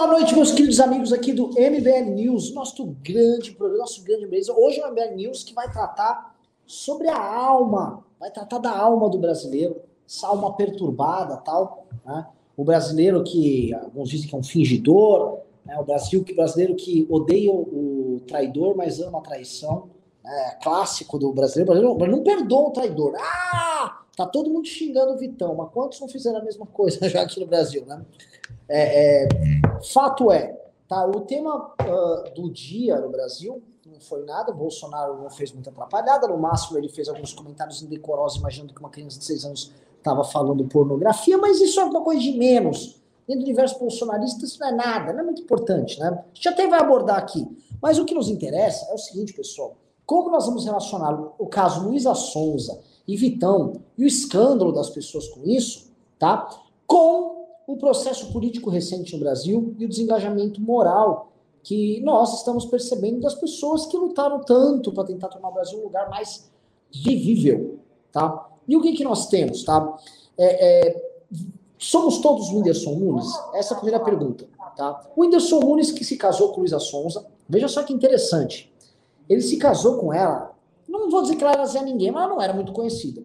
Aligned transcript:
Boa 0.00 0.12
noite, 0.12 0.34
meus 0.34 0.50
queridos 0.52 0.80
amigos 0.80 1.12
aqui 1.12 1.30
do 1.30 1.48
MBL 1.48 2.14
News, 2.14 2.54
nosso 2.54 2.86
grande 3.02 3.52
programa, 3.52 3.82
nosso 3.82 4.02
grande 4.02 4.26
mesa. 4.26 4.50
Hoje 4.50 4.80
é 4.80 4.86
o 4.86 4.90
MBL 4.90 5.14
News 5.14 5.44
que 5.44 5.52
vai 5.52 5.70
tratar 5.70 6.34
sobre 6.64 7.06
a 7.06 7.22
alma, 7.22 8.02
vai 8.18 8.30
tratar 8.30 8.56
da 8.60 8.74
alma 8.74 9.10
do 9.10 9.18
brasileiro, 9.18 9.76
essa 10.08 10.26
alma 10.26 10.56
perturbada 10.56 11.36
tal, 11.36 11.86
né? 12.02 12.26
O 12.56 12.64
brasileiro 12.64 13.22
que 13.22 13.74
alguns 13.74 14.08
dizem 14.08 14.26
que 14.26 14.34
é 14.34 14.38
um 14.38 14.42
fingidor, 14.42 15.40
né? 15.66 15.78
o 15.78 15.84
Brasil 15.84 16.24
que 16.24 16.32
brasileiro 16.32 16.74
que 16.76 17.06
odeia 17.10 17.52
o 17.52 18.22
traidor, 18.26 18.74
mas 18.74 19.00
ama 19.00 19.18
a 19.18 19.22
traição, 19.22 19.90
né? 20.24 20.56
clássico 20.62 21.18
do 21.18 21.30
brasileiro, 21.30 21.66
brasileiro 21.74 22.16
não 22.16 22.22
perdoa 22.22 22.68
o 22.68 22.72
traidor. 22.72 23.12
Ah, 23.18 23.89
tá 24.16 24.26
todo 24.26 24.50
mundo 24.50 24.66
xingando 24.66 25.12
o 25.12 25.16
Vitão, 25.16 25.54
mas 25.54 25.70
quantos 25.70 26.00
não 26.00 26.08
fizeram 26.08 26.38
a 26.38 26.42
mesma 26.42 26.66
coisa 26.66 27.06
já 27.08 27.22
aqui 27.22 27.40
no 27.40 27.46
Brasil, 27.46 27.84
né? 27.86 28.04
É, 28.68 29.24
é, 29.24 29.28
fato 29.92 30.30
é, 30.30 30.56
tá? 30.88 31.06
O 31.06 31.20
tema 31.22 31.74
uh, 31.80 32.34
do 32.34 32.50
dia 32.50 33.00
no 33.00 33.08
Brasil 33.08 33.62
não 33.86 34.00
foi 34.00 34.24
nada. 34.24 34.52
O 34.52 34.54
Bolsonaro 34.54 35.20
não 35.20 35.30
fez 35.30 35.52
muita 35.52 35.70
atrapalhada. 35.70 36.26
No 36.26 36.38
máximo, 36.38 36.78
ele 36.78 36.88
fez 36.88 37.08
alguns 37.08 37.32
comentários 37.32 37.82
indecorosos, 37.82 38.38
imaginando 38.38 38.72
que 38.72 38.80
uma 38.80 38.90
criança 38.90 39.18
de 39.18 39.24
6 39.24 39.44
anos 39.44 39.72
estava 39.98 40.24
falando 40.24 40.66
pornografia, 40.66 41.36
mas 41.36 41.60
isso 41.60 41.78
é 41.78 41.84
uma 41.84 42.02
coisa 42.02 42.20
de 42.20 42.32
menos. 42.32 42.98
Dentro 43.26 43.42
do 43.42 43.46
universo 43.46 43.78
bolsonarista, 43.78 44.44
isso 44.44 44.58
não 44.58 44.68
é 44.68 44.72
nada, 44.72 45.12
não 45.12 45.20
é 45.20 45.22
muito 45.22 45.42
importante, 45.42 46.00
né? 46.00 46.08
A 46.08 46.34
gente 46.34 46.48
até 46.48 46.66
vai 46.66 46.80
abordar 46.80 47.18
aqui. 47.18 47.46
Mas 47.80 47.98
o 47.98 48.04
que 48.04 48.14
nos 48.14 48.28
interessa 48.28 48.86
é 48.90 48.94
o 48.94 48.98
seguinte, 48.98 49.32
pessoal. 49.32 49.76
Como 50.04 50.30
nós 50.30 50.46
vamos 50.46 50.64
relacionar 50.64 51.12
o 51.38 51.46
caso 51.46 51.86
Luísa 51.86 52.14
Sonza 52.14 52.80
e 53.06 53.16
Vitão 53.16 53.80
e 53.96 54.04
o 54.04 54.06
escândalo 54.06 54.72
das 54.72 54.90
pessoas 54.90 55.28
com 55.28 55.44
isso, 55.44 55.90
tá? 56.18 56.48
Com 56.86 57.46
o 57.66 57.76
processo 57.76 58.32
político 58.32 58.70
recente 58.70 59.12
no 59.12 59.20
Brasil 59.20 59.74
e 59.78 59.84
o 59.84 59.88
desengajamento 59.88 60.60
moral 60.60 61.32
que 61.62 62.00
nós 62.00 62.38
estamos 62.38 62.64
percebendo 62.64 63.20
das 63.20 63.34
pessoas 63.34 63.86
que 63.86 63.96
lutaram 63.96 64.40
tanto 64.40 64.92
para 64.92 65.04
tentar 65.04 65.28
tornar 65.28 65.48
o 65.48 65.52
Brasil 65.52 65.78
um 65.78 65.84
lugar 65.84 66.08
mais 66.08 66.50
vivível, 66.92 67.78
tá? 68.10 68.48
E 68.66 68.76
o 68.76 68.80
que, 68.80 68.92
que 68.92 69.04
nós 69.04 69.28
temos, 69.28 69.62
tá? 69.62 69.96
É, 70.38 70.88
é, 70.88 71.10
somos 71.78 72.18
todos 72.18 72.50
Whindersson 72.50 72.94
Nunes? 72.94 73.26
Essa 73.54 73.74
é 73.74 73.76
a 73.76 73.80
primeira 73.80 74.02
pergunta, 74.02 74.48
tá? 74.76 75.06
O 75.14 75.22
Whindersson 75.22 75.60
Nunes 75.60 75.92
que 75.92 76.04
se 76.04 76.16
casou 76.16 76.52
com 76.52 76.60
Luísa 76.60 76.78
Sonza, 76.78 77.26
veja 77.48 77.68
só 77.68 77.82
que 77.82 77.92
interessante. 77.92 78.72
Ele 79.28 79.42
se 79.42 79.56
casou 79.58 79.98
com 79.98 80.12
ela, 80.12 80.52
não 80.98 81.10
vou 81.10 81.22
dizer 81.22 81.36
que 81.36 81.44
ela 81.44 81.52
era 81.52 81.66
Zé 81.66 81.82
Ninguém, 81.82 82.10
mas 82.10 82.24
ela 82.24 82.34
não 82.34 82.42
era 82.42 82.52
muito 82.52 82.72
conhecida. 82.72 83.24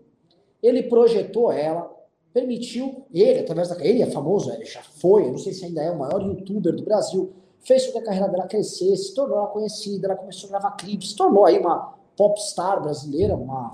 Ele 0.61 0.83
projetou 0.83 1.52
ela, 1.52 1.91
permitiu, 2.33 3.05
ele, 3.13 3.39
através 3.39 3.69
da 3.69 3.85
ele 3.85 4.02
é 4.02 4.07
famoso, 4.07 4.52
ele 4.52 4.66
já 4.66 4.81
foi, 4.81 5.25
eu 5.25 5.31
não 5.31 5.38
sei 5.38 5.53
se 5.53 5.66
ainda 5.66 5.81
é 5.81 5.91
o 5.91 5.97
maior 5.97 6.22
youtuber 6.22 6.75
do 6.75 6.83
Brasil, 6.83 7.31
fez 7.59 7.85
com 7.88 7.94
que 7.94 7.97
a 7.99 8.03
carreira 8.03 8.27
dela 8.27 8.47
crescesse, 8.47 9.05
se 9.05 9.13
tornou 9.13 9.38
ela 9.38 9.47
conhecida, 9.47 10.07
ela 10.07 10.16
começou 10.16 10.47
a 10.47 10.52
gravar 10.52 10.72
clipes, 10.72 11.11
se 11.11 11.16
tornou 11.16 11.45
aí 11.45 11.57
uma 11.59 11.95
popstar 12.16 12.81
brasileira, 12.81 13.35
uma 13.35 13.72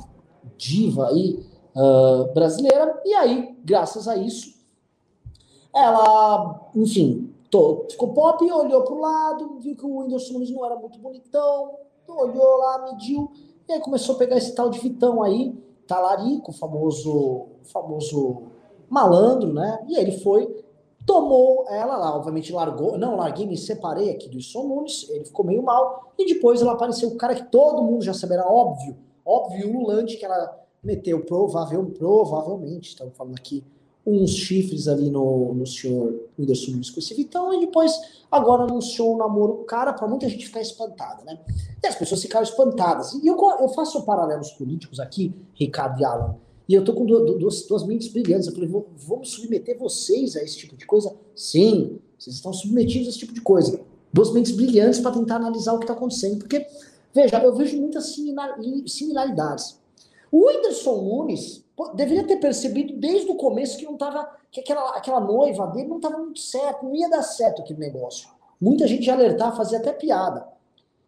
diva 0.58 1.10
aí 1.10 1.46
uh, 1.76 2.34
brasileira, 2.34 3.02
e 3.06 3.14
aí, 3.14 3.58
graças 3.64 4.08
a 4.08 4.16
isso, 4.16 4.54
ela, 5.74 6.70
enfim, 6.76 7.34
tô, 7.50 7.86
ficou 7.90 8.14
pop, 8.14 8.44
olhou 8.52 8.84
pro 8.84 9.00
lado, 9.00 9.60
viu 9.60 9.76
que 9.76 9.86
o 9.86 10.00
Whindersson 10.00 10.34
Nunes 10.34 10.52
não 10.52 10.66
era 10.66 10.76
muito 10.76 11.00
bonitão, 11.00 11.78
olhou 12.08 12.58
lá, 12.58 12.84
mediu, 12.84 13.32
e 13.68 13.74
aí 13.74 13.80
começou 13.80 14.16
a 14.16 14.18
pegar 14.18 14.38
esse 14.38 14.54
tal 14.54 14.70
de 14.70 14.80
Vitão 14.80 15.22
aí, 15.24 15.54
talarico, 15.88 16.52
famoso, 16.52 17.48
famoso 17.64 18.44
malandro, 18.90 19.54
né? 19.54 19.86
E 19.88 19.98
ele 19.98 20.20
foi, 20.20 20.64
tomou 21.06 21.66
ela 21.70 21.98
lá, 21.98 22.16
obviamente 22.16 22.52
largou, 22.52 22.98
não, 22.98 23.16
larguei, 23.16 23.46
me 23.46 23.58
separei 23.58 24.10
aqui 24.10 24.30
do 24.30 24.38
Isson 24.38 24.64
Nunes, 24.64 25.10
ele 25.10 25.26
ficou 25.26 25.46
meio 25.46 25.64
mal, 25.64 26.14
e 26.18 26.34
depois 26.34 26.62
ela 26.62 26.74
apareceu, 26.74 27.10
o 27.10 27.18
cara 27.18 27.36
que 27.36 27.50
todo 27.52 27.84
mundo 27.84 28.04
já 28.04 28.14
sabia, 28.14 28.38
era 28.38 28.50
óbvio, 28.50 28.98
óbvio, 29.26 29.70
ululante, 29.70 30.18
que 30.18 30.26
ela 30.26 30.60
meteu 30.84 31.24
provável, 31.26 31.86
provavelmente, 31.98 32.90
estamos 32.90 33.16
falando 33.16 33.36
aqui, 33.38 33.64
uns 34.06 34.32
chifres 34.32 34.88
ali 34.88 35.10
no, 35.10 35.54
no 35.54 35.66
senhor 35.66 36.30
Whindersson 36.38 36.72
Nunes 36.72 36.90
com 36.90 37.00
esse 37.00 37.14
Vitão, 37.14 37.54
e 37.54 37.60
depois 37.60 37.94
agora 38.32 38.64
anunciou 38.64 39.16
um 39.16 39.18
namoro 39.18 39.54
o 39.54 39.64
cara 39.64 39.94
para 39.94 40.08
muita 40.08 40.28
gente 40.28 40.48
ficar 40.48 40.62
espantada, 40.62 41.24
né? 41.24 41.40
E 41.84 41.88
as 41.88 41.96
pessoas 41.96 42.22
ficaram 42.22 42.44
espantadas. 42.44 43.14
E 43.14 43.28
eu, 43.28 43.38
eu 43.60 43.70
faço 43.70 44.04
paralelos 44.04 44.52
políticos 44.52 45.00
aqui, 45.00 45.34
Ricardo 45.54 46.00
e 46.00 46.06
Alan, 46.06 46.36
e 46.72 46.74
eu 46.74 46.86
tô 46.86 46.94
com 46.94 47.06
duas, 47.06 47.68
duas 47.68 47.86
mentes 47.86 48.08
brilhantes. 48.08 48.48
Eu 48.48 48.54
falei, 48.54 48.70
vamos 48.70 49.32
submeter 49.32 49.78
vocês 49.78 50.38
a 50.38 50.42
esse 50.42 50.58
tipo 50.58 50.78
de 50.78 50.86
coisa? 50.86 51.14
Sim, 51.36 52.00
vocês 52.18 52.38
estão 52.38 52.54
submetidos 52.54 53.08
a 53.08 53.10
esse 53.10 53.20
tipo 53.20 53.34
de 53.34 53.42
coisa. 53.42 53.82
Duas 54.14 54.32
mentes 54.32 54.54
brilhantes 54.54 55.02
para 55.02 55.12
tentar 55.12 55.36
analisar 55.36 55.74
o 55.74 55.80
que 55.80 55.84
está 55.84 55.94
acontecendo. 55.94 56.38
Porque, 56.38 56.66
veja, 57.14 57.44
eu 57.44 57.54
vejo 57.54 57.76
muitas 57.78 58.16
similaridades. 58.88 59.81
O 60.32 60.48
Whindersson 60.48 61.02
Nunes 61.02 61.66
deveria 61.94 62.26
ter 62.26 62.38
percebido 62.38 62.98
desde 62.98 63.30
o 63.30 63.36
começo 63.36 63.78
que 63.78 63.86
não 63.86 63.98
tava, 63.98 64.30
que 64.50 64.62
aquela, 64.62 64.96
aquela 64.96 65.20
noiva 65.20 65.68
dele 65.68 65.90
não 65.90 65.98
estava 65.98 66.18
muito 66.18 66.40
certo, 66.40 66.86
não 66.86 66.96
ia 66.96 67.10
dar 67.10 67.24
certo 67.24 67.62
aquele 67.62 67.80
negócio. 67.80 68.30
Muita 68.60 68.88
gente 68.88 69.08
ia 69.08 69.14
alertar, 69.14 69.56
fazia 69.56 69.80
até 69.80 69.92
piada. 69.92 70.48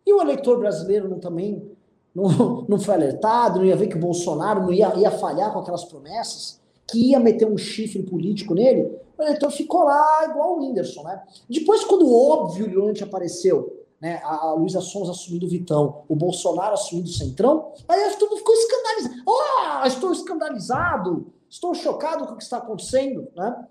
E 0.05 0.11
o 0.11 0.21
eleitor 0.21 0.59
brasileiro 0.59 1.07
não 1.07 1.19
também 1.19 1.71
não, 2.13 2.65
não 2.67 2.79
foi 2.79 2.95
alertado, 2.95 3.59
não 3.59 3.65
ia 3.65 3.75
ver 3.75 3.87
que 3.87 3.95
o 3.95 3.99
Bolsonaro 3.99 4.61
não 4.61 4.73
ia, 4.73 4.93
ia 4.95 5.11
falhar 5.11 5.53
com 5.53 5.59
aquelas 5.59 5.85
promessas, 5.85 6.59
que 6.87 7.11
ia 7.11 7.19
meter 7.19 7.47
um 7.47 7.57
chifre 7.57 8.03
político 8.03 8.53
nele, 8.53 8.91
o 9.17 9.21
eleitor 9.21 9.51
ficou 9.51 9.83
lá 9.83 10.25
igual 10.29 10.57
o 10.57 10.59
Whindersson, 10.59 11.03
né? 11.03 11.21
Depois, 11.49 11.83
quando 11.83 12.05
o 12.05 12.31
óbvio 12.31 12.67
Leonte 12.67 13.03
apareceu, 13.03 13.82
né, 14.03 14.19
a, 14.21 14.51
Luísa 14.51 14.81
Sons 14.81 15.09
assumindo 15.09 15.45
o 15.45 15.49
Vitão, 15.49 16.03
o 16.09 16.15
Bolsonaro 16.15 16.73
assumindo 16.73 17.07
o 17.07 17.13
Centrão, 17.13 17.71
aí 17.87 18.13
tudo 18.19 18.35
ficou 18.35 18.53
escandalizado. 18.53 19.23
Oh, 19.25 19.87
estou 19.87 20.11
escandalizado, 20.11 21.33
estou 21.49 21.73
chocado 21.73 22.27
com 22.27 22.33
o 22.33 22.35
que 22.35 22.43
está 22.43 22.57
acontecendo, 22.57 23.29
né? 23.33 23.65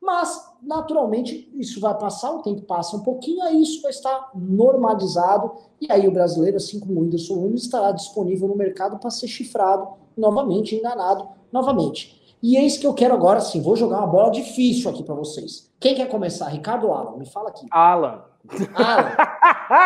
Mas, 0.00 0.52
naturalmente, 0.60 1.48
isso 1.54 1.78
vai 1.78 1.96
passar, 1.96 2.32
o 2.32 2.42
tempo 2.42 2.62
passa 2.62 2.96
um 2.96 3.02
pouquinho, 3.04 3.40
aí 3.44 3.62
isso 3.62 3.80
vai 3.80 3.92
estar 3.92 4.32
normalizado, 4.34 5.52
e 5.80 5.86
aí 5.92 6.08
o 6.08 6.12
brasileiro, 6.12 6.56
assim 6.56 6.80
como 6.80 6.98
o 6.98 7.02
Whindersson 7.04 7.36
Nunes, 7.36 7.62
estará 7.62 7.92
disponível 7.92 8.48
no 8.48 8.56
mercado 8.56 8.98
para 8.98 9.10
ser 9.10 9.28
chifrado 9.28 9.88
novamente, 10.16 10.74
enganado 10.74 11.28
novamente. 11.52 12.36
E 12.42 12.56
é 12.56 12.62
isso 12.64 12.80
que 12.80 12.86
eu 12.86 12.94
quero 12.94 13.14
agora, 13.14 13.40
sim, 13.40 13.60
vou 13.60 13.76
jogar 13.76 13.98
uma 13.98 14.06
bola 14.08 14.30
difícil 14.30 14.90
aqui 14.90 15.04
para 15.04 15.14
vocês. 15.14 15.70
Quem 15.78 15.94
quer 15.94 16.08
começar? 16.08 16.48
Ricardo 16.48 16.88
ou 16.88 16.94
Alan? 16.94 17.16
Me 17.16 17.26
fala 17.26 17.50
aqui. 17.50 17.66
Alan. 17.70 18.27
Alan. 18.74 19.12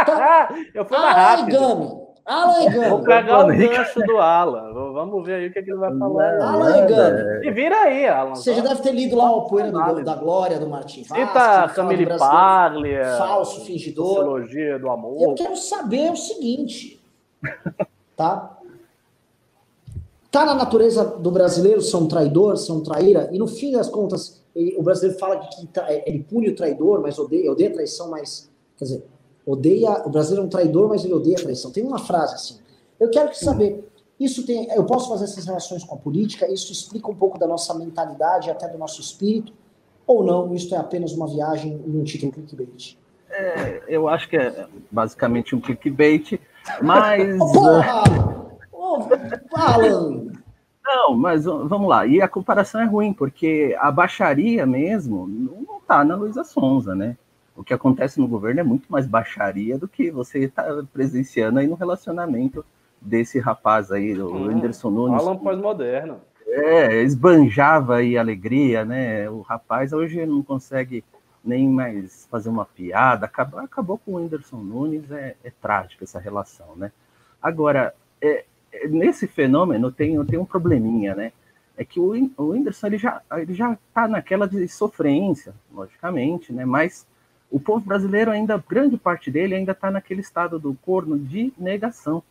Então, 0.02 0.56
eu 0.74 0.84
fui 0.84 0.98
mais 0.98 1.16
rápido. 1.16 1.58
Gami. 1.58 2.02
Alan 2.24 2.62
Egano. 2.62 2.88
Vou 2.90 3.02
pegar 3.02 3.44
o 3.44 3.48
gancho 3.48 4.00
do 4.00 4.18
Alan. 4.18 4.72
Vamos 4.92 5.26
ver 5.26 5.34
aí 5.34 5.48
o 5.48 5.52
que, 5.52 5.58
é 5.58 5.62
que 5.62 5.70
ele 5.70 5.78
vai 5.78 5.96
falar. 5.98 6.40
Alan 6.40 6.78
Egano. 6.78 7.44
E 7.44 7.50
vira 7.50 7.76
aí, 7.76 8.06
Alan. 8.06 8.34
Você 8.34 8.54
já 8.54 8.62
deve 8.62 8.80
ter 8.80 8.92
lido 8.92 9.16
lá 9.16 9.30
o 9.30 9.46
Poeira 9.46 9.72
do, 9.72 10.04
da 10.04 10.14
Glória, 10.14 10.58
do 10.58 10.68
Martin 10.68 11.02
Vaz. 11.02 11.28
Cita 11.28 11.68
Camille 11.74 12.06
Paglia. 12.06 13.16
Falso, 13.18 13.64
fingidor. 13.64 14.14
Sociologia 14.14 14.78
do 14.78 14.88
amor. 14.90 15.20
Eu 15.20 15.34
quero 15.34 15.56
saber 15.56 16.12
o 16.12 16.16
seguinte, 16.16 17.02
tá? 18.16 18.56
Tá 20.30 20.46
na 20.46 20.54
natureza 20.54 21.04
do 21.04 21.30
brasileiro 21.30 21.82
ser 21.82 21.96
um 21.96 22.08
traidor, 22.08 22.56
ser 22.56 22.72
um 22.72 22.82
traíra, 22.82 23.28
e 23.32 23.38
no 23.38 23.46
fim 23.46 23.72
das 23.72 23.88
contas, 23.88 24.41
ele, 24.54 24.76
o 24.76 24.82
brasileiro 24.82 25.18
fala 25.18 25.38
que 25.38 25.68
ele 26.06 26.22
pune 26.22 26.50
o 26.50 26.54
traidor, 26.54 27.00
mas 27.00 27.18
odeia, 27.18 27.50
odeia 27.50 27.70
a 27.70 27.72
traição, 27.72 28.10
mas, 28.10 28.50
quer 28.76 28.84
dizer, 28.84 29.04
odeia, 29.46 30.02
o 30.06 30.10
brasileiro 30.10 30.42
é 30.42 30.46
um 30.46 30.50
traidor, 30.50 30.88
mas 30.88 31.04
ele 31.04 31.14
odeia 31.14 31.36
a 31.36 31.42
traição. 31.42 31.70
Tem 31.70 31.82
uma 31.82 31.98
frase 31.98 32.34
assim. 32.34 32.58
Eu 33.00 33.10
quero 33.10 33.34
saber, 33.34 33.88
isso 34.20 34.46
tem, 34.46 34.70
eu 34.72 34.84
posso 34.84 35.08
fazer 35.08 35.24
essas 35.24 35.46
relações 35.46 35.82
com 35.82 35.94
a 35.94 35.98
política, 35.98 36.50
isso 36.50 36.72
explica 36.72 37.10
um 37.10 37.14
pouco 37.14 37.38
da 37.38 37.46
nossa 37.46 37.74
mentalidade, 37.74 38.50
até 38.50 38.68
do 38.68 38.78
nosso 38.78 39.00
espírito, 39.00 39.52
ou 40.06 40.22
não, 40.22 40.54
isso 40.54 40.74
é 40.74 40.78
apenas 40.78 41.12
uma 41.12 41.26
viagem 41.26 41.80
e 41.86 41.90
um 41.90 42.04
título 42.04 42.32
clickbait? 42.32 42.96
É, 43.30 43.82
eu 43.88 44.08
acho 44.08 44.28
que 44.28 44.36
é 44.36 44.66
basicamente 44.90 45.54
um 45.54 45.60
clickbait, 45.60 46.38
mas... 46.82 47.38
Porra! 47.38 48.02
oh, 48.72 49.08
Alan! 49.54 50.31
Não, 50.94 51.16
mas 51.16 51.44
vamos 51.44 51.88
lá. 51.88 52.06
E 52.06 52.20
a 52.20 52.28
comparação 52.28 52.80
é 52.80 52.84
ruim, 52.84 53.12
porque 53.12 53.76
a 53.78 53.90
baixaria 53.90 54.66
mesmo 54.66 55.26
não 55.26 55.78
está 55.78 56.04
na 56.04 56.14
Luísa 56.14 56.44
Sonza, 56.44 56.94
né? 56.94 57.16
o 57.56 57.62
que 57.62 57.74
acontece 57.74 58.20
no 58.20 58.26
governo 58.26 58.60
é 58.60 58.62
muito 58.62 58.90
mais 58.90 59.06
baixaria 59.06 59.78
do 59.78 59.86
que 59.86 60.10
você 60.10 60.40
está 60.40 60.82
presenciando 60.92 61.58
aí 61.58 61.66
no 61.66 61.74
relacionamento 61.74 62.64
desse 63.00 63.38
rapaz 63.38 63.90
aí, 63.90 64.18
o 64.20 64.32
hum, 64.32 64.50
Anderson 64.50 64.90
Nunes. 64.90 65.20
Alan 65.20 65.36
pós-moderno. 65.36 66.20
É, 66.46 67.02
esbanjava 67.02 67.96
aí 67.96 68.16
alegria, 68.16 68.84
né? 68.84 69.28
O 69.28 69.40
rapaz 69.40 69.92
hoje 69.92 70.24
não 70.24 70.42
consegue 70.42 71.04
nem 71.44 71.68
mais 71.68 72.26
fazer 72.30 72.48
uma 72.48 72.64
piada, 72.64 73.26
acabou, 73.26 73.60
acabou 73.60 73.98
com 73.98 74.12
o 74.12 74.16
Whindersson 74.16 74.58
Nunes, 74.58 75.10
é, 75.10 75.34
é 75.42 75.50
trágico 75.50 76.04
essa 76.04 76.20
relação, 76.20 76.76
né? 76.76 76.92
Agora, 77.42 77.92
é, 78.20 78.44
nesse 78.90 79.26
fenômeno 79.26 79.90
tem, 79.90 80.22
tem 80.24 80.38
um 80.38 80.44
probleminha, 80.44 81.14
né? 81.14 81.32
É 81.76 81.84
que 81.84 81.98
o, 81.98 82.12
o 82.36 82.50
Whindersson 82.50 82.86
ele 82.86 82.98
já, 82.98 83.22
ele 83.32 83.54
já 83.54 83.78
tá 83.94 84.06
naquela 84.06 84.46
de 84.46 84.66
sofrência, 84.68 85.54
logicamente, 85.72 86.52
né? 86.52 86.64
Mas 86.64 87.06
o 87.50 87.60
povo 87.60 87.84
brasileiro 87.84 88.30
ainda, 88.30 88.62
grande 88.66 88.96
parte 88.96 89.30
dele 89.30 89.54
ainda 89.54 89.72
está 89.72 89.90
naquele 89.90 90.22
estado 90.22 90.58
do 90.58 90.74
corno 90.74 91.18
de 91.18 91.52
negação. 91.58 92.22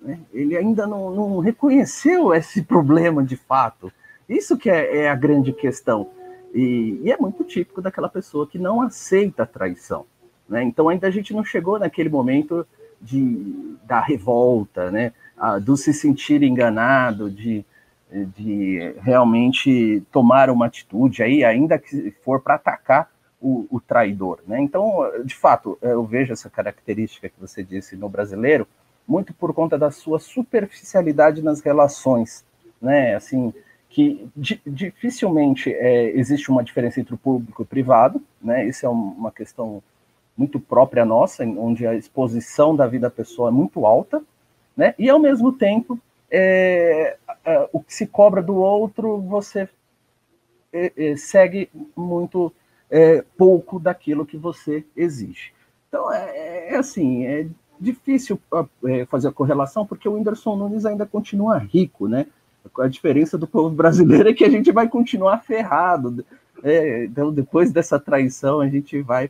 Né? 0.00 0.18
Ele 0.32 0.56
ainda 0.56 0.86
não, 0.86 1.10
não, 1.10 1.38
reconheceu 1.40 2.34
esse 2.34 2.62
problema 2.62 3.22
de 3.22 3.36
fato. 3.36 3.92
Isso 4.26 4.56
que 4.56 4.70
é, 4.70 5.02
é 5.02 5.10
a 5.10 5.14
grande 5.14 5.52
questão. 5.52 6.08
E, 6.54 7.00
e, 7.02 7.12
é 7.12 7.16
muito 7.18 7.44
típico 7.44 7.82
daquela 7.82 8.08
pessoa 8.08 8.46
que 8.46 8.58
não 8.58 8.80
aceita 8.80 9.42
a 9.42 9.46
traição. 9.46 10.06
Né? 10.48 10.62
Então 10.62 10.88
ainda 10.88 11.06
a 11.06 11.10
gente 11.10 11.34
não 11.34 11.44
chegou 11.44 11.78
naquele 11.78 12.08
momento 12.08 12.66
de, 13.00 13.76
da 13.84 14.00
revolta, 14.00 14.90
né? 14.90 15.12
Do 15.64 15.76
se 15.76 15.92
sentir 15.92 16.42
enganado, 16.42 17.28
de, 17.30 17.64
de 18.36 18.94
realmente 19.00 20.02
tomar 20.12 20.50
uma 20.50 20.66
atitude, 20.66 21.22
aí, 21.22 21.44
ainda 21.44 21.78
que 21.78 22.12
for 22.24 22.40
para 22.40 22.54
atacar 22.54 23.10
o, 23.40 23.66
o, 23.68 23.80
traidor. 23.80 24.38
Né? 24.46 24.60
Então, 24.60 25.00
de 25.24 25.34
fato, 25.34 25.76
eu 25.82 26.04
vejo 26.04 26.32
essa 26.32 26.48
característica 26.48 27.28
que 27.28 27.40
você 27.40 27.62
disse 27.62 27.96
no 27.96 28.08
brasileiro, 28.08 28.68
muito 29.06 29.34
por 29.34 29.52
conta 29.52 29.76
da 29.76 29.90
sua 29.90 30.20
superficialidade 30.20 31.42
nas 31.42 31.60
relações, 31.60 32.44
né? 32.80 33.14
Assim, 33.14 33.52
que 33.88 34.26
di 34.34 34.60
dificilmente 34.64 35.72
é, 35.72 36.10
existe 36.16 36.50
uma 36.50 36.64
diferença 36.64 37.00
entre 37.00 37.14
o 37.14 37.18
público 37.18 37.62
e 37.62 37.64
o 37.64 37.66
privado, 37.66 38.22
né? 38.40 38.64
Isso 38.66 38.86
é 38.86 38.88
uma 38.88 39.30
questão 39.30 39.82
muito 40.36 40.58
própria 40.58 41.04
nossa, 41.04 41.44
onde 41.44 41.86
a 41.86 41.94
exposição 41.94 42.74
da 42.74 42.86
vida 42.86 43.08
da 43.08 43.10
pessoa 43.10 43.50
é 43.50 43.52
muito 43.52 43.84
alta, 43.84 44.22
né? 44.76 44.94
E 44.98 45.08
ao 45.08 45.18
mesmo 45.18 45.52
tempo, 45.52 45.98
é, 46.30 47.16
é, 47.44 47.68
o 47.72 47.80
que 47.80 47.94
se 47.94 48.06
cobra 48.06 48.42
do 48.42 48.56
outro, 48.56 49.20
você 49.20 49.68
é, 50.72 50.92
é, 50.96 51.16
segue 51.16 51.68
muito 51.94 52.50
é, 52.90 53.22
pouco 53.36 53.78
daquilo 53.78 54.24
que 54.24 54.38
você 54.38 54.84
exige. 54.96 55.52
Então 55.88 56.10
é, 56.10 56.70
é 56.70 56.76
assim, 56.76 57.26
é 57.26 57.46
difícil 57.78 58.40
fazer 59.08 59.28
a 59.28 59.32
correlação, 59.32 59.84
porque 59.84 60.08
o 60.08 60.14
Whindersson 60.14 60.56
Nunes 60.56 60.86
ainda 60.86 61.04
continua 61.04 61.58
rico, 61.58 62.08
né? 62.08 62.26
A 62.78 62.86
diferença 62.86 63.36
do 63.36 63.46
povo 63.46 63.74
brasileiro 63.74 64.30
é 64.30 64.32
que 64.32 64.44
a 64.44 64.48
gente 64.48 64.70
vai 64.70 64.88
continuar 64.88 65.42
ferrado. 65.42 66.24
então, 67.04 67.32
depois 67.32 67.72
dessa 67.72 67.98
traição, 67.98 68.60
a 68.60 68.68
gente 68.68 69.02
vai 69.02 69.28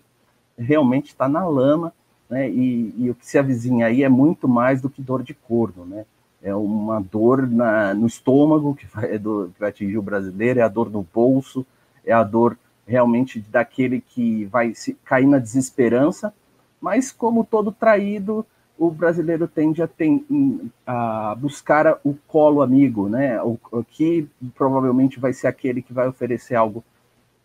realmente 0.56 1.06
estar 1.09 1.29
na 1.29 1.47
lama, 1.49 1.94
né? 2.32 2.49
E, 2.49 2.94
e, 2.96 3.11
o 3.11 3.14
que 3.14 3.26
se 3.26 3.38
avizinha 3.38 3.87
aí 3.87 4.02
é 4.02 4.08
muito 4.08 4.49
mais 4.49 4.81
do 4.81 4.88
que 4.88 5.02
dor 5.02 5.23
de 5.23 5.34
corno, 5.34 5.84
né? 5.84 6.06
É 6.43 6.55
uma 6.55 6.99
dor 6.99 7.46
na, 7.46 7.93
no 7.93 8.06
estômago 8.06 8.75
que 8.75 8.87
vai, 8.87 9.17
é 9.17 9.19
do, 9.19 9.50
que 9.52 9.61
vai 9.61 9.69
atingir 9.69 9.99
o 9.99 10.02
brasileiro, 10.02 10.58
é 10.58 10.62
a 10.62 10.69
dor 10.69 10.90
no 10.90 11.06
bolso, 11.14 11.67
é 12.02 12.11
a 12.11 12.23
dor 12.23 12.56
realmente 12.87 13.38
daquele 13.38 14.00
que 14.00 14.46
vai 14.46 14.75
se, 14.75 14.94
cair 15.05 15.26
na 15.26 15.38
desesperança, 15.38 16.32
mas 16.81 17.12
como 17.12 17.44
todo 17.44 17.70
traído, 17.70 18.46
o 18.79 18.90
brasileiro 18.90 19.46
tende 19.46 19.82
a, 19.82 19.87
tem, 19.87 20.73
a 20.87 21.37
buscar 21.38 22.00
o 22.02 22.14
colo 22.26 22.62
amigo, 22.62 23.11
né? 23.11 23.43
O, 23.43 23.58
o, 23.70 23.84
que 23.84 24.26
provavelmente 24.55 25.20
vai 25.20 25.34
ser 25.34 25.49
aquele 25.49 25.82
que 25.82 25.93
vai 25.93 26.08
oferecer 26.08 26.55
algo 26.55 26.82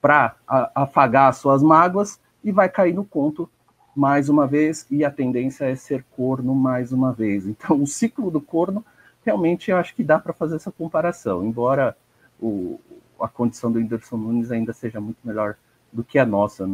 para 0.01 0.33
afagar 0.73 1.27
as 1.27 1.37
suas 1.37 1.61
mágoas, 1.61 2.17
e 2.41 2.51
vai 2.53 2.69
cair 2.69 2.93
no 2.93 3.03
conto 3.03 3.49
mais 3.97 4.29
uma 4.29 4.45
vez, 4.45 4.85
e 4.91 5.03
a 5.03 5.09
tendência 5.09 5.65
é 5.65 5.75
ser 5.75 6.05
corno 6.15 6.53
mais 6.53 6.91
uma 6.91 7.11
vez. 7.11 7.47
Então, 7.47 7.81
o 7.81 7.87
ciclo 7.87 8.29
do 8.29 8.39
corno, 8.39 8.85
realmente, 9.25 9.71
eu 9.71 9.77
acho 9.77 9.95
que 9.95 10.03
dá 10.03 10.19
para 10.19 10.33
fazer 10.33 10.55
essa 10.55 10.71
comparação, 10.71 11.43
embora 11.43 11.97
o, 12.39 12.79
a 13.19 13.27
condição 13.27 13.71
do 13.71 13.79
Whindersson 13.79 14.17
Nunes 14.17 14.51
ainda 14.51 14.71
seja 14.71 15.01
muito 15.01 15.17
melhor 15.23 15.55
do 15.91 16.03
que 16.03 16.19
a 16.19 16.25
nossa, 16.27 16.67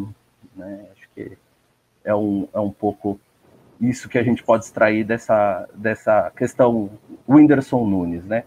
né? 0.53 0.85
Acho 0.91 1.09
que 1.15 1.37
é 2.03 2.13
um, 2.13 2.45
é 2.53 2.59
um 2.59 2.71
pouco 2.71 3.17
isso 3.79 4.09
que 4.09 4.17
a 4.17 4.23
gente 4.23 4.43
pode 4.43 4.65
extrair 4.65 5.05
dessa, 5.05 5.65
dessa 5.73 6.29
questão 6.35 6.89
Whindersson 7.27 7.85
Nunes, 7.85 8.25
né? 8.25 8.43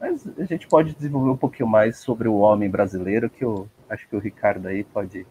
Mas 0.00 0.24
a 0.38 0.44
gente 0.44 0.68
pode 0.68 0.94
desenvolver 0.94 1.30
um 1.30 1.36
pouquinho 1.36 1.68
mais 1.68 1.96
sobre 1.96 2.28
o 2.28 2.36
homem 2.36 2.70
brasileiro, 2.70 3.28
que 3.28 3.44
eu 3.44 3.68
acho 3.90 4.08
que 4.08 4.14
o 4.14 4.20
Ricardo 4.20 4.68
aí 4.68 4.84
pode 4.84 5.26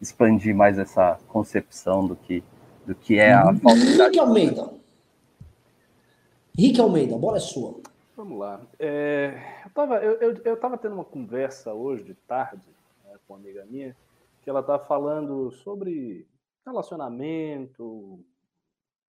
expandir 0.00 0.54
mais 0.54 0.78
essa 0.78 1.18
concepção 1.28 2.06
do 2.06 2.16
que, 2.16 2.42
do 2.84 2.94
que 2.94 3.18
é 3.18 3.32
a 3.32 3.54
falsidade. 3.54 4.02
Rick 4.02 4.18
Almeida. 4.18 4.70
Rick 6.58 6.80
Almeida, 6.80 7.18
bola 7.18 7.36
é 7.36 7.40
sua. 7.40 7.80
Vamos 8.16 8.38
lá. 8.38 8.60
É, 8.78 9.62
eu 9.64 9.68
estava 9.68 9.96
eu, 9.96 10.12
eu, 10.20 10.42
eu 10.44 10.56
tava 10.58 10.78
tendo 10.78 10.94
uma 10.94 11.04
conversa 11.04 11.74
hoje 11.74 12.02
de 12.02 12.14
tarde 12.14 12.66
né, 13.04 13.14
com 13.26 13.34
uma 13.34 13.40
amiga 13.40 13.64
minha, 13.66 13.96
que 14.42 14.48
ela 14.48 14.60
estava 14.60 14.82
falando 14.84 15.50
sobre 15.50 16.26
relacionamento, 16.64 18.24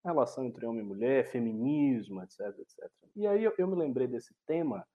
relação 0.04 0.44
entre 0.44 0.66
homem 0.66 0.82
e 0.82 0.86
mulher, 0.86 1.24
feminismo, 1.26 2.22
etc, 2.22 2.40
etc. 2.58 2.90
E 3.16 3.26
aí 3.26 3.42
eu, 3.42 3.54
eu 3.56 3.66
me 3.66 3.76
lembrei 3.76 4.06
desse 4.06 4.34
tema. 4.46 4.86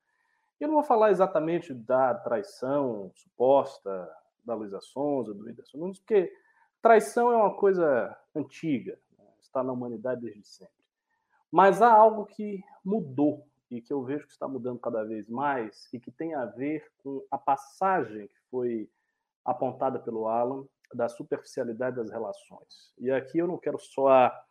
Eu 0.59 0.67
não 0.67 0.75
vou 0.75 0.83
falar 0.83 1.11
exatamente 1.11 1.73
da 1.73 2.13
traição 2.13 3.11
suposta, 3.13 4.09
da 4.45 4.55
Luísa 4.55 4.79
Sonza, 4.81 5.33
do 5.33 5.43
Whindersson 5.43 5.77
Nunes, 5.77 5.99
porque 5.99 6.31
traição 6.81 7.31
é 7.31 7.35
uma 7.35 7.55
coisa 7.55 8.15
antiga, 8.35 8.99
né? 9.17 9.25
está 9.41 9.63
na 9.63 9.73
humanidade 9.73 10.21
desde 10.21 10.45
sempre. 10.47 10.73
Mas 11.51 11.81
há 11.81 11.91
algo 11.91 12.25
que 12.25 12.63
mudou 12.83 13.47
e 13.71 13.81
que 13.81 13.91
eu 13.91 14.03
vejo 14.03 14.25
que 14.25 14.31
está 14.31 14.47
mudando 14.47 14.79
cada 14.79 15.03
vez 15.03 15.29
mais 15.29 15.91
e 15.93 15.99
que 15.99 16.11
tem 16.11 16.33
a 16.35 16.45
ver 16.45 16.85
com 16.97 17.25
a 17.31 17.37
passagem 17.37 18.27
que 18.27 18.39
foi 18.49 18.89
apontada 19.43 19.99
pelo 19.99 20.27
Alan 20.27 20.65
da 20.93 21.09
superficialidade 21.09 21.95
das 21.95 22.09
relações. 22.09 22.93
E 22.97 23.11
aqui 23.11 23.39
eu 23.39 23.47
não 23.47 23.57
quero 23.57 23.79
soar 23.79 24.45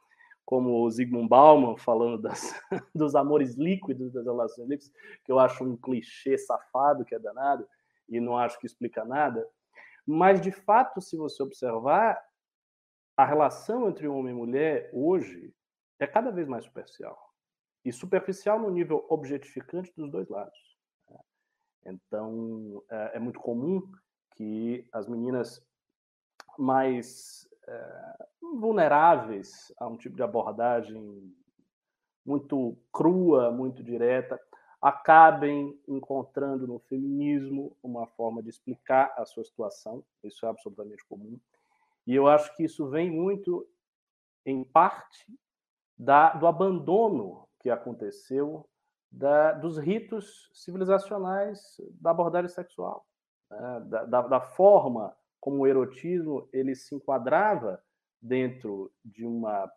como 0.44 0.82
o 0.82 0.90
Zygmunt 0.90 1.28
Bauman 1.28 1.76
falando 1.76 2.20
das, 2.20 2.54
dos 2.94 3.14
amores 3.14 3.54
líquidos 3.54 4.12
das 4.12 4.24
relações 4.24 4.68
líquidas, 4.68 4.92
que 5.24 5.32
eu 5.32 5.38
acho 5.38 5.64
um 5.64 5.76
clichê 5.76 6.36
safado 6.36 7.04
que 7.04 7.14
é 7.14 7.18
danado 7.18 7.66
e 8.08 8.20
não 8.20 8.36
acho 8.36 8.58
que 8.58 8.66
explica 8.66 9.04
nada, 9.04 9.46
mas, 10.06 10.40
de 10.40 10.52
fato, 10.52 11.00
se 11.00 11.16
você 11.16 11.42
observar, 11.42 12.22
a 13.16 13.24
relação 13.24 13.88
entre 13.88 14.08
homem 14.08 14.32
e 14.32 14.36
mulher 14.36 14.90
hoje 14.92 15.54
é 15.98 16.06
cada 16.06 16.30
vez 16.30 16.48
mais 16.48 16.64
superficial. 16.64 17.18
E 17.84 17.92
superficial 17.92 18.58
no 18.58 18.70
nível 18.70 19.06
objetificante 19.08 19.92
dos 19.96 20.10
dois 20.10 20.28
lados. 20.28 20.58
Né? 21.10 21.20
Então, 21.86 22.82
é, 22.90 23.16
é 23.16 23.18
muito 23.18 23.38
comum 23.38 23.82
que 24.34 24.86
as 24.92 25.06
meninas 25.06 25.64
mais 26.58 27.48
é, 27.66 28.26
vulneráveis 28.40 29.72
a 29.78 29.86
um 29.86 29.96
tipo 29.96 30.16
de 30.16 30.22
abordagem 30.22 31.34
muito 32.24 32.76
crua, 32.92 33.50
muito 33.50 33.82
direta, 33.82 34.40
acabem 34.84 35.80
encontrando 35.88 36.66
no 36.66 36.78
feminismo 36.78 37.74
uma 37.82 38.06
forma 38.06 38.42
de 38.42 38.50
explicar 38.50 39.14
a 39.16 39.24
sua 39.24 39.42
situação. 39.42 40.04
Isso 40.22 40.44
é 40.44 40.48
absolutamente 40.50 41.02
comum. 41.06 41.40
E 42.06 42.14
eu 42.14 42.28
acho 42.28 42.54
que 42.54 42.64
isso 42.64 42.86
vem 42.90 43.10
muito, 43.10 43.66
em 44.44 44.62
parte, 44.62 45.26
da, 45.96 46.34
do 46.34 46.46
abandono 46.46 47.48
que 47.60 47.70
aconteceu 47.70 48.68
da, 49.10 49.52
dos 49.52 49.78
ritos 49.78 50.50
civilizacionais 50.52 51.80
da 51.92 52.10
abordagem 52.10 52.50
sexual, 52.50 53.06
né? 53.50 53.80
da, 53.86 54.04
da, 54.04 54.22
da 54.22 54.40
forma 54.42 55.16
como 55.40 55.60
o 55.60 55.66
erotismo 55.66 56.46
ele 56.52 56.74
se 56.74 56.94
enquadrava 56.94 57.82
dentro 58.20 58.92
de 59.02 59.24
uma 59.24 59.72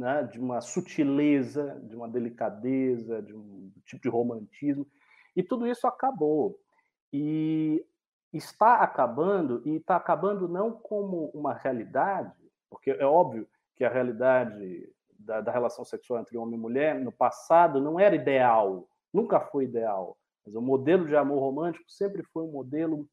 né, 0.00 0.22
de 0.22 0.40
uma 0.40 0.62
sutileza, 0.62 1.78
de 1.84 1.94
uma 1.94 2.08
delicadeza, 2.08 3.20
de 3.20 3.34
um 3.36 3.70
tipo 3.84 4.02
de 4.02 4.08
romantismo, 4.08 4.86
e 5.36 5.42
tudo 5.42 5.66
isso 5.66 5.86
acabou. 5.86 6.58
E 7.12 7.84
está 8.32 8.76
acabando, 8.76 9.60
e 9.66 9.76
está 9.76 9.96
acabando 9.96 10.48
não 10.48 10.72
como 10.72 11.26
uma 11.34 11.52
realidade, 11.52 12.32
porque 12.70 12.92
é 12.92 13.04
óbvio 13.04 13.46
que 13.76 13.84
a 13.84 13.90
realidade 13.90 14.90
da, 15.18 15.42
da, 15.42 15.52
relação 15.52 15.84
sexual 15.84 16.20
entre 16.20 16.38
homem 16.38 16.54
e 16.54 16.62
mulher 16.62 16.98
no 16.98 17.12
passado 17.12 17.78
não 17.78 18.00
era 18.00 18.14
ideal, 18.14 18.88
nunca 19.12 19.38
foi 19.38 19.64
ideal. 19.64 20.16
Mas 20.46 20.54
o 20.54 20.62
modelo 20.62 21.06
de 21.06 21.14
amor 21.14 21.40
romântico 21.40 21.84
sempre 21.90 22.22
foi 22.22 22.42
um 22.44 22.52
modelo 22.52 23.06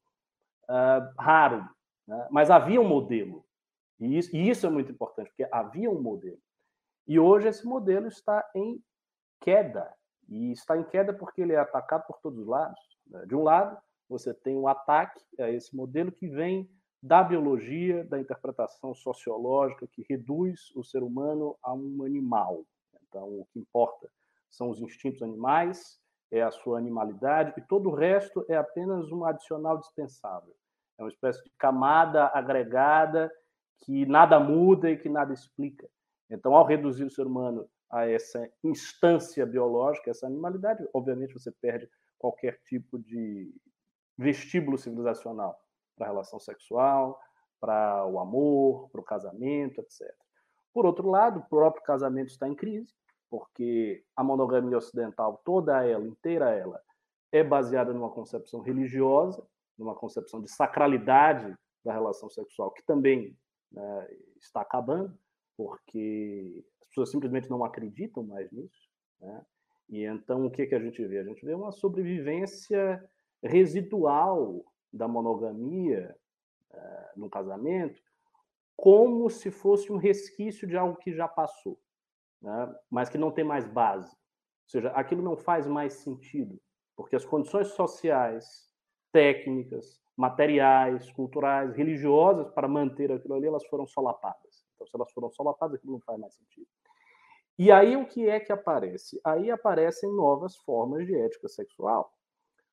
uh, 0.70 1.20
raro, 1.20 1.68
né? 2.06 2.26
mas 2.30 2.50
havia 2.50 2.80
um 2.80 2.88
modelo. 2.88 3.44
E 4.00 4.16
isso, 4.16 4.34
e 4.34 4.48
isso 4.48 4.66
é 4.66 4.70
muito 4.70 4.90
importante, 4.90 5.28
porque 5.28 5.46
havia 5.52 5.90
um 5.90 6.00
modelo. 6.00 6.38
E 7.08 7.18
hoje 7.18 7.48
esse 7.48 7.66
modelo 7.66 8.06
está 8.06 8.46
em 8.54 8.78
queda. 9.40 9.90
E 10.28 10.52
está 10.52 10.76
em 10.76 10.84
queda 10.84 11.14
porque 11.14 11.40
ele 11.40 11.54
é 11.54 11.58
atacado 11.58 12.06
por 12.06 12.20
todos 12.20 12.40
os 12.40 12.46
lados. 12.46 12.78
Né? 13.06 13.24
De 13.24 13.34
um 13.34 13.42
lado, 13.42 13.78
você 14.06 14.34
tem 14.34 14.54
um 14.54 14.68
ataque 14.68 15.18
a 15.40 15.48
esse 15.48 15.74
modelo 15.74 16.12
que 16.12 16.28
vem 16.28 16.70
da 17.02 17.24
biologia, 17.24 18.04
da 18.04 18.20
interpretação 18.20 18.94
sociológica, 18.94 19.86
que 19.86 20.04
reduz 20.08 20.70
o 20.76 20.84
ser 20.84 21.02
humano 21.02 21.56
a 21.62 21.72
um 21.72 22.04
animal. 22.04 22.62
Então, 23.08 23.40
o 23.40 23.46
que 23.52 23.58
importa 23.58 24.10
são 24.50 24.68
os 24.68 24.82
instintos 24.82 25.22
animais, 25.22 25.98
é 26.30 26.42
a 26.42 26.50
sua 26.50 26.76
animalidade, 26.76 27.54
e 27.56 27.62
todo 27.62 27.88
o 27.88 27.94
resto 27.94 28.44
é 28.48 28.56
apenas 28.56 29.10
um 29.10 29.24
adicional 29.24 29.78
dispensável. 29.78 30.54
É 30.98 31.02
uma 31.02 31.08
espécie 31.08 31.42
de 31.42 31.50
camada 31.56 32.30
agregada 32.34 33.32
que 33.78 34.04
nada 34.04 34.38
muda 34.40 34.90
e 34.90 34.98
que 34.98 35.08
nada 35.08 35.32
explica. 35.32 35.88
Então, 36.30 36.54
ao 36.54 36.66
reduzir 36.66 37.04
o 37.04 37.10
ser 37.10 37.26
humano 37.26 37.68
a 37.90 38.06
essa 38.06 38.50
instância 38.62 39.46
biológica, 39.46 40.10
essa 40.10 40.26
animalidade, 40.26 40.86
obviamente 40.92 41.32
você 41.32 41.50
perde 41.50 41.88
qualquer 42.18 42.60
tipo 42.64 42.98
de 42.98 43.54
vestíbulo 44.16 44.76
civilizacional 44.76 45.58
para 45.96 46.06
a 46.06 46.10
relação 46.10 46.38
sexual, 46.38 47.18
para 47.60 48.04
o 48.06 48.18
amor, 48.18 48.88
para 48.90 49.00
o 49.00 49.04
casamento, 49.04 49.80
etc. 49.80 50.14
Por 50.72 50.84
outro 50.84 51.08
lado, 51.08 51.40
o 51.40 51.48
próprio 51.48 51.82
casamento 51.82 52.28
está 52.28 52.46
em 52.46 52.54
crise, 52.54 52.94
porque 53.30 54.04
a 54.14 54.22
monogamia 54.22 54.78
ocidental, 54.78 55.40
toda 55.44 55.84
ela, 55.84 56.06
inteira 56.06 56.50
ela, 56.50 56.80
é 57.32 57.42
baseada 57.42 57.92
numa 57.92 58.10
concepção 58.10 58.60
religiosa, 58.60 59.46
numa 59.76 59.94
concepção 59.94 60.40
de 60.40 60.50
sacralidade 60.50 61.56
da 61.84 61.92
relação 61.92 62.28
sexual, 62.28 62.70
que 62.70 62.82
também 62.84 63.36
né, 63.70 64.08
está 64.40 64.60
acabando, 64.60 65.16
porque 65.58 66.64
as 66.80 66.88
pessoas 66.88 67.10
simplesmente 67.10 67.50
não 67.50 67.64
acreditam 67.64 68.22
mais 68.22 68.48
nisso. 68.52 68.88
Né? 69.20 69.44
E 69.88 70.04
então 70.04 70.46
o 70.46 70.50
que, 70.50 70.64
que 70.68 70.74
a 70.74 70.78
gente 70.78 71.04
vê? 71.04 71.18
A 71.18 71.24
gente 71.24 71.44
vê 71.44 71.52
uma 71.52 71.72
sobrevivência 71.72 73.04
residual 73.42 74.64
da 74.92 75.08
monogamia 75.08 76.16
uh, 76.70 77.20
no 77.20 77.28
casamento, 77.28 78.00
como 78.76 79.28
se 79.28 79.50
fosse 79.50 79.92
um 79.92 79.96
resquício 79.96 80.66
de 80.68 80.76
algo 80.76 80.96
que 80.98 81.12
já 81.12 81.26
passou, 81.26 81.76
né? 82.40 82.72
mas 82.88 83.08
que 83.08 83.18
não 83.18 83.32
tem 83.32 83.44
mais 83.44 83.66
base. 83.66 84.12
Ou 84.12 84.70
seja, 84.70 84.90
aquilo 84.90 85.22
não 85.22 85.36
faz 85.36 85.66
mais 85.66 85.94
sentido, 85.94 86.60
porque 86.94 87.16
as 87.16 87.24
condições 87.24 87.68
sociais, 87.68 88.72
técnicas, 89.10 90.00
materiais, 90.16 91.10
culturais, 91.10 91.74
religiosas 91.74 92.48
para 92.50 92.68
manter 92.68 93.10
aquilo 93.10 93.34
ali, 93.34 93.46
elas 93.46 93.66
foram 93.66 93.86
solapadas. 93.86 94.47
Então, 94.78 94.86
se 94.86 94.96
elas 94.96 95.10
foram 95.12 95.28
solapadas, 95.30 95.76
aquilo 95.76 95.94
não 95.94 96.00
faz 96.00 96.18
mais 96.18 96.34
sentido. 96.34 96.68
E 97.58 97.72
aí 97.72 97.96
o 97.96 98.06
que 98.06 98.28
é 98.28 98.38
que 98.38 98.52
aparece? 98.52 99.20
Aí 99.24 99.50
aparecem 99.50 100.08
novas 100.14 100.56
formas 100.58 101.04
de 101.04 101.16
ética 101.16 101.48
sexual, 101.48 102.14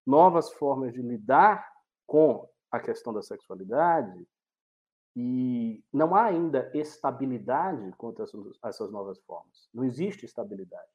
novas 0.05 0.51
formas 0.53 0.93
de 0.93 1.01
lidar 1.01 1.67
com 2.05 2.47
a 2.69 2.79
questão 2.79 3.11
da 3.11 3.23
sexualidade, 3.23 4.27
e 5.15 5.81
não 5.91 6.13
há 6.13 6.25
ainda 6.25 6.69
estabilidade 6.73 7.91
quanto 7.97 8.21
a 8.21 8.69
essas 8.69 8.91
novas 8.91 9.17
formas. 9.21 9.69
Não 9.73 9.85
existe 9.85 10.25
estabilidade. 10.25 10.91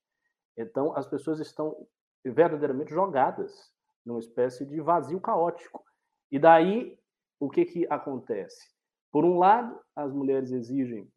Então, 0.57 0.95
as 0.95 1.07
pessoas 1.07 1.40
estão 1.40 1.87
verdadeiramente 2.23 2.90
jogadas 2.90 3.73
numa 4.05 4.21
espécie 4.21 4.67
de 4.67 4.79
vazio 4.81 5.21
caótico. 5.21 5.83
E 6.31 6.38
daí, 6.38 6.99
o 7.40 7.49
que, 7.49 7.64
que 7.64 7.87
acontece? 7.88 8.69
Por 9.11 9.25
um 9.25 9.38
lado, 9.38 9.79
as 9.95 10.12
mulheres 10.12 10.52
exigem 10.52 11.11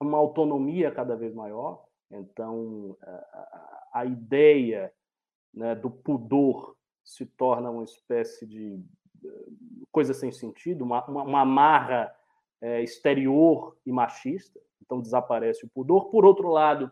uma 0.00 0.18
autonomia 0.18 0.90
cada 0.90 1.14
vez 1.14 1.34
maior, 1.34 1.84
então 2.10 2.96
a, 3.92 4.04
ideia 4.04 4.92
né, 5.52 5.74
do 5.74 5.90
pudor 5.90 6.76
se 7.04 7.26
torna 7.26 7.70
uma 7.70 7.84
espécie 7.84 8.46
de 8.46 8.82
eh, 9.24 9.28
coisa 9.92 10.14
sem 10.14 10.32
sentido, 10.32 10.84
uma, 10.84 11.04
uma, 11.06 11.40
amarra 11.40 12.14
é, 12.60 12.82
exterior 12.82 13.76
e 13.84 13.92
machista, 13.92 14.60
então 14.82 15.00
desaparece 15.00 15.64
o 15.64 15.70
pudor. 15.70 16.10
Por 16.10 16.24
outro 16.24 16.48
lado, 16.48 16.90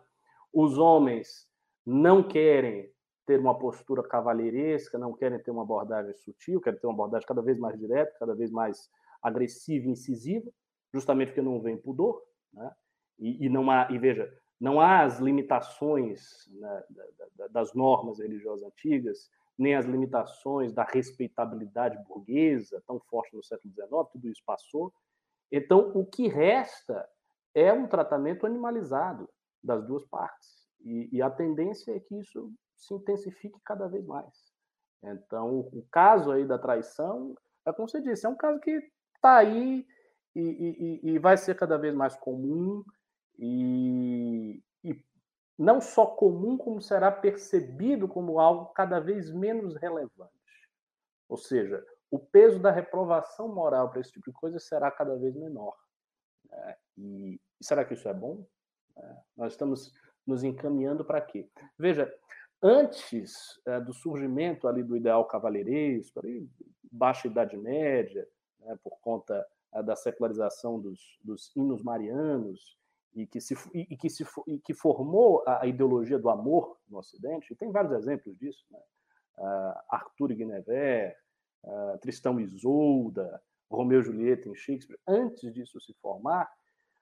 os 0.52 0.78
homens 0.78 1.48
não 1.84 2.22
querem 2.22 2.90
ter 3.26 3.38
uma 3.38 3.58
postura 3.58 4.02
cavalheiresca, 4.02 4.98
não 4.98 5.12
querem 5.12 5.38
ter 5.38 5.50
uma 5.50 5.62
abordagem 5.62 6.14
sutil, 6.14 6.60
querem 6.60 6.78
ter 6.78 6.86
uma 6.86 6.94
abordagem 6.94 7.26
cada 7.26 7.42
vez 7.42 7.58
mais 7.58 7.78
direta, 7.78 8.16
cada 8.18 8.34
vez 8.34 8.50
mais 8.50 8.90
agressiva 9.22 9.86
e 9.86 9.90
incisiva, 9.90 10.50
justamente 10.92 11.28
porque 11.28 11.42
não 11.42 11.60
vem 11.60 11.76
pudor, 11.76 12.22
né? 12.52 12.70
e, 13.18 13.46
e, 13.46 13.48
não 13.48 13.70
há, 13.70 13.88
e 13.90 13.98
veja, 13.98 14.32
não 14.60 14.80
há 14.80 15.02
as 15.02 15.18
limitações 15.18 16.48
né, 16.52 16.84
das 17.50 17.74
normas 17.74 18.18
religiosas 18.18 18.66
antigas, 18.66 19.30
nem 19.56 19.74
as 19.74 19.86
limitações 19.86 20.72
da 20.72 20.84
respeitabilidade 20.84 21.98
burguesa, 22.04 22.82
tão 22.86 23.00
forte 23.00 23.34
no 23.34 23.42
século 23.42 23.72
XIX, 23.74 23.88
tudo 24.12 24.28
isso 24.28 24.42
passou. 24.46 24.92
Então, 25.50 25.90
o 25.94 26.06
que 26.06 26.28
resta 26.28 27.08
é 27.54 27.72
um 27.72 27.88
tratamento 27.88 28.46
animalizado 28.46 29.28
das 29.62 29.84
duas 29.84 30.04
partes. 30.06 30.68
E, 30.80 31.08
e 31.12 31.20
a 31.20 31.30
tendência 31.30 31.92
é 31.92 32.00
que 32.00 32.16
isso 32.16 32.52
se 32.76 32.94
intensifique 32.94 33.58
cada 33.64 33.88
vez 33.88 34.06
mais. 34.06 34.52
Então, 35.02 35.60
o 35.60 35.84
caso 35.90 36.30
aí 36.30 36.44
da 36.44 36.58
traição, 36.58 37.34
é 37.66 37.72
como 37.72 37.88
você 37.88 38.00
disse, 38.00 38.26
é 38.26 38.28
um 38.28 38.36
caso 38.36 38.60
que 38.60 38.80
está 39.18 39.38
aí 39.38 39.86
e, 40.34 40.40
e, 40.40 41.10
e, 41.10 41.18
vai 41.18 41.36
ser 41.36 41.56
cada 41.56 41.76
vez 41.76 41.94
mais 41.94 42.14
comum 42.16 42.84
e, 43.38 44.62
e 44.84 45.04
não 45.58 45.80
só 45.80 46.06
comum, 46.06 46.56
como 46.56 46.80
será 46.80 47.10
percebido 47.10 48.08
como 48.08 48.38
algo 48.38 48.66
cada 48.72 49.00
vez 49.00 49.30
menos 49.30 49.74
relevante. 49.76 50.32
Ou 51.28 51.36
seja, 51.36 51.84
o 52.10 52.18
peso 52.18 52.58
da 52.58 52.70
reprovação 52.70 53.48
moral 53.48 53.90
para 53.90 54.00
esse 54.00 54.12
tipo 54.12 54.30
de 54.30 54.36
coisa 54.36 54.58
será 54.58 54.90
cada 54.90 55.16
vez 55.16 55.34
menor. 55.34 55.76
Né? 56.48 56.76
E, 56.96 57.40
será 57.60 57.84
que 57.84 57.94
isso 57.94 58.08
é 58.08 58.14
bom? 58.14 58.46
É, 58.96 59.16
nós 59.36 59.52
estamos 59.52 59.92
nos 60.26 60.44
encaminhando 60.44 61.04
para 61.04 61.20
quê? 61.20 61.48
Veja, 61.76 62.12
antes 62.62 63.60
é, 63.66 63.80
do 63.80 63.92
surgimento 63.92 64.68
ali 64.68 64.82
do 64.82 64.96
ideal 64.96 65.24
cavalheiresco, 65.26 66.20
ali, 66.20 66.48
baixa 66.90 67.26
Idade 67.26 67.56
Média, 67.56 68.26
né, 68.60 68.76
por 68.82 68.98
conta 69.00 69.46
é, 69.74 69.82
da 69.82 69.96
secularização 69.96 70.80
dos, 70.80 71.18
dos 71.22 71.54
hinos 71.54 71.82
marianos, 71.82 72.76
e 73.14 73.26
que, 73.26 73.40
se, 73.40 73.54
e, 73.74 73.96
que, 73.96 74.08
se, 74.08 74.24
e 74.46 74.58
que 74.58 74.74
formou 74.74 75.42
a, 75.46 75.66
ideologia 75.66 76.18
do 76.18 76.28
amor 76.28 76.78
no 76.88 76.98
Ocidente, 76.98 77.52
e 77.52 77.56
tem 77.56 77.70
vários 77.70 77.92
exemplos 77.92 78.36
disso, 78.36 78.64
né? 78.70 78.78
uh, 79.38 79.80
Arthur 79.88 80.34
Guinevere, 80.34 81.14
uh, 81.64 81.98
Tristão 81.98 82.38
Isolda, 82.38 83.42
Romeu 83.70 84.00
e 84.00 84.04
Julieta 84.04 84.48
em 84.48 84.54
Shakespeare, 84.54 84.98
antes 85.06 85.52
disso 85.52 85.80
se 85.80 85.92
formar, 85.94 86.50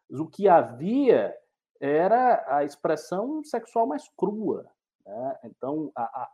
o 0.09 0.27
que 0.27 0.49
havia 0.49 1.37
era 1.81 2.45
a 2.49 2.65
expressão 2.65 3.43
sexual 3.45 3.87
mais 3.87 4.09
crua. 4.17 4.67
Né? 5.05 5.39
Então, 5.45 5.93
a, 5.95 6.03
a, 6.03 6.31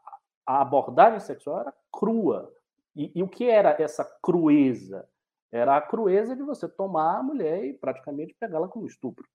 a, 0.46 0.62
abordagem 0.62 1.20
sexual 1.20 1.60
era 1.60 1.74
crua. 1.90 2.52
E, 2.94 3.10
e 3.14 3.22
o 3.22 3.28
que 3.28 3.48
era 3.48 3.76
essa 3.82 4.04
crueza? 4.22 5.08
Era 5.52 5.76
a 5.76 5.80
crueza 5.82 6.34
de 6.34 6.42
você 6.42 6.66
tomar 6.66 7.18
a 7.18 7.22
mulher 7.22 7.62
e 7.64 7.74
praticamente 7.74 8.34
pegá-la 8.40 8.66
como 8.66 8.86
estupro. 8.86 9.28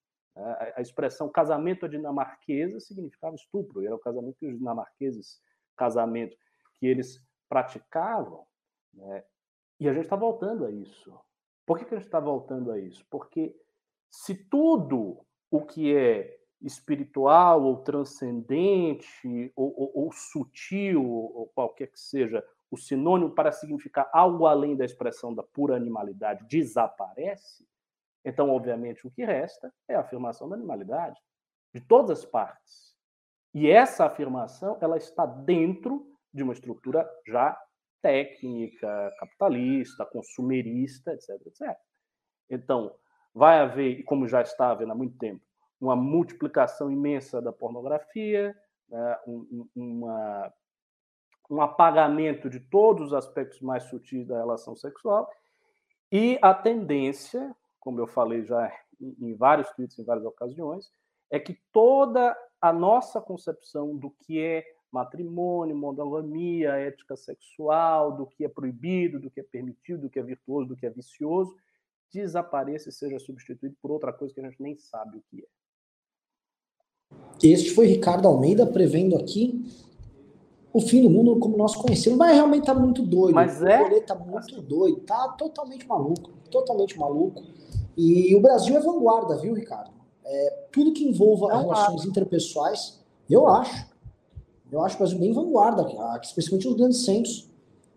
A, 0.75 0.81
expressão 0.81 1.29
casamento 1.29 1.87
dinamarquesa 1.87 2.79
significava 2.79 3.35
estupro, 3.35 3.83
era 3.83 3.95
o 3.95 3.99
casamento 3.99 4.37
que 4.37 4.47
os 4.47 4.57
dinamarqueses, 4.57 5.41
casamento 5.75 6.35
que 6.75 6.85
eles 6.85 7.23
praticavam, 7.49 8.45
né? 8.93 9.23
e 9.79 9.87
a 9.87 9.93
gente 9.93 10.03
está 10.03 10.15
voltando 10.15 10.65
a 10.65 10.71
isso. 10.71 11.17
Por 11.65 11.77
que, 11.77 11.85
que 11.85 11.95
a 11.95 11.97
gente 11.97 12.07
está 12.07 12.19
voltando 12.19 12.71
a 12.71 12.79
isso? 12.79 13.05
Porque 13.09 13.55
se 14.09 14.35
tudo 14.35 15.25
o 15.49 15.65
que 15.65 15.95
é 15.95 16.39
espiritual 16.61 17.63
ou 17.63 17.77
transcendente 17.83 19.51
ou, 19.55 19.73
ou, 19.77 19.91
ou 20.05 20.11
sutil, 20.11 21.03
ou 21.05 21.47
qualquer 21.47 21.87
que 21.87 21.99
seja 21.99 22.43
o 22.69 22.77
sinônimo 22.77 23.31
para 23.31 23.51
significar 23.51 24.09
algo 24.13 24.45
além 24.45 24.75
da 24.75 24.85
expressão 24.85 25.33
da 25.33 25.43
pura 25.43 25.75
animalidade, 25.75 26.45
desaparece, 26.47 27.65
então, 28.25 28.49
obviamente, 28.49 29.07
o 29.07 29.11
que 29.11 29.23
resta 29.23 29.73
é 29.87 29.95
a 29.95 30.01
afirmação 30.01 30.49
da 30.49 30.55
animalidade 30.55 31.17
de 31.73 31.79
todas 31.79 32.19
as 32.19 32.25
partes. 32.25 32.93
E 33.53 33.69
essa 33.69 34.05
afirmação 34.05 34.77
ela 34.81 34.97
está 34.97 35.25
dentro 35.25 36.05
de 36.33 36.43
uma 36.43 36.53
estrutura 36.53 37.09
já 37.25 37.57
técnica, 38.01 39.11
capitalista, 39.17 40.05
consumerista, 40.05 41.13
etc, 41.13 41.29
etc. 41.47 41.77
Então, 42.49 42.93
vai 43.33 43.59
haver, 43.59 44.03
como 44.03 44.27
já 44.27 44.41
está 44.41 44.71
havendo 44.71 44.91
há 44.91 44.95
muito 44.95 45.17
tempo, 45.17 45.41
uma 45.79 45.95
multiplicação 45.95 46.91
imensa 46.91 47.41
da 47.41 47.53
pornografia, 47.53 48.55
né, 48.89 49.17
um, 49.27 49.67
uma, 49.75 50.53
um 51.49 51.61
apagamento 51.61 52.49
de 52.49 52.59
todos 52.59 53.07
os 53.07 53.13
aspectos 53.13 53.61
mais 53.61 53.83
sutis 53.83 54.25
da 54.25 54.37
relação 54.37 54.75
sexual 54.75 55.29
e 56.11 56.37
a 56.41 56.53
tendência 56.53 57.55
como 57.87 58.01
eu 58.01 58.07
falei 58.07 58.43
já 58.43 58.69
em 58.99 59.33
vários 59.33 59.69
tweets, 59.69 59.97
em 59.97 60.03
várias 60.03 60.25
ocasiões, 60.25 60.91
é 61.31 61.39
que 61.39 61.57
toda 61.71 62.37
a 62.59 62.73
nossa 62.73 63.21
concepção 63.21 63.95
do 63.95 64.09
que 64.09 64.41
é 64.41 64.65
matrimônio, 64.91 65.73
monogamia, 65.73 66.71
ética 66.73 67.15
sexual, 67.15 68.11
do 68.11 68.27
que 68.27 68.43
é 68.43 68.49
proibido, 68.49 69.21
do 69.21 69.31
que 69.31 69.39
é 69.39 69.43
permitido, 69.43 70.01
do 70.01 70.09
que 70.09 70.19
é 70.19 70.21
virtuoso, 70.21 70.67
do 70.67 70.75
que 70.75 70.85
é 70.85 70.89
vicioso, 70.89 71.55
desapareça 72.11 72.89
e 72.89 72.91
seja 72.91 73.17
substituído 73.19 73.77
por 73.81 73.89
outra 73.89 74.11
coisa 74.11 74.33
que 74.33 74.41
a 74.41 74.49
gente 74.49 74.61
nem 74.61 74.75
sabe 74.75 75.19
o 75.19 75.23
que 75.29 75.43
é. 75.43 75.47
Este 77.41 77.73
foi 77.73 77.87
Ricardo 77.87 78.27
Almeida 78.27 78.67
prevendo 78.67 79.15
aqui 79.15 79.63
o 80.77 80.81
fim 80.81 81.01
do 81.01 81.09
mundo 81.09 81.37
como 81.37 81.57
nós 81.57 81.75
conhecemos, 81.75 82.17
mas 82.17 82.33
realmente 82.35 82.65
tá 82.65 82.73
muito 82.73 83.01
doido. 83.01 83.33
Mas 83.33 83.61
é? 83.63 83.81
O 83.81 83.83
rolê 83.85 84.01
tá 84.01 84.15
muito 84.15 84.61
doido, 84.61 84.99
tá 85.01 85.29
totalmente 85.29 85.87
maluco, 85.87 86.31
totalmente 86.51 86.97
maluco. 86.97 87.43
E 87.97 88.35
o 88.35 88.41
Brasil 88.41 88.77
é 88.77 88.79
vanguarda, 88.79 89.37
viu, 89.37 89.53
Ricardo? 89.53 89.89
É, 90.23 90.67
tudo 90.71 90.93
que 90.93 91.03
envolva 91.03 91.51
é 91.51 91.57
relações 91.57 92.05
interpessoais, 92.05 92.99
eu 93.29 93.47
acho. 93.47 93.87
Eu 94.71 94.81
acho 94.81 94.95
o 94.95 94.99
Brasil 94.99 95.17
bem 95.17 95.31
vanguarda, 95.31 95.87
especialmente 96.21 96.67
nos 96.67 96.77
grandes 96.77 97.05
centros. 97.05 97.49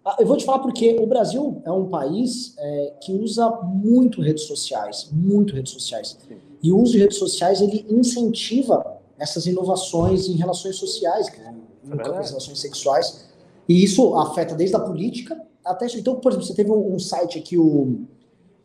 Ah, 0.04 0.16
eu 0.18 0.26
vou 0.26 0.36
te 0.36 0.44
falar 0.46 0.60
porque 0.60 0.96
o 0.98 1.06
Brasil 1.06 1.60
é 1.64 1.70
um 1.70 1.88
país 1.88 2.54
é, 2.56 2.94
que 3.02 3.12
usa 3.12 3.50
muito 3.62 4.22
redes 4.22 4.44
sociais, 4.44 5.10
muito 5.12 5.54
redes 5.54 5.72
sociais. 5.72 6.16
Sim. 6.26 6.36
E 6.62 6.72
o 6.72 6.78
uso 6.78 6.92
de 6.92 6.98
redes 6.98 7.18
sociais 7.18 7.60
ele 7.60 7.84
incentiva 7.90 8.98
essas 9.18 9.44
inovações 9.44 10.28
em 10.28 10.32
relações 10.32 10.76
sociais, 10.76 11.28
é 11.28 11.52
no 11.82 11.96
campo 11.96 12.16
das 12.16 12.30
relações 12.30 12.60
sexuais. 12.60 13.28
E 13.68 13.84
isso 13.84 14.16
afeta 14.16 14.54
desde 14.54 14.76
a 14.76 14.80
política 14.80 15.40
até 15.64 15.86
isso. 15.86 15.98
Então, 15.98 16.16
por 16.16 16.32
exemplo, 16.32 16.46
você 16.46 16.54
teve 16.54 16.70
um, 16.70 16.94
um 16.94 16.98
site 16.98 17.38
aqui, 17.38 17.56
o 17.56 18.00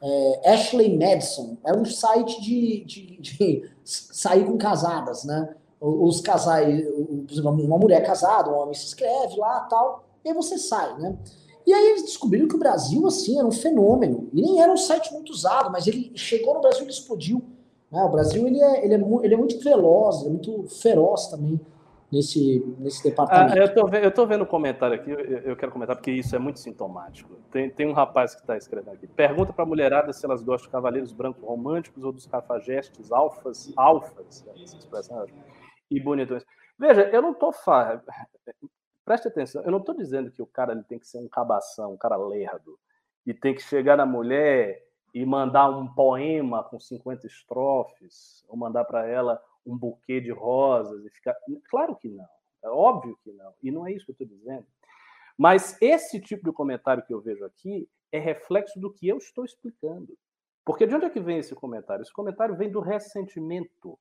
é, 0.01 0.53
Ashley 0.53 0.97
Madison, 0.97 1.57
é 1.65 1.73
um 1.73 1.85
site 1.85 2.41
de, 2.41 2.83
de, 2.85 3.17
de 3.21 3.69
sair 3.83 4.45
com 4.45 4.57
casadas, 4.57 5.23
né? 5.23 5.55
Os 5.79 6.21
casais, 6.21 6.83
por 6.83 7.31
exemplo, 7.31 7.51
uma 7.51 7.77
mulher 7.77 8.03
casada, 8.03 8.49
um 8.49 8.55
homem 8.55 8.73
se 8.73 8.85
inscreve 8.85 9.37
lá 9.37 9.59
tal 9.61 10.05
e 10.23 10.29
aí 10.29 10.33
você 10.33 10.57
sai, 10.57 10.97
né? 10.99 11.15
E 11.67 11.73
aí 11.73 11.89
eles 11.91 12.03
descobriram 12.03 12.47
que 12.47 12.55
o 12.55 12.59
Brasil, 12.59 13.05
assim, 13.05 13.37
era 13.37 13.47
um 13.47 13.51
fenômeno. 13.51 14.27
E 14.33 14.41
nem 14.41 14.61
era 14.61 14.71
um 14.71 14.77
site 14.77 15.11
muito 15.13 15.31
usado, 15.31 15.71
mas 15.71 15.85
ele 15.87 16.11
chegou 16.15 16.55
no 16.55 16.61
Brasil 16.61 16.85
e 16.85 16.89
explodiu. 16.89 17.43
Né? 17.91 18.03
O 18.03 18.09
Brasil, 18.09 18.47
ele 18.47 18.61
é, 18.61 18.85
ele, 18.85 18.93
é, 18.93 19.03
ele 19.23 19.33
é 19.33 19.37
muito 19.37 19.59
veloz, 19.59 20.23
é 20.23 20.29
muito 20.29 20.65
feroz 20.67 21.27
também 21.27 21.59
nesse, 22.11 22.63
nesse 22.79 23.03
departamento. 23.03 23.53
Ah, 23.53 23.61
eu, 23.61 23.73
tô, 23.73 23.89
eu 23.89 24.11
tô 24.11 24.25
vendo 24.25 24.43
um 24.43 24.47
comentário 24.47 24.95
aqui, 24.95 25.09
eu, 25.09 25.19
eu, 25.19 25.55
quero 25.55 25.71
comentar 25.71 25.95
porque 25.95 26.11
isso 26.11 26.35
é 26.35 26.39
muito 26.39 26.59
sintomático. 26.59 27.35
Tem, 27.51 27.69
tem 27.69 27.87
um 27.87 27.93
rapaz 27.93 28.35
que 28.35 28.41
está 28.41 28.57
escrevendo 28.57 28.93
aqui. 28.93 29.07
Pergunta 29.07 29.53
para 29.53 29.63
a 29.63 29.67
mulherada 29.67 30.13
se 30.13 30.25
elas 30.25 30.41
gostam 30.41 30.67
de 30.67 30.71
cavaleiros 30.71 31.11
brancos 31.11 31.43
românticos 31.43 32.03
ou 32.03 32.11
dos 32.11 32.25
cafajestes 32.25 33.11
alfas, 33.11 33.71
alfas, 33.75 34.45
essa 34.61 34.77
expressão, 34.77 35.23
é 35.23 35.25
e 35.89 35.99
bonitões. 35.99 36.45
Veja, 36.77 37.03
eu 37.09 37.21
não 37.21 37.31
estou 37.31 37.53
Preste 39.03 39.27
atenção, 39.27 39.61
eu 39.63 39.71
não 39.71 39.77
estou 39.77 39.95
dizendo 39.95 40.31
que 40.31 40.41
o 40.41 40.47
cara 40.47 40.73
ele 40.73 40.83
tem 40.83 40.97
que 40.97 41.07
ser 41.07 41.19
um 41.19 41.27
cabação, 41.27 41.93
um 41.93 41.97
cara 41.97 42.17
lerdo, 42.17 42.79
e 43.25 43.35
tem 43.35 43.53
que 43.53 43.61
chegar 43.61 43.95
na 43.95 44.05
mulher 44.05 44.83
e 45.13 45.23
mandar 45.25 45.69
um 45.69 45.87
poema 45.87 46.63
com 46.63 46.79
50 46.79 47.27
estrofes, 47.27 48.43
ou 48.47 48.57
mandar 48.57 48.83
para 48.83 49.07
ela 49.07 49.39
um 49.65 49.77
buquê 49.77 50.19
de 50.19 50.31
rosas 50.31 51.05
e 51.05 51.09
ficar. 51.09 51.35
Claro 51.69 51.95
que 51.95 52.07
não, 52.07 52.27
é 52.63 52.69
óbvio 52.69 53.17
que 53.23 53.31
não, 53.31 53.53
e 53.61 53.71
não 53.71 53.87
é 53.87 53.91
isso 53.91 54.05
que 54.05 54.11
eu 54.11 54.25
estou 54.25 54.27
dizendo. 54.27 54.65
Mas 55.37 55.79
esse 55.81 56.19
tipo 56.19 56.45
de 56.45 56.51
comentário 56.53 57.03
que 57.05 57.13
eu 57.13 57.21
vejo 57.21 57.43
aqui 57.43 57.89
é 58.11 58.19
reflexo 58.19 58.79
do 58.79 58.91
que 58.91 59.07
eu 59.07 59.17
estou 59.17 59.43
explicando. 59.43 60.17
Porque 60.63 60.87
de 60.87 60.95
onde 60.95 61.05
é 61.05 61.09
que 61.09 61.19
vem 61.19 61.37
esse 61.37 61.53
comentário? 61.53 62.01
Esse 62.01 62.13
comentário 62.13 62.55
vem 62.55 62.71
do 62.71 62.79
ressentimento 62.79 63.99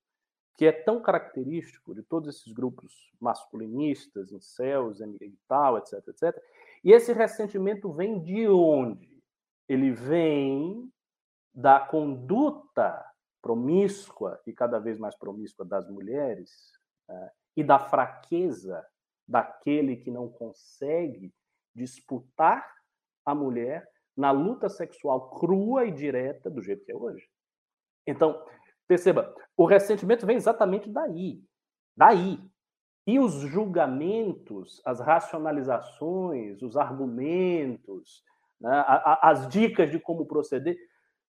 que 0.56 0.66
é 0.66 0.72
tão 0.72 1.02
característico 1.02 1.94
de 1.94 2.02
todos 2.02 2.34
esses 2.34 2.52
grupos 2.52 3.12
masculinistas, 3.20 4.32
incels 4.32 5.00
e 5.00 5.34
tal, 5.48 5.76
etc, 5.78 5.94
etc. 6.08 6.42
E 6.82 6.92
esse 6.92 7.12
ressentimento 7.12 7.92
vem 7.92 8.22
de 8.22 8.48
onde? 8.48 9.22
Ele 9.68 9.90
vem 9.90 10.88
da 11.52 11.80
conduta 11.80 13.04
promíscua 13.44 14.40
e 14.46 14.54
cada 14.54 14.78
vez 14.78 14.98
mais 14.98 15.14
promíscua 15.14 15.66
das 15.66 15.86
mulheres 15.90 16.72
né? 17.06 17.30
e 17.54 17.62
da 17.62 17.78
fraqueza 17.78 18.82
daquele 19.28 19.96
que 19.96 20.10
não 20.10 20.30
consegue 20.30 21.30
disputar 21.74 22.66
a 23.26 23.34
mulher 23.34 23.86
na 24.16 24.30
luta 24.30 24.70
sexual 24.70 25.28
crua 25.30 25.84
e 25.84 25.92
direta 25.92 26.48
do 26.48 26.62
jeito 26.62 26.86
que 26.86 26.92
é 26.92 26.96
hoje. 26.96 27.28
Então, 28.06 28.42
Perceba, 28.86 29.34
o 29.56 29.64
ressentimento 29.64 30.26
vem 30.26 30.36
exatamente 30.36 30.88
daí. 30.90 31.42
Daí. 31.96 32.38
E 33.06 33.18
os 33.18 33.34
julgamentos, 33.34 34.80
as 34.84 35.00
racionalizações, 35.00 36.62
os 36.62 36.76
argumentos, 36.76 38.22
né, 38.60 38.84
as 39.20 39.48
dicas 39.48 39.90
de 39.90 39.98
como 39.98 40.26
proceder, 40.26 40.78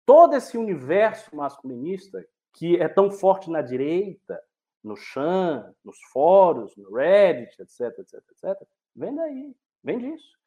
todo 0.08 0.34
esse 0.34 0.56
universo 0.56 1.36
masculinista 1.36 2.26
que 2.54 2.76
é 2.80 2.88
tão 2.88 3.10
forte 3.10 3.50
na 3.50 3.60
direita, 3.60 4.40
no 4.82 4.96
Chan, 4.96 5.74
nos 5.84 6.00
fóruns, 6.10 6.74
no 6.78 6.94
Reddit, 6.94 7.60
etc, 7.60 7.98
etc, 7.98 8.14
etc, 8.30 8.68
vem 8.96 9.14
daí, 9.14 9.54
vem 9.84 9.98
disso. 9.98 10.38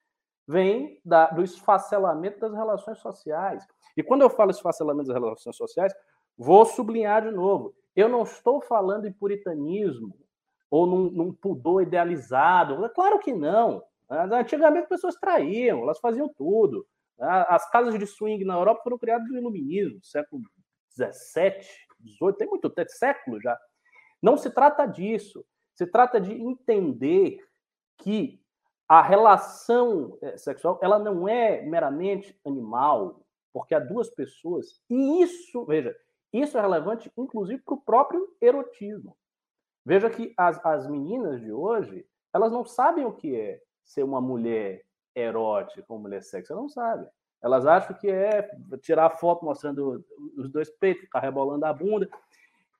Vem 0.47 0.99
da, 1.05 1.27
do 1.27 1.43
esfacelamento 1.43 2.39
das 2.39 2.53
relações 2.53 2.97
sociais. 2.97 3.63
E 3.95 4.01
quando 4.01 4.23
eu 4.23 4.29
falo 4.29 4.49
esfacelamento 4.49 5.09
das 5.09 5.21
relações 5.21 5.55
sociais, 5.55 5.93
Vou 6.37 6.65
sublinhar 6.65 7.21
de 7.21 7.29
novo. 7.29 7.75
Eu 7.95 8.09
não 8.09 8.23
estou 8.23 8.61
falando 8.61 9.05
em 9.05 9.13
puritanismo 9.13 10.17
ou 10.71 10.87
num, 10.87 11.11
num 11.11 11.33
pudor 11.33 11.83
idealizado. 11.83 12.89
Claro 12.95 13.19
que 13.19 13.31
não. 13.31 13.83
Antigamente 14.09 14.83
as 14.83 14.89
pessoas 14.89 15.15
traíam, 15.15 15.83
elas 15.83 15.99
faziam 15.99 16.27
tudo. 16.29 16.85
As 17.21 17.69
casas 17.69 17.97
de 17.99 18.07
swing 18.07 18.43
na 18.43 18.55
Europa 18.55 18.81
foram 18.83 18.97
criadas 18.97 19.29
no 19.29 19.37
iluminismo, 19.37 20.03
século 20.03 20.41
XVII, 20.93 21.61
XVIII, 22.03 22.33
tem 22.37 22.47
muito 22.47 22.69
tempo, 22.69 22.89
século 22.89 23.39
já. 23.39 23.57
Não 24.21 24.37
se 24.37 24.49
trata 24.49 24.85
disso. 24.85 25.45
Se 25.75 25.85
trata 25.85 26.19
de 26.19 26.33
entender 26.33 27.37
que 27.97 28.41
a 28.87 29.01
relação 29.01 30.17
eh, 30.21 30.37
sexual 30.37 30.79
ela 30.81 30.99
não 30.99 31.27
é 31.27 31.61
meramente 31.61 32.37
animal, 32.45 33.23
porque 33.53 33.73
há 33.73 33.79
duas 33.79 34.09
pessoas. 34.09 34.81
E 34.89 35.21
isso, 35.21 35.65
veja, 35.65 35.95
isso 36.33 36.57
é 36.57 36.61
relevante, 36.61 37.11
inclusive, 37.17 37.61
para 37.61 37.73
o 37.75 37.81
próprio 37.81 38.35
erotismo. 38.41 39.15
Veja 39.85 40.09
que 40.09 40.33
as, 40.37 40.63
as 40.65 40.87
meninas 40.87 41.39
de 41.39 41.51
hoje, 41.51 42.05
elas 42.33 42.51
não 42.51 42.65
sabem 42.65 43.05
o 43.05 43.13
que 43.13 43.35
é 43.35 43.61
ser 43.83 44.03
uma 44.03 44.21
mulher 44.21 44.83
erótica, 45.15 45.85
uma 45.89 45.99
mulher 45.99 46.21
sexy, 46.23 46.51
elas 46.51 46.63
não 46.63 46.69
sabem. 46.69 47.07
Elas 47.41 47.65
acham 47.65 47.95
que 47.97 48.09
é 48.09 48.49
tirar 48.81 49.09
foto 49.11 49.43
mostrando 49.43 50.05
os 50.37 50.49
dois 50.49 50.69
peitos, 50.69 51.03
ficar 51.03 51.19
rebolando 51.19 51.65
a 51.65 51.73
bunda. 51.73 52.07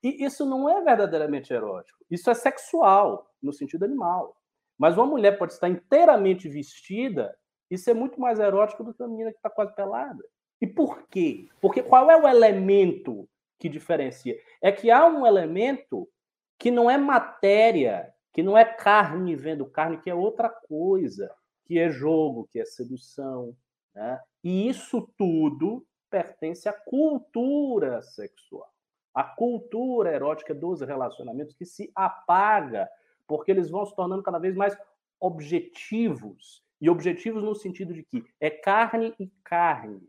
E 0.03 0.23
isso 0.23 0.45
não 0.45 0.69
é 0.69 0.81
verdadeiramente 0.81 1.51
erótico. 1.51 1.97
Isso 2.09 2.29
é 2.29 2.33
sexual, 2.33 3.27
no 3.41 3.51
sentido 3.51 3.85
animal. 3.85 4.37
Mas 4.77 4.95
uma 4.95 5.05
mulher 5.05 5.37
pode 5.37 5.53
estar 5.53 5.67
inteiramente 5.67 6.47
vestida 6.47 7.35
e 7.69 7.77
ser 7.77 7.93
muito 7.93 8.19
mais 8.19 8.39
erótica 8.39 8.83
do 8.83 8.93
que 8.93 9.01
uma 9.01 9.09
menina 9.09 9.31
que 9.31 9.37
está 9.37 9.49
quase 9.49 9.73
pelada. 9.73 10.23
E 10.59 10.67
por 10.67 11.07
quê? 11.07 11.47
Porque 11.59 11.81
qual 11.81 12.11
é 12.11 12.17
o 12.17 12.27
elemento 12.27 13.27
que 13.61 13.69
diferencia. 13.69 14.35
É 14.59 14.71
que 14.71 14.89
há 14.89 15.05
um 15.05 15.25
elemento 15.25 16.09
que 16.57 16.71
não 16.71 16.89
é 16.89 16.97
matéria, 16.97 18.11
que 18.33 18.41
não 18.41 18.57
é 18.57 18.65
carne 18.65 19.35
vendo 19.35 19.67
carne, 19.67 19.99
que 19.99 20.09
é 20.09 20.15
outra 20.15 20.49
coisa, 20.49 21.31
que 21.71 21.79
é 21.79 21.89
jogo, 21.89 22.49
que 22.51 22.60
é 22.60 22.65
sedução. 22.65 23.55
Né? 23.95 24.19
E 24.43 24.67
isso 24.67 25.10
tudo 25.17 25.88
pertence 26.10 26.67
à 26.67 26.73
cultura 26.73 28.01
sexual. 28.01 28.69
A 29.13 29.23
cultura 29.23 30.13
erótica 30.13 30.53
dos 30.53 30.81
relacionamentos 30.81 31.55
que 31.55 31.63
se 31.63 31.89
apaga, 31.95 32.89
porque 33.25 33.51
eles 33.51 33.69
vão 33.69 33.86
se 33.86 33.95
tornando 33.95 34.21
cada 34.21 34.38
vez 34.38 34.53
mais 34.53 34.77
objetivos. 35.17 36.62
E 36.81 36.89
objetivos 36.89 37.41
no 37.41 37.55
sentido 37.55 37.93
de 37.93 38.03
que 38.03 38.25
é 38.38 38.49
carne 38.49 39.15
e 39.17 39.27
carne. 39.41 40.05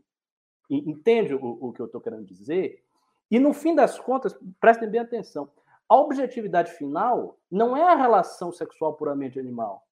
Entende 0.69 1.33
o, 1.33 1.45
o 1.45 1.71
que 1.71 1.81
eu 1.81 1.85
estou 1.85 2.01
querendo 2.01 2.25
dizer? 2.25 2.83
E 3.31 3.39
no 3.39 3.53
fim 3.53 3.73
das 3.73 3.97
contas, 3.97 4.37
prestem 4.59 4.89
bem 4.89 4.99
atenção, 4.99 5.49
a 5.87 5.95
objetividade 5.95 6.73
final 6.73 7.39
não 7.49 7.77
é 7.77 7.83
a 7.83 7.95
relação 7.95 8.51
sexual 8.51 8.95
puramente 8.95 9.39
animal. 9.39 9.87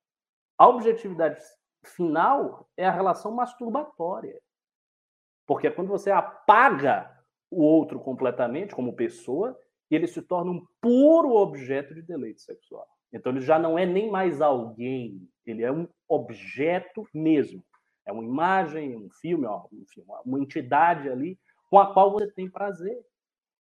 A 0.57 0.67
objetividade 0.67 1.41
final 1.83 2.69
é 2.77 2.85
a 2.85 2.91
relação 2.91 3.31
masturbatória. 3.31 4.39
Porque 5.45 5.67
é 5.67 5.71
quando 5.71 5.89
você 5.89 6.11
apaga 6.11 7.11
o 7.49 7.61
outro 7.61 7.99
completamente 7.99 8.73
como 8.73 8.95
pessoa, 8.95 9.59
ele 9.89 10.07
se 10.07 10.21
torna 10.21 10.51
um 10.51 10.65
puro 10.79 11.35
objeto 11.35 11.93
de 11.93 12.01
deleite 12.01 12.41
sexual. 12.41 12.87
Então 13.11 13.31
ele 13.31 13.41
já 13.41 13.59
não 13.59 13.77
é 13.77 13.85
nem 13.85 14.09
mais 14.09 14.41
alguém, 14.41 15.27
ele 15.45 15.63
é 15.63 15.71
um 15.71 15.87
objeto 16.07 17.05
mesmo. 17.13 17.63
É 18.05 18.11
uma 18.11 18.23
imagem, 18.23 18.95
um 18.95 19.09
filme, 19.09 19.45
uma 20.25 20.39
entidade 20.39 21.09
ali 21.09 21.37
com 21.69 21.77
a 21.79 21.93
qual 21.93 22.11
você 22.11 22.31
tem 22.31 22.49
prazer. 22.49 22.97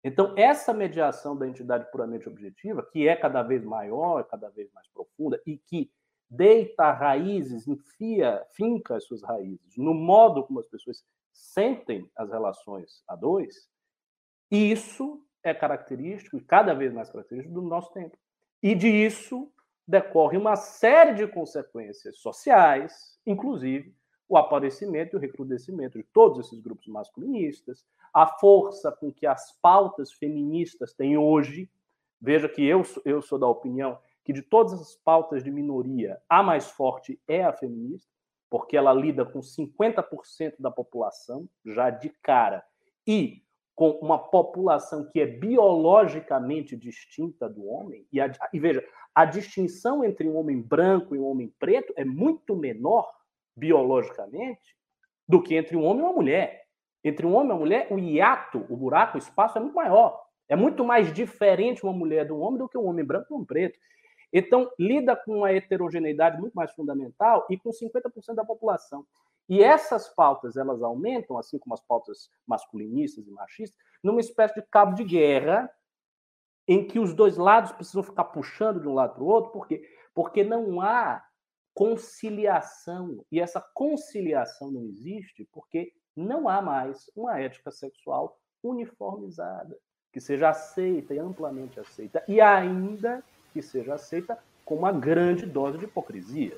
Então, 0.03 0.35
essa 0.37 0.75
mediação 0.75 1.37
da 1.37 1.49
entidade 1.49 1.91
puramente 1.91 2.29
objetiva, 2.29 2.87
que 2.93 3.09
é 3.09 3.17
cada 3.17 3.43
vez 3.43 3.65
maior, 3.65 4.23
cada 4.25 4.51
vez 4.51 4.71
mais 4.73 4.87
profunda, 4.89 5.41
e 5.47 5.57
que 5.57 5.91
deita 6.31 6.91
raízes, 6.93 7.69
enfia, 7.69 8.45
finca 8.57 8.97
as 8.97 9.05
suas 9.05 9.23
raízes 9.23 9.77
no 9.77 9.95
modo 9.95 10.45
como 10.45 10.61
as 10.61 10.67
pessoas 10.67 11.05
sentem 11.33 12.09
as 12.17 12.31
relações 12.31 13.03
a 13.09 13.17
dois, 13.17 13.69
isso 14.51 15.21
é 15.43 15.53
característico, 15.53 16.37
e 16.37 16.41
cada 16.41 16.73
vez 16.75 16.93
mais 16.93 17.11
característico, 17.11 17.55
do 17.55 17.63
nosso 17.63 17.93
tempo. 17.93 18.17
E 18.63 18.75
disso 18.75 19.53
decorre 19.87 20.39
uma 20.39 20.57
série 20.57 21.15
de 21.15 21.27
consequências 21.27 22.19
sociais, 22.19 23.19
inclusive 23.27 23.95
o 24.27 24.39
aparecimento 24.39 25.15
e 25.15 25.17
o 25.19 25.21
recrudescimento 25.21 25.99
de 25.99 26.05
todos 26.05 26.47
esses 26.47 26.59
grupos 26.61 26.87
masculinistas, 26.87 27.85
a 28.13 28.27
força 28.27 28.91
com 28.91 29.13
que 29.13 29.27
as 29.27 29.53
pautas 29.61 30.13
feministas 30.13 30.95
têm 30.95 31.19
hoje. 31.19 31.71
Veja 32.21 32.49
que 32.49 32.65
eu, 32.65 32.83
eu 33.05 33.21
sou 33.21 33.39
da 33.39 33.47
opinião 33.47 33.99
que 34.25 34.33
de 34.33 34.43
todas 34.43 34.73
as 34.73 34.95
pautas 34.97 35.45
de 35.45 35.51
minoria, 35.51 36.21
a 36.29 36.43
mais 36.43 36.71
forte 36.71 37.21
é 37.29 37.45
a 37.45 37.53
feminista, 37.53 38.11
porque 38.51 38.77
ela 38.77 38.93
lida 38.93 39.25
com 39.25 39.41
50% 39.41 40.55
da 40.59 40.71
população 40.71 41.49
já 41.65 41.91
de 41.91 42.09
cara 42.23 42.65
e 43.07 43.43
com 43.75 43.91
uma 44.01 44.19
população 44.19 45.11
que 45.11 45.21
é 45.21 45.27
biologicamente 45.27 46.77
distinta 46.77 47.49
do 47.49 47.67
homem. 47.67 48.07
E, 48.13 48.21
a, 48.21 48.31
e 48.53 48.61
veja, 48.61 48.87
a 49.15 49.25
distinção 49.25 50.05
entre 50.05 50.29
um 50.29 50.37
homem 50.37 50.61
branco 50.61 51.15
e 51.15 51.19
um 51.19 51.27
homem 51.27 51.53
preto 51.59 51.93
é 51.97 52.05
muito 52.05 52.57
menor 52.57 53.11
biologicamente 53.57 54.77
do 55.29 55.43
que 55.43 55.55
entre 55.57 55.77
um 55.77 55.85
homem 55.85 56.03
e 56.03 56.07
uma 56.07 56.13
mulher. 56.13 56.65
Entre 57.03 57.27
um 57.27 57.35
homem 57.35 57.49
e 57.49 57.53
uma 57.53 57.59
mulher, 57.59 57.89
o 57.91 57.99
hiato, 57.99 58.65
o 58.69 58.77
buraco, 58.77 59.17
o 59.17 59.21
espaço 59.21 59.59
é 59.59 59.61
muito 59.61 59.75
maior. 59.75 60.23
É 60.49 60.57
muito 60.57 60.85
mais 60.85 61.13
diferente 61.13 61.83
uma 61.83 61.93
mulher 61.93 62.27
do 62.27 62.39
homem 62.39 62.59
do 62.59 62.69
que 62.69 62.79
um 62.79 62.87
homem 62.87 63.05
branco 63.05 63.27
e 63.31 63.35
um 63.35 63.45
preto. 63.45 63.79
Então, 64.37 64.69
lida 64.77 65.15
com 65.15 65.39
uma 65.39 65.53
heterogeneidade 65.53 66.41
muito 66.41 66.55
mais 66.55 66.73
fundamental 66.73 67.47
e 67.49 67.57
com 67.57 67.71
50% 67.71 68.35
da 68.35 68.45
população. 68.45 69.07
E 69.49 69.63
essas 69.63 70.09
pautas, 70.09 70.57
elas 70.57 70.83
aumentam, 70.83 71.39
assim 71.39 71.57
como 71.57 71.73
as 71.73 71.81
pautas 71.81 72.29
masculinistas 72.45 73.29
e 73.29 73.31
machistas, 73.31 73.79
numa 74.03 74.21
espécie 74.21 74.57
de 74.57 74.63
cabo 74.63 74.97
de 74.97 75.05
guerra 75.05 75.71
em 76.67 76.85
que 76.85 76.99
os 76.99 77.15
dois 77.15 77.37
lados 77.37 77.71
precisam 77.71 78.03
ficar 78.03 78.25
puxando 78.25 78.81
de 78.81 78.89
um 78.89 78.95
lado 78.95 79.15
para 79.15 79.23
o 79.23 79.27
outro, 79.27 79.53
por 79.53 79.69
quê? 79.69 79.89
Porque 80.13 80.43
não 80.43 80.81
há 80.81 81.25
conciliação. 81.73 83.25
E 83.31 83.39
essa 83.39 83.61
conciliação 83.61 84.69
não 84.69 84.85
existe 84.87 85.49
porque 85.53 85.93
não 86.17 86.49
há 86.49 86.61
mais 86.61 87.09
uma 87.15 87.39
ética 87.39 87.71
sexual 87.71 88.37
uniformizada, 88.65 89.79
que 90.13 90.21
seja 90.21 90.49
aceita 90.49 91.15
e 91.15 91.19
amplamente 91.19 91.79
aceita. 91.79 92.25
E 92.27 92.41
ainda 92.41 93.23
que 93.55 93.63
seja 93.63 93.95
aceita 93.95 94.37
com 94.65 94.75
uma 94.75 94.91
grande 94.91 95.47
dose 95.47 95.79
de 95.79 95.85
hipocrisia. 95.85 96.57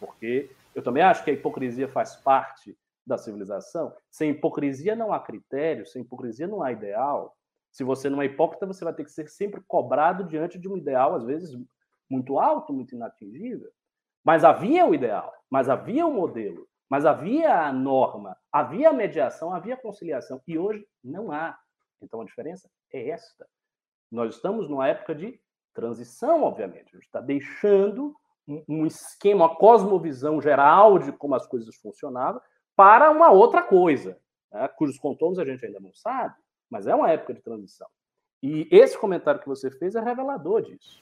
Porque 0.00 0.50
eu 0.74 0.82
também 0.82 1.02
acho 1.02 1.22
que 1.22 1.30
a 1.30 1.34
hipocrisia 1.34 1.86
faz 1.86 2.16
parte 2.16 2.76
da 3.06 3.18
civilização. 3.18 3.94
Sem 4.10 4.30
hipocrisia 4.30 4.96
não 4.96 5.12
há 5.12 5.20
critério, 5.20 5.86
sem 5.86 6.00
hipocrisia 6.00 6.46
não 6.48 6.62
há 6.62 6.72
ideal. 6.72 7.36
Se 7.70 7.84
você 7.84 8.08
não 8.08 8.22
é 8.22 8.24
hipócrita, 8.24 8.66
você 8.66 8.82
vai 8.82 8.94
ter 8.94 9.04
que 9.04 9.12
ser 9.12 9.28
sempre 9.28 9.60
cobrado 9.68 10.24
diante 10.24 10.58
de 10.58 10.68
um 10.68 10.76
ideal, 10.76 11.14
às 11.14 11.24
vezes, 11.24 11.54
muito 12.08 12.38
alto, 12.38 12.72
muito 12.72 12.94
inatingível. 12.94 13.70
Mas 14.24 14.42
havia 14.42 14.86
o 14.86 14.94
ideal, 14.94 15.32
mas 15.50 15.68
havia 15.68 16.06
o 16.06 16.12
modelo, 16.12 16.66
mas 16.88 17.04
havia 17.04 17.66
a 17.66 17.72
norma, 17.72 18.36
havia 18.50 18.90
a 18.90 18.92
mediação, 18.92 19.52
havia 19.52 19.74
a 19.74 19.80
conciliação. 19.80 20.40
E 20.46 20.58
hoje 20.58 20.86
não 21.02 21.30
há. 21.30 21.58
Então 22.00 22.20
a 22.20 22.24
diferença 22.24 22.70
é 22.92 23.08
esta. 23.10 23.46
Nós 24.10 24.36
estamos 24.36 24.68
numa 24.68 24.88
época 24.88 25.14
de 25.14 25.40
transição, 25.72 26.42
obviamente. 26.42 26.90
A 26.90 26.96
gente 26.96 27.06
está 27.06 27.20
deixando 27.20 28.14
um 28.68 28.86
esquema, 28.86 29.46
uma 29.46 29.56
cosmovisão 29.56 30.40
geral 30.40 30.98
de 30.98 31.12
como 31.12 31.34
as 31.34 31.46
coisas 31.46 31.74
funcionavam 31.76 32.40
para 32.74 33.10
uma 33.10 33.30
outra 33.30 33.62
coisa, 33.62 34.18
né, 34.50 34.66
cujos 34.68 34.98
contornos 34.98 35.38
a 35.38 35.44
gente 35.44 35.64
ainda 35.64 35.78
não 35.80 35.92
sabe, 35.94 36.34
mas 36.68 36.86
é 36.86 36.94
uma 36.94 37.10
época 37.10 37.34
de 37.34 37.40
transição. 37.40 37.86
E 38.42 38.66
esse 38.70 38.98
comentário 38.98 39.40
que 39.40 39.48
você 39.48 39.70
fez 39.70 39.94
é 39.94 40.00
revelador 40.00 40.62
disso. 40.62 41.00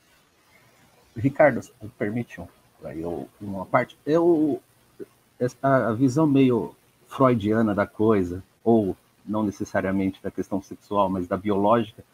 Ricardo, 1.17 1.61
permite 1.99 2.41
eu, 2.95 3.29
uma 3.41 3.65
parte. 3.65 3.99
Eu, 4.05 4.61
a 5.63 5.93
visão 5.93 6.27
meio 6.27 6.75
freudiana 7.09 7.75
da 7.75 7.87
coisa, 7.87 8.43
ou 8.63 8.97
não 9.25 9.43
necessariamente 9.43 10.23
da 10.23 10.31
questão 10.31 10.61
sexual, 10.61 11.09
mas 11.09 11.27
da 11.27 11.37
biológica, 11.37 12.05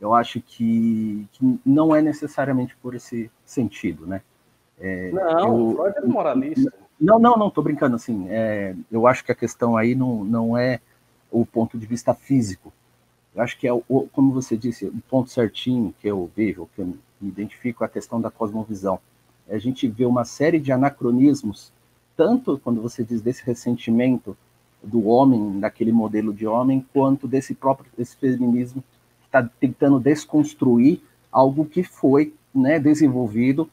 eu 0.00 0.14
acho 0.14 0.40
que, 0.40 1.26
que 1.32 1.60
não 1.64 1.94
é 1.94 2.02
necessariamente 2.02 2.76
por 2.76 2.94
esse 2.94 3.30
sentido, 3.44 4.06
né? 4.06 4.22
É, 4.78 5.10
não, 5.10 5.70
eu, 5.70 5.76
Freud 5.76 5.98
é 5.98 6.06
moralista. 6.06 6.72
Não, 7.00 7.18
não, 7.18 7.36
não, 7.36 7.50
tô 7.50 7.62
brincando, 7.62 7.96
assim, 7.96 8.26
é, 8.28 8.74
eu 8.90 9.06
acho 9.06 9.24
que 9.24 9.32
a 9.32 9.34
questão 9.34 9.76
aí 9.76 9.94
não, 9.94 10.24
não 10.24 10.56
é 10.56 10.80
o 11.30 11.44
ponto 11.44 11.78
de 11.78 11.86
vista 11.86 12.14
físico, 12.14 12.72
eu 13.36 13.42
acho 13.42 13.58
que 13.58 13.68
é, 13.68 13.72
o, 13.72 13.82
como 14.12 14.32
você 14.32 14.56
disse, 14.56 14.86
o 14.86 15.02
ponto 15.10 15.30
certinho 15.30 15.94
que 16.00 16.08
eu 16.08 16.30
vejo, 16.34 16.68
que 16.74 16.80
eu 16.80 16.86
me 16.86 17.28
identifico, 17.28 17.84
é 17.84 17.86
a 17.86 17.90
questão 17.90 18.18
da 18.18 18.30
cosmovisão. 18.30 18.98
A 19.46 19.58
gente 19.58 19.86
vê 19.86 20.06
uma 20.06 20.24
série 20.24 20.58
de 20.58 20.72
anacronismos, 20.72 21.70
tanto 22.16 22.58
quando 22.58 22.80
você 22.80 23.04
diz 23.04 23.20
desse 23.20 23.44
ressentimento 23.44 24.34
do 24.82 25.06
homem, 25.06 25.60
daquele 25.60 25.92
modelo 25.92 26.32
de 26.32 26.46
homem, 26.46 26.84
quanto 26.94 27.28
desse 27.28 27.54
próprio 27.54 27.90
desse 27.96 28.16
feminismo 28.16 28.82
está 29.38 29.50
tentando 29.60 30.00
desconstruir 30.00 31.00
algo 31.30 31.64
que 31.64 31.82
foi 31.82 32.34
né, 32.54 32.78
desenvolvido 32.78 33.68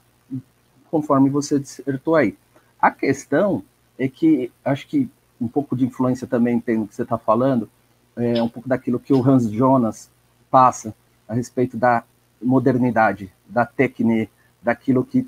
conforme 0.91 1.30
você 1.30 1.60
dissertou 1.60 2.15
aí. 2.15 2.38
A 2.80 2.91
questão 2.91 3.63
é 3.97 4.08
que, 4.08 4.52
acho 4.63 4.88
que 4.88 5.10
um 5.39 5.47
pouco 5.47 5.76
de 5.76 5.86
influência 5.86 6.28
também 6.28 6.60
tem 6.60 6.78
no 6.78 6.88
que 6.88 6.95
você 6.95 7.04
está 7.04 7.17
falando, 7.17 7.69
é 8.15 8.41
um 8.41 8.49
pouco 8.49 8.69
daquilo 8.69 8.99
que 8.99 9.13
o 9.13 9.28
Hans 9.28 9.49
Jonas 9.49 10.10
passa 10.52 10.93
a 11.28 11.34
respeito 11.34 11.78
da 11.78 12.04
modernidade, 12.41 13.32
da 13.47 13.65
técnica, 13.65 14.32
daquilo 14.62 15.04
que 15.04 15.28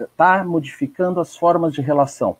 está 0.00 0.44
modificando 0.44 1.20
as 1.20 1.36
formas 1.36 1.72
de 1.72 1.80
relação. 1.80 2.36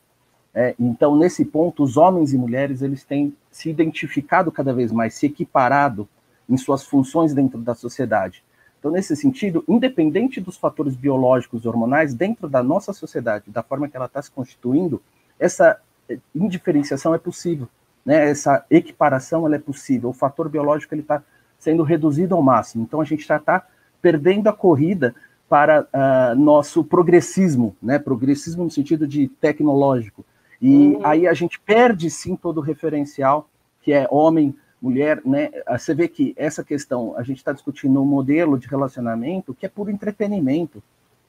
É, 0.55 0.75
então, 0.79 1.17
nesse 1.17 1.45
ponto, 1.45 1.83
os 1.83 1.97
homens 1.97 2.33
e 2.33 2.39
mulheres 2.39 2.83
eles 2.83 3.05
têm 3.05 3.35
se 3.51 3.71
identificado 3.71 4.51
cada 4.51 4.73
vez 4.73 4.91
mais, 4.91 5.15
se 5.15 5.27
equiparado 5.27 6.09
em 6.51 6.57
suas 6.57 6.85
funções 6.85 7.33
dentro 7.33 7.59
da 7.61 7.75
sociedade. 7.75 8.43
Então, 8.81 8.91
nesse 8.91 9.15
sentido, 9.15 9.63
independente 9.69 10.41
dos 10.41 10.57
fatores 10.57 10.97
biológicos 10.97 11.65
e 11.65 11.69
hormonais, 11.69 12.15
dentro 12.15 12.49
da 12.49 12.63
nossa 12.63 12.93
sociedade, 12.93 13.51
da 13.51 13.63
forma 13.63 13.89
que 13.89 13.97
ela 13.97 14.07
está 14.07 14.21
se 14.21 14.31
constituindo, 14.31 15.01
essa 15.39 15.79
eh, 16.09 16.19
indiferenciação 16.35 17.15
é 17.15 17.19
possível, 17.19 17.69
né? 18.05 18.31
essa 18.31 18.65
equiparação 18.71 19.47
ela 19.47 19.57
é 19.57 19.59
possível. 19.59 20.09
O 20.09 20.15
fator 20.15 20.49
biológico 20.49 20.95
está 20.95 21.23
sendo 21.59 21.83
reduzido 21.83 22.35
ao 22.35 22.43
máximo. 22.43 22.83
Então, 22.83 23.03
a 23.03 23.05
gente 23.05 23.27
já 23.27 23.37
está 23.37 23.67
perdendo 24.01 24.49
a 24.49 24.53
corrida 24.53 25.15
para 25.47 25.83
uh, 25.83 26.39
nosso 26.39 26.83
progressismo, 26.83 27.77
né? 27.83 27.99
progressismo 27.99 28.65
no 28.65 28.71
sentido 28.71 29.07
de 29.07 29.29
tecnológico. 29.29 30.25
E 30.61 30.95
uhum. 30.95 31.01
aí 31.07 31.27
a 31.27 31.35
gente 31.35 31.61
perde, 31.61 32.11
sim, 32.11 32.35
todo 32.35 32.59
o 32.59 32.63
referencial, 32.63 33.47
que 33.83 33.93
é 33.93 34.07
homem, 34.11 34.55
mulher, 34.81 35.21
né? 35.25 35.51
Você 35.69 35.95
vê 35.95 36.09
que 36.09 36.33
essa 36.37 36.65
questão, 36.65 37.15
a 37.17 37.23
gente 37.23 37.39
está 37.39 37.53
discutindo 37.53 38.01
um 38.03 38.07
modelo 38.07 38.59
de 38.59 38.67
relacionamento 38.67 39.55
que 39.55 39.67
é 39.67 39.69
por 39.69 39.91
entretenimento. 39.91 40.83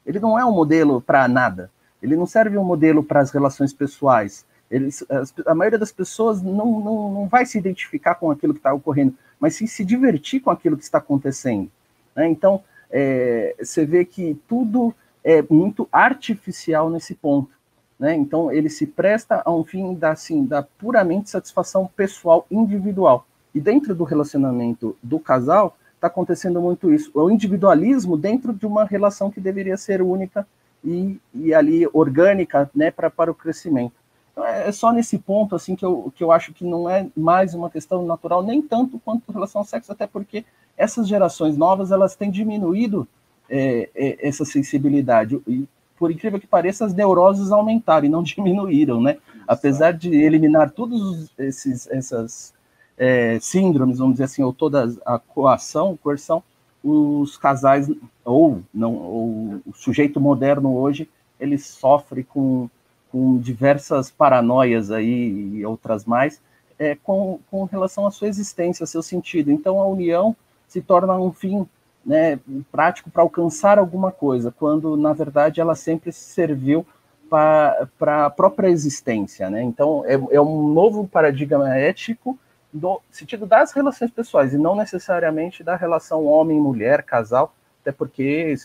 Ele 0.06 0.20
não 0.20 0.40
é 0.40 0.46
um 0.46 0.52
modelo 0.52 1.02
para 1.02 1.28
nada. 1.28 1.70
Ele 2.02 2.16
não 2.16 2.26
serve 2.26 2.58
um 2.58 2.64
modelo 2.64 3.04
para 3.04 3.20
as 3.20 3.32
relações 3.32 3.74
pessoais. 3.74 4.46
A 5.46 5.54
maioria 5.54 5.78
das 5.78 5.92
pessoas 5.92 6.42
não, 6.42 6.80
não, 6.80 7.12
não 7.12 7.28
vai 7.28 7.46
se 7.46 7.58
identificar 7.58 8.16
com 8.16 8.32
aquilo 8.32 8.54
que 8.54 8.60
está 8.60 8.74
ocorrendo, 8.74 9.16
mas 9.40 9.56
sim 9.56 9.68
se 9.68 9.84
divertir 9.84 10.40
com 10.40 10.50
aquilo 10.50 10.78
que 10.78 10.84
está 10.84 10.98
acontecendo. 10.98 11.70
Né? 12.16 12.30
Então, 12.30 12.64
é, 12.90 13.56
você 13.60 13.86
vê 13.86 14.06
que 14.06 14.40
tudo 14.48 14.96
é 15.24 15.44
muito 15.50 15.88
artificial 15.92 16.90
nesse 16.90 17.14
ponto. 17.14 17.52
Né? 18.00 18.16
Então, 18.16 18.52
ele 18.52 18.70
se 18.70 18.88
presta 18.88 19.44
a 19.46 19.52
um 19.52 19.64
fim 19.64 19.94
da, 19.94 20.12
assim, 20.12 20.46
da 20.46 20.64
puramente 20.64 21.30
satisfação 21.30 21.86
pessoal 21.96 22.48
individual. 22.50 23.28
E 23.54 23.60
dentro 23.60 23.94
do 23.94 24.04
relacionamento 24.04 24.96
do 25.02 25.20
casal, 25.20 25.78
está 25.96 26.08
acontecendo 26.08 26.60
muito 26.60 26.92
isso. 26.92 27.12
O 27.14 27.30
individualismo 27.30 28.18
dentro 28.18 28.54
de 28.54 28.66
uma 28.66 28.86
relação 28.86 29.30
que 29.30 29.40
deveria 29.40 29.78
ser 29.78 30.02
única 30.02 30.48
e, 30.84 31.20
e 31.34 31.54
ali 31.54 31.88
orgânica 31.94 32.70
né, 32.74 32.90
pra, 32.90 33.10
para 33.10 33.32
o 33.32 33.36
crescimento. 33.36 33.94
Então, 34.32 34.46
é, 34.46 34.68
é 34.68 34.72
só 34.72 34.92
nesse 34.92 35.20
ponto 35.20 35.56
assim 35.56 35.76
que 35.76 35.86
eu, 35.86 36.12
que 36.16 36.24
eu 36.24 36.32
acho 36.32 36.54
que 36.54 36.66
não 36.66 36.90
é 36.90 37.08
mais 37.16 37.54
uma 37.54 37.70
questão 37.70 38.06
natural, 38.06 38.42
nem 38.42 38.62
tanto 38.62 39.00
quanto 39.00 39.30
em 39.30 39.34
relação 39.34 39.62
ao 39.62 39.66
sexo, 39.66 39.92
até 39.92 40.08
porque 40.08 40.44
essas 40.76 41.08
gerações 41.08 41.56
novas 41.56 41.92
elas 41.92 42.16
têm 42.16 42.32
diminuído 42.32 43.08
é, 43.50 43.90
é, 43.94 44.28
essa 44.28 44.46
sensibilidade. 44.46 45.40
E, 45.48 45.68
por 46.00 46.10
incrível 46.10 46.40
que 46.40 46.48
pareça, 46.48 46.84
as 46.84 46.96
neuroses 46.96 47.52
aumentaram 47.52 48.08
e 48.08 48.10
não 48.10 48.24
diminuíram, 48.24 49.00
né? 49.00 49.18
Apesar 49.48 49.92
de 49.92 50.10
eliminar 50.16 50.72
todos 50.72 51.30
esses 51.38 51.88
essas 51.92 52.54
é, 52.98 53.40
síndromes, 53.40 53.98
vamos 53.98 54.14
dizer 54.14 54.26
assim, 54.26 54.44
ou 54.44 54.54
toda 54.54 54.94
a 55.06 55.18
coação, 55.20 55.98
coerção, 56.02 56.44
os 56.84 57.38
casais, 57.38 57.90
ou, 58.26 58.62
não, 58.74 58.96
ou 58.96 59.62
o 59.66 59.74
sujeito 59.74 60.20
moderno 60.20 60.76
hoje, 60.76 61.10
ele 61.40 61.58
sofre 61.58 62.24
com, 62.24 62.70
com 63.12 63.38
diversas 63.38 64.10
paranoias 64.10 64.92
aí 64.92 65.58
e 65.58 65.66
outras 65.66 66.06
mais, 66.06 66.42
é, 66.78 66.96
com, 66.96 67.40
com 67.50 67.64
relação 67.66 68.08
à 68.08 68.12
sua 68.12 68.28
existência, 68.28 68.86
seu 68.86 69.04
sentido. 69.04 69.52
Então, 69.52 69.80
a 69.80 69.88
união 69.88 70.36
se 70.68 70.82
torna 70.82 71.18
um 71.18 71.32
fim 71.32 71.68
né, 72.06 72.40
prático 72.72 73.12
para 73.12 73.22
alcançar 73.22 73.78
alguma 73.78 74.12
coisa, 74.12 74.52
quando, 74.52 74.98
na 74.98 75.14
verdade, 75.14 75.62
ela 75.62 75.76
sempre 75.76 76.12
serviu 76.12 76.86
para 77.30 78.26
a 78.26 78.30
própria 78.30 78.68
existência, 78.68 79.50
né? 79.50 79.62
Então, 79.64 80.04
é, 80.06 80.14
é, 80.32 80.42
um 80.42 80.68
novo 80.74 81.08
paradigma 81.08 81.78
ético 81.78 82.38
no 82.74 83.02
sentido 83.10 83.46
das 83.46 83.72
relações 83.72 84.12
pessoais, 84.12 84.54
e 84.54 84.58
não 84.58 84.76
necessariamente 84.76 85.64
da 85.64 85.76
relação 85.76 86.26
homem-mulher, 86.26 87.04
casal, 87.04 87.54
até 87.82 87.92
porque, 87.92 88.56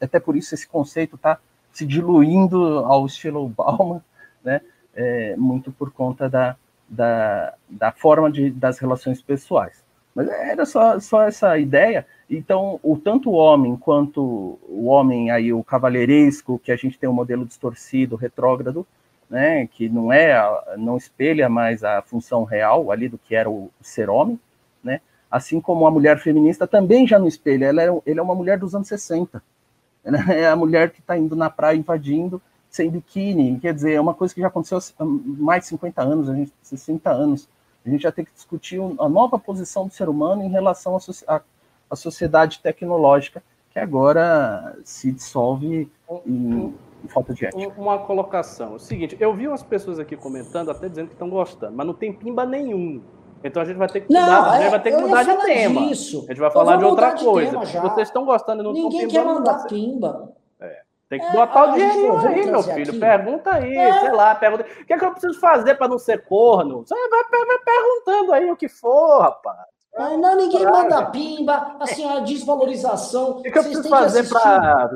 até 0.00 0.20
por 0.20 0.36
isso 0.36 0.54
esse 0.54 0.66
conceito 0.66 1.16
está 1.16 1.38
se 1.72 1.86
diluindo 1.86 2.78
ao 2.80 3.06
estilo 3.06 3.48
Bauman, 3.56 4.02
né? 4.44 4.60
É, 4.94 5.34
muito 5.36 5.72
por 5.72 5.90
conta 5.90 6.28
da, 6.28 6.54
da, 6.86 7.54
da 7.68 7.92
forma 7.92 8.30
de, 8.30 8.50
das 8.50 8.78
relações 8.78 9.22
pessoais. 9.22 9.82
Mas 10.14 10.28
era 10.28 10.66
só, 10.66 11.00
só 11.00 11.22
essa 11.22 11.58
ideia. 11.58 12.06
Então, 12.28 12.78
o 12.82 12.98
tanto 12.98 13.30
o 13.30 13.34
homem 13.34 13.74
quanto 13.76 14.58
o 14.68 14.84
homem 14.84 15.30
aí, 15.30 15.50
o 15.50 15.64
cavalheiresco, 15.64 16.58
que 16.58 16.70
a 16.70 16.76
gente 16.76 16.98
tem 16.98 17.08
um 17.08 17.14
modelo 17.14 17.46
distorcido, 17.46 18.16
retrógrado, 18.16 18.86
né, 19.32 19.66
que 19.66 19.88
não 19.88 20.12
é, 20.12 20.38
não 20.76 20.98
espelha 20.98 21.48
mais 21.48 21.82
a 21.82 22.02
função 22.02 22.44
real 22.44 22.92
ali 22.92 23.08
do 23.08 23.16
que 23.16 23.34
era 23.34 23.48
o 23.48 23.70
ser 23.80 24.10
homem, 24.10 24.38
né? 24.84 25.00
Assim 25.30 25.58
como 25.58 25.86
a 25.86 25.90
mulher 25.90 26.18
feminista 26.18 26.66
também 26.66 27.06
já 27.06 27.18
não 27.18 27.26
espelha, 27.26 27.64
ela 27.64 27.82
é, 27.82 27.88
ele 28.04 28.20
é 28.20 28.22
uma 28.22 28.34
mulher 28.34 28.58
dos 28.58 28.74
anos 28.74 28.88
60. 28.88 29.42
Ela 30.04 30.18
é 30.30 30.46
a 30.46 30.54
mulher 30.54 30.90
que 30.90 31.00
está 31.00 31.16
indo 31.16 31.34
na 31.34 31.48
praia 31.48 31.78
invadindo 31.78 32.42
sem 32.68 32.90
biquíni, 32.90 33.58
quer 33.58 33.72
dizer, 33.72 33.94
é 33.94 34.00
uma 34.00 34.12
coisa 34.12 34.34
que 34.34 34.40
já 34.42 34.48
aconteceu 34.48 34.78
há 34.98 35.04
mais 35.04 35.62
de 35.62 35.68
50 35.68 36.02
anos, 36.02 36.28
a 36.28 36.34
gente 36.34 36.52
60 36.62 37.10
anos. 37.10 37.48
A 37.86 37.88
gente 37.88 38.02
já 38.02 38.12
tem 38.12 38.26
que 38.26 38.34
discutir 38.34 38.80
a 38.98 39.08
nova 39.08 39.38
posição 39.38 39.86
do 39.86 39.94
ser 39.94 40.10
humano 40.10 40.42
em 40.42 40.50
relação 40.50 40.94
à 41.88 41.96
sociedade 41.96 42.60
tecnológica, 42.60 43.42
que 43.70 43.78
agora 43.78 44.76
se 44.84 45.10
dissolve 45.10 45.90
em 46.26 46.74
falta 47.08 47.34
de 47.34 47.46
ética. 47.46 47.80
Uma 47.80 47.98
colocação. 47.98 48.72
É 48.72 48.76
o 48.76 48.78
seguinte, 48.78 49.16
eu 49.18 49.34
vi 49.34 49.48
umas 49.48 49.62
pessoas 49.62 49.98
aqui 49.98 50.16
comentando, 50.16 50.70
até 50.70 50.88
dizendo 50.88 51.08
que 51.08 51.14
estão 51.14 51.28
gostando, 51.28 51.76
mas 51.76 51.86
não 51.86 51.94
tem 51.94 52.12
pimba 52.12 52.44
nenhum. 52.44 53.02
Então 53.44 53.62
a 53.62 53.64
gente 53.64 53.76
vai 53.76 53.88
ter 53.88 54.02
que 54.02 54.12
mudar, 54.12 54.26
não, 54.26 54.50
a 54.50 54.60
gente 54.60 54.70
vai 54.70 54.82
ter 54.82 54.96
que 54.96 55.02
mudar 55.02 55.22
de 55.24 55.44
tema. 55.44 55.80
Disso. 55.80 56.24
A 56.26 56.32
gente 56.32 56.40
vai 56.40 56.50
falar 56.50 56.76
de 56.76 56.84
outra 56.84 57.14
coisa. 57.14 57.58
Vocês 57.58 58.08
estão 58.08 58.24
gostando 58.24 58.62
e 58.62 58.64
não 58.64 58.72
Ninguém 58.72 59.08
quer 59.08 59.24
mandar 59.24 59.66
pimba. 59.66 60.32
É. 60.60 60.82
Tem 61.08 61.18
que 61.18 61.26
é, 61.26 61.32
botar 61.32 61.64
o 61.64 61.72
dinheirinho 61.72 62.18
aí, 62.18 62.46
meu 62.46 62.62
filho. 62.62 62.90
Aqui. 62.90 63.00
Pergunta 63.00 63.54
aí, 63.54 63.76
é. 63.76 64.00
sei 64.00 64.12
lá, 64.12 64.34
pergunta. 64.34 64.64
O 64.80 64.86
que 64.86 64.92
é 64.92 64.98
que 64.98 65.04
eu 65.04 65.10
preciso 65.10 65.38
fazer 65.40 65.74
para 65.74 65.88
não 65.88 65.98
ser 65.98 66.24
corno? 66.24 66.86
Você 66.86 66.94
vai, 66.94 67.24
vai, 67.30 67.58
perguntando 67.58 68.32
aí 68.32 68.50
o 68.50 68.56
que 68.56 68.68
for, 68.68 69.20
rapaz. 69.20 69.66
Não, 69.98 70.36
ninguém 70.36 70.64
manda 70.64 71.06
pimba, 71.06 71.76
assim, 71.78 72.08
a 72.08 72.20
desvalorização. 72.20 73.32
O 73.32 73.42
que, 73.42 73.50
que 73.50 73.58
eu 73.58 73.62
preciso 73.62 73.88
fazer 73.88 74.28
para 74.28 74.88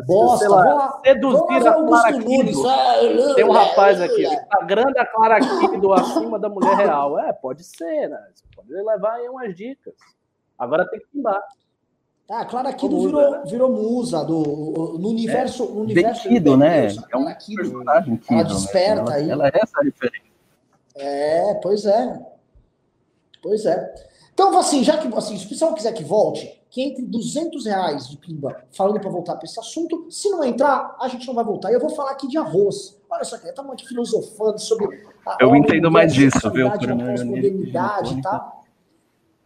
seduzir 1.05 1.67
a 1.69 1.73
Clara 1.75 2.13
Quido? 2.13 2.69
É, 2.69 3.35
Tem 3.35 3.45
um 3.45 3.53
rapaz 3.53 4.01
aqui, 4.01 4.27
Instagram 4.27 4.93
da 4.93 5.05
Clara 5.05 5.39
Quido 5.39 5.93
acima 5.93 6.39
da 6.39 6.49
mulher 6.49 6.77
real. 6.77 7.19
É, 7.19 7.33
pode 7.33 7.63
ser, 7.63 8.09
né? 8.09 8.19
Você 8.35 8.45
pode 8.55 8.73
levar 8.73 9.15
aí 9.15 9.29
umas 9.29 9.55
dicas. 9.55 9.95
Agora 10.59 10.89
tem 10.89 10.99
que 10.99 11.07
pimbar. 11.09 11.43
Ah, 12.29 12.45
Clara 12.45 12.73
Kido 12.73 13.01
virou, 13.03 13.31
né? 13.31 13.43
virou 13.47 13.71
musa 13.71 14.25
do, 14.25 14.99
no 14.99 15.11
universo. 15.11 15.63
É, 15.63 15.69
no 15.69 15.81
universo 15.83 16.29
Kido, 16.29 16.57
né? 16.57 16.89
É 16.89 17.17
um 17.17 17.35
Kido, 17.35 17.83
ela 17.83 18.03
né? 18.03 18.45
desperta 18.45 19.11
né? 19.11 19.17
aí. 19.17 19.31
Ela 19.31 19.47
é 19.47 19.53
essa 19.55 19.81
referência. 19.81 20.27
É, 20.97 21.55
pois 21.63 21.87
é. 21.87 22.27
Pois 23.41 23.65
é. 23.65 23.95
Então, 24.37 24.59
assim, 24.59 24.85
já 24.85 24.99
que 24.99 25.09
assim, 25.17 25.35
se 25.39 25.47
o 25.47 25.49
pessoal 25.49 25.73
quiser 25.73 25.95
que 25.95 26.05
volte, 26.05 26.61
que 26.69 26.83
entre 26.83 27.03
200 27.07 27.65
reais 27.65 28.07
de 28.07 28.19
pimba 28.19 28.55
falando 28.71 29.01
para 29.01 29.09
voltar 29.09 29.35
para 29.35 29.47
esse 29.47 29.59
assunto. 29.59 30.09
Se 30.11 30.29
não 30.29 30.45
entrar, 30.45 30.95
a 31.01 31.09
gente 31.09 31.27
não 31.27 31.33
vai 31.33 31.43
voltar. 31.43 31.73
Eu 31.73 31.81
vou 31.81 31.89
falar 31.89 32.11
aqui 32.11 32.29
de 32.29 32.37
arroz. 32.37 33.01
Olha 33.09 33.25
só, 33.25 33.37
estamos 33.37 33.73
aqui 33.73 33.89
filosofando 33.89 34.59
sobre. 34.59 35.07
A 35.27 35.39
Eu 35.41 35.57
entendo 35.57 35.91
mais 35.91 36.13
disso, 36.13 36.51
viu? 36.51 36.69
Pós-modernidade, 36.69 38.21
tá? 38.21 38.53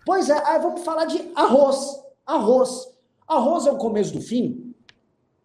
Pois 0.04 0.28
é, 0.28 0.42
aí 0.44 0.58
vamos 0.60 0.82
falar 0.82 1.04
de 1.04 1.30
arroz. 1.36 2.02
Arroz. 2.26 2.92
Arroz 3.28 3.66
é 3.68 3.70
o 3.70 3.76
começo 3.76 4.12
do 4.12 4.20
fim? 4.20 4.74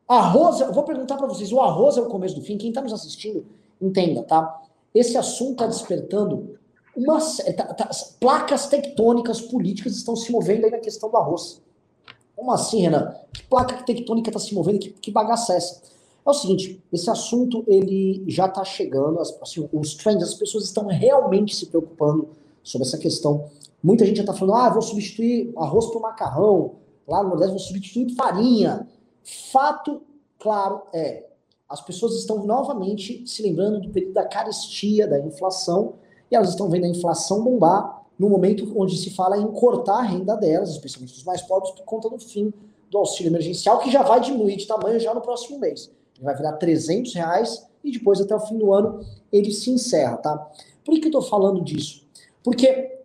Arroz, 0.07 0.61
eu 0.61 0.73
vou 0.73 0.85
perguntar 0.85 1.17
para 1.17 1.27
vocês, 1.27 1.51
o 1.51 1.61
arroz 1.61 1.97
é 1.97 2.01
o 2.01 2.07
começo 2.07 2.33
do 2.33 2.41
fim? 2.41 2.57
Quem 2.57 2.69
está 2.69 2.81
nos 2.81 2.93
assistindo, 2.93 3.45
entenda, 3.79 4.23
tá? 4.23 4.59
Esse 4.91 5.19
assunto 5.19 5.51
está 5.51 5.67
despertando 5.67 6.57
uma 6.95 7.19
tá, 7.55 7.73
tá, 7.73 7.89
placas 8.19 8.67
tectônicas 8.67 9.41
políticas 9.41 9.95
estão 9.95 10.15
se 10.15 10.31
movendo 10.31 10.65
aí 10.65 10.71
na 10.71 10.79
questão 10.79 11.09
do 11.09 11.17
arroz. 11.17 11.61
Como 12.35 12.51
assim, 12.51 12.81
Renan? 12.81 13.15
Que 13.33 13.43
placa 13.43 13.83
tectônica 13.83 14.29
está 14.29 14.39
se 14.39 14.53
movendo? 14.53 14.79
Que, 14.79 14.89
que 14.89 15.11
bagaça 15.11 15.53
é 15.53 15.57
essa? 15.57 15.81
É 16.25 16.29
o 16.29 16.33
seguinte, 16.33 16.81
esse 16.91 17.09
assunto 17.09 17.63
ele 17.67 18.23
já 18.27 18.47
está 18.47 18.63
chegando, 18.65 19.19
assim, 19.19 19.69
os 19.71 19.93
trends, 19.93 20.23
as 20.23 20.33
pessoas 20.33 20.65
estão 20.65 20.87
realmente 20.87 21.55
se 21.55 21.67
preocupando 21.67 22.29
sobre 22.63 22.87
essa 22.87 22.97
questão 22.97 23.49
Muita 23.85 24.03
gente 24.03 24.15
já 24.17 24.23
está 24.23 24.33
falando, 24.33 24.55
ah, 24.55 24.69
vou 24.71 24.81
substituir 24.81 25.53
arroz 25.55 25.85
por 25.85 26.01
macarrão, 26.01 26.77
lá 27.07 27.21
no 27.21 27.29
Nordeste 27.29 27.51
vou 27.51 27.59
substituir 27.59 28.15
farinha. 28.15 28.87
Fato, 29.51 30.01
claro, 30.39 30.81
é, 30.91 31.27
as 31.69 31.81
pessoas 31.81 32.15
estão 32.15 32.47
novamente 32.47 33.27
se 33.27 33.43
lembrando 33.43 33.79
do 33.79 33.89
período 33.89 34.13
da 34.13 34.25
carestia, 34.25 35.07
da 35.07 35.19
inflação, 35.19 35.97
e 36.29 36.35
elas 36.35 36.49
estão 36.49 36.69
vendo 36.69 36.85
a 36.85 36.89
inflação 36.89 37.43
bombar 37.43 38.03
no 38.17 38.29
momento 38.29 38.71
onde 38.75 38.97
se 38.97 39.09
fala 39.11 39.37
em 39.37 39.47
cortar 39.47 39.99
a 39.99 40.03
renda 40.03 40.35
delas, 40.35 40.69
especialmente 40.69 41.13
dos 41.13 41.23
mais 41.23 41.41
pobres, 41.41 41.71
por 41.71 41.83
conta 41.83 42.09
do 42.09 42.19
fim 42.19 42.53
do 42.89 42.97
auxílio 42.97 43.29
emergencial, 43.29 43.79
que 43.79 43.91
já 43.91 44.03
vai 44.03 44.21
diminuir 44.21 44.55
de 44.55 44.65
tamanho 44.65 44.99
já 44.99 45.13
no 45.13 45.21
próximo 45.21 45.59
mês. 45.59 45.91
Ele 46.15 46.25
vai 46.25 46.35
virar 46.35 46.53
300 46.53 47.13
reais 47.13 47.65
e 47.83 47.91
depois, 47.91 48.21
até 48.21 48.35
o 48.35 48.39
fim 48.39 48.57
do 48.57 48.73
ano, 48.73 49.05
ele 49.31 49.51
se 49.51 49.69
encerra, 49.69 50.17
tá? 50.17 50.49
Por 50.83 50.95
que 50.95 51.05
eu 51.05 51.07
estou 51.07 51.21
falando 51.21 51.61
disso? 51.61 52.05
Porque 52.43 52.99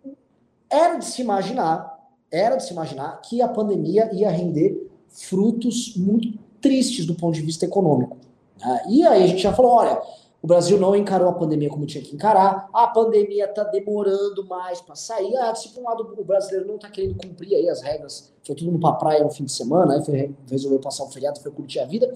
era 0.69 0.95
de 0.95 1.05
se 1.05 1.21
imaginar, 1.21 1.99
era 2.31 2.55
de 2.55 2.63
se 2.63 2.71
imaginar 2.71 3.21
que 3.21 3.41
a 3.41 3.47
pandemia 3.47 4.09
ia 4.13 4.29
render 4.29 4.89
frutos 5.09 5.93
muito 5.97 6.39
tristes 6.61 7.05
do 7.05 7.15
ponto 7.15 7.33
de 7.33 7.41
vista 7.41 7.65
econômico. 7.65 8.17
Né? 8.59 8.83
E 8.87 9.03
aí 9.05 9.23
a 9.23 9.27
gente 9.27 9.41
já 9.41 9.53
falou, 9.53 9.71
olha, 9.73 10.01
o 10.41 10.47
Brasil 10.47 10.79
não 10.79 10.95
encarou 10.95 11.29
a 11.29 11.33
pandemia 11.33 11.69
como 11.69 11.85
tinha 11.85 12.03
que 12.03 12.15
encarar, 12.15 12.67
a 12.73 12.87
pandemia 12.87 13.45
está 13.45 13.63
demorando 13.63 14.43
mais 14.47 14.81
para 14.81 14.95
sair. 14.95 15.35
Ah, 15.37 15.53
se 15.53 15.69
por 15.69 15.81
um 15.81 15.85
lado 15.85 16.15
o 16.17 16.23
brasileiro 16.23 16.67
não 16.67 16.75
está 16.75 16.89
querendo 16.89 17.15
cumprir 17.15 17.55
aí 17.55 17.69
as 17.69 17.81
regras, 17.81 18.33
foi 18.43 18.55
tudo 18.55 18.71
mundo 18.71 18.81
para 18.81 18.95
praia 18.95 19.23
no 19.23 19.29
fim 19.29 19.43
de 19.43 19.51
semana, 19.51 19.93
aí 19.93 20.03
foi, 20.03 20.33
resolveu 20.49 20.79
passar 20.79 21.03
o 21.03 21.09
feriado, 21.09 21.39
foi 21.39 21.51
curtir 21.51 21.79
a 21.79 21.85
vida. 21.85 22.11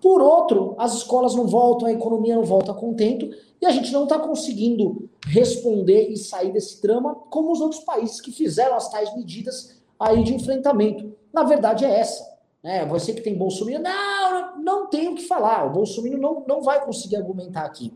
Por 0.00 0.22
outro, 0.22 0.74
as 0.78 0.94
escolas 0.94 1.34
não 1.34 1.46
voltam, 1.46 1.86
a 1.86 1.92
economia 1.92 2.34
não 2.34 2.42
volta 2.42 2.72
contento, 2.72 3.30
e 3.60 3.66
a 3.66 3.70
gente 3.70 3.92
não 3.92 4.04
está 4.04 4.18
conseguindo 4.18 5.08
responder 5.26 6.08
e 6.08 6.16
sair 6.16 6.52
desse 6.52 6.80
drama 6.82 7.14
como 7.30 7.52
os 7.52 7.60
outros 7.60 7.82
países 7.82 8.20
que 8.20 8.32
fizeram 8.32 8.74
as 8.74 8.90
tais 8.90 9.14
medidas 9.14 9.80
aí 10.00 10.24
de 10.24 10.34
enfrentamento. 10.34 11.14
Na 11.32 11.44
verdade 11.44 11.84
é 11.84 12.00
essa. 12.00 12.31
Né? 12.62 12.86
Você 12.86 13.12
que 13.12 13.20
tem 13.20 13.36
Bolsonaro, 13.36 13.82
não, 13.82 14.62
não 14.62 14.86
tem 14.90 15.08
o 15.08 15.14
que 15.14 15.22
falar. 15.22 15.66
O 15.66 15.72
Bolsonaro 15.72 16.18
não, 16.18 16.44
não 16.46 16.62
vai 16.62 16.84
conseguir 16.84 17.16
argumentar 17.16 17.64
aqui. 17.64 17.92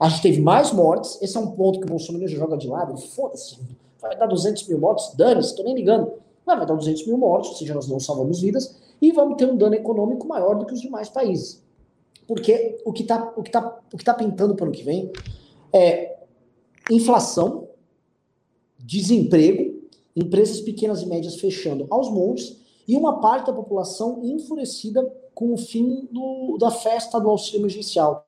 A 0.00 0.08
gente 0.08 0.22
teve 0.22 0.40
mais 0.40 0.72
mortes, 0.72 1.20
esse 1.20 1.36
é 1.36 1.40
um 1.40 1.50
ponto 1.52 1.80
que 1.80 1.86
o 1.86 1.88
Bolsonaro 1.88 2.26
joga 2.28 2.56
de 2.56 2.68
lado, 2.68 2.96
foda-se, 2.96 3.58
vai 4.00 4.16
dar 4.16 4.26
200 4.26 4.68
mil 4.68 4.78
mortes, 4.78 5.12
dane-se, 5.16 5.50
estou 5.50 5.64
nem 5.64 5.74
ligando. 5.74 6.12
Não, 6.46 6.56
vai 6.56 6.66
dar 6.66 6.74
200 6.74 7.06
mil 7.06 7.18
mortes, 7.18 7.50
ou 7.50 7.56
seja, 7.56 7.74
nós 7.74 7.88
não 7.88 7.98
salvamos 7.98 8.40
vidas, 8.40 8.76
e 9.02 9.10
vamos 9.10 9.36
ter 9.36 9.50
um 9.50 9.56
dano 9.56 9.74
econômico 9.74 10.26
maior 10.26 10.56
do 10.56 10.66
que 10.66 10.72
os 10.72 10.80
demais 10.80 11.08
países. 11.08 11.62
Porque 12.28 12.78
o 12.84 12.92
que 12.92 13.02
está 13.02 13.32
o 13.36 13.42
que 13.42 13.50
tá, 13.50 13.80
o 13.92 13.96
que 13.96 14.04
tá 14.04 14.14
pintando 14.14 14.54
para 14.54 14.64
o 14.64 14.66
ano 14.66 14.76
que 14.76 14.84
vem 14.84 15.10
é 15.72 16.18
inflação, 16.90 17.68
desemprego, 18.78 19.82
empresas 20.14 20.60
pequenas 20.60 21.02
e 21.02 21.06
médias 21.06 21.36
fechando 21.36 21.86
aos 21.90 22.10
montes 22.10 22.56
e 22.88 22.96
uma 22.96 23.20
parte 23.20 23.48
da 23.48 23.52
população 23.52 24.20
enfurecida 24.24 25.06
com 25.34 25.52
o 25.52 25.58
fim 25.58 26.08
do, 26.10 26.56
da 26.58 26.70
festa 26.70 27.20
do 27.20 27.28
auxílio 27.28 27.60
emergencial. 27.60 28.26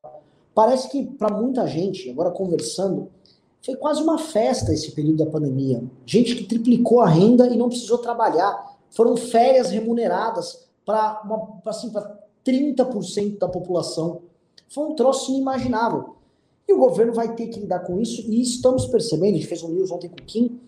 Parece 0.54 0.90
que 0.90 1.04
para 1.04 1.34
muita 1.34 1.66
gente, 1.66 2.10
agora 2.10 2.30
conversando, 2.30 3.08
foi 3.64 3.74
quase 3.76 4.02
uma 4.02 4.18
festa 4.18 4.72
esse 4.72 4.92
período 4.92 5.24
da 5.24 5.30
pandemia. 5.30 5.82
Gente 6.04 6.36
que 6.36 6.44
triplicou 6.44 7.00
a 7.00 7.08
renda 7.08 7.46
e 7.46 7.56
não 7.56 7.68
precisou 7.68 7.98
trabalhar. 7.98 8.76
Foram 8.90 9.16
férias 9.16 9.70
remuneradas 9.70 10.68
para 10.84 11.22
assim, 11.66 11.90
30% 12.44 13.38
da 13.38 13.48
população. 13.48 14.22
Foi 14.68 14.84
um 14.84 14.94
troço 14.94 15.32
inimaginável. 15.32 16.16
E 16.68 16.72
o 16.72 16.78
governo 16.78 17.12
vai 17.12 17.34
ter 17.34 17.48
que 17.48 17.60
lidar 17.60 17.80
com 17.80 18.00
isso, 18.00 18.22
e 18.30 18.40
estamos 18.40 18.86
percebendo, 18.86 19.34
a 19.34 19.38
gente 19.38 19.48
fez 19.48 19.62
um 19.62 19.70
news 19.70 19.90
ontem 19.90 20.08
com 20.08 20.22
o 20.22 20.24
Kim, 20.24 20.60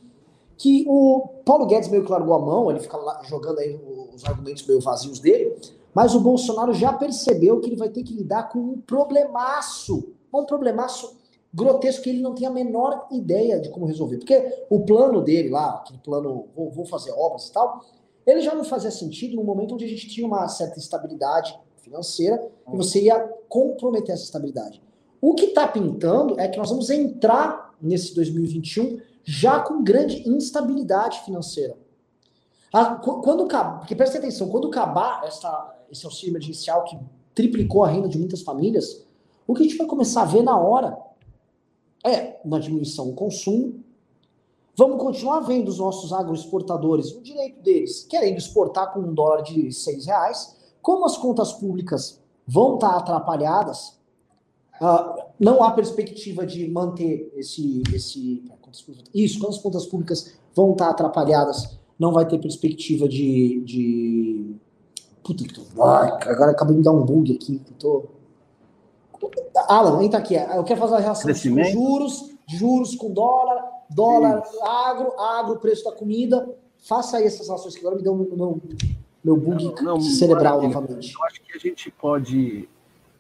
que 0.56 0.84
o 0.88 1.28
Paulo 1.44 1.66
Guedes 1.66 1.88
meio 1.88 2.04
que 2.04 2.10
largou 2.10 2.34
a 2.34 2.38
mão, 2.38 2.70
ele 2.70 2.80
fica 2.80 2.96
lá 2.96 3.22
jogando 3.24 3.58
aí 3.58 3.80
os 4.14 4.24
argumentos 4.24 4.66
meio 4.66 4.80
vazios 4.80 5.18
dele, 5.18 5.56
mas 5.94 6.14
o 6.14 6.20
Bolsonaro 6.20 6.72
já 6.72 6.92
percebeu 6.92 7.60
que 7.60 7.68
ele 7.68 7.76
vai 7.76 7.88
ter 7.88 8.02
que 8.02 8.14
lidar 8.14 8.48
com 8.48 8.58
um 8.58 8.80
problemaço, 8.80 10.12
um 10.32 10.44
problemaço 10.44 11.16
grotesco 11.52 12.04
que 12.04 12.10
ele 12.10 12.22
não 12.22 12.34
tem 12.34 12.46
a 12.46 12.50
menor 12.50 13.06
ideia 13.10 13.60
de 13.60 13.68
como 13.68 13.86
resolver. 13.86 14.18
Porque 14.18 14.64
o 14.70 14.80
plano 14.80 15.20
dele 15.20 15.50
lá, 15.50 15.76
aquele 15.76 15.98
plano, 15.98 16.46
vou, 16.54 16.70
vou 16.70 16.86
fazer 16.86 17.12
obras 17.12 17.48
e 17.48 17.52
tal, 17.52 17.84
ele 18.26 18.40
já 18.40 18.54
não 18.54 18.64
fazia 18.64 18.90
sentido 18.90 19.36
no 19.36 19.44
momento 19.44 19.74
onde 19.74 19.84
a 19.84 19.88
gente 19.88 20.08
tinha 20.08 20.26
uma 20.26 20.48
certa 20.48 20.78
estabilidade 20.78 21.58
financeira 21.78 22.40
e 22.72 22.76
você 22.76 23.02
ia 23.02 23.18
comprometer 23.48 24.14
essa 24.14 24.24
estabilidade. 24.24 24.80
O 25.20 25.34
que 25.34 25.46
está 25.46 25.68
pintando 25.68 26.38
é 26.40 26.48
que 26.48 26.58
nós 26.58 26.70
vamos 26.70 26.88
entrar 26.88 27.74
nesse 27.80 28.14
2021 28.14 29.00
já 29.24 29.60
com 29.60 29.82
grande 29.82 30.28
instabilidade 30.28 31.20
financeira. 31.20 31.76
quando 33.02 33.46
porque 33.78 33.94
preste 33.94 34.18
atenção, 34.18 34.48
quando 34.48 34.68
acabar 34.68 35.24
essa, 35.24 35.76
esse 35.90 36.04
auxílio 36.04 36.32
emergencial 36.32 36.84
que 36.84 36.98
triplicou 37.34 37.84
a 37.84 37.88
renda 37.88 38.08
de 38.08 38.18
muitas 38.18 38.42
famílias, 38.42 39.04
o 39.46 39.54
que 39.54 39.62
a 39.62 39.64
gente 39.64 39.76
vai 39.76 39.86
começar 39.86 40.22
a 40.22 40.26
ver 40.26 40.42
na 40.42 40.58
hora 40.58 40.98
é 42.04 42.40
uma 42.44 42.58
diminuição 42.58 43.08
do 43.08 43.14
consumo. 43.14 43.82
Vamos 44.76 44.98
continuar 44.98 45.40
vendo 45.40 45.68
os 45.68 45.78
nossos 45.78 46.12
agroexportadores, 46.12 47.12
o 47.12 47.20
direito 47.20 47.60
deles, 47.60 48.04
querendo 48.08 48.38
exportar 48.38 48.92
com 48.92 49.00
um 49.00 49.14
dólar 49.14 49.42
de 49.42 49.70
seis 49.70 50.06
reais. 50.06 50.56
Como 50.80 51.04
as 51.04 51.16
contas 51.16 51.52
públicas 51.52 52.20
vão 52.46 52.74
estar 52.74 52.96
atrapalhadas, 52.96 54.00
uh, 54.80 55.22
não 55.38 55.62
há 55.62 55.70
perspectiva 55.72 56.46
de 56.46 56.68
manter 56.68 57.32
esse, 57.36 57.82
esse 57.94 58.42
isso, 59.14 59.38
quando 59.38 59.52
as 59.52 59.58
contas 59.58 59.86
públicas 59.86 60.34
vão 60.54 60.72
estar 60.72 60.90
atrapalhadas, 60.90 61.78
não 61.98 62.12
vai 62.12 62.26
ter 62.26 62.38
perspectiva 62.38 63.08
de. 63.08 63.60
de... 63.64 64.56
Puta 65.22 65.44
que 65.44 65.54
tô. 65.54 65.82
Ai, 65.84 66.10
agora 66.22 66.50
acabei 66.50 66.76
de 66.76 66.82
dar 66.82 66.92
um 66.92 67.04
bug 67.04 67.34
aqui. 67.34 67.60
Tô... 67.78 68.04
Alan, 69.68 70.02
entra 70.02 70.18
aqui. 70.18 70.34
Eu 70.34 70.64
quero 70.64 70.80
fazer 70.80 70.96
a 70.96 70.98
relação 70.98 71.30
de 71.30 71.70
juros, 71.70 72.30
juros 72.48 72.96
com 72.96 73.12
dólar, 73.12 73.62
dólar, 73.88 74.42
Isso. 74.44 74.64
agro, 74.64 75.12
agro, 75.20 75.58
preço 75.58 75.84
da 75.84 75.92
comida. 75.92 76.48
Faça 76.78 77.18
aí 77.18 77.24
essas 77.24 77.48
ações 77.48 77.74
que 77.74 77.80
agora 77.80 77.94
me 77.94 78.02
dão 78.02 78.16
meu, 78.16 78.36
meu, 78.36 78.60
meu 79.22 79.36
bug 79.36 79.64
não, 79.76 79.94
não, 79.94 80.00
cerebral 80.00 80.60
novamente. 80.60 81.14
Eu 81.14 81.24
acho 81.24 81.40
que 81.40 81.56
a 81.56 81.60
gente 81.60 81.88
pode 81.92 82.68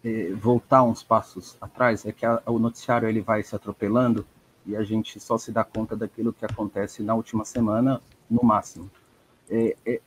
eh, 0.04 0.32
voltar 0.34 0.82
uns 0.82 1.04
passos 1.04 1.56
atrás. 1.60 2.04
É 2.04 2.10
que 2.10 2.26
a, 2.26 2.42
o 2.46 2.58
noticiário 2.58 3.08
ele 3.08 3.20
vai 3.20 3.44
se 3.44 3.54
atropelando 3.54 4.26
e 4.66 4.76
a 4.76 4.82
gente 4.82 5.18
só 5.18 5.36
se 5.36 5.50
dá 5.50 5.64
conta 5.64 5.96
daquilo 5.96 6.32
que 6.32 6.44
acontece 6.44 7.02
na 7.02 7.14
última 7.14 7.44
semana, 7.44 8.00
no 8.30 8.42
máximo. 8.42 8.90
É, 9.50 9.76
é, 9.84 10.00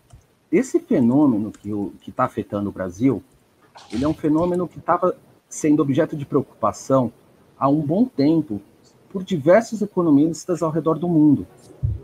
esse 0.51 0.79
fenômeno 0.79 1.51
que 1.51 2.09
está 2.09 2.23
afetando 2.23 2.69
o 2.69 2.73
Brasil, 2.73 3.21
ele 3.91 4.05
é 4.05 4.07
um 4.07 4.13
fenômeno 4.13 4.67
que 4.67 4.79
estava 4.79 5.15
sendo 5.49 5.81
objeto 5.81 6.15
de 6.15 6.25
preocupação 6.25 7.11
há 7.57 7.67
um 7.67 7.81
bom 7.81 8.05
tempo 8.05 8.61
por 9.09 9.23
diversos 9.23 9.81
economistas 9.81 10.61
ao 10.61 10.69
redor 10.69 10.99
do 10.99 11.07
mundo. 11.07 11.47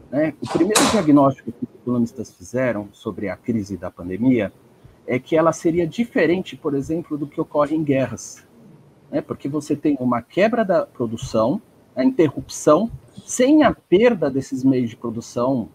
Né? 0.10 0.34
O 0.42 0.48
primeiro 0.48 0.82
diagnóstico 0.92 1.52
que 1.52 1.66
os 1.66 1.82
economistas 1.82 2.32
fizeram 2.32 2.90
sobre 2.92 3.30
a 3.30 3.36
crise 3.36 3.78
da 3.78 3.90
pandemia 3.90 4.52
é 5.08 5.20
que 5.20 5.36
ela 5.36 5.52
seria 5.52 5.88
diferente, 5.88 6.56
por 6.56 6.74
exemplo, 6.74 7.18
do 7.18 7.28
que 7.28 7.40
ocorre 7.42 7.76
em 7.76 7.84
guerras. 7.84 8.46
Né? 9.10 9.22
Porque 9.22 9.50
você 9.50 9.76
tem 9.76 9.98
uma 10.00 10.22
quebra 10.22 10.64
da 10.64 10.86
produção, 10.86 11.62
a 11.96 12.04
interrupção, 12.04 12.90
sem 13.26 13.64
a 13.64 13.74
perda 13.74 14.30
desses 14.30 14.64
meios 14.64 14.90
de 14.90 14.96
produção, 14.96 15.70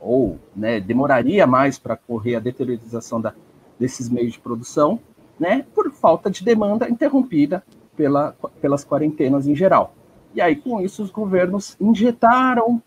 ou 0.00 0.38
né, 0.54 0.80
demoraria 0.80 1.46
mais 1.46 1.78
para 1.78 1.96
correr 1.96 2.36
a 2.36 2.40
deteriorização 2.40 3.20
da, 3.20 3.34
desses 3.78 4.08
meios 4.08 4.32
de 4.32 4.38
produção, 4.38 5.00
né, 5.38 5.64
por 5.74 5.90
falta 5.90 6.30
de 6.30 6.44
demanda 6.44 6.88
interrompida 6.88 7.64
pela, 7.96 8.34
pelas 8.60 8.84
quarentenas 8.84 9.46
em 9.46 9.54
geral. 9.54 9.94
E 10.34 10.40
aí, 10.40 10.56
com 10.56 10.80
isso, 10.80 11.02
os 11.02 11.10
governos 11.10 11.76
injetaram 11.80 12.82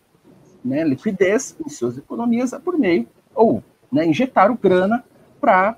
né, 0.64 0.84
liquidez 0.84 1.56
em 1.64 1.68
suas 1.68 1.98
economias 1.98 2.52
por 2.64 2.78
meio, 2.78 3.06
ou 3.34 3.62
né, 3.90 4.06
injetaram 4.06 4.56
grana 4.60 5.04
para 5.40 5.76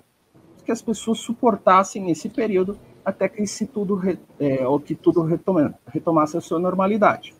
que 0.65 0.73
as 0.73 0.83
pessoas 0.83 1.19
suportassem 1.19 2.11
esse 2.11 2.29
período 2.29 2.79
até 3.05 3.29
que 3.29 3.47
se 3.47 3.67
tudo 3.67 4.01
é, 4.41 4.67
ou 4.67 4.81
que 4.81 4.95
tudo 4.95 5.23
retoma, 5.23 5.75
retomasse 5.87 6.37
a 6.37 6.41
sua 6.41 6.59
normalidade. 6.59 7.35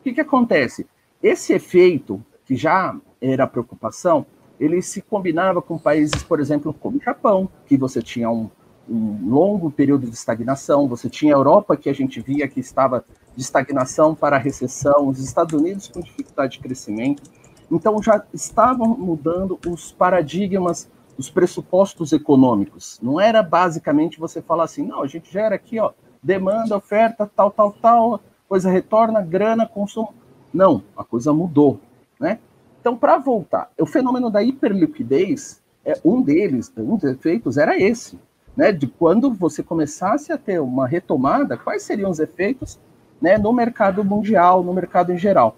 O 0.00 0.02
que, 0.02 0.12
que 0.12 0.20
acontece? 0.20 0.86
Esse 1.22 1.52
efeito 1.52 2.24
que 2.44 2.56
já 2.56 2.96
era 3.20 3.46
preocupação, 3.46 4.26
ele 4.58 4.82
se 4.82 5.00
combinava 5.02 5.62
com 5.62 5.78
países, 5.78 6.22
por 6.22 6.40
exemplo, 6.40 6.74
como 6.74 6.98
o 6.98 7.02
Japão, 7.02 7.48
que 7.66 7.76
você 7.76 8.02
tinha 8.02 8.30
um, 8.30 8.50
um 8.88 9.28
longo 9.28 9.70
período 9.70 10.06
de 10.06 10.14
estagnação, 10.14 10.88
você 10.88 11.08
tinha 11.08 11.34
a 11.34 11.38
Europa, 11.38 11.76
que 11.76 11.88
a 11.88 11.92
gente 11.92 12.20
via 12.20 12.48
que 12.48 12.60
estava 12.60 13.04
de 13.36 13.42
estagnação 13.42 14.14
para 14.14 14.36
recessão, 14.36 15.08
os 15.08 15.18
Estados 15.18 15.58
Unidos 15.58 15.88
com 15.88 16.00
dificuldade 16.00 16.54
de 16.54 16.58
crescimento. 16.60 17.22
Então 17.70 18.02
já 18.02 18.24
estavam 18.34 18.88
mudando 18.88 19.58
os 19.66 19.92
paradigmas 19.92 20.90
os 21.20 21.28
pressupostos 21.28 22.14
econômicos. 22.14 22.98
Não 23.02 23.20
era 23.20 23.42
basicamente 23.42 24.18
você 24.18 24.40
falar 24.40 24.64
assim, 24.64 24.86
não, 24.86 25.02
a 25.02 25.06
gente 25.06 25.30
gera 25.30 25.54
aqui, 25.54 25.78
ó, 25.78 25.92
demanda, 26.22 26.74
oferta, 26.74 27.30
tal, 27.36 27.50
tal, 27.50 27.72
tal, 27.72 28.20
coisa 28.48 28.70
retorna, 28.70 29.20
grana, 29.20 29.66
consumo. 29.66 30.14
Não, 30.52 30.82
a 30.96 31.04
coisa 31.04 31.30
mudou, 31.30 31.78
né? 32.18 32.38
Então, 32.80 32.96
para 32.96 33.18
voltar, 33.18 33.70
o 33.78 33.84
fenômeno 33.84 34.30
da 34.30 34.42
hiperliquidez, 34.42 35.60
é 35.84 36.00
um 36.02 36.22
deles, 36.22 36.72
um 36.78 36.96
dos 36.96 37.04
efeitos 37.04 37.58
era 37.58 37.78
esse, 37.78 38.18
né? 38.56 38.72
De 38.72 38.86
quando 38.86 39.30
você 39.30 39.62
começasse 39.62 40.32
a 40.32 40.38
ter 40.38 40.58
uma 40.58 40.88
retomada, 40.88 41.54
quais 41.54 41.82
seriam 41.82 42.10
os 42.10 42.18
efeitos, 42.18 42.78
né, 43.20 43.36
no 43.36 43.52
mercado 43.52 44.02
mundial, 44.02 44.64
no 44.64 44.72
mercado 44.72 45.12
em 45.12 45.18
geral? 45.18 45.54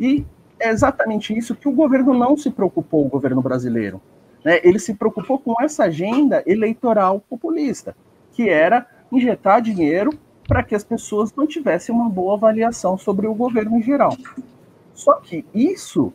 E 0.00 0.24
é 0.58 0.70
exatamente 0.70 1.36
isso 1.36 1.54
que 1.54 1.68
o 1.68 1.72
governo 1.72 2.14
não 2.14 2.34
se 2.34 2.50
preocupou, 2.50 3.04
o 3.04 3.10
governo 3.10 3.42
brasileiro. 3.42 4.00
Né? 4.44 4.60
Ele 4.62 4.78
se 4.78 4.94
preocupou 4.94 5.38
com 5.38 5.54
essa 5.60 5.84
agenda 5.84 6.42
eleitoral 6.46 7.20
populista, 7.28 7.96
que 8.32 8.48
era 8.48 8.86
injetar 9.10 9.60
dinheiro 9.60 10.10
para 10.46 10.62
que 10.62 10.74
as 10.74 10.84
pessoas 10.84 11.34
não 11.34 11.46
tivessem 11.46 11.94
uma 11.94 12.08
boa 12.08 12.34
avaliação 12.34 12.98
sobre 12.98 13.26
o 13.26 13.34
governo 13.34 13.78
em 13.78 13.82
geral. 13.82 14.16
Só 14.92 15.14
que 15.14 15.44
isso 15.54 16.12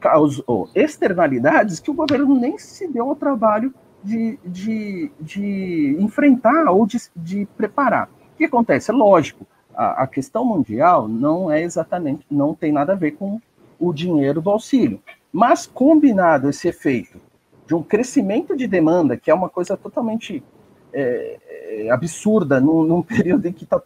causou 0.00 0.68
externalidades 0.74 1.80
que 1.80 1.90
o 1.90 1.94
governo 1.94 2.38
nem 2.38 2.56
se 2.58 2.88
deu 2.88 3.08
ao 3.08 3.16
trabalho 3.16 3.74
de, 4.02 4.38
de, 4.44 5.10
de 5.20 5.96
enfrentar 5.98 6.66
ou 6.68 6.86
de, 6.86 6.98
de 7.16 7.46
preparar. 7.56 8.08
O 8.34 8.38
que 8.38 8.44
acontece? 8.44 8.90
É 8.90 8.94
lógico, 8.94 9.46
a, 9.74 10.04
a 10.04 10.06
questão 10.06 10.44
mundial 10.44 11.08
não 11.08 11.50
é 11.50 11.62
exatamente, 11.62 12.24
não 12.30 12.54
tem 12.54 12.72
nada 12.72 12.92
a 12.92 12.96
ver 12.96 13.12
com 13.12 13.40
o 13.78 13.92
dinheiro 13.92 14.40
do 14.40 14.50
auxílio. 14.50 15.00
Mas 15.32 15.66
combinado 15.66 16.48
esse 16.48 16.68
efeito 16.68 17.20
de 17.68 17.74
um 17.74 17.82
crescimento 17.82 18.56
de 18.56 18.66
demanda, 18.66 19.14
que 19.14 19.30
é 19.30 19.34
uma 19.34 19.50
coisa 19.50 19.76
totalmente 19.76 20.42
é, 20.90 21.38
é, 21.84 21.90
absurda 21.90 22.58
num, 22.58 22.82
num, 22.82 23.02
período 23.04 23.46
em 23.46 23.52
que 23.52 23.64
está 23.64 23.80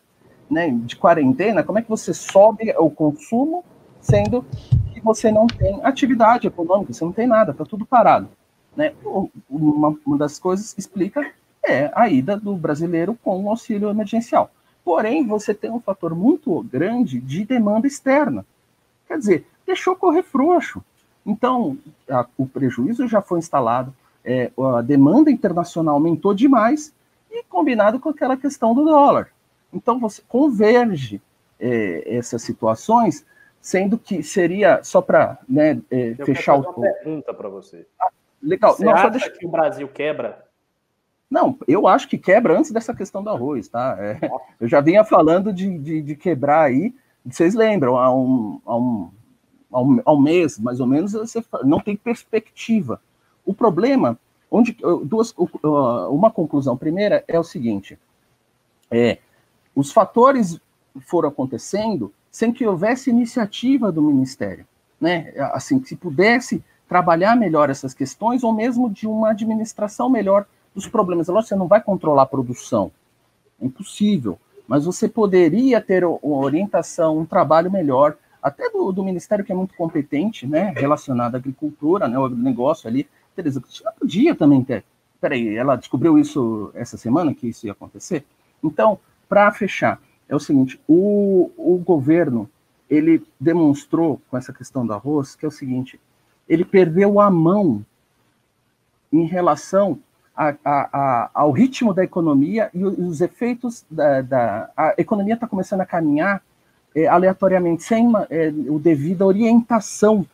né, 0.48 0.70
de 0.70 0.94
quarentena, 0.94 1.64
como 1.64 1.80
é 1.80 1.82
que 1.82 1.90
você 1.90 2.14
sobe 2.14 2.72
o 2.78 2.88
consumo 2.88 3.64
sendo 4.00 4.44
que 4.94 5.00
você 5.00 5.32
não 5.32 5.48
tem 5.48 5.80
atividade 5.82 6.46
econômica, 6.46 6.92
você 6.92 7.04
não 7.04 7.12
tem 7.12 7.26
nada, 7.26 7.50
está 7.50 7.64
tudo 7.64 7.84
parado. 7.84 8.28
Né? 8.76 8.92
Uma, 9.50 9.96
uma 10.06 10.16
das 10.16 10.38
coisas 10.38 10.72
que 10.72 10.80
explica 10.80 11.32
é 11.64 11.90
a 11.92 12.08
ida 12.08 12.36
do 12.36 12.54
brasileiro 12.56 13.18
com 13.22 13.44
o 13.44 13.50
auxílio 13.50 13.90
emergencial. 13.90 14.50
Porém, 14.84 15.26
você 15.26 15.54
tem 15.54 15.70
um 15.70 15.80
fator 15.80 16.14
muito 16.14 16.62
grande 16.64 17.20
de 17.20 17.44
demanda 17.44 17.86
externa. 17.86 18.44
Quer 19.08 19.18
dizer, 19.18 19.46
deixou 19.66 19.96
correr 19.96 20.22
frouxo. 20.22 20.84
Então, 21.24 21.78
a, 22.08 22.26
o 22.36 22.46
prejuízo 22.46 23.06
já 23.06 23.20
foi 23.20 23.38
instalado, 23.38 23.94
é, 24.24 24.50
a 24.76 24.82
demanda 24.82 25.30
internacional 25.30 25.94
aumentou 25.94 26.34
demais, 26.34 26.92
e 27.30 27.42
combinado 27.44 27.98
com 27.98 28.10
aquela 28.10 28.36
questão 28.36 28.74
do 28.74 28.84
dólar. 28.84 29.28
Então, 29.72 29.98
você 29.98 30.22
converge 30.28 31.20
é, 31.58 32.16
essas 32.16 32.42
situações, 32.42 33.24
sendo 33.60 33.96
que 33.96 34.22
seria, 34.22 34.82
só 34.82 35.00
para 35.00 35.38
né, 35.48 35.80
é, 35.90 36.14
fechar 36.24 36.56
o. 36.56 36.60
uma 36.60 36.74
pergunta 36.74 37.32
para 37.32 37.48
você. 37.48 37.86
Ah, 37.98 38.08
legal. 38.42 38.74
Você 38.74 38.84
Não, 38.84 38.92
acha 38.92 39.10
deixa... 39.10 39.30
que 39.30 39.46
o 39.46 39.50
Brasil 39.50 39.88
quebra? 39.88 40.44
Não, 41.30 41.56
eu 41.66 41.86
acho 41.86 42.08
que 42.08 42.18
quebra 42.18 42.58
antes 42.58 42.70
dessa 42.70 42.94
questão 42.94 43.22
do 43.22 43.30
arroz, 43.30 43.66
tá? 43.66 43.96
É, 43.98 44.30
eu 44.60 44.68
já 44.68 44.82
vinha 44.82 45.02
falando 45.02 45.50
de, 45.50 45.78
de, 45.78 46.02
de, 46.02 46.14
quebrar 46.14 46.64
aí, 46.64 46.94
vocês 47.24 47.54
lembram, 47.54 47.96
há 47.96 48.14
um, 48.14 48.60
há 48.66 48.76
um 48.76 49.10
ao, 49.72 49.86
ao 50.04 50.20
mês, 50.20 50.58
mais 50.58 50.80
ou 50.80 50.86
menos, 50.86 51.12
você 51.12 51.42
não 51.64 51.80
tem 51.80 51.96
perspectiva. 51.96 53.00
O 53.44 53.54
problema, 53.54 54.18
onde 54.50 54.76
duas, 55.04 55.34
uma 56.10 56.30
conclusão 56.30 56.76
primeira 56.76 57.24
é 57.26 57.38
o 57.38 57.44
seguinte: 57.44 57.98
é, 58.90 59.18
os 59.74 59.90
fatores 59.90 60.60
foram 61.00 61.28
acontecendo 61.30 62.12
sem 62.30 62.52
que 62.52 62.66
houvesse 62.66 63.10
iniciativa 63.10 63.90
do 63.90 64.02
Ministério, 64.02 64.66
né? 65.00 65.32
Assim, 65.52 65.82
se 65.84 65.96
pudesse 65.96 66.62
trabalhar 66.88 67.36
melhor 67.36 67.70
essas 67.70 67.94
questões, 67.94 68.44
ou 68.44 68.52
mesmo 68.52 68.90
de 68.90 69.06
uma 69.06 69.30
administração 69.30 70.10
melhor 70.10 70.46
dos 70.74 70.86
problemas. 70.86 71.28
Lógico, 71.28 71.48
você 71.48 71.56
não 71.56 71.66
vai 71.66 71.82
controlar 71.82 72.22
a 72.22 72.26
produção, 72.26 72.92
é 73.60 73.64
impossível, 73.64 74.38
mas 74.68 74.84
você 74.84 75.08
poderia 75.08 75.80
ter 75.80 76.04
uma 76.04 76.36
orientação, 76.36 77.18
um 77.18 77.24
trabalho 77.24 77.70
melhor 77.70 78.16
até 78.42 78.68
do, 78.70 78.90
do, 78.92 79.04
Ministério 79.04 79.44
que 79.44 79.52
é 79.52 79.54
muito 79.54 79.74
competente, 79.74 80.46
né, 80.46 80.72
relacionado 80.76 81.34
à 81.34 81.38
agricultura, 81.38 82.08
né, 82.08 82.18
o 82.18 82.28
negócio 82.28 82.88
ali, 82.88 83.08
Tereza 83.36 83.60
Cristina 83.60 83.92
podia 83.98 84.34
também 84.34 84.62
ter 84.62 84.84
peraí, 85.22 85.56
ela 85.56 85.76
descobriu 85.76 86.18
isso 86.18 86.72
essa 86.74 86.96
semana, 86.96 87.32
que 87.32 87.46
isso 87.46 87.64
ia 87.64 87.72
acontecer? 87.72 88.24
Então, 88.62 88.98
para 89.28 89.52
fechar, 89.52 90.00
é 90.28 90.34
o 90.34 90.40
seguinte, 90.40 90.80
o, 90.88 91.48
o 91.56 91.78
governo, 91.78 92.50
ele 92.90 93.24
demonstrou 93.38 94.20
com 94.28 94.36
essa 94.36 94.52
questão 94.52 94.84
do 94.84 94.92
arroz, 94.92 95.36
que 95.36 95.44
é 95.44 95.48
o 95.48 95.52
seguinte, 95.52 96.00
ele 96.48 96.64
perdeu 96.64 97.20
a 97.20 97.30
mão 97.30 97.86
em 99.12 99.24
relação 99.24 100.00
a, 100.34 100.48
a, 100.64 100.88
a, 100.92 101.30
ao 101.32 101.52
ritmo 101.52 101.94
da 101.94 102.02
economia 102.02 102.68
e 102.74 102.84
os 102.84 103.20
efeitos 103.20 103.84
da, 103.88 104.22
da 104.22 104.70
a 104.76 104.94
economia 104.98 105.34
está 105.34 105.46
começando 105.46 105.82
a 105.82 105.86
caminhar 105.86 106.42
é, 106.94 107.06
aleatoriamente 107.06 107.82
sem 107.82 108.10
é, 108.30 108.52
o 108.68 108.78
devido 108.78 109.22
orientação, 109.22 110.26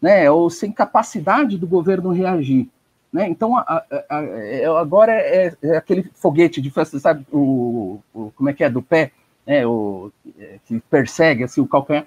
né, 0.00 0.30
ou 0.30 0.50
sem 0.50 0.72
capacidade 0.72 1.56
do 1.56 1.66
governo 1.66 2.10
reagir. 2.10 2.68
Né? 3.12 3.28
Então, 3.28 3.62
é, 4.10 4.66
agora 4.66 5.12
é, 5.12 5.54
é, 5.62 5.76
aquele 5.76 6.10
foguete 6.14 6.60
de 6.60 6.72
sabe, 7.00 7.26
o, 7.30 8.00
o, 8.14 8.32
como 8.34 8.48
é 8.48 8.52
que 8.52 8.64
é, 8.64 8.70
do 8.70 8.82
pé, 8.82 9.12
né, 9.46 9.66
o, 9.66 10.10
é, 10.38 10.58
que 10.66 10.80
persegue 10.90 11.44
assim, 11.44 11.60
o 11.60 11.66
calcanhar 11.66 12.06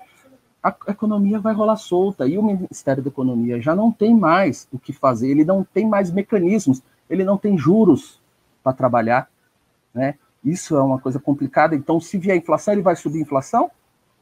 a 0.65 0.91
economia 0.91 1.39
vai 1.39 1.53
rolar 1.53 1.75
solta 1.75 2.25
e 2.25 2.39
o 2.39 2.43
Ministério 2.43 3.03
da 3.03 3.09
Economia 3.09 3.61
já 3.61 3.75
não 3.75 3.91
tem 3.91 4.15
mais 4.15 4.67
o 4.71 4.79
que 4.79 4.91
fazer, 4.91 5.29
ele 5.29 5.45
não 5.45 5.63
tem 5.63 5.87
mais 5.87 6.09
mecanismos, 6.09 6.81
ele 7.07 7.23
não 7.23 7.37
tem 7.37 7.55
juros 7.55 8.19
para 8.63 8.73
trabalhar, 8.73 9.29
né? 9.93 10.15
Isso 10.43 10.75
é 10.75 10.81
uma 10.81 10.99
coisa 10.99 11.19
complicada. 11.19 11.75
Então, 11.75 11.99
se 11.99 12.17
vier 12.17 12.35
inflação, 12.35 12.73
ele 12.73 12.81
vai 12.81 12.95
subir 12.95 13.19
a 13.19 13.21
inflação? 13.21 13.69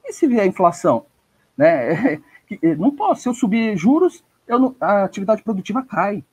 E 0.05 0.13
se 0.13 0.27
vier 0.27 0.45
inflação? 0.45 1.05
Né? 1.57 2.21
Não 2.77 2.91
posso. 2.91 3.21
Se 3.21 3.29
eu 3.29 3.33
subir 3.33 3.77
juros, 3.77 4.23
eu 4.47 4.59
não, 4.59 4.75
a 4.79 5.03
atividade 5.03 5.41
produtiva 5.41 5.83
cai. 5.83 6.23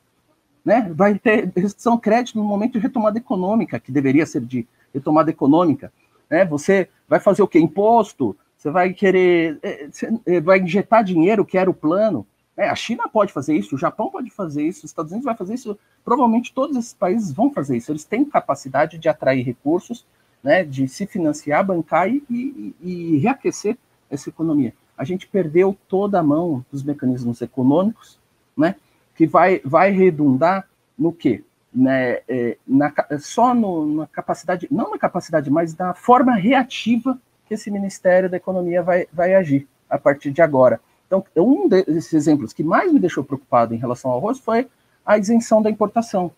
Né? 0.65 0.93
Vai 0.95 1.19
ter 1.19 1.51
restrição 1.57 1.97
de 1.97 2.03
crédito 2.03 2.37
no 2.37 2.45
momento 2.45 2.73
de 2.73 2.79
retomada 2.79 3.17
econômica, 3.17 3.81
que 3.81 3.91
deveria 3.91 4.27
ser 4.27 4.43
de 4.43 4.67
retomada 4.93 5.31
econômica. 5.31 5.93
Né? 6.29 6.45
Você 6.45 6.89
vai 7.09 7.21
fazer 7.21 7.43
o 7.43 7.49
quê? 7.49 7.59
Imposto, 7.59 8.37
você 8.57 8.71
vai 8.71 8.93
querer, 8.93 9.59
é, 9.63 9.89
você 9.91 10.13
é, 10.27 10.41
vai 10.41 10.59
injetar 10.59 11.03
dinheiro, 11.03 11.47
que 11.47 11.57
era 11.57 11.71
o 11.71 11.75
plano. 11.75 12.27
É, 12.57 12.69
a 12.69 12.75
China 12.75 13.09
pode 13.09 13.33
fazer 13.33 13.57
isso, 13.57 13.75
o 13.75 13.79
Japão 13.79 14.11
pode 14.11 14.31
fazer 14.31 14.63
isso, 14.63 14.85
os 14.85 14.91
Estados 14.91 15.11
Unidos 15.11 15.25
vai 15.25 15.35
fazer 15.35 15.55
isso. 15.55 15.79
Provavelmente 16.05 16.53
todos 16.53 16.77
esses 16.77 16.93
países 16.93 17.33
vão 17.33 17.51
fazer 17.51 17.79
isso. 17.79 17.91
Eles 17.91 18.05
têm 18.05 18.23
capacidade 18.23 18.99
de 18.99 19.09
atrair 19.09 19.43
recursos, 19.43 20.07
né, 20.43 20.65
de 20.65 20.89
se 20.89 21.07
financiar, 21.07 21.65
bancar 21.65 22.09
e, 22.09 22.25
e, 22.31 22.75
e 22.81 23.17
reaquecer 23.19 23.77
essa 24.11 24.29
economia. 24.29 24.75
A 24.97 25.05
gente 25.05 25.27
perdeu 25.27 25.77
toda 25.89 26.19
a 26.19 26.23
mão 26.23 26.65
dos 26.71 26.83
mecanismos 26.83 27.41
econômicos, 27.41 28.19
né, 28.57 28.77
que 29.15 29.27
vai, 29.27 29.61
vai 29.65 29.91
redundar 29.91 30.69
no 30.99 31.13
quê? 31.13 31.43
Né, 31.73 32.19
é, 32.29 32.57
na, 32.67 32.93
só 33.19 33.55
no, 33.55 33.87
na 33.87 34.07
capacidade, 34.07 34.67
não 34.71 34.91
na 34.91 34.99
capacidade, 34.99 35.51
mas 35.51 35.77
na 35.77 35.95
forma 35.95 36.35
reativa 36.35 37.19
que 37.47 37.55
esse 37.55 37.71
Ministério 37.71 38.29
da 38.29 38.37
Economia 38.37 38.83
vai, 38.83 39.07
vai 39.13 39.35
agir 39.35 39.69
a 39.89 39.99
partir 39.99 40.31
de 40.31 40.43
agora. 40.43 40.81
Então, 41.07 41.25
um 41.37 41.69
desses 41.69 42.13
exemplos 42.13 42.53
que 42.53 42.63
mais 42.63 42.93
me 42.93 43.01
deixou 43.01 43.25
preocupado 43.25 43.75
em 43.75 43.79
relação 43.79 44.11
ao 44.11 44.19
arroz 44.19 44.39
foi 44.39 44.69
a 45.05 45.19
isenção 45.19 45.61
da 45.61 45.69
importação. 45.69 46.31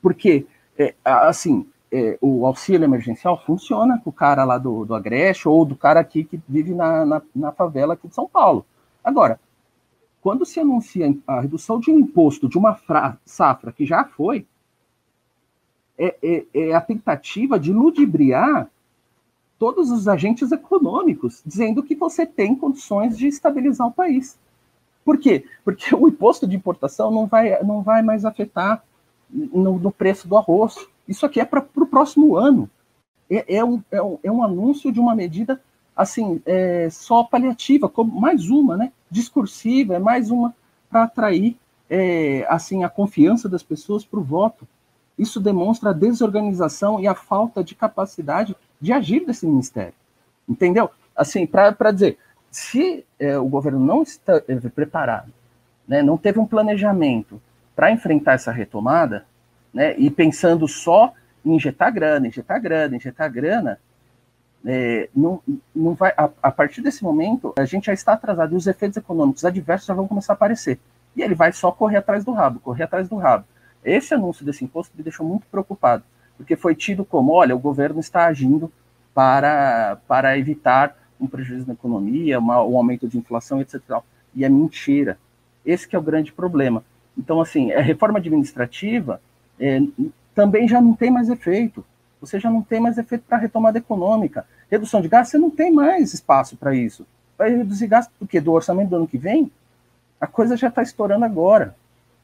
Porque, 0.00 0.46
é, 0.78 0.94
assim, 1.04 1.66
é, 1.92 2.18
o 2.22 2.46
auxílio 2.46 2.84
emergencial 2.84 3.38
funciona 3.44 4.00
com 4.02 4.08
o 4.08 4.12
cara 4.12 4.44
lá 4.44 4.56
do, 4.56 4.84
do 4.86 4.94
Agreste 4.94 5.46
ou 5.46 5.64
do 5.64 5.76
cara 5.76 6.00
aqui 6.00 6.24
que 6.24 6.40
vive 6.48 6.74
na, 6.74 7.04
na, 7.04 7.22
na 7.34 7.52
favela 7.52 7.94
aqui 7.94 8.08
de 8.08 8.14
São 8.14 8.26
Paulo. 8.26 8.64
Agora, 9.04 9.38
quando 10.22 10.46
se 10.46 10.58
anuncia 10.58 11.14
a 11.26 11.40
redução 11.40 11.78
de 11.78 11.90
um 11.90 11.98
imposto 11.98 12.48
de 12.48 12.56
uma 12.56 12.80
safra 13.26 13.72
que 13.72 13.84
já 13.84 14.04
foi, 14.04 14.46
é, 15.98 16.16
é, 16.22 16.46
é, 16.54 16.74
a 16.74 16.80
tentativa 16.80 17.58
de 17.60 17.72
ludibriar 17.72 18.70
todos 19.58 19.90
os 19.90 20.08
agentes 20.08 20.50
econômicos, 20.50 21.42
dizendo 21.44 21.82
que 21.82 21.94
você 21.94 22.24
tem 22.24 22.54
condições 22.54 23.18
de 23.18 23.28
estabilizar 23.28 23.86
o 23.86 23.92
país. 23.92 24.38
Por 25.04 25.18
quê? 25.18 25.44
Porque 25.64 25.94
o 25.94 26.08
imposto 26.08 26.46
de 26.46 26.56
importação 26.56 27.10
não 27.10 27.26
vai, 27.26 27.62
não 27.62 27.82
vai 27.82 28.02
mais 28.02 28.24
afetar 28.24 28.82
no, 29.28 29.78
no 29.78 29.92
preço 29.92 30.26
do 30.26 30.36
arroz. 30.36 30.76
Isso 31.12 31.26
aqui 31.26 31.38
é 31.40 31.44
para 31.44 31.60
o 31.60 31.86
próximo 31.86 32.36
ano. 32.36 32.68
É, 33.30 33.56
é, 33.56 33.64
um, 33.64 33.82
é, 33.90 34.02
um, 34.02 34.18
é 34.22 34.32
um 34.32 34.42
anúncio 34.42 34.90
de 34.90 34.98
uma 34.98 35.14
medida 35.14 35.60
assim 35.94 36.40
é, 36.46 36.88
só 36.90 37.22
paliativa, 37.22 37.86
como 37.86 38.18
mais 38.18 38.48
uma, 38.48 38.78
né? 38.78 38.92
Discursiva, 39.10 39.94
é 39.94 39.98
mais 39.98 40.30
uma 40.30 40.54
para 40.90 41.04
atrair 41.04 41.56
é, 41.88 42.46
assim 42.48 42.82
a 42.82 42.88
confiança 42.88 43.46
das 43.46 43.62
pessoas 43.62 44.06
para 44.06 44.18
o 44.18 44.22
voto. 44.24 44.66
Isso 45.18 45.38
demonstra 45.38 45.90
a 45.90 45.92
desorganização 45.92 46.98
e 46.98 47.06
a 47.06 47.14
falta 47.14 47.62
de 47.62 47.74
capacidade 47.74 48.56
de 48.80 48.90
agir 48.90 49.26
desse 49.26 49.46
ministério. 49.46 49.94
Entendeu? 50.48 50.90
Assim, 51.14 51.46
para 51.46 51.92
dizer, 51.92 52.16
se 52.50 53.04
é, 53.18 53.36
o 53.38 53.44
governo 53.44 53.78
não 53.78 54.02
está 54.02 54.42
é, 54.48 54.54
preparado, 54.70 55.30
né, 55.86 56.02
não 56.02 56.16
teve 56.16 56.38
um 56.38 56.46
planejamento 56.46 57.40
para 57.76 57.92
enfrentar 57.92 58.32
essa 58.32 58.50
retomada, 58.50 59.26
né, 59.72 59.94
e 59.98 60.10
pensando 60.10 60.66
só 60.68 61.12
em 61.44 61.54
injetar 61.54 61.92
grana, 61.92 62.26
injetar 62.26 62.60
grana, 62.60 62.96
injetar 62.96 63.30
grana, 63.30 63.78
é, 64.64 65.08
não, 65.14 65.42
não 65.74 65.94
vai, 65.94 66.12
a, 66.16 66.30
a, 66.42 66.50
partir 66.50 66.82
desse 66.82 67.02
momento, 67.02 67.52
a 67.58 67.64
gente 67.64 67.86
já 67.86 67.92
está 67.92 68.12
atrasado 68.12 68.54
e 68.54 68.56
os 68.56 68.66
efeitos 68.66 68.96
econômicos 68.96 69.44
adversos 69.44 69.86
já 69.86 69.94
vão 69.94 70.06
começar 70.06 70.32
a 70.32 70.34
aparecer. 70.34 70.78
E 71.16 71.22
ele 71.22 71.34
vai 71.34 71.52
só 71.52 71.72
correr 71.72 71.96
atrás 71.96 72.24
do 72.24 72.32
rabo, 72.32 72.60
correr 72.60 72.84
atrás 72.84 73.08
do 73.08 73.16
rabo. 73.16 73.44
Esse 73.84 74.14
anúncio 74.14 74.44
desse 74.44 74.64
imposto 74.64 74.96
me 74.96 75.02
deixou 75.02 75.26
muito 75.26 75.46
preocupado 75.50 76.04
porque 76.36 76.56
foi 76.56 76.74
tido 76.74 77.04
como, 77.04 77.32
olha, 77.32 77.54
o 77.54 77.58
governo 77.58 78.00
está 78.00 78.26
agindo 78.26 78.72
para, 79.14 79.98
para 80.08 80.36
evitar 80.36 80.96
um 81.20 81.26
prejuízo 81.26 81.66
na 81.66 81.74
economia, 81.74 82.38
uma, 82.38 82.62
um 82.64 82.76
aumento 82.76 83.06
de 83.06 83.16
inflação, 83.16 83.60
etc. 83.60 83.80
E 84.34 84.44
é 84.44 84.48
mentira. 84.48 85.18
Esse 85.64 85.94
é 85.94 85.98
o 85.98 86.02
grande 86.02 86.32
problema. 86.32 86.84
Então, 87.16 87.40
assim, 87.40 87.70
a 87.72 87.80
reforma 87.80 88.18
administrativa 88.18 89.20
é, 89.58 89.80
também 90.34 90.66
já 90.68 90.80
não 90.80 90.94
tem 90.94 91.10
mais 91.10 91.28
efeito. 91.28 91.84
Você 92.20 92.38
já 92.38 92.50
não 92.50 92.62
tem 92.62 92.80
mais 92.80 92.98
efeito 92.98 93.24
para 93.28 93.38
retomada 93.38 93.78
econômica. 93.78 94.46
Redução 94.70 95.00
de 95.00 95.08
gastos, 95.08 95.32
você 95.32 95.38
não 95.38 95.50
tem 95.50 95.72
mais 95.72 96.14
espaço 96.14 96.56
para 96.56 96.74
isso. 96.74 97.06
Vai 97.36 97.50
reduzir 97.50 97.86
gastos 97.86 98.14
do? 98.20 98.40
Do 98.40 98.52
orçamento 98.52 98.90
do 98.90 98.96
ano 98.96 99.08
que 99.08 99.18
vem? 99.18 99.50
A 100.20 100.26
coisa 100.26 100.56
já 100.56 100.68
está 100.68 100.82
estourando 100.82 101.24
agora. 101.24 101.74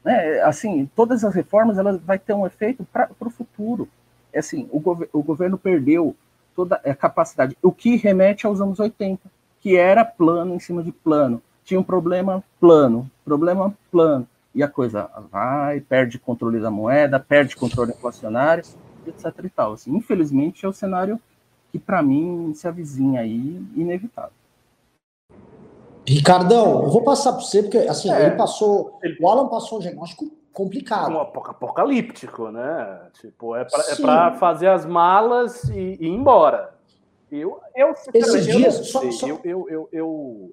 Né? 0.03 0.41
Assim, 0.41 0.89
todas 0.95 1.23
as 1.23 1.35
reformas 1.35 1.77
elas 1.77 1.99
vai 2.01 2.17
ter 2.17 2.33
um 2.33 2.47
efeito 2.47 2.85
para 2.91 3.09
o 3.19 3.29
futuro 3.29 3.87
é 4.31 4.39
assim, 4.39 4.67
o, 4.71 4.79
gov 4.79 5.07
o 5.11 5.23
governo 5.23 5.57
perdeu 5.57 6.15
toda 6.55 6.75
a 6.75 6.95
capacidade, 6.95 7.57
o 7.61 7.71
que 7.71 7.95
remete 7.95 8.45
aos 8.45 8.61
anos 8.61 8.79
80, 8.79 9.21
que 9.61 9.75
era 9.75 10.05
plano 10.05 10.55
em 10.55 10.59
cima 10.59 10.83
de 10.83 10.91
plano. 10.91 11.41
Tinha 11.63 11.79
um 11.79 11.83
problema 11.83 12.43
plano, 12.59 13.09
problema 13.23 13.73
plano. 13.91 14.27
E 14.59 14.63
a 14.63 14.67
coisa 14.67 15.09
vai, 15.31 15.79
perde 15.79 16.19
controle 16.19 16.59
da 16.59 16.69
moeda, 16.69 17.17
perde 17.17 17.55
controle 17.55 17.93
inflacionário, 17.93 18.61
etc. 19.07 19.33
E 19.41 19.49
tal. 19.49 19.71
Assim, 19.71 19.95
infelizmente, 19.95 20.65
é 20.65 20.67
o 20.67 20.73
cenário 20.73 21.17
que, 21.71 21.79
para 21.79 22.03
mim, 22.03 22.51
se 22.53 22.67
avizinha 22.67 23.21
aí 23.21 23.65
inevitável. 23.73 24.33
Ricardão, 26.05 26.83
eu 26.83 26.89
vou 26.89 27.01
passar 27.05 27.31
para 27.31 27.41
você, 27.41 27.63
porque 27.63 27.77
assim, 27.77 28.11
é, 28.11 28.25
ele 28.25 28.35
passou. 28.35 28.99
Ele... 29.01 29.15
O 29.21 29.29
Alan 29.29 29.47
passou 29.47 29.77
um 29.77 29.81
diagnóstico 29.81 30.29
complicado. 30.51 31.13
Um 31.13 31.21
apocalíptico, 31.21 32.51
né? 32.51 32.99
Tipo, 33.13 33.55
é 33.55 33.63
para 33.63 34.33
é 34.33 34.37
fazer 34.37 34.67
as 34.67 34.85
malas 34.85 35.63
e, 35.69 35.97
e, 36.01 36.05
ir 36.05 36.09
embora. 36.09 36.73
Eu, 37.31 37.61
eu 37.73 37.95
Esses 38.13 38.45
eu 38.45 38.57
dias, 38.57 38.75
só, 38.89 39.09
só... 39.09 39.25
Eu, 39.25 39.39
eu, 39.45 39.69
eu, 39.69 39.89
eu, 39.93 40.51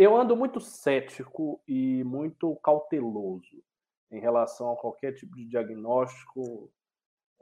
eu 0.00 0.16
ando 0.16 0.34
muito 0.34 0.60
cético 0.60 1.60
e 1.68 2.02
muito 2.04 2.56
cauteloso 2.62 3.62
em 4.10 4.18
relação 4.18 4.72
a 4.72 4.76
qualquer 4.76 5.12
tipo 5.12 5.36
de 5.36 5.44
diagnóstico 5.44 6.72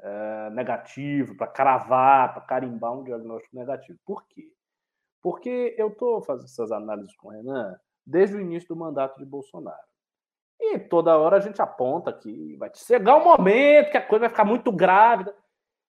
é, 0.01 0.51
negativo, 0.51 1.37
para 1.37 1.47
cravar, 1.47 2.35
para 2.35 2.43
carimbar 2.43 2.99
um 2.99 3.05
diagnóstico 3.05 3.55
negativo. 3.55 3.97
Por 4.05 4.27
quê? 4.27 4.53
Porque 5.23 5.77
eu 5.79 5.87
estou 5.87 6.21
fazendo 6.21 6.47
essas 6.47 6.73
análises 6.73 7.15
com 7.17 7.29
o 7.29 7.31
Renan 7.31 7.79
desde 8.05 8.35
o 8.35 8.41
início 8.41 8.69
do 8.71 8.77
mandato 8.77 9.19
de 9.19 9.25
Bolsonaro. 9.25 9.87
E 10.61 10.81
toda 10.81 11.17
hora 11.17 11.37
a 11.37 11.41
gente 11.41 11.63
aponta 11.63 12.13
que 12.13 12.57
vai 12.57 12.73
chegar 12.75 13.19
um 13.19 13.25
momento 13.25 13.93
que 13.93 13.97
a 13.97 14.05
coisa 14.05 14.23
vai 14.23 14.31
ficar 14.31 14.45
muito 14.45 14.73
grávida. 14.73 15.33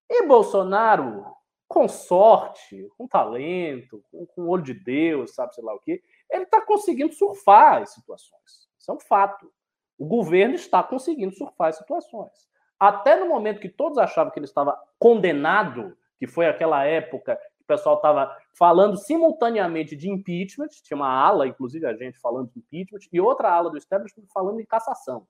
E 0.07 0.24
Bolsonaro, 0.28 1.26
com 1.67 1.88
sorte, 1.88 2.88
com 2.95 3.07
talento, 3.07 4.03
com, 4.11 4.28
com 4.28 4.47
olho 4.47 4.61
de 4.61 4.76
Deus, 4.76 5.34
sabe 5.34 5.55
sei 5.55 5.63
lá 5.63 5.74
o 5.74 5.80
quê, 5.80 6.03
ele 6.30 6.44
está 6.44 6.62
conseguindo 6.62 7.14
surfar 7.14 7.82
as 7.82 7.94
situações. 7.94 8.70
Isso 8.80 8.92
é 8.92 8.94
um 8.94 9.00
fato. 9.00 9.52
O 9.98 10.06
governo 10.06 10.56
está 10.56 10.82
conseguindo 10.84 11.34
surfar 11.34 11.70
as 11.70 11.78
situações. 11.78 12.32
Até 12.80 13.20
no 13.20 13.28
momento 13.28 13.60
que 13.60 13.70
todos 13.70 13.98
achavam 13.98 14.32
que 14.32 14.40
ele 14.40 14.46
estava 14.46 14.80
condenado, 14.98 15.98
que 16.18 16.28
foi 16.28 16.48
aquela 16.48 16.86
época 16.86 17.38
pessoal 17.70 17.98
estava 17.98 18.36
falando 18.58 18.98
simultaneamente 18.98 19.96
de 19.96 20.10
impeachment, 20.10 20.70
tinha 20.84 20.98
uma 20.98 21.08
ala, 21.08 21.48
inclusive 21.48 21.86
a 21.86 21.94
gente 21.94 22.20
falando 22.20 22.52
de 22.52 22.60
impeachment, 22.60 23.08
e 23.14 23.22
outra 23.22 23.52
ala 23.52 23.70
do 23.70 23.78
establishment 23.78 24.26
falando 24.34 24.60
em 24.60 24.66
cassação. 24.66 25.28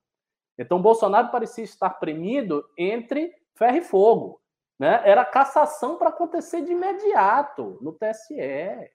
Então, 0.57 0.81
Bolsonaro 0.81 1.29
parecia 1.29 1.65
estar 1.65 1.89
premido 1.91 2.65
entre 2.77 3.33
ferro 3.55 3.77
e 3.77 3.81
fogo. 3.81 4.41
Né? 4.79 5.01
Era 5.03 5.25
cassação 5.25 5.97
para 5.97 6.09
acontecer 6.09 6.61
de 6.61 6.71
imediato 6.71 7.77
no 7.81 7.91
TSE. 7.91 8.89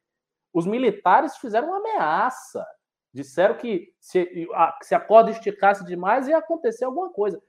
Os 0.55 0.67
militares 0.67 1.37
fizeram 1.37 1.69
uma 1.69 1.79
ameaça. 1.79 2.65
Disseram 3.13 3.57
que 3.57 3.93
se, 3.99 4.49
se 4.83 4.95
a 4.95 5.01
corda 5.01 5.33
esticasse 5.33 5.85
demais 5.85 6.29
ia 6.29 6.39
acontecer 6.39 6.85
alguma 6.85 7.11
coisa. 7.11 7.43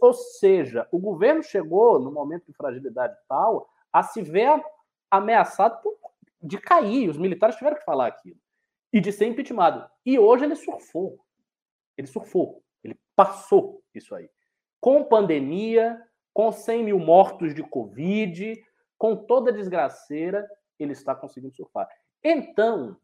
Ou 0.00 0.12
seja, 0.12 0.86
o 0.90 0.98
governo 0.98 1.42
chegou, 1.42 2.00
no 2.00 2.10
momento 2.10 2.46
de 2.46 2.52
fragilidade 2.52 3.16
tal, 3.28 3.70
a 3.92 4.02
se 4.02 4.20
ver 4.20 4.60
ameaçado 5.08 5.78
de 6.42 6.58
cair. 6.58 7.08
Os 7.08 7.16
militares 7.16 7.56
tiveram 7.56 7.76
que 7.76 7.84
falar 7.84 8.08
aquilo. 8.08 8.38
E 8.92 9.00
de 9.00 9.12
ser 9.12 9.26
impeachmentado. 9.26 9.88
E 10.04 10.18
hoje 10.18 10.44
ele 10.44 10.56
surfou. 10.56 11.18
Ele 11.96 12.08
surfou. 12.08 12.62
Ele 12.82 12.98
passou 13.14 13.82
isso 13.94 14.14
aí. 14.14 14.28
Com 14.80 15.04
pandemia, 15.04 16.00
com 16.32 16.50
100 16.50 16.84
mil 16.84 16.98
mortos 16.98 17.54
de 17.54 17.62
Covid, 17.62 18.60
com 18.96 19.16
toda 19.16 19.50
a 19.50 19.54
desgraceira, 19.54 20.48
ele 20.78 20.92
está 20.92 21.14
conseguindo 21.14 21.54
surfar. 21.54 21.88
Então, 22.22 22.96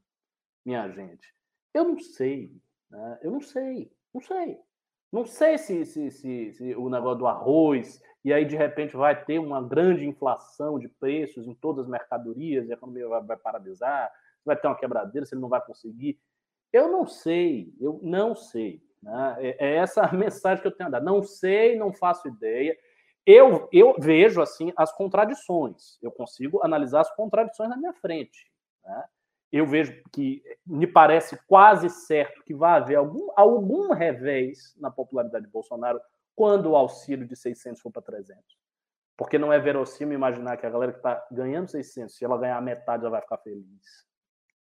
minha 0.64 0.88
gente, 0.90 1.34
eu 1.72 1.84
não 1.84 1.98
sei. 1.98 2.50
Né? 2.90 3.18
Eu 3.22 3.30
não 3.30 3.40
sei. 3.40 3.92
Não 4.12 4.20
sei. 4.20 4.58
Não 5.12 5.24
sei 5.24 5.58
se, 5.58 5.84
se, 5.84 6.10
se, 6.10 6.52
se, 6.52 6.74
o 6.74 6.88
negócio 6.88 7.18
do 7.18 7.26
arroz, 7.26 8.02
e 8.24 8.32
aí 8.32 8.44
de 8.44 8.56
repente 8.56 8.96
vai 8.96 9.24
ter 9.24 9.38
uma 9.38 9.62
grande 9.62 10.04
inflação 10.04 10.78
de 10.78 10.88
preços 10.88 11.46
em 11.46 11.54
todas 11.54 11.84
as 11.84 11.90
mercadorias, 11.90 12.66
e 12.66 12.72
a 12.72 12.74
economia 12.74 13.06
vai, 13.06 13.22
vai 13.22 13.36
paralisar, 13.36 14.10
vai 14.44 14.56
ter 14.56 14.66
uma 14.66 14.76
quebradeira, 14.76 15.24
se 15.24 15.34
ele 15.34 15.40
não 15.40 15.48
vai 15.48 15.64
conseguir. 15.64 16.18
Eu 16.72 16.90
não 16.90 17.06
sei, 17.06 17.72
eu 17.80 18.00
não 18.02 18.34
sei. 18.34 18.82
Né? 19.00 19.36
É, 19.38 19.66
é 19.68 19.76
essa 19.76 20.02
a 20.02 20.10
mensagem 20.12 20.60
que 20.60 20.66
eu 20.66 20.76
tenho 20.76 20.88
a 20.88 20.90
dar. 20.90 21.00
Não 21.00 21.22
sei, 21.22 21.76
não 21.76 21.92
faço 21.92 22.26
ideia. 22.26 22.76
Eu, 23.24 23.68
eu 23.72 23.94
vejo 23.98 24.42
assim 24.42 24.72
as 24.76 24.92
contradições. 24.92 25.98
Eu 26.02 26.10
consigo 26.10 26.60
analisar 26.64 27.02
as 27.02 27.14
contradições 27.14 27.70
na 27.70 27.76
minha 27.76 27.92
frente. 27.94 28.50
Né? 28.84 29.04
Eu 29.52 29.66
vejo 29.66 30.02
que 30.12 30.42
me 30.66 30.86
parece 30.86 31.38
quase 31.46 31.88
certo 31.88 32.42
que 32.44 32.54
vai 32.54 32.72
haver 32.72 32.96
algum, 32.96 33.28
algum 33.36 33.92
revés 33.92 34.74
na 34.76 34.90
popularidade 34.90 35.46
de 35.46 35.50
Bolsonaro 35.50 36.00
quando 36.34 36.70
o 36.70 36.76
auxílio 36.76 37.26
de 37.26 37.36
600 37.36 37.80
for 37.80 37.92
para 37.92 38.02
300. 38.02 38.42
Porque 39.16 39.38
não 39.38 39.52
é 39.52 39.58
verossímil 39.58 40.14
imaginar 40.14 40.56
que 40.56 40.66
a 40.66 40.70
galera 40.70 40.92
que 40.92 40.98
está 40.98 41.24
ganhando 41.30 41.70
600, 41.70 42.16
se 42.16 42.24
ela 42.24 42.36
ganhar 42.36 42.60
metade, 42.60 43.02
ela 43.02 43.12
vai 43.12 43.22
ficar 43.22 43.38
feliz. 43.38 44.04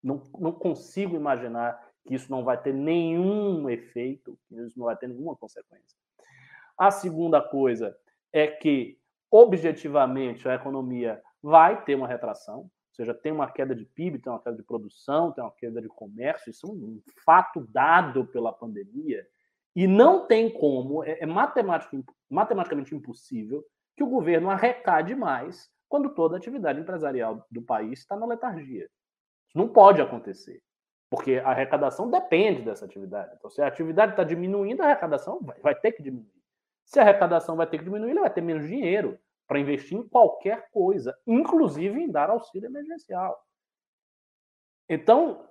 Não, 0.04 0.22
não 0.38 0.52
consigo 0.52 1.16
imaginar 1.16 1.84
que 2.06 2.14
isso 2.14 2.32
não 2.32 2.44
vai 2.44 2.62
ter 2.62 2.74
nenhum 2.74 3.68
efeito, 3.70 4.38
que 4.48 4.56
isso 4.56 4.78
não 4.78 4.86
vai 4.86 4.96
ter 4.96 5.08
nenhuma 5.08 5.36
consequência. 5.36 5.98
A 6.78 6.92
segunda 6.92 7.42
coisa 7.42 7.98
é 8.32 8.46
que, 8.46 9.00
objetivamente, 9.32 10.48
a 10.48 10.54
economia 10.54 11.22
vai 11.42 11.84
ter 11.84 11.96
uma 11.96 12.08
retração, 12.08 12.70
seja, 12.98 13.14
tem 13.14 13.32
uma 13.32 13.50
queda 13.50 13.76
de 13.76 13.86
PIB, 13.86 14.20
tem 14.20 14.32
uma 14.32 14.42
queda 14.42 14.58
de 14.58 14.64
produção, 14.64 15.32
tem 15.32 15.44
uma 15.44 15.52
queda 15.52 15.82
de 15.82 15.88
comércio, 15.88 16.50
isso 16.50 16.68
é 16.68 16.70
um 16.70 17.02
fato 17.24 17.62
dado 17.70 18.26
pela 18.26 18.52
pandemia, 18.52 19.26
e 19.76 19.88
não 19.88 20.26
tem 20.26 20.50
como, 20.50 21.04
é, 21.04 21.20
é 21.22 21.26
matematicamente 21.26 22.96
impossível 22.96 23.64
que 23.96 24.04
o 24.04 24.10
governo 24.10 24.50
arrecade 24.50 25.16
mais 25.16 25.70
quando 25.88 26.14
toda 26.14 26.36
a 26.36 26.38
atividade 26.38 26.80
empresarial 26.80 27.46
do 27.50 27.62
país 27.62 28.00
está 28.00 28.16
na 28.16 28.26
letargia. 28.26 28.90
Isso 29.48 29.58
não 29.58 29.68
pode 29.68 30.02
acontecer. 30.02 30.62
Porque 31.10 31.36
a 31.36 31.50
arrecadação 31.50 32.10
depende 32.10 32.64
dessa 32.64 32.86
atividade. 32.86 33.34
Então, 33.38 33.50
se 33.50 33.62
a 33.62 33.68
atividade 33.68 34.12
está 34.12 34.24
diminuindo, 34.24 34.82
a 34.82 34.86
arrecadação 34.86 35.40
vai, 35.42 35.58
vai, 35.62 35.76
ter 35.76 35.94
que 35.94 36.04
diminuir. 36.04 36.44
Se 36.84 37.00
a 37.00 37.04
arrecadação 37.04 37.56
vai 37.56 37.66
ter 37.66 37.78
que 37.78 37.86
diminuir, 37.86 38.12
ele 38.12 38.20
vai 38.20 38.30
ter 38.30 38.42
menos 38.42 38.68
dinheiro 38.68 39.18
para 39.48 39.60
investir 39.60 39.98
em 39.98 40.08
qualquer 40.08 40.70
coisa, 40.72 41.18
inclusive 41.26 42.00
em 42.00 42.12
dar 42.12 42.30
auxílio 42.30 42.68
emergencial. 42.68 43.42
Então, 44.90 45.48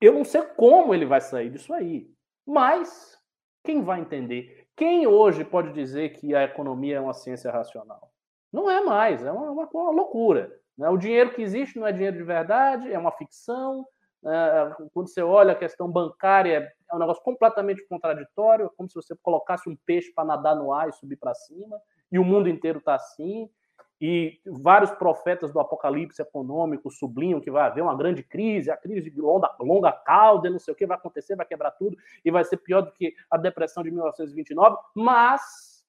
eu 0.00 0.12
não 0.12 0.24
sei 0.24 0.42
como 0.42 0.94
ele 0.94 1.06
vai 1.06 1.20
sair 1.20 1.50
disso 1.50 1.72
aí, 1.72 2.10
mas 2.44 3.16
quem 3.64 3.82
vai 3.82 4.00
entender? 4.00 4.68
Quem 4.76 5.06
hoje 5.06 5.44
pode 5.44 5.72
dizer 5.72 6.10
que 6.10 6.34
a 6.34 6.44
economia 6.44 6.96
é 6.96 7.00
uma 7.00 7.14
ciência 7.14 7.50
racional? 7.50 8.10
Não 8.52 8.70
é 8.70 8.82
mais, 8.82 9.24
é 9.24 9.32
uma, 9.32 9.50
uma, 9.50 9.68
uma 9.72 9.90
loucura. 9.90 10.52
Né? 10.76 10.88
O 10.88 10.96
dinheiro 10.96 11.34
que 11.34 11.42
existe 11.42 11.78
não 11.78 11.86
é 11.86 11.92
dinheiro 11.92 12.16
de 12.16 12.22
verdade, 12.22 12.92
é 12.92 12.98
uma 12.98 13.12
ficção, 13.12 13.86
é, 14.24 14.74
quando 14.92 15.08
você 15.08 15.22
olha 15.22 15.52
a 15.52 15.58
questão 15.58 15.90
bancária, 15.90 16.72
é 16.90 16.94
um 16.94 16.98
negócio 16.98 17.22
completamente 17.22 17.86
contraditório, 17.88 18.70
como 18.76 18.88
se 18.88 18.94
você 18.94 19.14
colocasse 19.22 19.68
um 19.68 19.76
peixe 19.86 20.12
para 20.12 20.24
nadar 20.24 20.56
no 20.56 20.72
ar 20.72 20.88
e 20.88 20.92
subir 20.92 21.16
para 21.16 21.34
cima, 21.34 21.80
e 22.10 22.18
o 22.18 22.24
mundo 22.24 22.48
inteiro 22.48 22.78
está 22.78 22.94
assim. 22.94 23.50
E 23.98 24.40
vários 24.44 24.90
profetas 24.90 25.50
do 25.52 25.58
apocalipse 25.58 26.20
econômico 26.20 26.90
sublinham 26.90 27.40
que 27.40 27.50
vai 27.50 27.62
haver 27.62 27.82
uma 27.82 27.96
grande 27.96 28.22
crise, 28.22 28.70
a 28.70 28.76
crise 28.76 29.10
de 29.10 29.20
longa, 29.20 29.54
longa 29.58 29.90
cauda, 29.90 30.50
não 30.50 30.58
sei 30.58 30.72
o 30.72 30.76
que 30.76 30.86
vai 30.86 30.98
acontecer, 30.98 31.34
vai 31.34 31.46
quebrar 31.46 31.70
tudo 31.70 31.96
e 32.22 32.30
vai 32.30 32.44
ser 32.44 32.58
pior 32.58 32.82
do 32.82 32.92
que 32.92 33.14
a 33.30 33.38
depressão 33.38 33.82
de 33.82 33.90
1929. 33.90 34.76
Mas, 34.94 35.82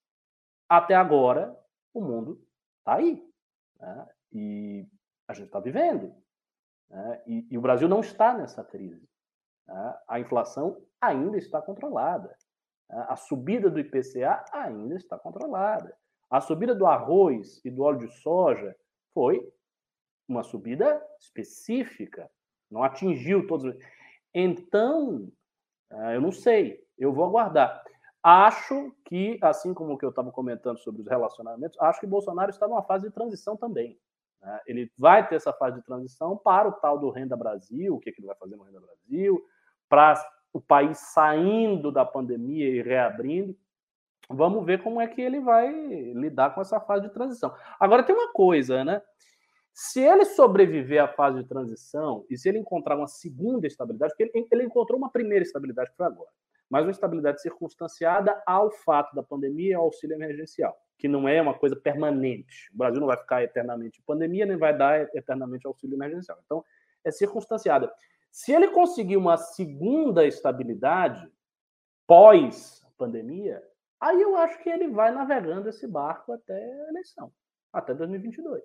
até 0.70 0.96
agora, 0.96 1.58
o 1.94 2.02
mundo 2.02 2.42
está 2.80 2.96
aí. 2.96 3.22
Né? 3.78 4.08
E 4.32 4.88
a 5.28 5.34
gente 5.34 5.48
está 5.48 5.60
vivendo. 5.60 6.16
Né? 6.90 7.22
E, 7.28 7.48
e, 7.52 7.58
o 7.58 7.62
Brasil 7.62 7.90
não 7.90 8.00
está 8.00 8.34
nessa 8.34 8.64
crise. 8.64 9.06
Né? 9.68 9.98
A 10.08 10.20
inflação 10.20 10.82
ainda 11.02 11.38
está 11.38 11.62
controlada. 11.62 12.36
Né? 12.90 13.06
A 13.10 13.18
subida 13.18 13.70
do 13.70 13.80
IPCA 13.80 14.46
ainda 14.54 14.96
está 14.96 15.20
controlada. 15.20 15.94
A 16.30 16.42
subida 16.42 16.76
do 16.76 16.86
arroz 16.86 17.62
e 17.64 17.72
do 17.72 17.84
óleo 17.84 18.00
de 18.00 18.14
soja 18.20 18.76
foi 19.14 19.48
uma 20.28 20.44
subida 20.44 21.02
específica, 21.20 22.30
não 22.70 22.84
atingiu 22.84 23.48
todos. 23.48 23.74
Então, 24.34 25.32
eh, 25.90 26.16
eu 26.16 26.22
não 26.22 26.32
sei, 26.32 26.84
eu 26.98 27.14
vou 27.14 27.26
aguardar. 27.26 27.84
Acho 28.22 28.94
que, 29.06 29.40
assim 29.42 29.74
como 29.74 29.94
o 29.94 29.98
que 29.98 30.04
eu 30.04 30.10
estava 30.10 30.32
comentando 30.32 30.80
sobre 30.80 31.02
os 31.02 31.08
relacionamentos, 31.08 31.80
acho 31.80 32.00
que 32.00 32.08
Bolsonaro 32.08 32.50
está 32.50 32.68
numa 32.68 32.84
fase 32.84 33.08
de 33.08 33.14
transição 33.14 33.56
também. 33.56 33.98
Né? 34.42 34.60
Ele 34.68 34.92
vai 34.98 35.28
ter 35.28 35.36
essa 35.36 35.54
fase 35.54 35.78
de 35.78 35.86
transição 35.86 36.36
para 36.36 36.68
o 36.68 36.74
tal 36.74 37.00
do 37.00 37.10
Renda 37.10 37.38
Brasil, 37.38 37.96
o 37.96 38.00
que, 38.00 38.12
que 38.12 38.20
ele 38.20 38.28
vai 38.28 38.36
fazer 38.36 38.56
no 38.56 38.64
Renda 38.64 38.82
Brasil, 38.82 39.42
para 39.88 40.22
o 40.52 40.60
país 40.60 40.98
saindo 40.98 41.92
da 41.92 42.06
pandemia 42.06 42.68
e 42.68 42.82
reabrindo. 42.82 43.58
Vamos 44.30 44.66
ver 44.66 44.84
como 44.84 45.00
é 45.00 45.08
que 45.08 45.22
ele 45.22 45.40
vai 45.40 45.72
lidar 46.14 46.54
com 46.54 46.62
essa 46.62 46.80
fase 46.80 47.08
de 47.08 47.14
transição. 47.14 47.54
Agora 47.80 48.04
tem 48.04 48.16
uma 48.16 48.32
coisa, 48.32 48.84
né? 48.84 49.02
Se 49.74 50.02
ele 50.02 50.26
sobreviver 50.26 51.02
à 51.02 51.08
fase 51.08 51.42
de 51.42 51.48
transição 51.48 52.26
e 52.30 52.38
se 52.38 52.50
ele 52.50 52.58
encontrar 52.58 52.98
uma 52.98 53.08
segunda 53.08 53.68
estabilidade, 53.68 54.14
porque 54.14 54.32
ele, 54.36 54.48
ele 54.52 54.64
encontrou 54.64 54.98
uma 54.98 55.12
primeira 55.12 55.44
estabilidade 55.44 55.92
que 55.92 55.98
foi 55.98 56.08
agora, 56.08 56.30
mas 56.70 56.84
uma 56.84 56.92
estabilidade 56.92 57.42
circunstanciada 57.42 58.42
ao 58.46 58.72
fato 58.72 59.16
da 59.16 59.24
pandemia 59.24 59.72
e 59.72 59.74
ao 59.74 59.84
auxílio 59.84 60.16
emergencial 60.16 60.76
que 60.98 61.08
não 61.08 61.28
é 61.28 61.42
uma 61.42 61.54
coisa 61.54 61.76
permanente. 61.76 62.70
O 62.74 62.78
Brasil 62.78 63.00
não 63.00 63.08
vai 63.08 63.18
ficar 63.18 63.44
eternamente 63.44 64.00
em 64.00 64.04
pandemia, 64.04 64.46
nem 64.46 64.58
vai 64.58 64.76
dar 64.76 65.08
eternamente 65.16 65.68
auxílio 65.68 65.96
emergencial. 65.96 66.38
Então, 66.44 66.66
é 67.04 67.12
circunstanciada. 67.12 67.92
Se 68.32 68.52
ele 68.52 68.70
conseguir 68.70 69.18
uma 69.18 69.38
segunda 69.38 70.26
estabilidade 70.26 71.32
pós 72.06 72.84
pandemia, 72.98 73.62
aí 74.00 74.22
eu 74.22 74.36
acho 74.38 74.62
que 74.62 74.70
ele 74.70 74.88
vai 74.90 75.12
navegando 75.12 75.70
esse 75.70 75.88
barco 75.88 76.34
até 76.34 76.54
a 76.54 76.90
eleição, 76.90 77.32
até 77.72 77.94
2022. 77.94 78.64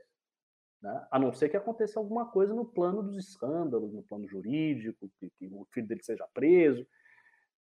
Né? 0.83 1.07
A 1.11 1.19
não 1.19 1.33
ser 1.33 1.49
que 1.49 1.57
aconteça 1.57 1.99
alguma 1.99 2.27
coisa 2.27 2.53
no 2.53 2.65
plano 2.65 3.03
dos 3.03 3.17
escândalos, 3.17 3.93
no 3.93 4.03
plano 4.03 4.27
jurídico, 4.27 5.09
que, 5.19 5.31
que 5.39 5.47
o 5.47 5.65
filho 5.71 5.87
dele 5.87 6.03
seja 6.03 6.27
preso. 6.35 6.87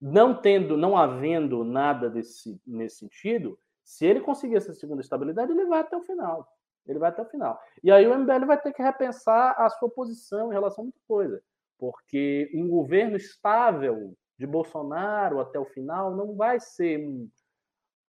Não 0.01 0.35
tendo, 0.35 0.77
não 0.77 0.97
havendo 0.97 1.63
nada 1.63 2.11
desse, 2.11 2.61
nesse 2.67 2.97
sentido, 2.97 3.57
se 3.85 4.05
ele 4.05 4.21
conseguir 4.21 4.57
essa 4.57 4.73
segunda 4.73 5.01
estabilidade, 5.01 5.53
ele 5.53 5.67
vai 5.67 5.81
até 5.81 5.97
o 5.97 6.03
final. 6.03 6.49
Ele 6.85 6.99
vai 6.99 7.11
até 7.11 7.23
o 7.23 7.27
final. 7.27 7.61
E 7.83 7.93
aí 7.93 8.07
o 8.07 8.19
MBL 8.19 8.45
vai 8.45 8.61
ter 8.61 8.73
que 8.73 8.83
repensar 8.83 9.55
a 9.57 9.69
sua 9.71 9.89
posição 9.89 10.51
em 10.51 10.55
relação 10.55 10.83
a 10.83 10.87
muita 10.87 11.01
coisa. 11.07 11.41
Porque 11.79 12.51
um 12.55 12.69
governo 12.69 13.17
estável 13.17 14.17
de 14.37 14.47
Bolsonaro 14.47 15.41
até 15.41 15.59
o 15.61 15.65
final 15.65 16.17
não 16.17 16.35
vai 16.35 16.59
ser 16.59 16.99
um, 16.99 17.31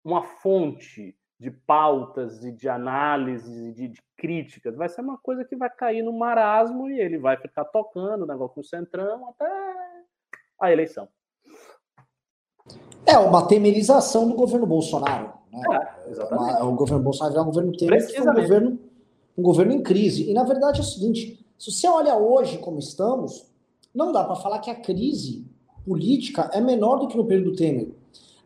uma 0.04 0.22
fonte 0.22 1.16
de 1.40 1.50
pautas 1.50 2.44
e 2.44 2.52
de 2.52 2.68
análises 2.68 3.68
e 3.68 3.72
de, 3.72 3.88
de, 3.88 4.02
críticas. 4.16 4.76
Vai 4.76 4.88
ser 4.88 5.00
uma 5.00 5.18
coisa 5.18 5.44
que 5.44 5.56
vai 5.56 5.68
cair 5.68 6.02
no 6.02 6.12
marasmo 6.12 6.88
e 6.88 7.00
ele 7.00 7.18
vai 7.18 7.36
ficar 7.36 7.64
tocando 7.64 8.22
o 8.22 8.26
negócio 8.26 8.58
no 8.58 8.64
centrão 8.64 9.28
até 9.28 9.50
a 10.60 10.72
eleição. 10.72 11.08
É 13.04 13.18
uma 13.18 13.46
temerização 13.46 14.28
do 14.28 14.34
governo 14.34 14.66
Bolsonaro. 14.66 15.32
Né? 15.52 15.60
É, 16.58 16.62
o 16.62 16.72
governo 16.72 17.02
Bolsonaro 17.02 17.36
é 17.36 17.42
um 17.42 17.46
governo 17.46 17.72
Temer 17.76 18.06
que 18.06 18.16
foi 18.16 18.30
um 18.30 18.34
governo, 18.34 18.78
um 19.36 19.42
governo 19.42 19.72
em 19.72 19.82
crise. 19.82 20.30
E 20.30 20.32
na 20.32 20.44
verdade 20.44 20.80
é 20.80 20.82
o 20.82 20.86
seguinte: 20.86 21.44
se 21.58 21.70
você 21.70 21.86
olha 21.88 22.16
hoje 22.16 22.58
como 22.58 22.78
estamos, 22.78 23.52
não 23.94 24.12
dá 24.12 24.24
para 24.24 24.36
falar 24.36 24.60
que 24.60 24.70
a 24.70 24.80
crise 24.80 25.46
política 25.84 26.48
é 26.52 26.60
menor 26.60 26.98
do 26.98 27.08
que 27.08 27.16
no 27.16 27.26
período 27.26 27.56
Temer. 27.56 27.92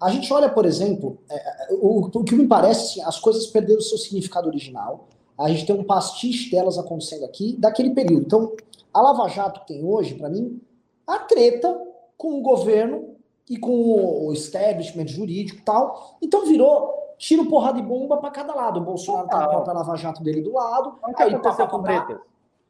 A 0.01 0.11
gente 0.11 0.33
olha, 0.33 0.49
por 0.49 0.65
exemplo, 0.65 1.19
é, 1.29 1.35
é, 1.37 1.75
o, 1.75 2.07
o, 2.07 2.25
que 2.25 2.35
me 2.35 2.47
parece, 2.47 3.01
assim, 3.01 3.09
as 3.09 3.19
coisas 3.19 3.47
perderam 3.47 3.81
o 3.81 3.83
seu 3.83 3.99
significado 3.99 4.49
original. 4.49 5.09
A 5.37 5.49
gente 5.49 5.67
tem 5.67 5.75
um 5.75 5.85
pastiche 5.85 6.51
delas 6.51 6.79
acontecendo 6.79 7.25
aqui, 7.25 7.57
daquele 7.59 7.91
período. 7.91 8.25
Então, 8.27 8.57
a 8.93 9.01
Lava 9.01 9.29
Jato 9.29 9.61
que 9.61 9.69
tem 9.69 9.85
hoje, 9.85 10.15
para 10.15 10.29
mim, 10.29 10.61
a 11.07 11.19
treta 11.19 11.81
com 12.17 12.39
o 12.39 12.43
governo 12.43 13.17
e 13.49 13.57
com 13.57 14.27
o 14.27 14.33
establishment 14.33 15.07
jurídico 15.07 15.61
e 15.61 15.63
tal. 15.63 16.19
Então 16.21 16.45
virou 16.45 17.15
tiro, 17.17 17.47
porrada 17.47 17.79
e 17.79 17.83
bomba 17.83 18.19
para 18.19 18.31
cada 18.31 18.55
lado. 18.55 18.81
O 18.81 18.85
Bolsonaro 18.85 19.29
tá 19.29 19.47
com 19.47 19.71
a 19.71 19.73
Lava 19.73 19.97
Jato 19.97 20.23
dele 20.23 20.43
do 20.43 20.53
lado. 20.53 20.99
Aí, 21.17 21.31
com 21.67 21.77
o 21.77 21.83
Bretas? 21.83 22.19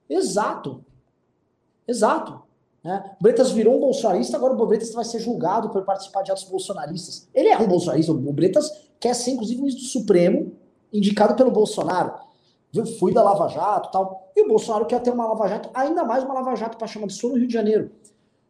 Exato. 0.08 0.84
Exato. 1.86 2.42
Né? 2.88 3.04
Bretas 3.20 3.50
virou 3.50 3.76
um 3.76 3.80
bolsonarista, 3.80 4.38
agora 4.38 4.54
o 4.54 4.66
Bretas 4.66 4.94
vai 4.94 5.04
ser 5.04 5.20
julgado 5.20 5.68
por 5.68 5.84
participar 5.84 6.22
de 6.22 6.32
atos 6.32 6.44
bolsonaristas. 6.44 7.28
Ele 7.34 7.48
é 7.48 7.58
um 7.58 7.68
bolsonarista, 7.68 8.12
o 8.12 8.32
Bretas 8.32 8.72
quer 8.98 9.14
ser, 9.14 9.32
inclusive, 9.32 9.60
ministro 9.60 9.84
do 9.84 9.90
Supremo, 9.90 10.52
indicado 10.90 11.34
pelo 11.34 11.50
Bolsonaro. 11.50 12.14
Eu 12.74 12.86
fui 12.86 13.12
da 13.12 13.22
Lava 13.22 13.46
Jato 13.48 13.90
tal. 13.90 14.30
E 14.34 14.40
o 14.42 14.48
Bolsonaro 14.48 14.86
quer 14.86 15.02
ter 15.02 15.10
uma 15.10 15.26
Lava 15.26 15.48
Jato, 15.48 15.68
ainda 15.74 16.02
mais 16.02 16.24
uma 16.24 16.32
Lava 16.32 16.56
Jato 16.56 16.78
para 16.78 16.86
chamar 16.86 17.08
de 17.08 17.12
Sul 17.12 17.30
no 17.30 17.36
Rio 17.36 17.46
de 17.46 17.52
Janeiro. 17.52 17.90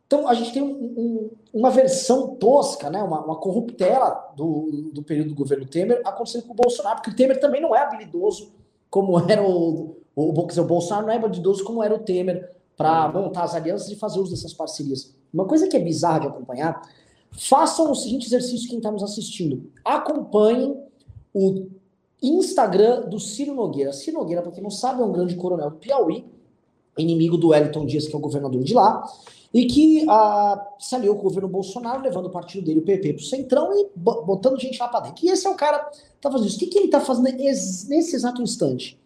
Então 0.07 0.29
a 0.29 0.35
gente 0.35 0.53
tem 0.53 0.63
um, 0.63 0.71
um, 0.71 1.31
uma 1.53 1.71
versão 1.71 2.37
tosca, 2.37 2.89
né, 2.89 3.03
uma, 3.03 3.25
uma 3.25 3.37
corruptela 3.37 4.33
do, 4.37 4.91
do 4.93 5.03
período 5.03 5.31
do 5.31 5.35
governo 5.35 5.67
Temer 5.67 6.01
acontecendo 6.05 6.45
com 6.45 6.53
o 6.53 6.57
Bolsonaro, 6.57 6.99
porque 6.99 7.11
o 7.11 7.17
Temer 7.17 7.41
também 7.41 7.61
não 7.61 7.75
é 7.75 7.81
habilidoso 7.81 8.53
como 8.89 9.19
era 9.29 9.43
o, 9.43 9.97
o, 10.15 10.29
o 10.29 10.65
Bolsonaro 10.65 11.07
não 11.07 11.13
é 11.13 11.17
habilidoso 11.17 11.65
como 11.65 11.83
era 11.83 11.93
o 11.93 11.99
Temer 11.99 12.57
para 12.79 13.13
montar 13.13 13.43
as 13.43 13.55
alianças 13.55 13.91
e 13.91 13.97
fazer 13.97 14.21
uso 14.21 14.31
dessas 14.31 14.55
parcerias. 14.55 15.13
Uma 15.35 15.45
coisa 15.45 15.67
que 15.69 15.77
é 15.77 15.81
bizarra 15.81 16.21
de 16.21 16.27
acompanhar, 16.29 16.81
façam 17.33 17.91
o 17.91 17.95
seguinte 17.95 18.27
exercício 18.27 18.69
quem 18.69 18.79
está 18.79 18.91
nos 18.91 19.03
assistindo. 19.03 19.71
Acompanhem 19.85 20.81
o 21.35 21.67
Instagram 22.23 23.03
do 23.03 23.19
Ciro 23.19 23.55
Nogueira. 23.55 23.93
Ciro 23.93 24.19
Nogueira, 24.19 24.41
para 24.41 24.53
quem 24.53 24.63
não 24.63 24.71
sabe, 24.71 25.03
é 25.03 25.05
um 25.05 25.13
grande 25.13 25.35
coronel 25.35 25.71
do 25.71 25.77
Piauí, 25.77 26.25
inimigo 26.97 27.37
do 27.37 27.49
Wellington 27.49 27.85
Dias, 27.85 28.07
que 28.07 28.15
é 28.15 28.17
o 28.17 28.21
governador 28.21 28.63
de 28.63 28.73
lá 28.73 29.05
e 29.53 29.67
que 29.67 30.05
ah, 30.09 30.67
se 30.79 30.95
aliou 30.95 31.15
com 31.15 31.23
o 31.23 31.25
governo 31.25 31.49
Bolsonaro, 31.49 32.03
levando 32.03 32.27
o 32.27 32.31
partido 32.31 32.65
dele, 32.65 32.81
o 32.81 32.83
PP, 32.83 33.15
para 33.15 33.23
o 33.23 33.25
Centrão 33.25 33.71
e 33.75 33.89
botando 33.97 34.61
gente 34.61 34.79
lá 34.79 34.89
para 34.89 35.01
dentro. 35.01 35.25
E 35.25 35.31
esse 35.31 35.47
é 35.47 35.51
o 35.51 35.55
cara 35.55 35.79
que 35.79 35.97
está 36.17 36.31
fazendo 36.31 36.49
isso. 36.49 36.57
O 36.57 36.61
que, 36.61 36.67
que 36.67 36.79
ele 36.79 36.87
está 36.87 37.01
fazendo 37.01 37.31
nesse 37.33 38.15
exato 38.15 38.43
instante? 38.43 38.99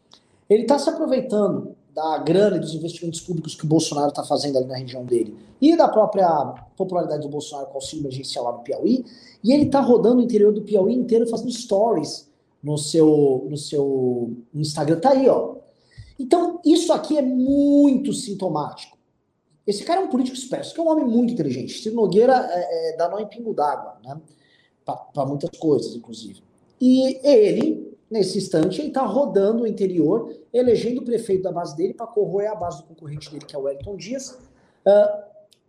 Ele 0.50 0.62
está 0.62 0.78
se 0.78 0.88
aproveitando 0.90 1.76
da 1.94 2.18
grana 2.18 2.56
e 2.56 2.60
dos 2.60 2.74
investimentos 2.74 3.20
públicos 3.20 3.54
que 3.54 3.64
o 3.64 3.68
Bolsonaro 3.68 4.08
está 4.08 4.24
fazendo 4.24 4.56
ali 4.56 4.66
na 4.66 4.76
região 4.76 5.04
dele 5.04 5.36
e 5.60 5.76
da 5.76 5.88
própria 5.88 6.28
popularidade 6.76 7.22
do 7.22 7.28
Bolsonaro 7.28 7.68
com 7.68 7.74
o 7.74 7.76
auxílio 7.76 8.02
emergencial 8.02 8.44
lá 8.44 8.52
no 8.52 8.60
Piauí, 8.60 9.04
e 9.44 9.52
ele 9.52 9.64
está 9.64 9.80
rodando 9.80 10.20
o 10.20 10.24
interior 10.24 10.52
do 10.52 10.62
Piauí 10.62 10.94
inteiro 10.94 11.26
fazendo 11.28 11.52
stories 11.52 12.28
no 12.62 12.78
seu, 12.78 13.46
no 13.48 13.56
seu 13.56 14.36
Instagram. 14.54 14.98
Tá 15.00 15.10
aí, 15.10 15.28
ó. 15.28 15.56
Então, 16.18 16.60
isso 16.64 16.92
aqui 16.92 17.18
é 17.18 17.22
muito 17.22 18.12
sintomático. 18.12 18.96
Esse 19.66 19.84
cara 19.84 20.00
é 20.00 20.04
um 20.04 20.08
político 20.08 20.36
esperto, 20.36 20.74
que 20.74 20.80
é 20.80 20.82
um 20.82 20.88
homem 20.88 21.04
muito 21.04 21.32
inteligente. 21.32 21.80
Ciro 21.80 21.94
Nogueira 21.94 22.34
é, 22.50 22.94
é, 22.94 22.96
dá 22.96 23.08
nó 23.08 23.18
em 23.18 23.26
pingo 23.26 23.54
d'água, 23.54 23.96
né? 24.04 24.20
Para 24.84 25.26
muitas 25.26 25.56
coisas, 25.58 25.94
inclusive. 25.94 26.42
E 26.80 27.20
ele, 27.22 27.81
nesse 28.12 28.36
instante, 28.36 28.78
ele 28.78 28.88
está 28.88 29.06
rodando 29.06 29.62
o 29.62 29.66
interior, 29.66 30.36
elegendo 30.52 31.00
o 31.00 31.04
prefeito 31.04 31.44
da 31.44 31.50
base 31.50 31.74
dele 31.74 31.94
para 31.94 32.06
corroer 32.06 32.52
a 32.52 32.54
base 32.54 32.82
do 32.82 32.84
concorrente 32.84 33.30
dele, 33.30 33.46
que 33.46 33.56
é 33.56 33.58
o 33.58 33.62
Wellington 33.62 33.96
Dias, 33.96 34.38
uh, 34.86 35.22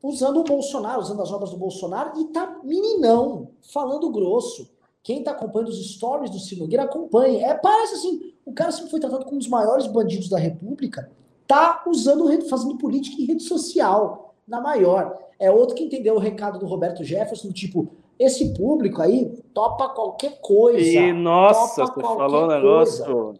usando 0.03 0.41
o 0.41 0.43
Bolsonaro, 0.43 0.99
usando 0.99 1.21
as 1.21 1.31
obras 1.31 1.51
do 1.51 1.57
Bolsonaro, 1.57 2.19
e 2.19 2.25
tá 2.25 2.59
meninão, 2.61 3.47
falando 3.71 4.11
grosso. 4.11 4.69
Quem 5.01 5.19
está 5.19 5.31
acompanhando 5.31 5.69
os 5.69 5.93
stories 5.93 6.29
do 6.29 6.39
Ciro 6.39 6.67
acompanhe. 6.81 7.41
É, 7.41 7.53
parece 7.53 7.95
assim, 7.95 8.33
o 8.45 8.51
cara 8.51 8.73
sempre 8.73 8.91
foi 8.91 8.99
tratado 8.99 9.23
como 9.23 9.37
um 9.37 9.39
dos 9.39 9.47
maiores 9.47 9.87
bandidos 9.87 10.27
da 10.27 10.37
República, 10.37 11.09
tá 11.47 11.81
usando, 11.87 12.29
fazendo 12.49 12.77
política 12.77 13.21
em 13.21 13.25
rede 13.25 13.43
social, 13.43 14.35
na 14.45 14.59
maior. 14.59 15.17
É 15.39 15.49
outro 15.49 15.75
que 15.75 15.83
entendeu 15.83 16.15
o 16.15 16.19
recado 16.19 16.59
do 16.59 16.65
Roberto 16.65 17.05
Jefferson, 17.05 17.53
tipo, 17.53 17.89
esse 18.19 18.53
público 18.53 19.01
aí 19.01 19.41
topa 19.53 19.89
qualquer 19.89 20.39
coisa. 20.39 20.79
E, 20.79 21.13
nossa, 21.13 21.85
você 21.85 22.01
falou 22.01 22.45
um 22.45 22.47
negócio. 22.47 23.05
Coisa. 23.05 23.39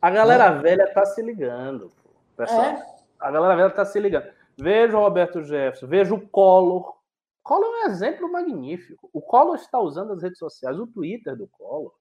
A 0.00 0.10
galera 0.10 0.46
é. 0.46 0.58
velha 0.58 0.92
tá 0.92 1.04
se 1.04 1.22
ligando. 1.22 1.90
Pessoal. 2.36 2.60
É. 2.60 2.86
A 3.20 3.30
galera 3.30 3.54
velha 3.56 3.70
tá 3.70 3.84
se 3.84 4.00
ligando. 4.00 4.26
Veja 4.56 4.96
o 4.96 5.00
Roberto 5.00 5.42
Jefferson, 5.42 5.86
veja 5.86 6.14
o 6.14 6.20
Collor. 6.28 6.94
Collor 7.42 7.64
é 7.64 7.86
um 7.86 7.90
exemplo 7.90 8.30
magnífico. 8.30 9.08
O 9.12 9.20
Collor 9.20 9.56
está 9.56 9.78
usando 9.78 10.12
as 10.12 10.22
redes 10.22 10.38
sociais, 10.38 10.78
o 10.78 10.86
Twitter 10.86 11.36
do 11.36 11.48
Collor. 11.48 11.92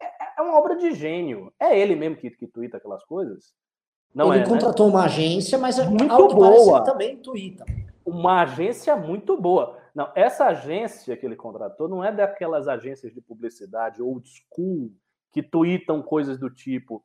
É, 0.00 0.06
é 0.38 0.42
uma 0.42 0.56
obra 0.56 0.76
de 0.76 0.92
gênio. 0.92 1.52
É 1.58 1.78
ele 1.78 1.96
mesmo 1.96 2.16
que, 2.16 2.30
que 2.30 2.46
twitta 2.46 2.76
aquelas 2.76 3.04
coisas. 3.04 3.52
Não 4.14 4.32
ele 4.32 4.42
é, 4.42 4.46
né? 4.46 4.48
contratou 4.48 4.86
né? 4.86 4.92
uma 4.92 5.04
agência, 5.04 5.58
mas 5.58 5.78
é 5.78 5.84
muito 5.84 6.28
boa. 6.28 6.84
também 6.84 7.16
twitta. 7.16 7.64
Uma 8.04 8.42
agência 8.42 8.96
muito 8.96 9.40
boa. 9.40 9.79
Não, 9.94 10.12
essa 10.14 10.46
agência 10.46 11.16
que 11.16 11.26
ele 11.26 11.36
contratou 11.36 11.88
não 11.88 12.04
é 12.04 12.12
daquelas 12.12 12.68
agências 12.68 13.12
de 13.12 13.20
publicidade 13.20 14.02
old 14.02 14.28
school 14.28 14.92
que 15.32 15.42
tweetam 15.42 16.02
coisas 16.02 16.38
do 16.38 16.50
tipo 16.50 17.04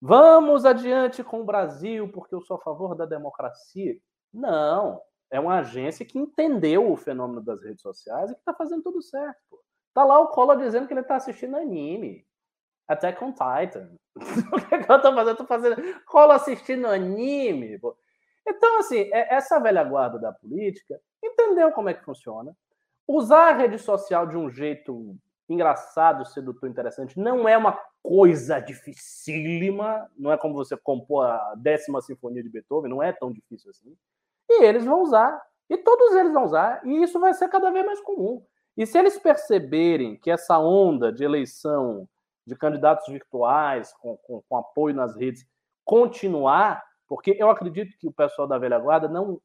vamos 0.00 0.66
adiante 0.66 1.24
com 1.24 1.40
o 1.40 1.44
Brasil 1.44 2.10
porque 2.12 2.34
eu 2.34 2.42
sou 2.42 2.58
a 2.58 2.60
favor 2.60 2.94
da 2.94 3.06
democracia. 3.06 3.96
Não, 4.30 5.00
é 5.30 5.40
uma 5.40 5.60
agência 5.60 6.04
que 6.04 6.18
entendeu 6.18 6.92
o 6.92 6.96
fenômeno 6.96 7.40
das 7.40 7.62
redes 7.62 7.80
sociais 7.80 8.30
e 8.30 8.34
que 8.34 8.40
está 8.40 8.52
fazendo 8.52 8.82
tudo 8.82 9.00
certo. 9.00 9.38
Pô. 9.48 9.58
Tá 9.94 10.04
lá 10.04 10.20
o 10.20 10.28
Collor 10.28 10.58
dizendo 10.58 10.86
que 10.86 10.92
ele 10.92 11.00
está 11.00 11.16
assistindo 11.16 11.56
anime. 11.56 12.26
Attack 12.86 13.24
on 13.24 13.32
Titan. 13.32 13.90
o 14.52 14.68
que, 14.68 14.74
é 14.74 14.78
eu 14.78 15.00
tô 15.00 15.14
fazendo? 15.14 15.36
Tô 15.36 15.46
fazendo. 15.46 16.04
Colo 16.04 16.32
assistindo 16.32 16.86
anime. 16.86 17.78
Pô. 17.78 17.96
Então, 18.46 18.78
assim, 18.80 19.08
é, 19.10 19.34
essa 19.34 19.58
velha 19.58 19.82
guarda 19.84 20.18
da 20.18 20.32
política 20.32 21.00
entendeu 21.24 21.72
como 21.72 21.88
é 21.88 21.94
que 21.94 22.04
funciona. 22.04 22.56
Usar 23.06 23.48
a 23.48 23.56
rede 23.56 23.78
social 23.78 24.26
de 24.26 24.36
um 24.36 24.50
jeito 24.50 25.16
engraçado, 25.48 26.24
sedutor, 26.24 26.68
interessante, 26.68 27.18
não 27.18 27.48
é 27.48 27.56
uma 27.56 27.78
coisa 28.02 28.60
dificílima. 28.60 30.08
Não 30.16 30.30
é 30.30 30.36
como 30.36 30.54
você 30.54 30.76
compor 30.76 31.26
a 31.26 31.54
décima 31.56 32.00
sinfonia 32.00 32.42
de 32.42 32.48
Beethoven, 32.48 32.90
não 32.90 33.02
é 33.02 33.12
tão 33.12 33.32
difícil 33.32 33.70
assim. 33.70 33.96
E 34.48 34.64
eles 34.64 34.84
vão 34.84 35.02
usar. 35.02 35.40
E 35.68 35.78
todos 35.78 36.14
eles 36.14 36.32
vão 36.32 36.44
usar. 36.44 36.84
E 36.84 37.02
isso 37.02 37.18
vai 37.18 37.32
ser 37.32 37.48
cada 37.48 37.70
vez 37.70 37.84
mais 37.84 38.00
comum. 38.00 38.44
E 38.76 38.86
se 38.86 38.98
eles 38.98 39.18
perceberem 39.18 40.16
que 40.16 40.30
essa 40.30 40.58
onda 40.58 41.12
de 41.12 41.24
eleição 41.24 42.08
de 42.46 42.54
candidatos 42.54 43.06
virtuais, 43.08 43.94
com, 43.94 44.16
com, 44.18 44.42
com, 44.46 44.56
apoio 44.56 44.94
nas 44.94 45.16
redes, 45.16 45.46
continuar, 45.84 46.84
porque 47.08 47.36
eu 47.38 47.48
acredito 47.48 47.96
que 47.98 48.06
o 48.06 48.12
pessoal 48.12 48.46
da 48.46 48.58
velha 48.58 48.78
guarda 48.78 49.08
não, 49.08 49.40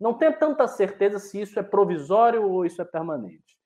não 0.00 0.14
tem 0.14 0.32
tanta 0.32 0.66
certeza 0.66 1.18
se 1.18 1.42
isso 1.42 1.58
é 1.58 1.62
provisório 1.62 2.48
ou 2.48 2.64
isso 2.64 2.80
é 2.80 2.84
permanente. 2.84 3.58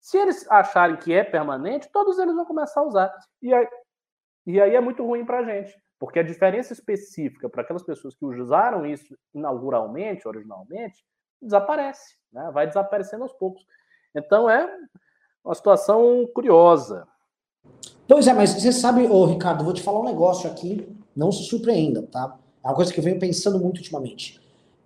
Se 0.00 0.16
eles 0.16 0.48
acharem 0.50 0.96
que 0.96 1.12
é 1.12 1.24
permanente, 1.24 1.90
todos 1.92 2.18
eles 2.18 2.34
vão 2.34 2.46
começar 2.46 2.80
a 2.80 2.86
usar. 2.86 3.14
E 3.42 3.52
aí, 3.52 3.68
e 4.46 4.60
aí 4.60 4.74
é 4.74 4.80
muito 4.80 5.04
ruim 5.04 5.24
para 5.24 5.40
a 5.40 5.44
gente, 5.44 5.76
porque 5.98 6.20
a 6.20 6.22
diferença 6.22 6.72
específica 6.72 7.48
para 7.48 7.62
aquelas 7.62 7.82
pessoas 7.82 8.14
que 8.14 8.24
usaram 8.24 8.86
isso 8.86 9.14
inauguralmente, 9.34 10.26
originalmente, 10.26 11.04
desaparece, 11.42 12.16
né? 12.32 12.50
vai 12.52 12.66
desaparecendo 12.66 13.24
aos 13.24 13.32
poucos. 13.32 13.66
Então 14.14 14.48
é 14.48 14.72
uma 15.44 15.54
situação 15.54 16.26
curiosa. 16.34 17.06
Pois 18.06 18.26
é, 18.26 18.32
mas 18.32 18.50
você 18.50 18.72
sabe, 18.72 19.06
ô 19.06 19.26
Ricardo, 19.26 19.64
vou 19.64 19.74
te 19.74 19.82
falar 19.82 20.00
um 20.00 20.04
negócio 20.04 20.50
aqui, 20.50 20.88
não 21.14 21.30
se 21.30 21.44
surpreenda, 21.44 22.06
tá? 22.06 22.38
É 22.62 22.68
uma 22.68 22.74
coisa 22.74 22.92
que 22.92 22.98
eu 22.98 23.04
venho 23.04 23.18
pensando 23.18 23.58
muito 23.58 23.78
ultimamente. 23.78 24.39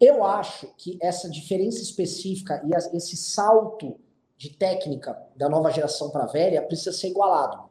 Eu 0.04 0.22
acho 0.22 0.68
que 0.76 0.98
essa 1.00 1.30
diferença 1.30 1.80
específica 1.80 2.62
e 2.66 2.94
esse 2.94 3.16
salto 3.16 3.96
de 4.36 4.50
técnica 4.50 5.18
da 5.34 5.48
nova 5.48 5.70
geração 5.70 6.10
para 6.10 6.24
a 6.24 6.26
velha 6.26 6.60
precisa 6.60 6.92
ser 6.92 7.08
igualado. 7.08 7.64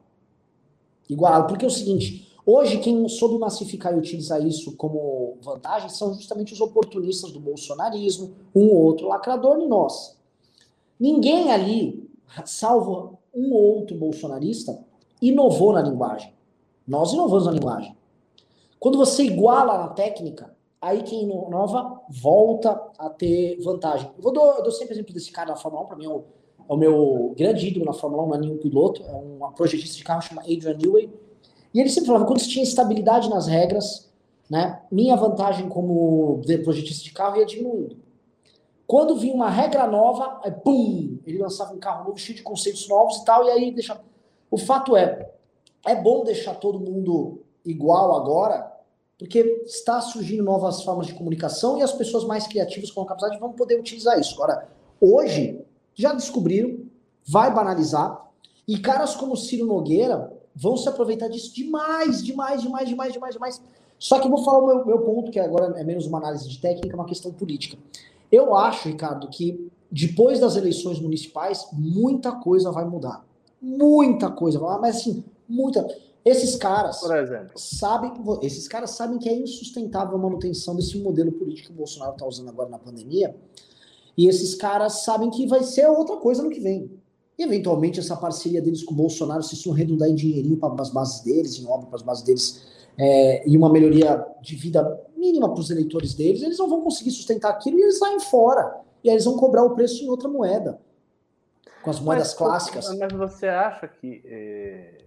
Igualado, 1.08 1.46
porque 1.46 1.64
é 1.64 1.68
o 1.68 1.72
seguinte, 1.72 2.28
hoje 2.44 2.80
quem 2.80 3.08
soube 3.08 3.38
massificar 3.38 3.94
e 3.94 4.00
utilizar 4.00 4.44
isso 4.44 4.76
como 4.76 5.38
vantagem 5.44 5.90
são 5.90 6.12
justamente 6.16 6.54
os 6.54 6.60
oportunistas 6.60 7.32
do 7.32 7.40
bolsonarismo, 7.40 8.34
um 8.56 8.68
ou 8.70 8.78
outro 8.78 9.08
lacrador 9.08 9.60
e 9.60 9.68
nós. 9.68 10.18
Ninguém 11.00 11.52
ali, 11.52 12.10
salvo 12.46 13.20
um 13.32 13.54
ou 13.54 13.78
outro 13.78 13.96
bolsonarista, 13.96 14.84
inovou 15.22 15.72
na 15.72 15.84
linguagem. 15.84 16.34
Nós 16.88 17.14
inovamos 17.14 17.46
na 17.46 17.52
linguagem. 17.52 17.96
Quando 18.80 18.98
você 18.98 19.24
iguala 19.24 19.78
na 19.78 19.90
técnica, 19.90 20.53
aí 20.84 21.02
quem 21.02 21.24
inova 21.24 22.02
volta 22.10 22.80
a 23.00 23.10
ter 23.10 23.58
vantagem. 23.62 24.12
Eu, 24.18 24.22
vou 24.22 24.34
eu 24.36 24.62
dou 24.62 24.72
sempre 24.72 24.94
exemplo 24.94 25.14
desse 25.14 25.32
cara 25.32 25.52
na 25.52 25.56
Fórmula 25.56 25.86
1, 25.86 25.88
para 25.88 25.96
mim 25.96 26.06
é 26.06 26.10
o, 26.10 26.24
é 26.70 26.74
o, 26.74 26.76
meu 26.76 27.34
grande 27.38 27.70
ídolo 27.70 27.86
na 27.86 27.94
Fórmula 27.94 28.24
1, 28.24 28.28
não 28.28 28.36
é 28.36 28.38
nenhum 28.40 28.58
piloto, 28.58 29.02
é 29.02 29.16
um 29.16 29.40
projetista 29.54 29.96
de 29.96 30.04
carro 30.04 30.22
chamado 30.22 30.44
Adrian 30.44 30.78
Newey. 30.78 31.10
E 31.74 31.80
ele 31.80 31.90
sempre 31.90 32.08
falava, 32.08 32.26
quando 32.26 32.40
você 32.40 32.50
tinha 32.50 32.64
estabilidade 32.64 33.30
nas 33.30 33.48
regras, 33.48 34.12
né, 34.50 34.82
minha 34.92 35.16
vantagem 35.16 35.70
como 35.70 36.42
projetista 36.66 37.02
de 37.02 37.14
carro 37.14 37.38
ia 37.38 37.46
diminuindo. 37.46 37.98
Quando 38.86 39.16
vinha 39.16 39.34
uma 39.34 39.50
regra 39.50 39.88
nova, 39.88 40.42
aí, 40.44 40.52
pum, 40.52 41.18
ele 41.26 41.38
lançava 41.38 41.74
um 41.74 41.80
carro 41.80 42.04
novo, 42.04 42.18
cheio 42.18 42.36
de 42.36 42.44
conceitos 42.44 42.90
novos 42.90 43.18
e 43.18 43.26
tal, 43.26 43.46
e 43.46 43.50
aí 43.50 43.72
deixava. 43.72 44.02
O 44.52 44.58
fato 44.58 44.98
é, 44.98 45.32
é 45.86 45.96
bom 45.96 46.26
deixar 46.26 46.56
todo 46.56 46.78
mundo 46.78 47.42
igual 47.66 48.14
agora, 48.14 48.73
porque 49.24 49.40
está 49.66 50.02
surgindo 50.02 50.44
novas 50.44 50.84
formas 50.84 51.08
de 51.08 51.14
comunicação 51.14 51.78
e 51.78 51.82
as 51.82 51.94
pessoas 51.94 52.26
mais 52.26 52.46
criativas 52.46 52.92
com 52.92 53.04
a 53.04 53.06
capacidade 53.06 53.40
vão 53.40 53.54
poder 53.54 53.80
utilizar 53.80 54.20
isso. 54.20 54.34
Agora, 54.34 54.68
hoje, 55.00 55.62
já 55.96 56.14
descobriram, 56.14 56.80
vai 57.26 57.50
banalizar, 57.54 58.30
e 58.68 58.78
caras 58.78 59.16
como 59.16 59.38
Ciro 59.38 59.66
Nogueira 59.66 60.30
vão 60.54 60.76
se 60.76 60.90
aproveitar 60.90 61.30
disso 61.30 61.56
demais, 61.56 62.22
demais, 62.22 62.64
demais, 62.64 62.90
demais, 62.90 63.14
demais, 63.14 63.34
demais. 63.34 63.62
Só 63.98 64.20
que 64.20 64.28
vou 64.28 64.44
falar 64.44 64.60
o 64.60 64.68
meu, 64.68 64.86
meu 64.86 65.00
ponto, 65.00 65.32
que 65.32 65.40
agora 65.40 65.74
é 65.80 65.86
menos 65.86 66.06
uma 66.06 66.18
análise 66.18 66.50
de 66.50 66.60
técnica, 66.60 66.94
é 66.94 67.00
uma 67.00 67.06
questão 67.06 67.32
política. 67.32 67.78
Eu 68.30 68.54
acho, 68.54 68.90
Ricardo, 68.90 69.30
que 69.30 69.72
depois 69.90 70.42
das 70.42 70.58
eleições 70.58 71.00
municipais, 71.00 71.66
muita 71.72 72.34
coisa 72.34 72.74
vai 72.74 72.84
mudar. 72.84 73.26
Muita 73.62 74.30
coisa, 74.30 74.60
mas 74.60 74.98
assim, 74.98 75.24
muita. 75.48 75.88
Esses 76.26 76.56
caras 76.56 77.00
Por 77.00 77.16
exemplo. 77.18 77.52
sabem, 77.58 78.14
esses 78.42 78.68
caras 78.68 78.92
sabem 78.92 79.20
que 79.20 79.28
é 79.28 79.34
insustentável 79.34 80.16
a 80.16 80.22
manutenção 80.22 80.76
desse 80.76 80.98
modelo 80.98 81.32
político 81.34 81.68
que 81.68 81.74
o 81.74 81.78
Bolsonaro 81.78 82.14
está 82.14 82.26
usando 82.26 82.50
agora 82.50 82.70
na 82.70 82.80
pandemia. 82.80 83.36
E 84.18 84.28
esses 84.28 84.56
caras 84.56 85.04
sabem 85.04 85.30
que 85.30 85.46
vai 85.48 85.64
ser 85.64 85.88
outra 85.88 86.18
coisa 86.18 86.42
no 86.42 86.50
que 86.50 86.60
vem. 86.60 86.90
E 87.38 87.44
eventualmente 87.44 88.00
essa 88.00 88.16
parceria 88.16 88.62
deles 88.62 88.84
com 88.84 88.94
o 88.94 88.98
Bolsonaro, 88.98 89.44
se 89.44 89.56
isso 89.56 89.68
não 89.68 89.76
redundar 89.76 90.08
em 90.08 90.16
dinheirinho 90.16 90.58
para 90.58 90.82
as 90.82 90.90
bases 90.90 91.22
deles, 91.22 91.60
em 91.60 91.68
obra 91.68 91.88
para 91.88 91.96
as 91.96 92.04
bases 92.04 92.24
deles, 92.24 92.64
é, 92.98 93.48
e 93.50 93.58
uma 93.58 93.72
melhoria 93.72 94.26
de 94.42 94.56
vida 94.56 95.02
mínima 95.18 95.52
para 95.52 95.60
os 95.60 95.72
eleitores 95.72 96.14
deles, 96.14 96.44
eles 96.44 96.60
não 96.60 96.70
vão 96.70 96.82
conseguir 96.82 97.12
sustentar 97.12 97.50
aquilo 97.50 97.80
e 97.80 97.82
eles 97.82 97.98
saem 97.98 98.20
fora. 98.20 98.82
E 99.04 99.10
aí 99.10 99.16
eles 99.16 99.26
vão 99.26 99.36
cobrar 99.36 99.64
o 99.64 99.72
preço 99.72 100.04
em 100.04 100.10
outra 100.10 100.30
moeda. 100.30 100.80
Com 101.82 101.90
as 101.90 102.00
moedas 102.00 102.30
Mas, 102.30 102.34
clássicas. 102.38 102.98
Mas 102.98 103.14
você 103.14 103.48
acha 103.48 103.88
que 103.88 104.22
é, 104.26 105.03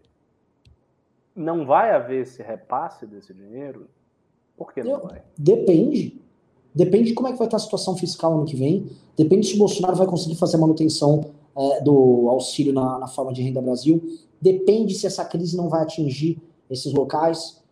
não 1.37 1.67
vai 1.67 1.91
haver 1.91 2.23
esse 2.23 2.43
repasse 2.43 3.07
desse 3.07 3.33
dinheiro? 3.35 3.87
Por 4.57 4.73
que 4.73 4.83
não 4.83 4.93
Eu- 4.93 5.01
vai? 5.03 5.23
Depende. 5.37 6.21
Depende 6.75 7.05
de 7.09 7.15
como 7.15 7.29
é 7.29 7.33
que 7.33 7.39
vai 7.39 7.47
estar 7.47 7.57
a 7.57 7.61
situação 7.61 7.97
fiscal 7.97 8.35
ano 8.35 8.45
que 8.45 8.57
vem. 8.57 8.87
Depende 9.17 9.47
se 9.47 9.55
o 9.55 9.59
Bolsonaro 9.59 9.97
vai 9.97 10.07
conseguir 10.07 10.35
fazer 10.37 10.57
a 10.57 10.61
manutenção 10.61 11.25
é, 11.59 11.81
do 11.81 12.29
auxílio 12.29 12.73
na, 12.73 12.99
na 12.99 13.07
forma 13.07 13.33
de 13.33 13.41
renda 13.43 13.63
Brasil. 13.63 14.03
Depende 14.41 14.95
se 14.95 15.07
essa 15.07 15.25
crise 15.25 15.57
não 15.57 15.69
vai 15.71 15.83
atingir 15.83 16.39
esses 16.69 16.93
locais 16.93 17.63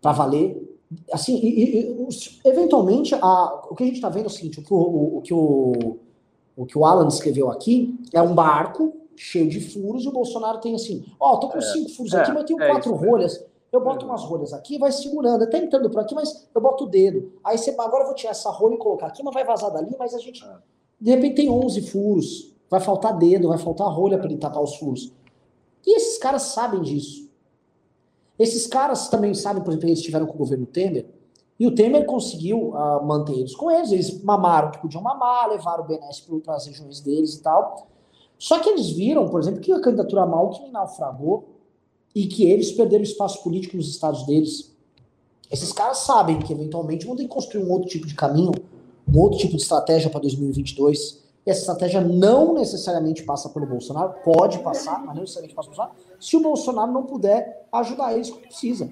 para 0.00 0.12
valer. 0.12 0.78
Assim, 1.12 1.36
e- 1.36 1.78
e- 1.80 2.08
eventualmente, 2.44 3.14
a- 3.14 3.62
o 3.70 3.74
que 3.74 3.82
a 3.82 3.86
gente 3.86 3.96
está 3.96 4.08
vendo 4.08 4.24
é 4.24 4.28
o 4.28 4.30
seguinte: 4.30 4.60
o 4.60 4.62
que 4.62 4.72
o, 4.72 4.76
o- 4.78 5.18
o 5.18 5.20
que 5.20 5.34
o, 5.34 5.96
o 6.56 6.64
que 6.66 6.78
o 6.78 6.86
Alan 6.86 7.06
descreveu 7.06 7.50
aqui 7.50 7.98
é 8.14 8.22
um 8.22 8.34
barco 8.34 8.94
cheio 9.16 9.48
de 9.48 9.60
furos 9.60 10.04
e 10.04 10.08
o 10.08 10.12
Bolsonaro 10.12 10.58
tem 10.58 10.74
assim: 10.74 11.04
ó, 11.18 11.36
tô 11.36 11.48
com 11.48 11.60
cinco 11.60 11.90
furos 11.90 12.12
é, 12.14 12.20
aqui, 12.20 12.32
mas 12.32 12.44
tenho 12.44 12.62
é 12.62 12.68
quatro 12.68 12.94
isso 12.94 13.04
rolhas. 13.04 13.44
Eu 13.72 13.80
boto 13.82 14.04
Uhum. 14.04 14.12
umas 14.12 14.22
rolhas 14.22 14.52
aqui, 14.52 14.78
vai 14.78 14.92
segurando, 14.92 15.42
até 15.42 15.58
entrando 15.58 15.90
por 15.90 16.00
aqui, 16.00 16.14
mas 16.14 16.48
eu 16.54 16.60
boto 16.60 16.84
o 16.84 16.86
dedo. 16.86 17.32
Aí 17.42 17.58
você, 17.58 17.70
agora 17.70 18.04
eu 18.04 18.06
vou 18.06 18.14
tirar 18.14 18.30
essa 18.30 18.48
rolha 18.50 18.74
e 18.74 18.78
colocar 18.78 19.08
aqui, 19.08 19.22
mas 19.22 19.34
vai 19.34 19.44
vazar 19.44 19.72
dali, 19.72 19.94
mas 19.98 20.14
a 20.14 20.18
gente. 20.18 20.44
É. 20.44 20.56
De 21.00 21.10
repente 21.10 21.34
tem 21.36 21.50
11 21.50 21.82
furos. 21.82 22.54
Vai 22.70 22.80
faltar 22.80 23.16
dedo, 23.18 23.48
vai 23.48 23.58
faltar 23.58 23.88
rolha 23.88 24.16
para 24.16 24.26
ele 24.28 24.38
tapar 24.38 24.62
os 24.62 24.76
furos. 24.76 25.12
E 25.86 25.96
esses 25.96 26.18
caras 26.18 26.42
sabem 26.42 26.82
disso. 26.82 27.28
Esses 28.38 28.66
caras 28.66 29.08
também 29.08 29.34
sabem, 29.34 29.62
por 29.62 29.70
exemplo, 29.70 29.88
eles 29.88 29.98
estiveram 29.98 30.26
com 30.26 30.34
o 30.34 30.38
governo 30.38 30.66
Temer, 30.66 31.06
e 31.58 31.66
o 31.66 31.74
Temer 31.74 32.04
conseguiu 32.04 32.76
ah, 32.76 33.00
manter 33.02 33.34
eles 33.34 33.54
com 33.54 33.70
eles, 33.70 33.92
eles 33.92 34.22
mamaram 34.22 34.68
o 34.68 34.70
que 34.72 34.78
podiam 34.80 35.02
mamar, 35.02 35.48
levaram 35.48 35.84
o 35.84 35.86
BNS 35.86 36.24
para 36.44 36.56
as 36.56 36.66
regiões 36.66 37.00
deles 37.00 37.34
e 37.34 37.42
tal. 37.42 37.86
Só 38.38 38.58
que 38.58 38.68
eles 38.68 38.90
viram, 38.90 39.28
por 39.28 39.40
exemplo, 39.40 39.60
que 39.60 39.72
a 39.72 39.80
candidatura 39.80 40.26
Malkin 40.26 40.70
naufragou 40.70 41.48
e 42.14 42.26
que 42.26 42.44
eles 42.44 42.72
perderam 42.72 43.02
espaço 43.02 43.42
político 43.42 43.76
nos 43.76 43.88
estados 43.88 44.24
deles. 44.24 44.72
Esses 45.50 45.72
caras 45.72 45.98
sabem 45.98 46.38
que 46.38 46.52
eventualmente 46.52 47.06
vão 47.06 47.16
ter 47.16 47.24
que 47.24 47.28
construir 47.28 47.64
um 47.64 47.70
outro 47.70 47.88
tipo 47.88 48.06
de 48.06 48.14
caminho, 48.14 48.52
um 49.12 49.18
outro 49.18 49.38
tipo 49.38 49.56
de 49.56 49.62
estratégia 49.62 50.10
para 50.10 50.20
2022. 50.20 51.22
E 51.46 51.50
essa 51.50 51.60
estratégia 51.60 52.00
não 52.00 52.54
necessariamente 52.54 53.22
passa 53.22 53.48
pelo 53.48 53.66
Bolsonaro, 53.66 54.14
pode 54.24 54.58
passar, 54.60 55.04
mas 55.04 55.14
não 55.14 55.22
necessariamente 55.22 55.54
passa 55.54 55.68
pelo 55.68 55.76
Bolsonaro, 55.76 56.04
se 56.18 56.36
o 56.36 56.40
Bolsonaro 56.40 56.92
não 56.92 57.04
puder 57.04 57.66
ajudar 57.70 58.14
eles 58.14 58.30
como 58.30 58.42
precisa. 58.42 58.88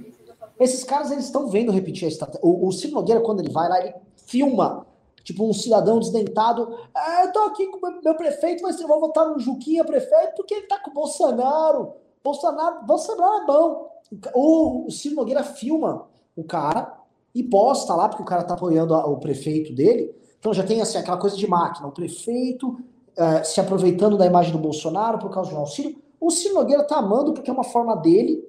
Esses 0.60 0.84
caras, 0.84 1.10
eles 1.10 1.24
estão 1.24 1.48
vendo 1.48 1.72
repetir 1.72 2.04
a 2.04 2.08
estratégia. 2.08 2.46
O, 2.46 2.68
o 2.68 2.72
Ciro 2.72 2.92
Nogueira, 2.92 3.20
quando 3.20 3.40
ele 3.40 3.50
vai 3.50 3.68
lá, 3.68 3.80
ele 3.80 3.94
filma, 4.26 4.86
tipo, 5.22 5.48
um 5.48 5.52
cidadão 5.52 5.98
desdentado. 5.98 6.78
Ah, 6.94 7.24
eu 7.24 7.32
tô 7.32 7.40
aqui 7.40 7.66
com 7.66 7.78
meu, 8.02 8.14
prefeito, 8.14 8.62
mas 8.62 8.80
eu 8.80 8.88
vou 8.88 9.00
votar 9.00 9.28
no 9.28 9.38
Juquinha 9.38 9.84
prefeito 9.84 10.34
porque 10.36 10.54
ele 10.54 10.66
tá 10.66 10.78
com 10.78 10.90
o 10.90 10.94
Bolsonaro. 10.94 11.94
Bolsonaro, 12.22 12.84
Bolsonaro 12.84 13.42
é 13.42 13.46
bom. 13.46 13.92
O, 14.34 14.86
o 14.86 14.90
Ciro 14.90 15.16
Nogueira 15.16 15.42
filma 15.42 16.06
o 16.36 16.44
cara 16.44 16.98
e 17.34 17.42
posta 17.42 17.94
lá, 17.94 18.08
porque 18.08 18.22
o 18.22 18.26
cara 18.26 18.44
tá 18.44 18.54
apoiando 18.54 18.94
o 18.94 19.16
prefeito 19.18 19.72
dele. 19.72 20.14
Então 20.38 20.52
já 20.52 20.62
tem 20.62 20.80
assim, 20.80 20.98
aquela 20.98 21.16
coisa 21.16 21.36
de 21.36 21.46
máquina, 21.46 21.86
o 21.86 21.92
prefeito 21.92 22.78
eh, 23.16 23.44
se 23.44 23.60
aproveitando 23.60 24.16
da 24.16 24.26
imagem 24.26 24.52
do 24.52 24.58
Bolsonaro 24.58 25.18
por 25.18 25.30
causa 25.30 25.50
de 25.50 25.56
um 25.56 25.60
auxílio. 25.60 25.96
O 26.20 26.30
Ciro 26.30 26.54
Nogueira 26.54 26.82
tá 26.84 26.96
amando 26.96 27.32
porque 27.32 27.50
é 27.50 27.52
uma 27.52 27.64
forma 27.64 27.96
dele 27.96 28.44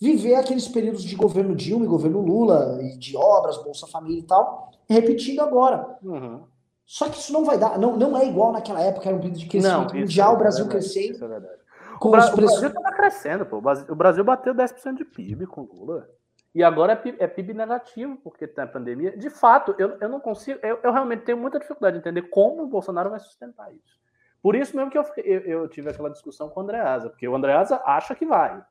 viver 0.00 0.34
aqueles 0.36 0.68
períodos 0.68 1.02
de 1.02 1.14
governo 1.16 1.54
Dilma 1.56 1.84
e 1.84 1.88
governo 1.88 2.20
Lula, 2.20 2.78
e 2.82 2.96
de 2.96 3.16
obras, 3.16 3.56
Bolsa 3.62 3.86
Família 3.86 4.20
e 4.20 4.26
tal, 4.26 4.70
repetindo 4.88 5.40
agora. 5.40 5.98
Uhum. 6.02 6.42
Só 6.84 7.08
que 7.08 7.18
isso 7.18 7.32
não 7.32 7.44
vai 7.44 7.58
dar, 7.58 7.78
não, 7.78 7.96
não 7.96 8.16
é 8.16 8.26
igual 8.26 8.52
naquela 8.52 8.80
época, 8.80 9.08
era 9.08 9.16
um 9.16 9.20
período 9.20 9.38
de 9.38 9.46
crescimento 9.46 9.86
isso 9.94 9.96
mundial, 9.96 10.32
é 10.32 10.34
o 10.34 10.38
Brasil 10.38 10.66
crescendo, 10.68 11.12
Isso 11.14 11.24
é 11.24 11.26
O, 12.00 12.10
Bra- 12.10 12.20
os 12.20 12.28
o 12.28 12.32
preços. 12.36 12.60
Brasil 12.60 12.68
estava 12.68 12.96
crescendo, 12.96 13.44
pô. 13.46 13.58
O 13.58 13.94
Brasil, 13.94 14.24
bateu 14.24 14.54
10% 14.54 14.96
de 14.96 15.04
PIB 15.04 15.46
com 15.46 15.62
o 15.62 15.64
Lula. 15.64 16.08
E 16.54 16.62
agora 16.64 16.92
é 16.92 16.96
PIB, 16.96 17.16
é 17.20 17.26
PIB 17.26 17.52
negativo, 17.52 18.16
porque 18.24 18.46
tem 18.46 18.64
a 18.64 18.66
pandemia. 18.66 19.16
De 19.16 19.28
fato, 19.28 19.74
eu, 19.78 19.98
eu 20.00 20.08
não 20.08 20.18
consigo. 20.18 20.58
Eu, 20.62 20.78
eu 20.82 20.92
realmente 20.92 21.24
tenho 21.24 21.36
muita 21.36 21.58
dificuldade 21.58 21.94
de 21.96 22.00
entender 22.00 22.22
como 22.30 22.62
o 22.62 22.66
Bolsonaro 22.66 23.10
vai 23.10 23.18
sustentar 23.20 23.70
isso. 23.72 23.98
Por 24.42 24.56
isso 24.56 24.74
mesmo 24.74 24.90
que 24.90 24.96
eu, 24.96 25.04
eu, 25.18 25.40
eu 25.42 25.68
tive 25.68 25.90
aquela 25.90 26.08
discussão 26.08 26.48
com 26.48 26.60
o 26.60 26.62
Andreasa, 26.62 27.10
porque 27.10 27.28
o 27.28 27.34
Andreasa 27.36 27.82
acha 27.84 28.14
que 28.14 28.24
vai. 28.24 28.62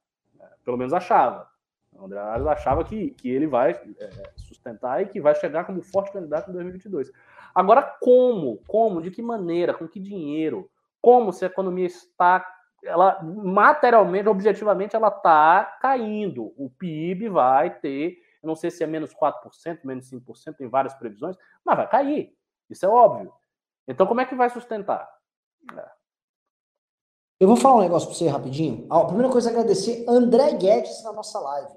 Pelo 0.68 0.78
menos 0.78 0.92
achava. 0.92 1.48
O 1.94 2.04
Andreasa 2.04 2.52
achava 2.52 2.84
que, 2.84 3.12
que 3.12 3.30
ele 3.30 3.48
vai 3.48 3.72
é, 3.72 4.10
sustentar 4.36 5.02
e 5.02 5.06
que 5.06 5.22
vai 5.22 5.34
chegar 5.34 5.64
como 5.64 5.82
forte 5.82 6.12
candidato 6.12 6.50
em 6.50 6.54
2022. 6.54 7.10
Agora, 7.56 7.82
como? 8.02 8.62
Como? 8.68 9.02
De 9.02 9.10
que 9.10 9.22
maneira? 9.22 9.74
Com 9.74 9.88
que 9.88 9.98
dinheiro? 9.98 10.70
Como 11.02 11.32
se 11.32 11.46
a 11.46 11.48
economia 11.48 11.86
está 11.86 12.46
ela 12.84 13.24
materialmente, 13.24 14.28
objetivamente, 14.28 14.94
ela 14.94 15.08
está 15.08 15.64
caindo. 15.82 16.54
O 16.58 16.70
PIB 16.70 17.30
vai 17.30 17.74
ter, 17.74 18.18
não 18.44 18.54
sei 18.54 18.70
se 18.70 18.84
é 18.84 18.88
menos 18.88 19.16
4%, 19.16 19.80
menos 19.86 20.12
5%, 20.12 20.58
tem 20.58 20.68
várias 20.68 20.94
previsões, 20.96 21.38
mas 21.64 21.78
vai 21.78 21.88
cair. 21.88 22.36
Isso 22.70 22.86
é 22.86 22.90
óbvio. 22.90 23.32
Então, 23.88 24.06
como 24.06 24.20
é 24.20 24.26
que 24.26 24.36
vai 24.36 24.50
sustentar? 24.50 25.10
Eu 27.40 27.48
vou 27.48 27.56
falar 27.56 27.76
um 27.76 27.82
negócio 27.82 28.08
pra 28.10 28.18
você 28.18 28.28
rapidinho. 28.28 28.88
A 28.90 29.06
primeira 29.06 29.32
coisa 29.32 29.50
é 29.50 29.52
agradecer 29.52 30.04
André 30.08 30.54
Guedes 30.54 31.04
na 31.04 31.14
nossa 31.14 31.40
live. 31.40 31.72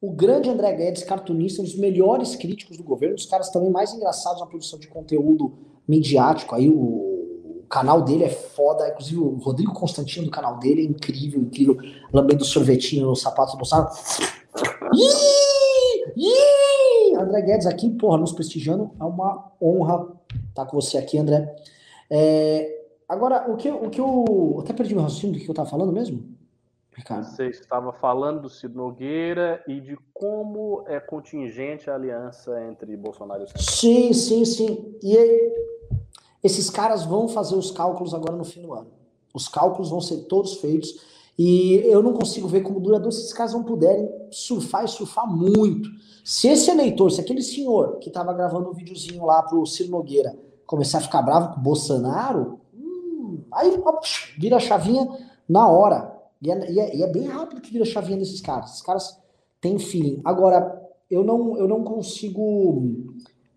O 0.00 0.10
grande 0.10 0.48
André 0.48 0.72
Guedes, 0.72 1.04
cartunista, 1.04 1.60
um 1.60 1.64
dos 1.64 1.76
melhores 1.76 2.34
críticos 2.34 2.78
do 2.78 2.82
governo, 2.82 3.12
um 3.12 3.16
dos 3.16 3.26
caras 3.26 3.50
também 3.50 3.70
mais 3.70 3.92
engraçados 3.92 4.40
na 4.40 4.46
produção 4.46 4.78
de 4.78 4.88
conteúdo 4.88 5.52
midiático. 5.86 6.54
Aí 6.54 6.66
o, 6.66 6.74
o 6.74 7.66
canal 7.68 8.00
dele 8.00 8.24
é 8.24 8.30
foda, 8.30 8.88
inclusive 8.88 9.20
o 9.20 9.36
Rodrigo 9.36 9.74
Constantino 9.74 10.24
do 10.24 10.30
canal 10.30 10.58
dele 10.58 10.80
é 10.80 10.84
incrível, 10.84 11.42
incrível. 11.42 11.76
Lambendo 12.10 12.44
sorvetinho 12.44 13.06
no 13.06 13.14
sapato 13.14 13.52
do 13.52 13.58
Bolsonaro. 13.58 13.90
Ih! 14.94 16.12
Ih! 16.16 17.16
André 17.16 17.42
Guedes 17.42 17.66
aqui, 17.66 17.90
porra, 17.90 18.16
nos 18.16 18.32
prestigiando. 18.32 18.90
É 18.98 19.04
uma 19.04 19.52
honra 19.60 20.08
estar 20.48 20.64
com 20.64 20.80
você 20.80 20.96
aqui, 20.96 21.18
André. 21.18 21.54
É, 22.10 22.81
Agora, 23.12 23.50
o 23.50 23.56
que, 23.56 23.68
eu- 23.68 23.76
o 23.84 23.90
que 23.90 24.00
eu. 24.00 24.56
Até 24.60 24.72
perdi 24.72 24.94
meu 24.94 25.02
raciocínio 25.04 25.38
do 25.38 25.44
que 25.44 25.50
eu 25.50 25.54
tava 25.54 25.68
falando 25.68 25.92
mesmo, 25.92 26.24
Ricardo. 26.94 27.24
Você 27.26 27.46
estava 27.48 27.92
falando 27.92 28.40
do 28.42 28.48
Cid 28.48 28.74
Nogueira 28.74 29.62
e 29.68 29.80
de 29.80 29.98
como 30.14 30.82
é 30.86 30.98
contingente 30.98 31.90
a 31.90 31.94
aliança 31.94 32.58
entre 32.64 32.96
Bolsonaro 32.96 33.42
e 33.42 33.44
o. 33.44 33.62
Sim, 33.62 34.12
sim, 34.14 34.44
sim. 34.46 34.96
E 35.02 35.16
aí, 35.16 35.52
esses 36.42 36.70
caras 36.70 37.04
vão 37.04 37.28
fazer 37.28 37.54
os 37.54 37.70
cálculos 37.70 38.14
agora 38.14 38.34
no 38.34 38.44
fim 38.44 38.62
do 38.62 38.72
ano. 38.72 38.90
Os 39.34 39.46
cálculos 39.46 39.90
vão 39.90 40.00
ser 40.00 40.22
todos 40.24 40.54
feitos. 40.54 41.12
E 41.38 41.76
eu 41.84 42.02
não 42.02 42.12
consigo 42.14 42.46
ver 42.48 42.62
como 42.62 42.80
duradouro 42.80 43.12
se 43.12 43.20
esses 43.20 43.32
caras 43.32 43.52
não 43.52 43.62
puderem 43.62 44.08
surfar 44.30 44.84
e 44.84 44.88
surfar 44.88 45.26
muito. 45.26 45.88
Se 46.24 46.48
esse 46.48 46.70
eleitor, 46.70 47.10
se 47.10 47.20
aquele 47.20 47.42
senhor 47.42 47.98
que 47.98 48.08
estava 48.08 48.32
gravando 48.32 48.70
um 48.70 48.74
videozinho 48.74 49.24
lá 49.26 49.42
pro 49.42 49.66
Ciro 49.66 49.90
Nogueira 49.90 50.34
começar 50.66 50.98
a 50.98 51.00
ficar 51.02 51.20
bravo 51.22 51.54
com 51.54 51.60
o 51.60 51.62
Bolsonaro, 51.62 52.60
aí 53.54 53.80
ó, 53.84 54.00
vira 54.38 54.56
a 54.56 54.60
chavinha 54.60 55.08
na 55.48 55.68
hora. 55.68 56.12
E 56.40 56.50
é, 56.50 56.72
e 56.72 56.80
é- 56.80 56.96
e 56.96 57.02
é 57.02 57.06
bem 57.06 57.26
rápido 57.26 57.60
que 57.60 57.70
vira 57.70 57.84
a 57.84 57.86
chavinha 57.86 58.18
desses 58.18 58.40
caras. 58.40 58.70
Esses 58.70 58.82
caras 58.82 59.18
têm 59.60 59.78
feeling. 59.78 60.20
Agora, 60.24 60.80
eu 61.10 61.22
não, 61.22 61.56
eu 61.56 61.68
não 61.68 61.84
consigo 61.84 62.90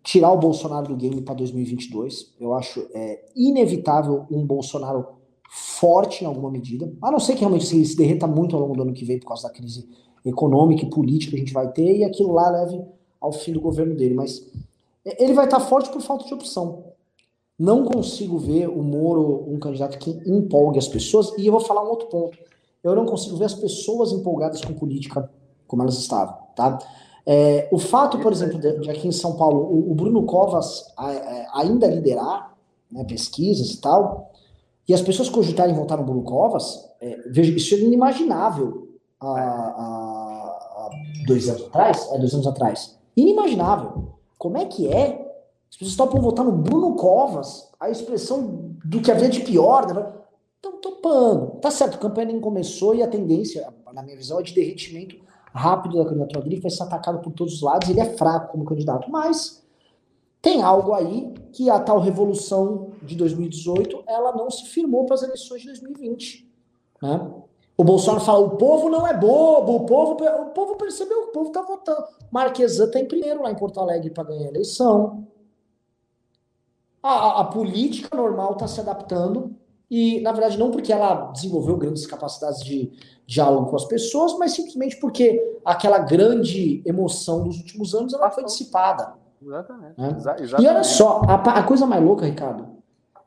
tirar 0.04 0.32
o 0.32 0.38
Bolsonaro 0.38 0.88
do 0.90 0.96
game 0.96 1.22
para 1.22 1.34
2022. 1.34 2.34
Eu 2.40 2.54
acho 2.54 2.88
é, 2.94 3.26
inevitável 3.36 4.26
um 4.30 4.46
Bolsonaro 4.46 5.08
forte 5.50 6.24
em 6.24 6.28
alguma 6.28 6.52
medida, 6.52 6.92
a 7.02 7.12
não 7.12 7.20
ser 7.20 7.34
que 7.34 7.40
realmente 7.40 7.66
se, 7.66 7.84
se 7.86 7.96
derreta 7.96 8.28
muito 8.28 8.56
ao 8.56 8.62
longo 8.62 8.76
do 8.76 8.82
ano 8.84 8.94
que 8.94 9.06
vem 9.06 9.20
por 9.20 9.28
causa 9.28 9.48
da 9.48 9.54
crise 9.54 9.88
econômica 10.24 10.84
e 10.84 10.90
política 10.90 11.32
que 11.32 11.38
a 11.38 11.40
gente 11.40 11.54
vai 11.54 11.72
ter, 11.72 11.98
e 11.98 12.04
aquilo 12.04 12.34
lá 12.34 12.50
leve 12.50 12.84
ao 13.22 13.32
fim 13.32 13.54
do 13.54 13.62
governo 13.62 13.96
dele. 13.96 14.14
Mas 14.16 14.46
ele 15.06 15.34
vai 15.34 15.46
estar 15.46 15.60
forte 15.60 15.90
por 15.90 16.02
falta 16.02 16.26
de 16.26 16.34
opção. 16.34 16.85
Não 17.58 17.86
consigo 17.86 18.38
ver 18.38 18.68
o 18.68 18.84
Moro 18.84 19.46
um 19.48 19.58
candidato 19.60 19.98
que 19.98 20.12
empolgue 20.26 20.78
as 20.78 20.88
pessoas, 20.88 21.34
e 21.38 21.48
eu 21.48 21.52
vou 21.52 21.62
falar 21.62 21.84
um 21.84 21.90
outro 21.90 22.08
ponto. 22.08 22.38
Eu 22.84 22.96
não 22.96 23.06
consigo 23.06 23.38
ver 23.38 23.46
as 23.46 23.54
pessoas 23.54 24.12
empolgadas 24.12 24.62
com 24.62 24.74
política 24.74 25.30
como 25.68 25.82
elas 25.82 25.98
estavam, 25.98 26.38
tá? 26.56 26.78
É, 27.26 27.68
o 27.72 27.80
fato, 27.80 28.20
por 28.20 28.32
exemplo, 28.32 28.60
de, 28.60 28.80
de, 28.80 28.90
aqui 28.90 29.08
em 29.08 29.12
São 29.12 29.36
Paulo, 29.36 29.62
o, 29.62 29.92
o 29.92 29.96
Bruno 29.96 30.24
Covas 30.24 30.94
a, 30.96 31.08
a, 31.08 31.14
é, 31.14 31.48
ainda 31.54 31.88
liderar 31.88 32.56
né, 32.92 33.04
pesquisas 33.04 33.72
e 33.72 33.82
tal, 33.82 34.32
e 34.88 34.94
as 34.94 35.02
pessoas 35.02 35.30
cogitarem 35.30 35.74
votar 35.74 35.98
no 35.98 36.04
Bruno 36.04 36.22
Covas, 36.22 36.88
é, 37.02 37.18
veja, 37.32 37.52
isso 37.52 37.74
é 37.74 37.80
inimaginável 37.80 38.90
há, 39.20 39.32
há, 39.32 40.90
dois 41.26 41.50
anos 41.50 41.64
atrás, 41.64 42.08
é, 42.12 42.20
dois 42.20 42.34
anos 42.34 42.46
atrás. 42.46 42.96
Inimaginável. 43.18 44.14
Como 44.38 44.58
é 44.58 44.66
que 44.66 44.88
é? 44.88 45.25
As 45.76 45.80
pessoas 45.80 45.98
topam 45.98 46.22
votar 46.22 46.46
no 46.46 46.54
Bruno 46.54 46.96
Covas, 46.96 47.70
a 47.78 47.90
expressão 47.90 48.72
do 48.86 49.02
que 49.02 49.12
havia 49.12 49.28
de 49.28 49.42
pior, 49.42 49.94
né? 49.94 50.10
Estão 50.56 50.80
topando. 50.80 51.60
Tá 51.60 51.70
certo, 51.70 51.96
a 51.96 51.98
campanha 51.98 52.28
nem 52.28 52.40
começou 52.40 52.96
e 52.96 53.04
a 53.04 53.08
tendência, 53.10 53.68
na 53.94 54.02
minha 54.02 54.16
visão, 54.16 54.40
é 54.40 54.44
de 54.44 54.54
derretimento 54.54 55.18
rápido 55.54 55.98
da 55.98 56.06
candidatura 56.06 56.46
dele, 56.46 56.62
vai 56.62 56.72
ser 56.72 56.84
atacado 56.84 57.20
por 57.20 57.34
todos 57.34 57.56
os 57.56 57.62
lados, 57.62 57.90
ele 57.90 58.00
é 58.00 58.06
fraco 58.16 58.54
como 58.54 58.64
candidato, 58.64 59.12
mas 59.12 59.66
tem 60.42 60.62
algo 60.62 60.94
aí 60.94 61.34
que 61.52 61.70
a 61.70 61.78
tal 61.78 62.00
revolução 62.00 62.92
de 63.04 63.14
2018, 63.16 64.02
ela 64.08 64.32
não 64.32 64.50
se 64.50 64.68
firmou 64.68 65.06
para 65.06 65.16
as 65.16 65.24
eleições 65.24 65.60
de 65.60 65.68
2020, 65.68 66.50
né? 67.02 67.32
O 67.78 67.84
Bolsonaro 67.84 68.24
fala, 68.24 68.40
o 68.40 68.52
povo 68.52 68.88
não 68.90 69.06
é 69.06 69.14
bobo, 69.14 69.76
o 69.76 69.86
povo, 69.86 70.14
o 70.14 70.46
povo 70.52 70.78
percebeu, 70.78 71.24
o 71.24 71.28
povo 71.28 71.48
está 71.48 71.62
votando. 71.62 72.06
Marquesan 72.32 72.86
está 72.86 72.98
em 72.98 73.06
primeiro 73.06 73.44
lá 73.44 73.52
em 73.52 73.56
Porto 73.56 73.82
Alegre 73.82 74.10
para 74.12 74.24
ganhar 74.24 74.46
a 74.46 74.52
eleição. 74.52 75.28
A, 77.08 77.42
a, 77.42 77.44
política 77.44 78.18
normal 78.18 78.54
está 78.54 78.68
se 78.68 78.80
adaptando 78.80 79.56
e, 79.90 80.20
na 80.22 80.32
verdade, 80.32 80.58
não 80.58 80.72
porque 80.72 80.92
ela 80.92 81.32
desenvolveu 81.32 81.78
grandes 81.78 82.08
capacidades 82.08 82.64
de 82.64 82.92
diálogo 83.28 83.70
com 83.70 83.76
as 83.76 83.86
pessoas, 83.86 84.36
mas 84.40 84.54
simplesmente 84.54 84.98
porque 84.98 85.60
aquela 85.64 86.00
grande 86.00 86.82
emoção 86.84 87.44
dos 87.44 87.58
últimos 87.58 87.94
anos 87.94 88.12
ela 88.12 88.32
foi 88.32 88.44
dissipada. 88.44 89.14
Exatamente. 89.40 90.02
Né? 90.02 90.16
Exatamente. 90.18 90.64
E 90.64 90.68
olha 90.68 90.84
só, 90.84 91.22
a, 91.28 91.36
a, 91.36 91.64
coisa 91.64 91.86
mais 91.86 92.04
louca, 92.04 92.26
Ricardo, 92.26 92.70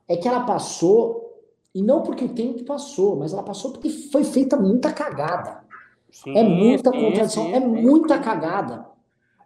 é 0.09 0.17
que 0.17 0.27
ela 0.27 0.41
passou, 0.41 1.41
e 1.73 1.81
não 1.81 2.03
porque 2.03 2.25
o 2.25 2.35
tempo 2.35 2.65
passou, 2.65 3.15
mas 3.15 3.33
ela 3.33 3.45
passou 3.45 3.71
porque 3.71 3.91
foi 3.91 4.25
feita 4.25 4.57
muita 4.57 4.93
cagada. 4.93 5.63
Sim, 6.11 6.37
é 6.37 6.43
muita 6.43 6.91
sim, 6.91 7.01
contradição, 7.01 7.45
sim, 7.45 7.53
é 7.53 7.61
muita 7.61 8.19
cagada. 8.19 8.87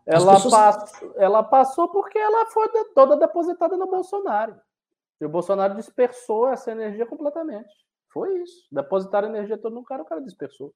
Ela, 0.06 0.34
pessoas... 0.34 0.54
passou, 0.54 1.14
ela 1.16 1.42
passou 1.42 1.88
porque 1.88 2.18
ela 2.18 2.46
foi 2.46 2.68
toda 2.94 3.16
depositada 3.16 3.76
no 3.76 3.86
Bolsonaro. 3.86 4.56
E 5.20 5.24
o 5.24 5.28
Bolsonaro 5.28 5.74
dispersou 5.74 6.48
essa 6.48 6.72
energia 6.72 7.06
completamente. 7.06 7.72
Foi 8.08 8.42
isso. 8.42 8.66
Depositaram 8.70 9.28
energia 9.28 9.56
toda 9.56 9.74
no 9.74 9.84
cara, 9.84 10.02
o 10.02 10.06
cara 10.06 10.20
dispersou. 10.20 10.74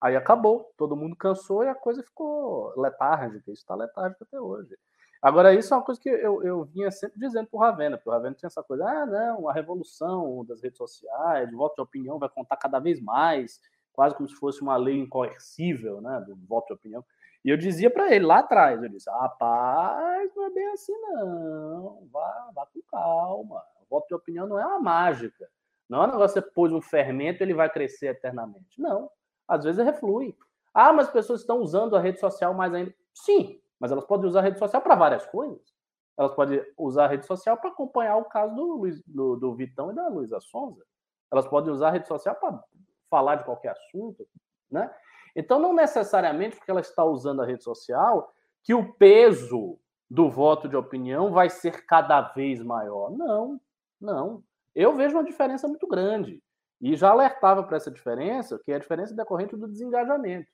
Aí 0.00 0.14
acabou. 0.14 0.70
Todo 0.76 0.96
mundo 0.96 1.16
cansou 1.16 1.64
e 1.64 1.68
a 1.68 1.74
coisa 1.74 2.02
ficou 2.02 2.72
letárgica. 2.76 3.50
Isso 3.50 3.62
está 3.62 3.74
letárgico 3.74 4.24
até 4.24 4.38
hoje. 4.38 4.76
Agora, 5.20 5.54
isso 5.54 5.72
é 5.72 5.76
uma 5.76 5.82
coisa 5.82 6.00
que 6.00 6.08
eu, 6.08 6.42
eu 6.42 6.64
vinha 6.64 6.90
sempre 6.90 7.18
dizendo 7.18 7.48
para 7.48 7.56
o 7.56 7.60
Ravena, 7.60 7.96
porque 7.96 8.08
o 8.08 8.12
Ravena 8.12 8.34
tinha 8.34 8.48
essa 8.48 8.62
coisa, 8.62 8.86
ah, 8.86 9.06
não, 9.06 9.48
a 9.48 9.52
revolução 9.52 10.44
das 10.44 10.62
redes 10.62 10.76
sociais, 10.76 11.52
o 11.52 11.56
voto 11.56 11.76
de 11.76 11.82
opinião 11.82 12.18
vai 12.18 12.28
contar 12.28 12.56
cada 12.56 12.78
vez 12.78 13.00
mais, 13.00 13.60
quase 13.92 14.14
como 14.14 14.28
se 14.28 14.34
fosse 14.36 14.60
uma 14.60 14.76
lei 14.76 14.98
incoercível, 15.00 16.00
né, 16.00 16.22
do 16.26 16.36
voto 16.46 16.68
de 16.68 16.74
opinião. 16.74 17.04
E 17.46 17.50
eu 17.50 17.56
dizia 17.56 17.88
para 17.88 18.12
ele 18.12 18.26
lá 18.26 18.40
atrás, 18.40 18.82
eu 18.82 18.88
disse, 18.88 19.08
rapaz, 19.08 20.34
não 20.34 20.46
é 20.46 20.50
bem 20.50 20.66
assim 20.72 20.92
não, 21.00 22.04
vá, 22.10 22.50
vá 22.52 22.66
com 22.66 22.82
calma, 22.90 23.62
voto 23.88 24.08
de 24.08 24.14
opinião 24.16 24.48
não 24.48 24.58
é 24.58 24.66
uma 24.66 24.80
mágica. 24.80 25.48
Não 25.88 26.02
é 26.02 26.08
um 26.08 26.10
negócio 26.10 26.42
que 26.42 26.48
você 26.48 26.52
pôs 26.54 26.72
um 26.72 26.80
fermento 26.80 27.44
ele 27.44 27.54
vai 27.54 27.70
crescer 27.70 28.08
eternamente. 28.08 28.80
Não. 28.80 29.08
Às 29.46 29.62
vezes 29.62 29.84
reflui. 29.84 30.36
Ah, 30.74 30.92
mas 30.92 31.06
as 31.06 31.12
pessoas 31.12 31.40
estão 31.40 31.60
usando 31.60 31.94
a 31.94 32.00
rede 32.00 32.18
social 32.18 32.52
mais 32.52 32.74
ainda. 32.74 32.92
Sim, 33.14 33.60
mas 33.78 33.92
elas 33.92 34.04
podem 34.04 34.26
usar 34.26 34.40
a 34.40 34.42
rede 34.42 34.58
social 34.58 34.82
para 34.82 34.96
várias 34.96 35.24
coisas. 35.26 35.72
Elas 36.18 36.34
podem 36.34 36.60
usar 36.76 37.04
a 37.04 37.08
rede 37.08 37.26
social 37.26 37.56
para 37.58 37.70
acompanhar 37.70 38.16
o 38.16 38.24
caso 38.24 38.56
do, 38.56 38.64
Luiz, 38.78 39.00
do, 39.06 39.36
do 39.36 39.54
Vitão 39.54 39.92
e 39.92 39.94
da 39.94 40.08
Luísa 40.08 40.40
Sonza. 40.40 40.82
Elas 41.30 41.46
podem 41.46 41.72
usar 41.72 41.88
a 41.88 41.92
rede 41.92 42.08
social 42.08 42.34
para 42.34 42.60
falar 43.08 43.36
de 43.36 43.44
qualquer 43.44 43.70
assunto. 43.70 44.26
Né? 44.68 44.92
Então, 45.36 45.58
não 45.58 45.74
necessariamente 45.74 46.56
porque 46.56 46.70
ela 46.70 46.80
está 46.80 47.04
usando 47.04 47.42
a 47.42 47.46
rede 47.46 47.62
social 47.62 48.32
que 48.62 48.74
o 48.74 48.94
peso 48.94 49.78
do 50.08 50.30
voto 50.30 50.66
de 50.66 50.74
opinião 50.76 51.30
vai 51.30 51.50
ser 51.50 51.84
cada 51.84 52.22
vez 52.22 52.62
maior. 52.62 53.10
Não, 53.10 53.60
não. 54.00 54.42
Eu 54.74 54.96
vejo 54.96 55.14
uma 55.14 55.24
diferença 55.24 55.68
muito 55.68 55.86
grande. 55.86 56.42
E 56.80 56.96
já 56.96 57.10
alertava 57.10 57.62
para 57.62 57.76
essa 57.76 57.90
diferença, 57.90 58.58
que 58.64 58.72
é 58.72 58.76
a 58.76 58.78
diferença 58.78 59.14
decorrente 59.14 59.56
do 59.56 59.68
desengajamento, 59.68 60.48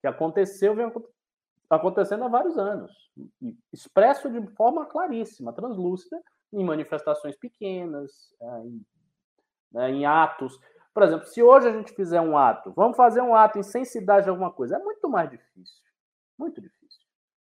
que 0.00 0.06
aconteceu, 0.06 0.74
vem 0.74 0.90
acontecendo 1.68 2.24
há 2.24 2.28
vários 2.28 2.56
anos, 2.56 2.92
expresso 3.72 4.30
de 4.30 4.46
forma 4.54 4.86
claríssima, 4.86 5.52
translúcida, 5.52 6.20
em 6.52 6.64
manifestações 6.64 7.36
pequenas, 7.36 8.32
é, 8.40 8.60
em, 8.60 8.86
né, 9.72 9.90
em 9.90 10.06
atos. 10.06 10.58
Por 10.94 11.02
exemplo, 11.02 11.26
se 11.26 11.42
hoje 11.42 11.68
a 11.68 11.72
gente 11.72 11.92
fizer 11.92 12.20
um 12.20 12.38
ato, 12.38 12.72
vamos 12.74 12.96
fazer 12.96 13.20
um 13.20 13.34
ato 13.34 13.58
em 13.58 13.64
sensibilidade 13.64 14.24
de 14.24 14.30
alguma 14.30 14.52
coisa, 14.52 14.76
é 14.76 14.78
muito 14.78 15.08
mais 15.08 15.28
difícil. 15.28 15.82
Muito 16.38 16.60
difícil. 16.60 17.00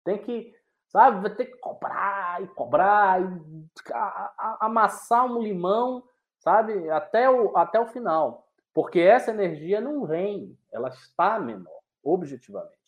Tem 0.04 0.18
que 0.18 0.54
sabe? 0.90 1.20
Vai 1.20 1.34
ter 1.34 1.46
que 1.46 1.56
cobrar 1.58 2.42
e 2.42 2.48
cobrar 2.48 3.22
e 3.22 3.26
amassar 4.60 5.24
um 5.24 5.40
limão, 5.40 6.02
sabe? 6.38 6.90
Até 6.90 7.30
o, 7.30 7.56
até 7.56 7.80
o 7.80 7.86
final. 7.86 8.46
Porque 8.74 9.00
essa 9.00 9.30
energia 9.30 9.80
não 9.80 10.04
vem, 10.04 10.56
ela 10.72 10.88
está 10.88 11.38
menor, 11.38 11.80
objetivamente. 12.04 12.78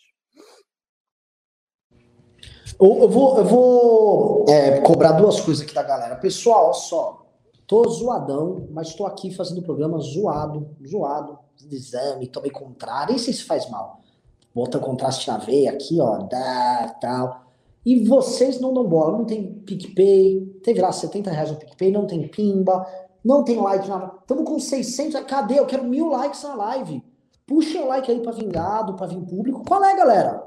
Eu, 2.80 3.09
vou, 3.09 3.38
eu 3.38 3.44
vou 3.44 4.46
é, 4.48 4.80
cobrar 4.80 5.12
duas 5.12 5.40
coisas 5.40 5.64
aqui 5.64 5.74
da 5.74 5.82
galera. 5.82 6.16
Pessoal, 6.16 6.66
olha 6.66 6.74
só. 6.74 7.21
Tô 7.72 7.88
zoadão, 7.88 8.68
mas 8.70 8.94
tô 8.94 9.06
aqui 9.06 9.30
fazendo 9.30 9.60
o 9.60 9.62
programa 9.62 9.98
zoado, 9.98 10.76
zoado, 10.86 11.38
de 11.56 11.74
exame, 11.74 12.26
tomei 12.26 12.50
contrário, 12.50 13.18
sei 13.18 13.32
se 13.32 13.44
faz 13.44 13.70
mal. 13.70 14.02
Bota 14.54 14.78
contraste 14.78 15.26
na 15.26 15.38
veia 15.38 15.70
aqui, 15.70 15.98
ó, 15.98 16.18
dá, 16.18 16.94
tal. 17.00 17.46
E 17.82 18.06
vocês 18.06 18.60
não 18.60 18.74
dão 18.74 18.86
bola, 18.86 19.16
não 19.16 19.24
tem 19.24 19.54
PicPay, 19.54 20.60
teve 20.62 20.82
lá 20.82 20.92
70 20.92 21.30
reais 21.30 21.50
no 21.50 21.56
PicPay, 21.56 21.90
não 21.90 22.06
tem 22.06 22.28
Pimba, 22.28 22.86
não 23.24 23.42
tem 23.42 23.58
like, 23.58 23.88
nada. 23.88 24.18
Estamos 24.20 24.44
com 24.44 24.58
600, 24.60 25.22
cadê? 25.22 25.58
Eu 25.58 25.64
quero 25.64 25.84
mil 25.84 26.10
likes 26.10 26.42
na 26.42 26.54
live. 26.54 27.02
Puxa 27.46 27.80
o 27.80 27.88
like 27.88 28.12
aí 28.12 28.20
pra 28.20 28.32
vingado, 28.32 28.92
pra 28.96 29.06
vir 29.06 29.22
público. 29.22 29.64
Qual 29.66 29.82
é, 29.82 29.96
galera? 29.96 30.46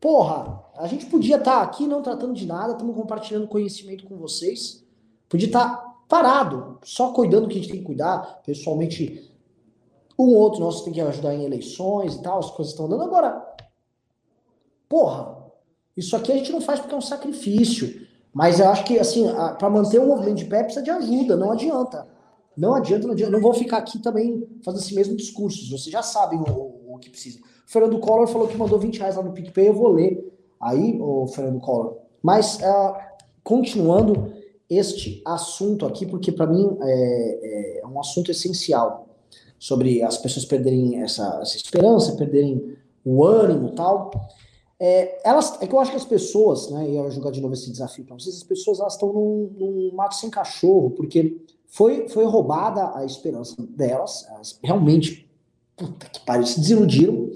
Porra, 0.00 0.64
a 0.78 0.86
gente 0.86 1.04
podia 1.04 1.36
estar 1.36 1.58
tá 1.58 1.62
aqui 1.62 1.86
não 1.86 2.00
tratando 2.00 2.32
de 2.32 2.46
nada, 2.46 2.72
estamos 2.72 2.96
compartilhando 2.96 3.46
conhecimento 3.46 4.06
com 4.06 4.16
vocês. 4.16 4.82
Podia 5.28 5.48
estar 5.48 5.76
tá 5.76 5.91
parado, 6.12 6.78
só 6.84 7.10
cuidando 7.10 7.44
do 7.44 7.48
que 7.48 7.54
a 7.54 7.62
gente 7.62 7.70
tem 7.70 7.80
que 7.80 7.86
cuidar. 7.86 8.42
Pessoalmente, 8.44 9.32
um 10.18 10.24
ou 10.24 10.34
outro 10.34 10.60
nosso 10.60 10.84
tem 10.84 10.92
que 10.92 11.00
ajudar 11.00 11.34
em 11.34 11.42
eleições 11.42 12.16
e 12.16 12.22
tal, 12.22 12.38
as 12.38 12.50
coisas 12.50 12.74
estão 12.74 12.86
dando. 12.86 13.04
Agora, 13.04 13.42
porra, 14.90 15.38
isso 15.96 16.14
aqui 16.14 16.30
a 16.30 16.36
gente 16.36 16.52
não 16.52 16.60
faz 16.60 16.80
porque 16.80 16.94
é 16.94 16.98
um 16.98 17.00
sacrifício. 17.00 18.06
Mas 18.30 18.60
eu 18.60 18.68
acho 18.68 18.84
que, 18.84 18.98
assim, 18.98 19.24
para 19.58 19.70
manter 19.70 20.00
o 20.00 20.06
movimento 20.06 20.36
de 20.36 20.44
pé 20.44 20.62
precisa 20.62 20.84
de 20.84 20.90
ajuda, 20.90 21.34
não 21.34 21.50
adianta. 21.50 22.06
Não 22.54 22.74
adianta, 22.74 23.06
não 23.06 23.14
adianta. 23.14 23.32
Não 23.32 23.40
vou 23.40 23.54
ficar 23.54 23.78
aqui 23.78 23.98
também 23.98 24.46
fazendo 24.62 24.82
esse 24.82 24.94
mesmo 24.94 25.16
discurso. 25.16 25.70
Vocês 25.70 25.90
já 25.90 26.02
sabem 26.02 26.40
o, 26.40 26.94
o, 26.94 26.98
que 26.98 27.08
precisa. 27.08 27.38
O 27.38 27.70
Fernando 27.70 27.98
Collor 27.98 28.26
falou 28.26 28.48
que 28.48 28.56
mandou 28.56 28.78
20 28.78 28.98
reais 28.98 29.16
lá 29.16 29.22
no 29.22 29.32
PicPay, 29.32 29.68
eu 29.68 29.74
vou 29.74 29.88
ler 29.88 30.30
aí, 30.60 30.98
o 31.00 31.26
Fernando 31.28 31.58
Collor. 31.58 31.96
Mas, 32.22 32.56
uh, 32.56 32.94
continuando 33.42 34.41
este 34.76 35.22
assunto 35.24 35.86
aqui, 35.86 36.06
porque 36.06 36.32
para 36.32 36.46
mim 36.46 36.76
é, 36.82 37.80
é, 37.80 37.86
um 37.86 37.98
assunto 37.98 38.30
essencial 38.30 39.08
sobre 39.58 40.02
as 40.02 40.18
pessoas 40.18 40.44
perderem 40.44 41.00
essa, 41.02 41.38
essa 41.40 41.56
esperança, 41.56 42.16
perderem 42.16 42.76
o 43.04 43.24
ânimo 43.24 43.68
e 43.68 43.74
tal. 43.74 44.10
É, 44.78 45.20
elas, 45.28 45.60
é 45.62 45.66
que 45.66 45.72
eu 45.72 45.78
acho 45.78 45.92
que 45.92 45.96
as 45.96 46.04
pessoas, 46.04 46.68
né, 46.70 46.90
e 46.90 46.96
eu 46.96 47.08
jogar 47.10 47.30
de 47.30 47.40
novo 47.40 47.54
esse 47.54 47.70
desafio 47.70 48.04
para 48.04 48.18
vocês, 48.18 48.36
as 48.36 48.42
pessoas 48.42 48.80
elas 48.80 48.94
estão 48.94 49.12
num, 49.12 49.50
num, 49.56 49.90
mato 49.94 50.16
sem 50.16 50.28
cachorro, 50.28 50.90
porque 50.90 51.40
foi, 51.68 52.08
foi 52.08 52.24
roubada 52.24 52.90
a 52.96 53.04
esperança 53.04 53.54
delas, 53.70 54.26
elas 54.28 54.58
realmente, 54.60 55.30
puta 55.76 56.08
que 56.08 56.18
pariu, 56.26 56.44
se 56.44 56.58
desiludiram, 56.58 57.30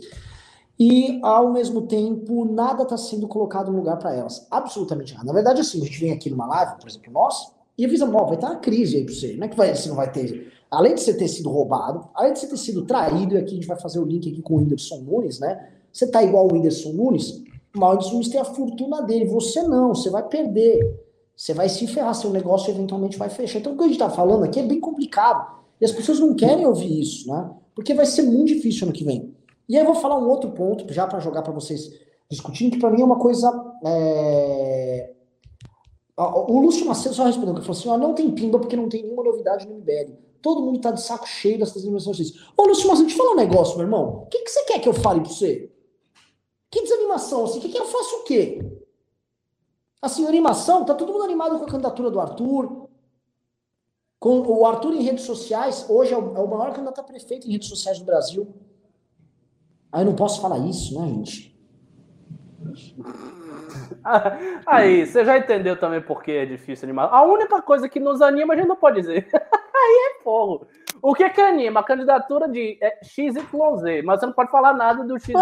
e 0.79 1.19
ao 1.23 1.53
mesmo 1.53 1.83
tempo 1.83 2.45
nada 2.45 2.83
está 2.83 2.97
sendo 2.97 3.27
colocado 3.27 3.71
no 3.71 3.79
lugar 3.79 3.99
para 3.99 4.15
elas, 4.15 4.47
absolutamente 4.51 5.15
nada. 5.15 5.27
Na 5.27 5.33
verdade, 5.33 5.61
assim, 5.61 5.81
a 5.81 5.85
gente 5.85 6.01
vem 6.01 6.13
aqui 6.13 6.31
numa 6.31 6.47
live, 6.47 6.79
por 6.81 6.89
exemplo, 6.89 7.13
nós, 7.13 7.53
e 7.79 7.85
avisa, 7.85 8.05
ó, 8.05 8.25
vai 8.25 8.35
estar 8.35 8.51
uma 8.51 8.57
crise 8.57 8.97
aí 8.97 9.05
para 9.05 9.15
você, 9.15 9.37
não 9.37 9.47
é 9.47 9.49
que 9.49 9.57
vai, 9.57 9.75
você 9.75 9.89
não 9.89 9.97
vai 9.97 10.11
ter 10.11 10.53
além 10.71 10.95
de 10.95 11.01
você 11.01 11.15
ter 11.15 11.29
sido 11.29 11.51
roubado, 11.51 12.09
além 12.15 12.33
de 12.33 12.41
você 12.41 12.49
ter 12.49 12.57
sido 12.57 12.85
traído, 12.85 13.35
e 13.35 13.39
aqui 13.39 13.53
a 13.53 13.55
gente 13.55 13.67
vai 13.67 13.79
fazer 13.79 13.99
o 13.99 14.05
link 14.05 14.29
aqui 14.31 14.43
com 14.43 14.55
o 14.55 14.59
Whindersson 14.59 14.99
Nunes, 14.99 15.39
né? 15.39 15.69
Você 15.93 16.07
tá 16.07 16.23
igual 16.23 16.47
o 16.47 16.53
Whindersson 16.53 16.93
Nunes, 16.93 17.43
o 17.75 17.85
Whindersson 17.85 18.13
Nunes 18.13 18.29
tem 18.29 18.41
a 18.41 18.45
fortuna 18.45 19.03
dele, 19.03 19.27
você 19.27 19.63
não, 19.63 19.95
você 19.95 20.11
vai 20.11 20.23
perder. 20.29 21.05
Você 21.37 21.53
vai 21.53 21.69
se 21.69 21.87
ferrar, 21.87 22.15
seu 22.15 22.31
negócio 22.31 22.71
eventualmente 22.71 23.19
vai 23.19 23.29
fechar. 23.29 23.59
Então 23.59 23.75
o 23.75 23.77
que 23.77 23.85
a 23.85 23.87
gente 23.87 23.99
tá 23.99 24.09
falando 24.09 24.45
aqui 24.45 24.59
é 24.59 24.63
bem 24.63 24.81
complicado. 24.81 25.55
E 25.79 25.85
as 25.85 25.93
pessoas 25.93 26.19
não 26.19 26.35
querem 26.35 26.65
ouvir 26.65 27.01
isso, 27.01 27.29
né? 27.29 27.51
Porque 27.75 27.93
vai 27.93 28.07
ser 28.07 28.23
muito 28.23 28.55
difícil 28.55 28.87
ano 28.87 28.97
que 28.97 29.05
vem. 29.05 29.36
E 29.69 29.77
aí 29.77 29.83
eu 29.83 29.87
vou 29.87 30.01
falar 30.01 30.19
um 30.19 30.29
outro 30.29 30.51
ponto, 30.53 30.93
já 30.93 31.07
para 31.07 31.19
jogar 31.19 31.43
para 31.43 31.53
vocês 31.53 31.91
discutindo, 32.31 32.73
que 32.73 32.79
para 32.79 32.91
mim 32.91 33.03
é 33.03 33.05
uma 33.05 33.19
coisa. 33.19 33.51
É... 33.85 35.13
O 36.17 36.61
Lúcio 36.61 36.87
Macedo 36.87 37.15
só 37.15 37.25
respondeu, 37.25 37.55
que 37.55 37.61
falou 37.61 37.79
assim: 37.79 37.89
ó, 37.89 37.99
não 37.99 38.15
tem 38.15 38.31
pimba 38.31 38.59
porque 38.59 38.77
não 38.77 38.89
tem 38.89 39.03
nenhuma 39.03 39.23
novidade 39.23 39.67
no 39.67 39.77
MBL. 39.77 40.15
Todo 40.41 40.63
mundo 40.63 40.81
tá 40.81 40.91
de 40.91 41.03
saco 41.03 41.27
cheio 41.27 41.59
dessas 41.59 41.83
animações. 41.83 42.33
Ô, 42.57 42.65
Lúcio 42.67 42.89
Macedo, 42.89 43.07
deixa 43.07 43.21
eu 43.21 43.25
falar 43.25 43.35
um 43.35 43.43
negócio, 43.43 43.77
meu 43.77 43.87
irmão. 43.87 44.23
O 44.23 44.27
que, 44.27 44.39
que 44.39 44.51
você 44.51 44.65
quer 44.65 44.81
que 44.81 44.89
eu 44.89 44.95
fale 44.95 45.21
pra 45.21 45.29
você? 45.29 45.71
Que 46.71 46.83
desanimação, 46.83 47.45
assim? 47.45 47.61
Que, 47.61 47.69
que 47.69 47.79
eu 47.79 47.87
faço 47.87 48.17
o 48.17 48.25
quê? 48.25 48.65
Assim, 50.01 50.27
animação, 50.27 50.85
tá 50.85 50.95
todo 50.95 51.13
mundo 51.13 51.25
animado 51.25 51.59
com 51.59 51.65
a 51.65 51.69
candidatura 51.69 52.11
do 52.11 52.21
Arthur. 52.21 52.89
Com 54.19 54.41
o 54.41 54.65
Arthur 54.67 54.95
em 54.95 55.03
redes 55.03 55.25
sociais, 55.25 55.87
hoje 55.89 56.15
é 56.15 56.17
o, 56.17 56.37
é 56.37 56.41
o 56.41 56.49
maior 56.49 56.73
candidato 56.73 57.01
a 57.01 57.05
prefeito 57.05 57.47
em 57.47 57.53
redes 57.53 57.69
sociais 57.69 57.99
do 57.99 58.05
Brasil. 58.05 58.55
Aí 59.97 60.03
eu 60.03 60.07
não 60.09 60.15
posso 60.15 60.43
falar 60.43 60.59
isso, 60.59 61.01
né, 61.01 61.09
gente? 61.09 61.57
Aí, 64.67 65.07
você 65.07 65.25
já 65.25 65.39
entendeu 65.39 65.75
também 65.75 66.03
por 66.03 66.23
que 66.23 66.33
é 66.33 66.45
difícil 66.45 66.85
animar. 66.85 67.09
A 67.11 67.23
única 67.23 67.63
coisa 67.63 67.89
que 67.89 67.99
nos 67.99 68.21
anima, 68.21 68.53
a 68.53 68.57
gente 68.59 68.69
não 68.69 68.77
pode 68.77 69.01
dizer. 69.01 69.27
Aí 69.33 70.13
é 70.13 70.23
fogo. 70.23 70.67
O 71.01 71.15
que 71.15 71.27
que 71.31 71.41
anima? 71.41 71.81
A 71.81 71.83
candidatura 71.83 72.47
de 72.47 72.77
é, 72.83 72.99
XYZ, 73.03 73.37
mas 74.05 74.21
você 74.21 74.27
não 74.27 74.35
pode 74.35 74.51
falar 74.51 74.75
nada 74.75 75.03
do 75.03 75.19
XYZ, 75.19 75.33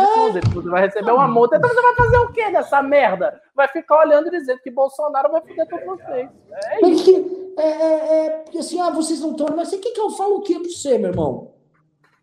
porque 0.45 0.61
você 0.61 0.71
vai 0.71 0.83
receber 0.83 1.11
uma 1.11 1.27
multa. 1.27 1.57
Então 1.57 1.69
você 1.69 1.83
vai 1.83 1.97
fazer 1.97 2.19
o 2.19 2.33
quê 2.33 2.49
nessa 2.51 2.81
merda? 2.81 3.43
Vai 3.57 3.67
ficar 3.67 4.07
olhando 4.07 4.29
e 4.29 4.39
dizendo 4.39 4.61
que 4.61 4.71
Bolsonaro 4.71 5.33
vai 5.33 5.41
foder 5.41 5.67
todos 5.67 5.85
vocês. 5.85 6.31
É 6.53 6.87
isso. 6.87 7.55
É, 7.59 7.67
é, 7.67 8.45
é, 8.55 8.59
assim, 8.59 8.81
ah, 8.81 8.91
vocês 8.91 9.21
não 9.21 9.33
estão, 9.33 9.49
mas 9.57 9.73
o 9.73 9.81
que 9.81 9.91
que 9.91 10.01
eu 10.01 10.11
falo 10.11 10.37
o 10.37 10.43
quê 10.43 10.61
pra 10.61 10.71
você, 10.71 10.97
meu 10.97 11.11
irmão? 11.11 11.54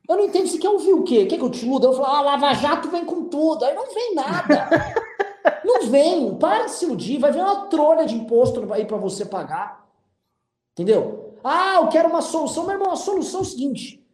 Eu 0.07 0.17
não 0.17 0.25
entendo, 0.25 0.47
você 0.47 0.57
quer 0.57 0.69
ouvir 0.69 0.93
o 0.93 1.03
quê? 1.03 1.25
Quer 1.25 1.37
que 1.37 1.43
eu 1.43 1.49
te 1.49 1.65
mude? 1.65 1.85
Eu 1.85 1.93
falo, 1.93 2.05
ah, 2.05 2.21
Lava 2.21 2.53
Jato 2.53 2.89
vem 2.89 3.05
com 3.05 3.25
tudo. 3.25 3.63
Aí 3.63 3.73
não 3.75 3.93
vem 3.93 4.15
nada. 4.15 4.69
não 5.63 5.87
vem. 5.87 6.35
Para 6.35 6.65
de 6.65 6.71
se 6.71 6.85
iludir. 6.85 7.19
Vai 7.19 7.31
vir 7.31 7.41
uma 7.41 7.67
trolha 7.67 8.05
de 8.05 8.15
imposto 8.15 8.65
aí 8.73 8.85
para 8.85 8.97
você 8.97 9.25
pagar. 9.25 9.87
Entendeu? 10.73 11.35
Ah, 11.43 11.75
eu 11.81 11.87
quero 11.87 12.09
uma 12.09 12.21
solução. 12.21 12.65
Meu 12.65 12.73
irmão, 12.73 12.91
a 12.91 12.95
solução 12.95 13.39
é 13.39 13.43
o 13.43 13.45
seguinte. 13.45 14.05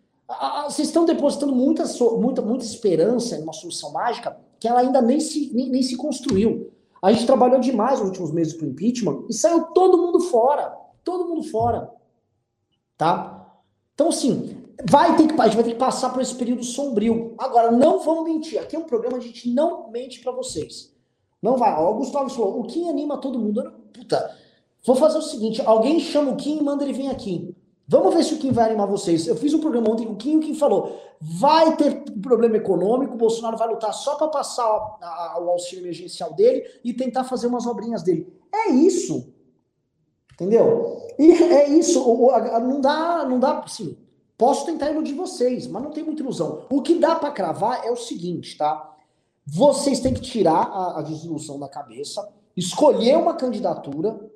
vocês 0.65 0.87
estão 0.87 1.05
depositando 1.05 1.55
muita, 1.55 1.83
muita, 2.17 2.41
muita 2.41 2.65
esperança 2.65 3.35
em 3.35 3.43
uma 3.43 3.53
solução 3.53 3.91
mágica 3.91 4.37
que 4.59 4.67
ela 4.67 4.81
ainda 4.81 5.01
nem 5.01 5.19
se, 5.19 5.51
nem, 5.53 5.69
nem 5.69 5.83
se 5.83 5.95
construiu. 5.95 6.71
A 7.01 7.11
gente 7.11 7.25
trabalhou 7.25 7.59
demais 7.59 7.99
nos 7.99 8.09
últimos 8.09 8.31
meses 8.31 8.53
para 8.53 8.65
o 8.65 8.69
impeachment 8.69 9.25
e 9.29 9.33
saiu 9.33 9.65
todo 9.65 9.97
mundo 9.97 10.19
fora. 10.19 10.75
Todo 11.03 11.27
mundo 11.29 11.43
fora. 11.43 11.91
Tá? 12.97 13.47
Então, 13.93 14.09
assim, 14.09 14.56
vai 14.85 15.15
ter 15.15 15.27
que, 15.27 15.41
a 15.41 15.45
gente 15.45 15.55
vai 15.55 15.63
ter 15.63 15.71
que 15.71 15.79
passar 15.79 16.11
por 16.11 16.21
esse 16.21 16.35
período 16.35 16.63
sombrio. 16.63 17.33
Agora, 17.37 17.71
não 17.71 17.99
vamos 17.99 18.25
mentir. 18.25 18.59
Aqui 18.59 18.75
é 18.75 18.79
um 18.79 18.83
programa, 18.83 19.17
a 19.17 19.21
gente 19.21 19.49
não 19.49 19.89
mente 19.89 20.19
para 20.19 20.31
vocês. 20.31 20.93
Não 21.41 21.57
vai. 21.57 21.79
O 21.81 21.93
Gustavo 21.95 22.29
falou, 22.29 22.59
o 22.59 22.63
Kim 22.63 22.89
anima 22.89 23.17
todo 23.17 23.39
mundo. 23.39 23.71
Puta, 23.93 24.35
vou 24.85 24.95
fazer 24.95 25.17
o 25.17 25.21
seguinte, 25.21 25.61
alguém 25.65 25.99
chama 25.99 26.31
o 26.31 26.35
Kim 26.35 26.57
e 26.57 26.63
manda 26.63 26.83
ele 26.83 26.93
vir 26.93 27.09
aqui. 27.09 27.55
Vamos 27.87 28.13
ver 28.13 28.23
se 28.23 28.33
o 28.33 28.37
Kim 28.37 28.51
vai 28.51 28.65
animar 28.65 28.85
vocês. 28.85 29.27
Eu 29.27 29.35
fiz 29.35 29.53
um 29.53 29.61
programa 29.61 29.89
ontem 29.89 30.05
com 30.05 30.13
o 30.13 30.17
Kim 30.17 30.33
e 30.33 30.37
o 30.37 30.39
Kim 30.41 30.53
falou, 30.53 30.99
vai 31.21 31.77
ter 31.77 32.03
problema 32.21 32.57
econômico, 32.57 33.13
o 33.13 33.17
Bolsonaro 33.17 33.55
vai 33.55 33.69
lutar 33.69 33.93
só 33.93 34.15
para 34.15 34.27
passar 34.27 34.67
o 35.39 35.49
auxílio 35.49 35.83
emergencial 35.83 36.33
dele 36.33 36.65
e 36.83 36.93
tentar 36.93 37.23
fazer 37.23 37.47
umas 37.47 37.65
obrinhas 37.65 38.03
dele. 38.03 38.31
É 38.53 38.69
isso. 38.71 39.33
Entendeu? 40.33 41.01
E 41.17 41.31
é 41.31 41.69
isso. 41.69 42.03
Não 42.61 42.81
dá, 42.81 43.25
não 43.25 43.39
dá, 43.39 43.59
assim, 43.59 43.97
Posso 44.37 44.65
tentar 44.65 44.91
iludir 44.91 45.13
vocês, 45.13 45.65
mas 45.65 45.81
não 45.81 45.89
tem 45.89 46.03
muita 46.03 46.21
ilusão. 46.21 46.65
O 46.69 46.81
que 46.81 46.99
dá 46.99 47.15
para 47.15 47.31
cravar 47.31 47.83
é 47.83 47.91
o 47.91 47.95
seguinte, 47.95 48.55
tá? 48.55 48.95
Vocês 49.45 49.99
têm 49.99 50.13
que 50.13 50.21
tirar 50.21 50.61
a, 50.61 50.99
a 50.99 51.01
desilusão 51.01 51.57
da 51.57 51.67
cabeça, 51.67 52.27
escolher 52.55 53.17
uma 53.17 53.33
candidatura. 53.33 54.29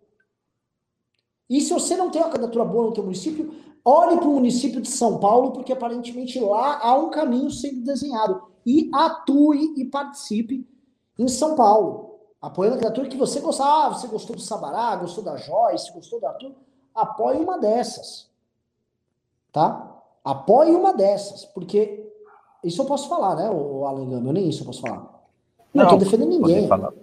E 1.48 1.62
se 1.62 1.72
você 1.72 1.96
não 1.96 2.10
tem 2.10 2.22
uma 2.22 2.32
candidatura 2.32 2.66
boa 2.66 2.86
no 2.86 2.94
teu 2.94 3.04
município, 3.04 3.54
olhe 3.86 4.18
para 4.18 4.28
o 4.28 4.34
município 4.34 4.82
de 4.82 4.90
São 4.90 5.20
Paulo, 5.20 5.52
porque 5.52 5.74
aparentemente 5.74 6.40
lá 6.40 6.80
há 6.82 6.96
um 6.96 7.12
caminho 7.12 7.52
sendo 7.52 7.84
desenhado. 7.84 8.42
E 8.66 8.90
atue 8.94 9.74
e 9.78 9.86
participe 9.86 10.68
em 11.20 11.28
São 11.28 11.56
Paulo. 11.56 12.20
Apoiando 12.42 12.78
a 12.78 12.80
candidatura 12.80 13.08
que 13.08 13.18
você 13.18 13.40
gostar. 13.40 13.86
Ah, 13.86 13.90
você 13.90 14.08
gostou 14.08 14.36
do 14.36 14.42
Sabará, 14.42 14.96
gostou 14.96 15.24
da 15.24 15.36
Joyce, 15.38 15.92
gostou 15.92 16.20
do 16.20 16.26
Arthur. 16.26 16.56
Apoie 16.96 17.38
uma 17.38 17.60
dessas. 17.60 18.30
Tá? 19.52 19.91
Apoie 20.24 20.76
uma 20.76 20.94
dessas, 20.94 21.46
porque 21.46 22.08
isso 22.64 22.82
eu 22.82 22.86
posso 22.86 23.10
falar, 23.10 23.36
né, 23.36 23.50
o 23.50 23.86
Alan 23.86 24.10
Gama? 24.10 24.34
Nem 24.34 24.50
isso 24.50 24.62
eu 24.62 24.68
posso 24.68 24.82
falar. 24.82 25.22
Não, 25.74 25.84
estou 25.84 26.00
defendendo 26.00 26.30
ninguém. 26.30 26.68
Falar, 26.68 26.94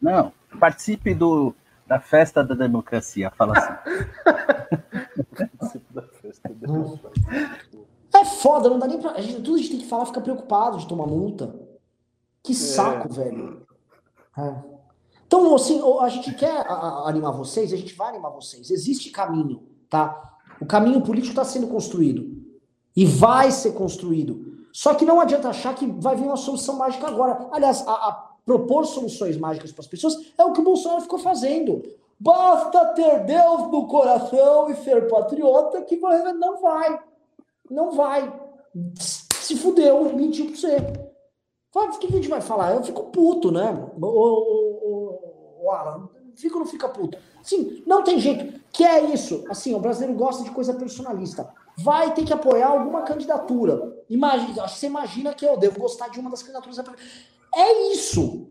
não, 0.00 0.32
participe 0.58 1.14
do, 1.14 1.54
da 1.86 2.00
festa 2.00 2.42
da 2.42 2.54
democracia, 2.54 3.30
fala 3.30 3.58
assim. 3.58 3.74
participe 5.36 5.84
da 5.92 6.02
festa 6.02 6.48
da 6.48 6.66
democracia. 6.66 7.80
É 8.14 8.24
foda, 8.24 8.68
não 8.68 8.78
dá 8.78 8.86
nem 8.86 9.00
pra. 9.00 9.12
A 9.12 9.20
gente, 9.20 9.42
tudo 9.42 9.54
a 9.54 9.58
gente 9.58 9.70
tem 9.70 9.80
que 9.80 9.86
falar, 9.86 10.06
fica 10.06 10.20
preocupado 10.20 10.78
de 10.78 10.88
tomar 10.88 11.06
multa. 11.06 11.54
Que 12.42 12.52
é. 12.52 12.54
saco, 12.54 13.08
é. 13.08 13.12
velho. 13.12 13.66
É. 14.36 14.54
Então, 15.26 15.54
assim, 15.54 15.80
a 16.00 16.08
gente 16.08 16.34
quer 16.34 16.66
animar 17.04 17.32
vocês, 17.32 17.72
a 17.72 17.76
gente 17.76 17.94
vai 17.94 18.08
animar 18.08 18.30
vocês. 18.30 18.70
Existe 18.70 19.10
caminho, 19.10 19.62
tá? 19.88 20.38
O 20.60 20.66
caminho 20.66 21.00
político 21.02 21.30
está 21.30 21.44
sendo 21.44 21.68
construído. 21.68 22.29
E 22.96 23.04
vai 23.04 23.50
ser 23.50 23.72
construído. 23.72 24.50
Só 24.72 24.94
que 24.94 25.04
não 25.04 25.20
adianta 25.20 25.48
achar 25.48 25.74
que 25.74 25.86
vai 25.86 26.16
vir 26.16 26.24
uma 26.24 26.36
solução 26.36 26.76
mágica 26.76 27.06
agora. 27.06 27.48
Aliás, 27.52 27.86
a, 27.86 27.92
a 27.92 28.12
propor 28.44 28.86
soluções 28.86 29.36
mágicas 29.36 29.72
para 29.72 29.82
as 29.82 29.88
pessoas 29.88 30.32
é 30.36 30.44
o 30.44 30.52
que 30.52 30.60
o 30.60 30.64
Bolsonaro 30.64 31.02
ficou 31.02 31.18
fazendo. 31.18 31.82
Basta 32.18 32.86
ter 32.86 33.24
Deus 33.24 33.70
no 33.70 33.86
coração 33.86 34.70
e 34.70 34.76
ser 34.76 35.08
patriota 35.08 35.82
que. 35.82 35.96
Não 35.96 36.60
vai. 36.60 37.00
Não 37.70 37.92
vai. 37.92 38.32
Se 38.98 39.56
fudeu, 39.56 40.14
mentiu 40.14 40.46
para 40.46 40.56
você. 40.56 40.76
O 41.74 41.98
que 41.98 42.06
a 42.08 42.10
gente 42.10 42.28
vai 42.28 42.40
falar? 42.40 42.74
Eu 42.74 42.82
fico 42.82 43.04
puto, 43.04 43.50
né? 43.50 43.90
O 44.00 45.70
Alan, 45.70 46.08
fica 46.36 46.54
ou 46.54 46.60
não 46.60 46.66
fica 46.66 46.88
puto? 46.88 47.16
Sim, 47.42 47.82
não 47.86 48.02
tem 48.02 48.18
jeito. 48.18 48.60
Que 48.72 48.84
é 48.84 49.04
isso? 49.04 49.44
Assim, 49.48 49.74
o 49.74 49.80
brasileiro 49.80 50.18
gosta 50.18 50.44
de 50.44 50.50
coisa 50.50 50.74
personalista. 50.74 51.48
Vai 51.78 52.12
ter 52.14 52.24
que 52.24 52.32
apoiar 52.32 52.68
alguma 52.68 53.02
candidatura. 53.02 54.04
Imagina, 54.08 54.66
você 54.68 54.86
imagina 54.86 55.34
que 55.34 55.44
eu 55.44 55.56
devo 55.56 55.80
gostar 55.80 56.08
de 56.08 56.20
uma 56.20 56.30
das 56.30 56.42
candidaturas. 56.42 56.84
É 57.54 57.92
isso. 57.92 58.50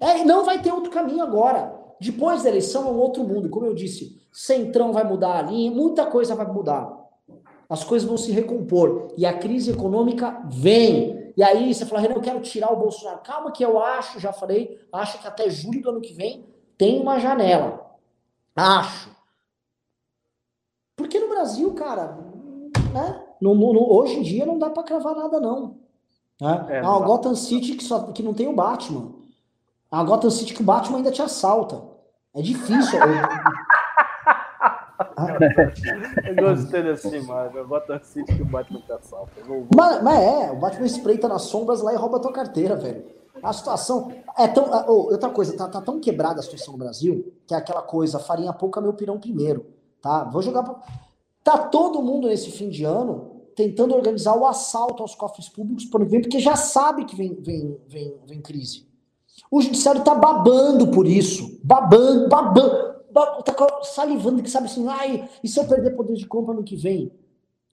É, 0.00 0.24
não 0.24 0.44
vai 0.44 0.60
ter 0.60 0.72
outro 0.72 0.90
caminho 0.90 1.22
agora. 1.22 1.78
Depois 2.00 2.42
da 2.42 2.48
eleição 2.48 2.88
é 2.88 2.90
um 2.90 2.98
outro 2.98 3.22
mundo. 3.22 3.50
Como 3.50 3.66
eu 3.66 3.74
disse, 3.74 4.20
Centrão 4.32 4.92
vai 4.92 5.04
mudar 5.04 5.38
a 5.38 5.42
linha, 5.42 5.70
muita 5.70 6.06
coisa 6.06 6.34
vai 6.34 6.46
mudar. 6.46 6.98
As 7.68 7.84
coisas 7.84 8.08
vão 8.08 8.16
se 8.16 8.32
recompor. 8.32 9.12
E 9.16 9.26
a 9.26 9.36
crise 9.36 9.70
econômica 9.70 10.42
vem. 10.46 11.32
E 11.36 11.42
aí 11.42 11.72
você 11.72 11.84
fala, 11.84 12.00
Renan, 12.00 12.14
eu 12.14 12.20
quero 12.20 12.40
tirar 12.40 12.72
o 12.72 12.76
Bolsonaro. 12.76 13.20
Calma 13.20 13.52
que 13.52 13.64
eu 13.64 13.78
acho, 13.78 14.18
já 14.18 14.32
falei, 14.32 14.80
acho 14.92 15.20
que 15.20 15.28
até 15.28 15.48
julho 15.48 15.82
do 15.82 15.90
ano 15.90 16.00
que 16.00 16.14
vem 16.14 16.46
tem 16.76 17.00
uma 17.00 17.18
janela. 17.18 17.96
Acho. 18.56 19.10
Porque 21.00 21.18
no 21.18 21.30
Brasil, 21.30 21.72
cara, 21.72 22.18
né? 22.92 23.22
No, 23.40 23.54
hoje 23.90 24.18
em 24.18 24.22
dia 24.22 24.44
não 24.44 24.58
dá 24.58 24.68
para 24.68 24.82
cravar 24.82 25.16
nada, 25.16 25.40
não. 25.40 25.78
Né? 26.38 26.66
É, 26.68 26.80
ah, 26.80 26.98
o 26.98 27.04
Gotham 27.04 27.34
City 27.34 27.74
que, 27.74 27.82
só, 27.82 28.12
que 28.12 28.22
não 28.22 28.34
tem 28.34 28.46
o 28.46 28.52
Batman. 28.54 29.14
A 29.90 30.04
Gotham 30.04 30.28
City 30.28 30.52
que 30.52 30.60
o 30.60 30.64
Batman 30.64 30.98
ainda 30.98 31.10
te 31.10 31.22
assalta. 31.22 31.82
É 32.34 32.42
difícil. 32.42 32.98
eu 36.22 36.36
gostei 36.36 36.82
dessa 36.82 37.16
imagem. 37.16 37.62
O 37.62 37.66
Gotham 37.66 37.98
City 38.02 38.36
que 38.36 38.42
o 38.42 38.44
Batman 38.46 38.82
te 38.82 38.92
assalta. 38.92 39.32
Mas, 39.74 40.02
mas, 40.02 40.20
é, 40.20 40.50
o 40.52 40.56
Batman 40.56 40.84
espreita 40.84 41.26
nas 41.28 41.44
sombras 41.44 41.80
lá 41.80 41.94
e 41.94 41.96
rouba 41.96 42.18
a 42.18 42.20
tua 42.20 42.32
carteira, 42.32 42.76
velho. 42.76 43.06
A 43.42 43.54
situação 43.54 44.12
é 44.36 44.46
tão. 44.46 44.68
Oh, 44.86 45.10
outra 45.12 45.30
coisa, 45.30 45.56
tá, 45.56 45.66
tá, 45.66 45.80
tão 45.80 45.98
quebrada 45.98 46.40
a 46.40 46.42
situação 46.42 46.72
no 46.72 46.78
Brasil 46.78 47.32
que 47.46 47.54
é 47.54 47.56
aquela 47.56 47.80
coisa, 47.80 48.18
farinha 48.18 48.52
pouca, 48.52 48.82
meu 48.82 48.92
pirão 48.92 49.18
primeiro. 49.18 49.79
Tá? 50.00 50.24
Vou 50.24 50.42
jogar. 50.42 50.64
Tá 51.42 51.58
todo 51.58 52.02
mundo 52.02 52.28
nesse 52.28 52.50
fim 52.50 52.68
de 52.68 52.84
ano 52.84 53.30
tentando 53.54 53.94
organizar 53.94 54.36
o 54.36 54.46
assalto 54.46 55.02
aos 55.02 55.14
cofres 55.14 55.48
públicos 55.48 55.84
por 55.84 56.04
vem, 56.06 56.22
porque 56.22 56.38
já 56.38 56.56
sabe 56.56 57.04
que 57.04 57.14
vem, 57.14 57.34
vem, 57.34 57.76
vem, 57.86 58.14
vem 58.26 58.40
crise. 58.40 58.86
O 59.50 59.60
judiciário 59.60 60.02
tá 60.02 60.14
babando 60.14 60.90
por 60.90 61.06
isso. 61.06 61.58
Babando, 61.62 62.28
babando. 62.28 62.94
tá 63.44 63.54
salivando, 63.82 64.42
que 64.42 64.50
sabe 64.50 64.66
assim, 64.66 64.86
ai, 64.88 65.28
e 65.42 65.48
se 65.48 65.58
eu 65.58 65.66
perder 65.66 65.96
poder 65.96 66.14
de 66.14 66.26
compra 66.26 66.54
no 66.54 66.62
que 66.62 66.76
vem? 66.76 67.12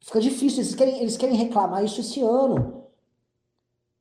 Fica 0.02 0.20
difícil, 0.20 0.60
eles 0.60 0.76
querem, 0.76 1.00
eles 1.00 1.18
querem 1.18 1.36
reclamar 1.36 1.84
isso 1.84 2.02
esse 2.02 2.22
ano. 2.22 2.84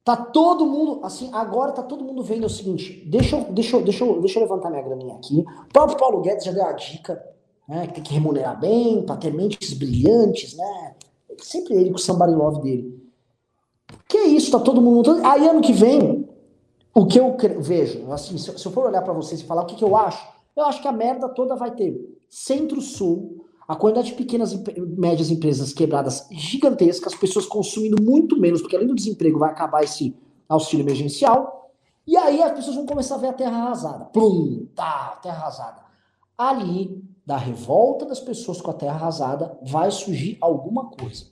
Tá 0.04 0.16
todo 0.16 0.66
mundo, 0.66 1.04
assim, 1.04 1.30
agora 1.32 1.72
tá 1.72 1.82
todo 1.82 2.04
mundo 2.04 2.22
vendo 2.22 2.46
o 2.46 2.50
seguinte, 2.50 3.04
deixa 3.08 3.36
eu, 3.36 3.52
deixa 3.52 3.76
eu, 3.76 3.82
deixa 3.82 4.04
eu, 4.04 4.20
deixa 4.20 4.38
eu 4.38 4.42
levantar 4.44 4.70
minha 4.70 4.82
graninha 4.82 5.16
aqui. 5.16 5.40
O 5.40 5.72
próprio 5.72 5.98
Paulo 5.98 6.20
Guedes 6.20 6.44
já 6.44 6.52
deu 6.52 6.64
a 6.64 6.72
dica, 6.72 7.35
né, 7.68 7.86
que 7.86 7.94
tem 7.94 8.02
que 8.02 8.14
remunerar 8.14 8.58
bem, 8.58 9.02
para 9.02 9.16
ter 9.16 9.32
mentes 9.32 9.72
brilhantes, 9.74 10.56
né? 10.56 10.94
Sempre 11.38 11.74
ele 11.74 11.90
com 11.90 11.96
o 11.96 11.98
somebody 11.98 12.34
love 12.34 12.62
dele. 12.62 13.10
Que 14.08 14.18
é 14.18 14.26
isso, 14.26 14.50
tá 14.50 14.60
todo 14.60 14.80
mundo... 14.80 15.20
Aí 15.24 15.46
ano 15.48 15.60
que 15.60 15.72
vem, 15.72 16.28
o 16.94 17.06
que 17.06 17.18
eu 17.18 17.36
vejo, 17.60 18.10
assim, 18.12 18.38
se, 18.38 18.48
eu 18.48 18.72
for 18.72 18.86
olhar 18.86 19.02
para 19.02 19.12
vocês 19.12 19.40
e 19.40 19.44
falar 19.44 19.62
o 19.62 19.66
que, 19.66 19.76
que 19.76 19.84
eu 19.84 19.96
acho, 19.96 20.26
eu 20.56 20.64
acho 20.64 20.80
que 20.80 20.88
a 20.88 20.92
merda 20.92 21.28
toda 21.28 21.56
vai 21.56 21.72
ter 21.72 22.18
centro-sul, 22.30 23.44
a 23.68 23.74
quantidade 23.74 24.08
de 24.08 24.14
pequenas 24.14 24.52
e 24.52 24.80
médias 24.80 25.28
empresas 25.28 25.72
quebradas 25.72 26.26
gigantescas, 26.30 27.14
pessoas 27.14 27.46
consumindo 27.46 28.02
muito 28.02 28.40
menos, 28.40 28.62
porque 28.62 28.76
além 28.76 28.88
do 28.88 28.94
desemprego 28.94 29.38
vai 29.38 29.50
acabar 29.50 29.82
esse 29.82 30.16
auxílio 30.48 30.84
emergencial, 30.84 31.70
e 32.06 32.16
aí 32.16 32.40
as 32.40 32.52
pessoas 32.52 32.76
vão 32.76 32.86
começar 32.86 33.16
a 33.16 33.18
ver 33.18 33.28
a 33.28 33.32
terra 33.32 33.56
arrasada. 33.58 34.04
Plum, 34.06 34.66
tá, 34.74 35.18
terra 35.20 35.38
arrasada. 35.38 35.82
Ali, 36.38 37.02
da 37.26 37.36
revolta 37.36 38.06
das 38.06 38.20
pessoas 38.20 38.60
com 38.60 38.70
a 38.70 38.74
terra 38.74 38.94
arrasada, 38.94 39.58
vai 39.60 39.90
surgir 39.90 40.38
alguma 40.40 40.90
coisa. 40.90 41.24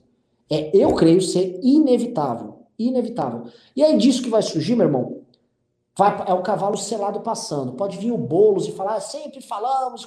É, 0.49 0.75
eu 0.75 0.93
creio 0.93 1.21
ser 1.21 1.59
inevitável. 1.63 2.65
Inevitável. 2.77 3.45
E 3.73 3.81
é 3.81 3.95
disso 3.95 4.21
que 4.21 4.29
vai 4.29 4.41
surgir, 4.41 4.75
meu 4.75 4.87
irmão. 4.87 5.21
Vai, 5.97 6.25
é 6.27 6.33
o 6.33 6.43
cavalo 6.43 6.75
selado 6.75 7.21
passando. 7.21 7.73
Pode 7.73 7.97
vir 7.97 8.11
o 8.11 8.17
Boulos 8.17 8.67
e 8.67 8.73
falar, 8.73 8.95
ah, 8.95 8.99
sempre 8.99 9.41
falamos. 9.41 10.05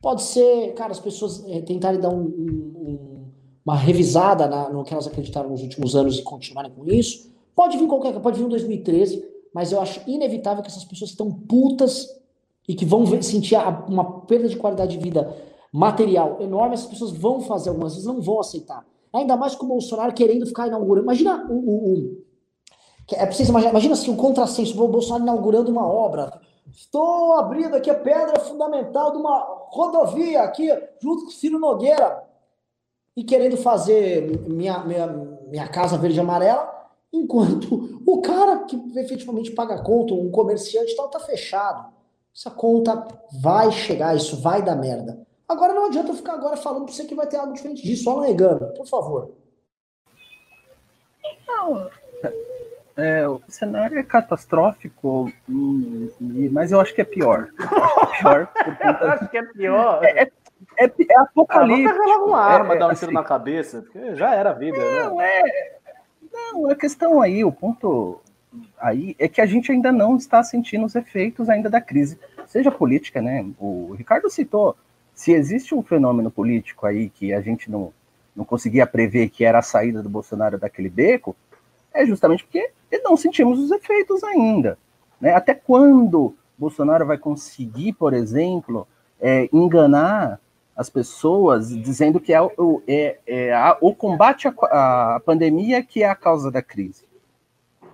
Pode 0.00 0.22
ser, 0.22 0.72
cara, 0.74 0.92
as 0.92 1.00
pessoas 1.00 1.44
é, 1.48 1.60
tentarem 1.60 2.00
dar 2.00 2.10
um, 2.10 2.22
um, 2.22 3.24
uma 3.66 3.74
revisada 3.74 4.46
na, 4.46 4.70
no 4.70 4.84
que 4.84 4.92
elas 4.92 5.08
acreditaram 5.08 5.50
nos 5.50 5.62
últimos 5.62 5.96
anos 5.96 6.18
e 6.18 6.22
continuarem 6.22 6.70
com 6.70 6.86
isso. 6.86 7.28
Pode 7.56 7.76
vir 7.76 7.88
qualquer, 7.88 8.18
pode 8.20 8.38
vir 8.38 8.46
em 8.46 8.48
2013, 8.48 9.24
mas 9.52 9.72
eu 9.72 9.80
acho 9.80 10.08
inevitável 10.08 10.62
que 10.62 10.70
essas 10.70 10.84
pessoas 10.84 11.10
estão 11.10 11.32
putas 11.32 12.19
e 12.68 12.74
que 12.74 12.84
vão 12.84 13.04
sentir 13.22 13.56
uma 13.88 14.22
perda 14.22 14.48
de 14.48 14.56
qualidade 14.56 14.96
de 14.96 15.02
vida 15.02 15.36
material 15.72 16.38
enorme, 16.40 16.74
essas 16.74 16.88
pessoas 16.88 17.12
vão 17.12 17.40
fazer 17.40 17.70
algumas 17.70 17.94
vezes, 17.94 18.06
não 18.06 18.20
vão 18.20 18.40
aceitar. 18.40 18.84
Ainda 19.12 19.36
mais 19.36 19.54
com 19.54 19.66
o 19.66 19.68
Bolsonaro 19.68 20.12
querendo 20.12 20.46
ficar 20.46 20.66
inaugurando. 20.66 21.04
Imagina 21.04 21.46
o, 21.48 21.54
o, 21.54 21.94
o 21.94 22.30
é 23.12 23.26
vocês 23.26 23.48
imaginar, 23.48 23.70
imagina 23.70 23.94
assim, 23.94 24.10
um 24.10 24.16
contrassenso, 24.16 24.80
o 24.80 24.88
Bolsonaro 24.88 25.24
inaugurando 25.24 25.70
uma 25.70 25.84
obra, 25.84 26.40
Estou 26.72 27.34
abrindo 27.34 27.74
aqui 27.74 27.90
a 27.90 27.94
pedra 27.94 28.38
fundamental 28.40 29.12
de 29.12 29.18
uma 29.18 29.38
rodovia 29.70 30.42
aqui, 30.42 30.68
junto 31.00 31.24
com 31.24 31.28
o 31.28 31.32
Ciro 31.32 31.58
Nogueira, 31.58 32.22
e 33.16 33.24
querendo 33.24 33.56
fazer 33.56 34.48
minha, 34.48 34.78
minha, 34.84 35.06
minha 35.06 35.68
casa 35.68 35.98
verde 35.98 36.18
e 36.18 36.20
amarela, 36.20 36.88
enquanto 37.12 38.00
o 38.06 38.20
cara 38.20 38.64
que 38.64 38.76
efetivamente 38.96 39.50
paga 39.50 39.82
conta, 39.82 40.14
um 40.14 40.30
comerciante 40.30 40.94
tal, 40.94 41.08
tá 41.08 41.18
fechado. 41.18 41.92
Essa 42.34 42.50
conta 42.50 43.06
vai 43.42 43.70
chegar, 43.72 44.16
isso 44.16 44.40
vai 44.40 44.62
dar 44.62 44.76
merda. 44.76 45.20
Agora 45.48 45.74
não 45.74 45.86
adianta 45.86 46.10
eu 46.10 46.16
ficar 46.16 46.34
agora 46.34 46.56
falando 46.56 46.84
pra 46.84 46.94
você 46.94 47.04
que 47.04 47.14
vai 47.14 47.26
ter 47.26 47.36
algo 47.36 47.52
diferente 47.52 47.82
disso, 47.82 48.04
só 48.04 48.20
negando, 48.20 48.72
por 48.74 48.86
favor. 48.86 49.34
Não, 51.46 51.90
é, 53.00 53.26
o 53.26 53.40
cenário 53.48 53.98
é 53.98 54.02
catastrófico, 54.02 55.32
mas 55.48 56.70
eu 56.70 56.80
acho 56.80 56.94
que 56.94 57.00
é 57.00 57.04
pior. 57.04 57.48
Eu 58.22 59.08
acho 59.10 59.28
que 59.28 59.38
é 59.38 59.42
pior. 59.42 60.02
É, 60.76 60.84
é, 60.84 60.86
é, 60.86 60.92
é 61.08 61.18
apocalíptico. 61.18 62.00
Ah, 62.00 62.06
vamos 62.06 62.28
uma 62.28 62.40
arma, 62.40 62.74
é, 62.74 62.78
dar 62.78 62.86
um 62.86 62.90
assim, 62.90 63.00
tiro 63.00 63.12
na 63.12 63.24
cabeça, 63.24 63.80
porque 63.80 64.14
já 64.14 64.34
era 64.34 64.50
a 64.50 64.52
vida. 64.52 64.76
Né? 64.76 65.02
Não, 65.02 65.16
né? 65.16 65.40
é. 65.40 65.78
Não, 66.30 66.70
a 66.70 66.74
questão 66.74 67.20
aí, 67.20 67.42
o 67.42 67.50
ponto 67.50 68.20
aí 68.78 69.14
é 69.18 69.28
que 69.28 69.40
a 69.40 69.46
gente 69.46 69.70
ainda 69.70 69.92
não 69.92 70.16
está 70.16 70.42
sentindo 70.42 70.84
os 70.84 70.94
efeitos 70.94 71.48
ainda 71.48 71.70
da 71.70 71.80
crise, 71.80 72.18
seja 72.46 72.70
política, 72.70 73.20
né? 73.22 73.46
O 73.58 73.94
Ricardo 73.96 74.28
citou, 74.30 74.76
se 75.14 75.32
existe 75.32 75.74
um 75.74 75.82
fenômeno 75.82 76.30
político 76.30 76.86
aí 76.86 77.08
que 77.10 77.32
a 77.32 77.40
gente 77.40 77.70
não, 77.70 77.92
não 78.34 78.44
conseguia 78.44 78.86
prever 78.86 79.28
que 79.28 79.44
era 79.44 79.58
a 79.58 79.62
saída 79.62 80.02
do 80.02 80.08
Bolsonaro 80.08 80.58
daquele 80.58 80.88
beco, 80.88 81.36
é 81.92 82.04
justamente 82.06 82.44
porque 82.44 82.70
não 83.02 83.16
sentimos 83.16 83.58
os 83.58 83.70
efeitos 83.70 84.22
ainda. 84.24 84.78
Né? 85.20 85.34
Até 85.34 85.54
quando 85.54 86.34
Bolsonaro 86.58 87.06
vai 87.06 87.18
conseguir, 87.18 87.92
por 87.92 88.12
exemplo, 88.12 88.86
é, 89.20 89.48
enganar 89.52 90.40
as 90.76 90.88
pessoas 90.88 91.68
dizendo 91.68 92.18
que 92.18 92.32
é, 92.32 92.40
o, 92.40 92.82
é, 92.88 93.18
é 93.26 93.52
a, 93.52 93.76
o 93.80 93.94
combate 93.94 94.48
à, 94.48 95.20
pandemia 95.24 95.82
que 95.82 96.02
é 96.02 96.08
a 96.08 96.14
causa 96.14 96.50
da 96.50 96.62
crise? 96.62 97.04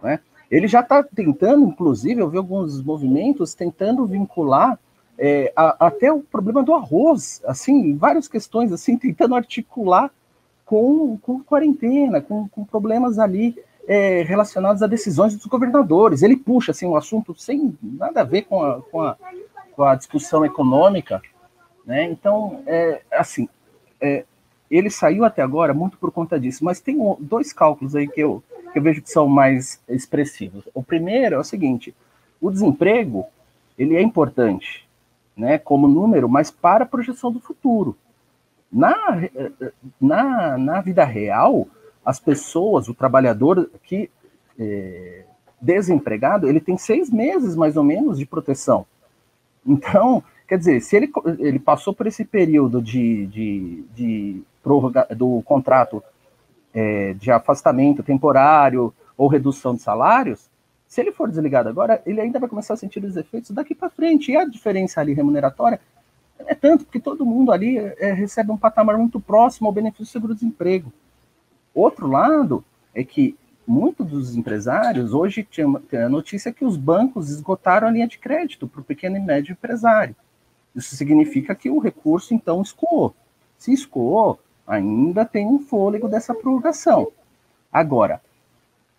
Né? 0.02 0.20
Ele 0.50 0.68
já 0.68 0.80
está 0.80 1.02
tentando, 1.02 1.66
inclusive, 1.66 2.20
eu 2.20 2.28
vi 2.28 2.38
alguns 2.38 2.82
movimentos 2.82 3.54
tentando 3.54 4.06
vincular 4.06 4.78
é, 5.18 5.52
a, 5.56 5.86
até 5.86 6.12
o 6.12 6.20
problema 6.20 6.62
do 6.62 6.74
arroz, 6.74 7.42
assim, 7.46 7.96
várias 7.96 8.28
questões, 8.28 8.72
assim, 8.72 8.96
tentando 8.98 9.34
articular 9.34 10.10
com, 10.64 11.18
com 11.18 11.42
quarentena, 11.42 12.20
com, 12.20 12.48
com 12.48 12.64
problemas 12.64 13.18
ali 13.18 13.56
é, 13.86 14.22
relacionados 14.22 14.82
a 14.82 14.86
decisões 14.86 15.34
dos 15.36 15.46
governadores. 15.46 16.22
Ele 16.22 16.36
puxa 16.36 16.72
assim, 16.72 16.86
um 16.86 16.96
assunto 16.96 17.34
sem 17.34 17.76
nada 17.82 18.20
a 18.20 18.24
ver 18.24 18.42
com 18.42 18.62
a, 18.62 18.82
com 18.82 19.00
a, 19.00 19.16
com 19.74 19.82
a 19.84 19.94
discussão 19.94 20.44
econômica. 20.44 21.22
Né? 21.84 22.04
Então, 22.04 22.62
é, 22.66 23.00
assim, 23.12 23.48
é, 24.00 24.24
ele 24.70 24.90
saiu 24.90 25.24
até 25.24 25.40
agora 25.40 25.72
muito 25.72 25.96
por 25.96 26.10
conta 26.10 26.38
disso, 26.38 26.64
mas 26.64 26.80
tem 26.80 26.98
dois 27.20 27.52
cálculos 27.52 27.94
aí 27.94 28.08
que 28.08 28.20
eu, 28.20 28.42
eu 28.78 28.82
vejo 28.82 29.02
que 29.02 29.10
são 29.10 29.28
mais 29.28 29.80
expressivos. 29.88 30.68
O 30.74 30.82
primeiro 30.82 31.36
é 31.36 31.38
o 31.38 31.44
seguinte: 31.44 31.94
o 32.40 32.50
desemprego 32.50 33.26
ele 33.78 33.94
é 33.94 34.02
importante, 34.02 34.86
né, 35.36 35.58
como 35.58 35.88
número, 35.88 36.28
mas 36.28 36.50
para 36.50 36.84
a 36.84 36.88
projeção 36.88 37.30
do 37.30 37.40
futuro. 37.40 37.96
Na, 38.72 38.94
na, 40.00 40.58
na 40.58 40.80
vida 40.80 41.04
real, 41.04 41.68
as 42.04 42.18
pessoas, 42.18 42.88
o 42.88 42.94
trabalhador 42.94 43.70
que 43.84 44.10
é, 44.58 45.24
desempregado, 45.60 46.48
ele 46.48 46.60
tem 46.60 46.76
seis 46.76 47.10
meses 47.10 47.54
mais 47.56 47.76
ou 47.76 47.84
menos 47.84 48.18
de 48.18 48.26
proteção. 48.26 48.86
Então, 49.66 50.22
quer 50.46 50.58
dizer, 50.58 50.80
se 50.80 50.96
ele, 50.96 51.10
ele 51.38 51.58
passou 51.58 51.92
por 51.94 52.06
esse 52.06 52.24
período 52.24 52.80
de, 52.80 53.26
de, 53.26 53.84
de 53.94 54.42
prorroga 54.62 55.06
do 55.16 55.42
contrato 55.42 56.02
é, 56.76 57.14
de 57.14 57.30
afastamento 57.30 58.02
temporário 58.02 58.92
ou 59.16 59.28
redução 59.28 59.74
de 59.74 59.80
salários, 59.80 60.50
se 60.86 61.00
ele 61.00 61.10
for 61.10 61.28
desligado 61.28 61.70
agora, 61.70 62.02
ele 62.04 62.20
ainda 62.20 62.38
vai 62.38 62.48
começar 62.48 62.74
a 62.74 62.76
sentir 62.76 63.02
os 63.02 63.16
efeitos 63.16 63.50
daqui 63.50 63.74
para 63.74 63.88
frente. 63.88 64.30
E 64.30 64.36
a 64.36 64.44
diferença 64.44 65.00
ali 65.00 65.14
remuneratória 65.14 65.80
é 66.38 66.54
tanto 66.54 66.84
que 66.84 67.00
todo 67.00 67.24
mundo 67.24 67.50
ali 67.50 67.78
é, 67.78 68.12
recebe 68.12 68.52
um 68.52 68.58
patamar 68.58 68.98
muito 68.98 69.18
próximo 69.18 69.66
ao 69.66 69.72
benefício 69.72 70.04
do 70.04 70.10
seguro-desemprego. 70.10 70.92
Outro 71.74 72.06
lado 72.06 72.62
é 72.94 73.02
que 73.02 73.34
muitos 73.66 74.06
dos 74.06 74.36
empresários, 74.36 75.12
hoje 75.12 75.42
tem 75.42 76.02
a 76.02 76.08
notícia 76.08 76.52
que 76.52 76.64
os 76.64 76.76
bancos 76.76 77.30
esgotaram 77.30 77.88
a 77.88 77.90
linha 77.90 78.06
de 78.06 78.18
crédito 78.18 78.68
para 78.68 78.80
o 78.80 78.84
pequeno 78.84 79.16
e 79.16 79.20
médio 79.20 79.52
empresário. 79.52 80.14
Isso 80.74 80.94
significa 80.94 81.54
que 81.54 81.70
o 81.70 81.78
recurso, 81.78 82.34
então, 82.34 82.60
escoou. 82.60 83.14
Se 83.58 83.72
escoou, 83.72 84.38
ainda 84.66 85.24
tem 85.24 85.46
um 85.46 85.58
fôlego 85.58 86.08
dessa 86.08 86.34
prorrogação. 86.34 87.08
Agora, 87.72 88.20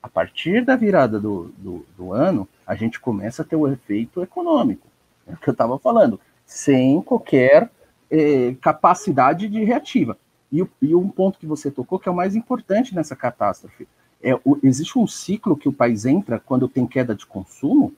a 0.02 0.08
partir 0.08 0.64
da 0.64 0.76
virada 0.76 1.20
do, 1.20 1.52
do, 1.58 1.86
do 1.98 2.14
ano, 2.14 2.48
a 2.66 2.76
gente 2.76 3.00
começa 3.00 3.42
a 3.42 3.46
ter 3.46 3.56
o 3.56 3.68
efeito 3.68 4.22
econômico. 4.22 4.88
É 5.28 5.34
o 5.34 5.38
que 5.38 5.50
eu 5.50 5.52
estava 5.52 5.78
falando, 5.78 6.20
sem 6.46 7.02
qualquer 7.02 7.70
eh, 8.10 8.56
capacidade 8.62 9.50
de 9.50 9.64
reativa. 9.64 10.18
E, 10.52 10.66
e, 10.82 10.96
um 10.96 11.10
ponto 11.10 11.38
que 11.38 11.46
você 11.46 11.70
tocou, 11.70 12.00
que 12.00 12.08
é 12.08 12.12
o 12.12 12.16
mais 12.16 12.36
importante 12.36 12.96
nessa 12.96 13.16
catástrofe, 13.16 13.88
é 14.22 14.34
o, 14.46 14.58
existe 14.64 14.98
um 14.98 15.06
ciclo 15.06 15.58
que 15.58 15.68
o 15.68 15.74
país 15.74 16.06
entra 16.06 16.40
quando 16.40 16.70
tem 16.70 16.88
queda 16.88 17.14
de 17.14 17.26
consumo. 17.26 17.94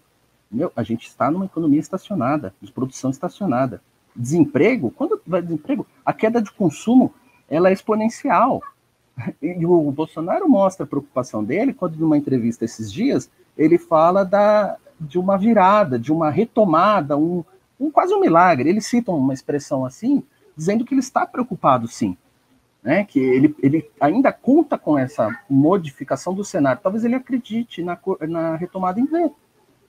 Meu, 0.52 0.72
a 0.76 0.82
gente 0.82 1.08
está 1.08 1.30
numa 1.30 1.46
economia 1.46 1.80
estacionada, 1.80 2.54
de 2.60 2.72
produção 2.72 3.12
estacionada. 3.12 3.82
Desemprego, 4.16 4.90
quando 4.90 5.22
vai 5.26 5.44
desemprego, 5.44 5.86
a 6.04 6.12
queda 6.12 6.42
de 6.42 6.52
consumo 6.52 7.14
ela 7.50 7.70
é 7.70 7.74
exponencial. 7.74 8.62
E 9.42 9.66
o 9.66 9.92
Bolsonaro 9.92 10.48
mostra 10.48 10.86
a 10.86 10.88
preocupação 10.88 11.44
dele 11.44 11.74
quando, 11.74 11.98
numa 11.98 12.18
entrevista 12.18 12.64
esses 12.64 12.92
dias, 12.92 13.30
ele 13.58 13.78
fala 13.78 14.24
da, 14.24 14.78
de 15.00 15.20
uma 15.20 15.38
virada, 15.38 16.00
de 16.00 16.12
uma 16.12 16.30
retomada, 16.30 17.18
um, 17.18 17.44
um 17.80 17.92
quase 17.92 18.14
um 18.14 18.22
milagre. 18.22 18.70
Ele 18.70 18.80
cita 18.80 19.12
uma 19.12 19.34
expressão 19.34 19.86
assim, 19.86 20.24
dizendo 20.56 20.86
que 20.86 20.94
ele 20.94 21.02
está 21.02 21.26
preocupado, 21.26 21.88
sim 21.88 22.18
né, 22.84 23.04
que 23.04 23.20
ele, 23.20 23.56
ele 23.62 23.90
ainda 24.00 24.32
conta 24.32 24.78
com 24.78 24.98
essa 24.98 25.30
modificação 25.50 26.34
do 26.34 26.44
cenário. 26.44 26.82
Talvez 26.82 27.04
ele 27.04 27.16
acredite 27.16 27.84
na, 27.84 27.98
na 28.28 28.56
retomada 28.56 29.00
em 29.00 29.06
V. 29.06 29.32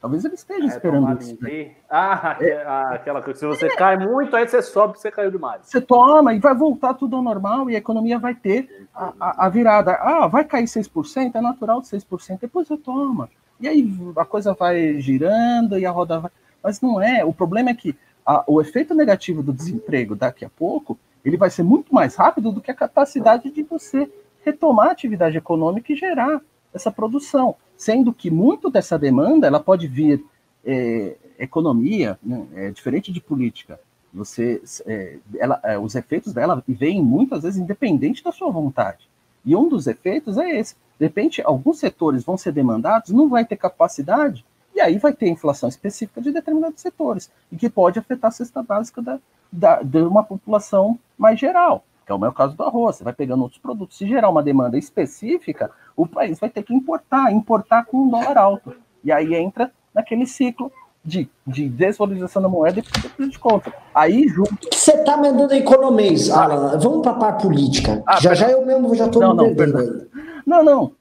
Talvez 0.00 0.24
ele 0.24 0.34
esteja 0.34 0.64
é, 0.64 0.66
esperando 0.68 1.20
isso. 1.20 1.36
Né? 1.42 1.72
Ah, 1.90 2.36
é. 2.40 2.62
aquela 2.94 3.20
coisa. 3.20 3.38
Se 3.38 3.46
você 3.46 3.66
é. 3.66 3.76
cai 3.76 3.98
muito, 3.98 4.34
aí 4.34 4.48
você 4.48 4.62
sobe, 4.62 4.98
você 4.98 5.10
caiu 5.10 5.30
demais. 5.30 5.66
Você 5.66 5.80
toma 5.80 6.32
e 6.32 6.38
vai 6.38 6.54
voltar 6.54 6.94
tudo 6.94 7.16
ao 7.16 7.22
normal 7.22 7.68
e 7.68 7.74
a 7.74 7.78
economia 7.78 8.18
vai 8.18 8.34
ter 8.34 8.88
a, 8.94 9.12
a, 9.20 9.46
a 9.46 9.48
virada. 9.50 9.92
Ah, 9.92 10.26
vai 10.26 10.44
cair 10.44 10.64
6%, 10.64 11.34
é 11.34 11.40
natural 11.40 11.82
de 11.82 11.88
6%, 11.88 12.40
depois 12.40 12.66
você 12.66 12.78
toma. 12.78 13.28
E 13.60 13.68
aí 13.68 13.92
a 14.16 14.24
coisa 14.24 14.54
vai 14.54 14.98
girando 15.00 15.78
e 15.78 15.84
a 15.84 15.90
roda 15.90 16.18
vai. 16.18 16.30
Mas 16.62 16.80
não 16.80 17.00
é. 17.00 17.22
O 17.22 17.32
problema 17.34 17.68
é 17.68 17.74
que 17.74 17.94
a, 18.24 18.42
o 18.46 18.58
efeito 18.60 18.94
negativo 18.94 19.42
do 19.42 19.52
desemprego 19.52 20.16
daqui 20.16 20.46
a 20.46 20.50
pouco 20.50 20.98
ele 21.22 21.36
vai 21.36 21.50
ser 21.50 21.62
muito 21.62 21.94
mais 21.94 22.16
rápido 22.16 22.50
do 22.50 22.62
que 22.62 22.70
a 22.70 22.74
capacidade 22.74 23.50
de 23.50 23.62
você 23.62 24.10
retomar 24.42 24.88
a 24.88 24.92
atividade 24.92 25.36
econômica 25.36 25.92
e 25.92 25.96
gerar 25.96 26.40
essa 26.72 26.90
produção, 26.90 27.56
sendo 27.76 28.12
que 28.12 28.30
muito 28.30 28.70
dessa 28.70 28.98
demanda 28.98 29.46
ela 29.46 29.60
pode 29.60 29.86
vir 29.86 30.24
é, 30.64 31.16
economia, 31.38 32.18
né, 32.22 32.46
é 32.54 32.70
diferente 32.70 33.12
de 33.12 33.20
política. 33.20 33.80
Você, 34.12 34.62
é, 34.86 35.18
ela, 35.38 35.60
é, 35.62 35.78
os 35.78 35.94
efeitos 35.94 36.32
dela 36.32 36.62
vêm 36.66 37.02
muitas 37.02 37.42
vezes 37.42 37.60
independente 37.60 38.22
da 38.22 38.32
sua 38.32 38.50
vontade. 38.50 39.08
E 39.44 39.56
um 39.56 39.68
dos 39.68 39.86
efeitos 39.86 40.36
é 40.36 40.58
esse. 40.58 40.74
De 40.98 41.06
repente, 41.06 41.40
alguns 41.42 41.78
setores 41.78 42.24
vão 42.24 42.36
ser 42.36 42.52
demandados, 42.52 43.10
não 43.10 43.28
vai 43.28 43.44
ter 43.44 43.56
capacidade, 43.56 44.44
e 44.74 44.80
aí 44.80 44.98
vai 44.98 45.12
ter 45.12 45.28
inflação 45.28 45.68
específica 45.68 46.20
de 46.20 46.30
determinados 46.30 46.80
setores, 46.80 47.30
e 47.50 47.56
que 47.56 47.70
pode 47.70 47.98
afetar 47.98 48.28
a 48.28 48.32
cesta 48.32 48.62
básica 48.62 49.00
da, 49.00 49.18
da, 49.50 49.82
de 49.82 49.98
uma 49.98 50.22
população 50.22 50.98
mais 51.16 51.38
geral 51.38 51.84
que 52.04 52.12
é 52.12 52.14
o 52.14 52.18
meu 52.18 52.32
caso 52.32 52.56
do 52.56 52.62
arroz, 52.62 52.96
você 52.96 53.04
vai 53.04 53.12
pegando 53.12 53.42
outros 53.42 53.60
produtos. 53.60 53.96
Se 53.96 54.06
gerar 54.06 54.28
uma 54.28 54.42
demanda 54.42 54.76
específica, 54.76 55.70
o 55.96 56.06
país 56.06 56.38
vai 56.38 56.50
ter 56.50 56.62
que 56.62 56.74
importar, 56.74 57.32
importar 57.32 57.84
com 57.84 57.98
um 57.98 58.08
dólar 58.08 58.36
alto. 58.36 58.74
E 59.04 59.12
aí 59.12 59.34
entra 59.34 59.72
naquele 59.94 60.26
ciclo 60.26 60.72
de, 61.04 61.28
de 61.46 61.68
desvalorização 61.68 62.42
da 62.42 62.48
moeda 62.48 62.80
e 62.80 62.82
preço 62.82 63.30
de 63.30 63.38
conta. 63.38 63.72
Aí 63.94 64.28
junto. 64.28 64.56
Você 64.72 64.92
está 64.92 65.16
mandando 65.16 65.54
economês, 65.54 66.30
Alan. 66.30 66.78
Vamos 66.78 67.02
para 67.02 67.12
a 67.12 67.18
parte 67.18 67.42
política. 67.42 68.02
Ah, 68.06 68.20
já 68.20 68.34
já 68.34 68.50
eu 68.50 68.64
mesmo 68.64 68.94
já 68.94 69.06
estou 69.06 69.34
me 69.34 69.54
perdendo. 69.54 70.08
Não, 70.46 70.62
não. 70.62 70.92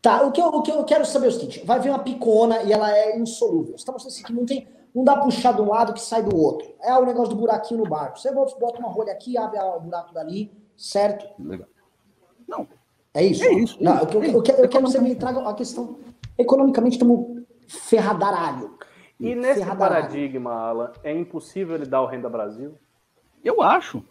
Tá, 0.00 0.22
o 0.22 0.30
que, 0.30 0.40
eu, 0.40 0.48
o 0.48 0.62
que 0.62 0.70
eu 0.70 0.84
quero 0.84 1.04
saber 1.06 1.26
é 1.26 1.28
o 1.30 1.32
seguinte: 1.32 1.64
vai 1.64 1.80
vir 1.80 1.88
uma 1.88 1.98
picona 1.98 2.62
e 2.62 2.72
ela 2.72 2.94
é 2.94 3.18
insolúvel. 3.18 3.74
Estamos 3.74 4.06
assim 4.06 4.22
que 4.22 4.32
não 4.32 4.44
tem 4.44 4.68
não 4.94 5.02
dá 5.02 5.16
puxar 5.16 5.52
de 5.52 5.60
um 5.60 5.68
lado 5.68 5.92
que 5.92 6.00
sai 6.00 6.22
do 6.22 6.36
outro. 6.36 6.72
É 6.80 6.96
o 6.96 7.04
negócio 7.04 7.34
do 7.34 7.40
buraquinho 7.40 7.82
no 7.82 7.88
barco. 7.88 8.18
Você 8.18 8.32
bota 8.32 8.78
uma 8.78 8.88
rolha 8.88 9.12
aqui, 9.12 9.36
abre 9.36 9.58
o 9.58 9.80
buraco 9.80 10.14
dali, 10.14 10.52
certo? 10.76 11.26
Legal. 11.42 11.68
Não. 12.46 12.68
É 13.12 13.24
isso? 13.24 13.44
É 13.44 13.52
isso. 13.54 13.82
Não, 13.82 13.98
é 13.98 14.02
eu, 14.02 14.22
eu, 14.22 14.32
eu, 14.34 14.42
quero, 14.42 14.58
eu 14.62 14.68
quero 14.68 14.84
que 14.84 14.92
você 14.92 15.00
me 15.00 15.14
traga 15.16 15.48
a 15.48 15.54
questão. 15.54 15.98
Economicamente, 16.38 16.94
estamos 16.94 17.42
ferradaralho. 17.66 18.78
E 19.18 19.34
nesse 19.34 19.60
ferradaralho. 19.60 20.04
paradigma, 20.04 20.52
Alan, 20.52 20.92
é 21.02 21.12
impossível 21.12 21.74
ele 21.74 21.86
dar 21.86 22.02
o 22.02 22.06
Renda 22.06 22.28
Brasil? 22.28 22.74
Eu 23.42 23.62
acho. 23.62 24.02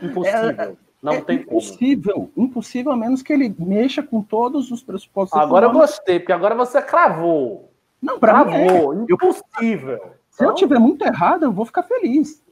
Impossível. 0.00 0.50
É, 0.50 0.76
não 1.02 1.14
é 1.14 1.20
tem 1.20 1.38
impossível, 1.38 2.14
como. 2.14 2.32
Impossível, 2.36 2.92
a 2.92 2.96
menos 2.96 3.22
que 3.22 3.32
ele 3.32 3.54
mexa 3.58 4.02
com 4.02 4.22
todos 4.22 4.70
os 4.70 4.82
pressupostos. 4.82 5.38
Agora 5.38 5.66
eu 5.66 5.72
gostei, 5.72 6.20
porque 6.20 6.32
agora 6.32 6.54
você 6.54 6.80
cravou. 6.80 7.71
Não, 8.02 8.18
para 8.18 8.44
mim 8.44 8.54
é. 8.54 9.12
impossível. 9.12 10.00
Se 10.28 10.44
eu 10.44 10.54
tiver 10.54 10.80
muito 10.80 11.04
errado, 11.04 11.44
eu 11.44 11.52
vou 11.52 11.64
ficar 11.64 11.84
feliz. 11.84 12.42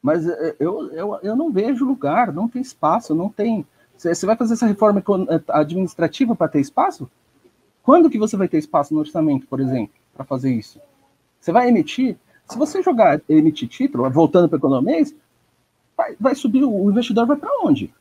Mas 0.00 0.26
é, 0.26 0.56
eu, 0.58 0.90
eu, 0.92 1.18
eu 1.22 1.36
não 1.36 1.52
vejo 1.52 1.84
lugar, 1.84 2.32
não 2.32 2.48
tem 2.48 2.62
espaço, 2.62 3.14
não 3.14 3.28
tem. 3.28 3.66
Você 3.96 4.24
vai 4.24 4.36
fazer 4.36 4.54
essa 4.54 4.66
reforma 4.66 5.02
é, 5.28 5.40
administrativa 5.48 6.34
para 6.34 6.48
ter 6.48 6.60
espaço? 6.60 7.10
Quando 7.82 8.08
que 8.08 8.18
você 8.18 8.36
vai 8.36 8.48
ter 8.48 8.58
espaço 8.58 8.94
no 8.94 9.00
orçamento, 9.00 9.46
por 9.46 9.60
exemplo, 9.60 9.94
para 10.14 10.24
fazer 10.24 10.52
isso? 10.52 10.80
Você 11.38 11.52
vai 11.52 11.68
emitir? 11.68 12.16
Se 12.48 12.56
você 12.56 12.82
jogar 12.82 13.20
emitir 13.28 13.68
título, 13.68 14.08
voltando 14.10 14.48
para 14.48 14.56
o 14.56 14.60
economês, 14.60 15.14
vai, 15.96 16.16
vai 16.18 16.34
subir, 16.34 16.64
o 16.64 16.90
investidor 16.90 17.26
vai 17.26 17.36
para 17.36 17.50
onde? 17.62 17.92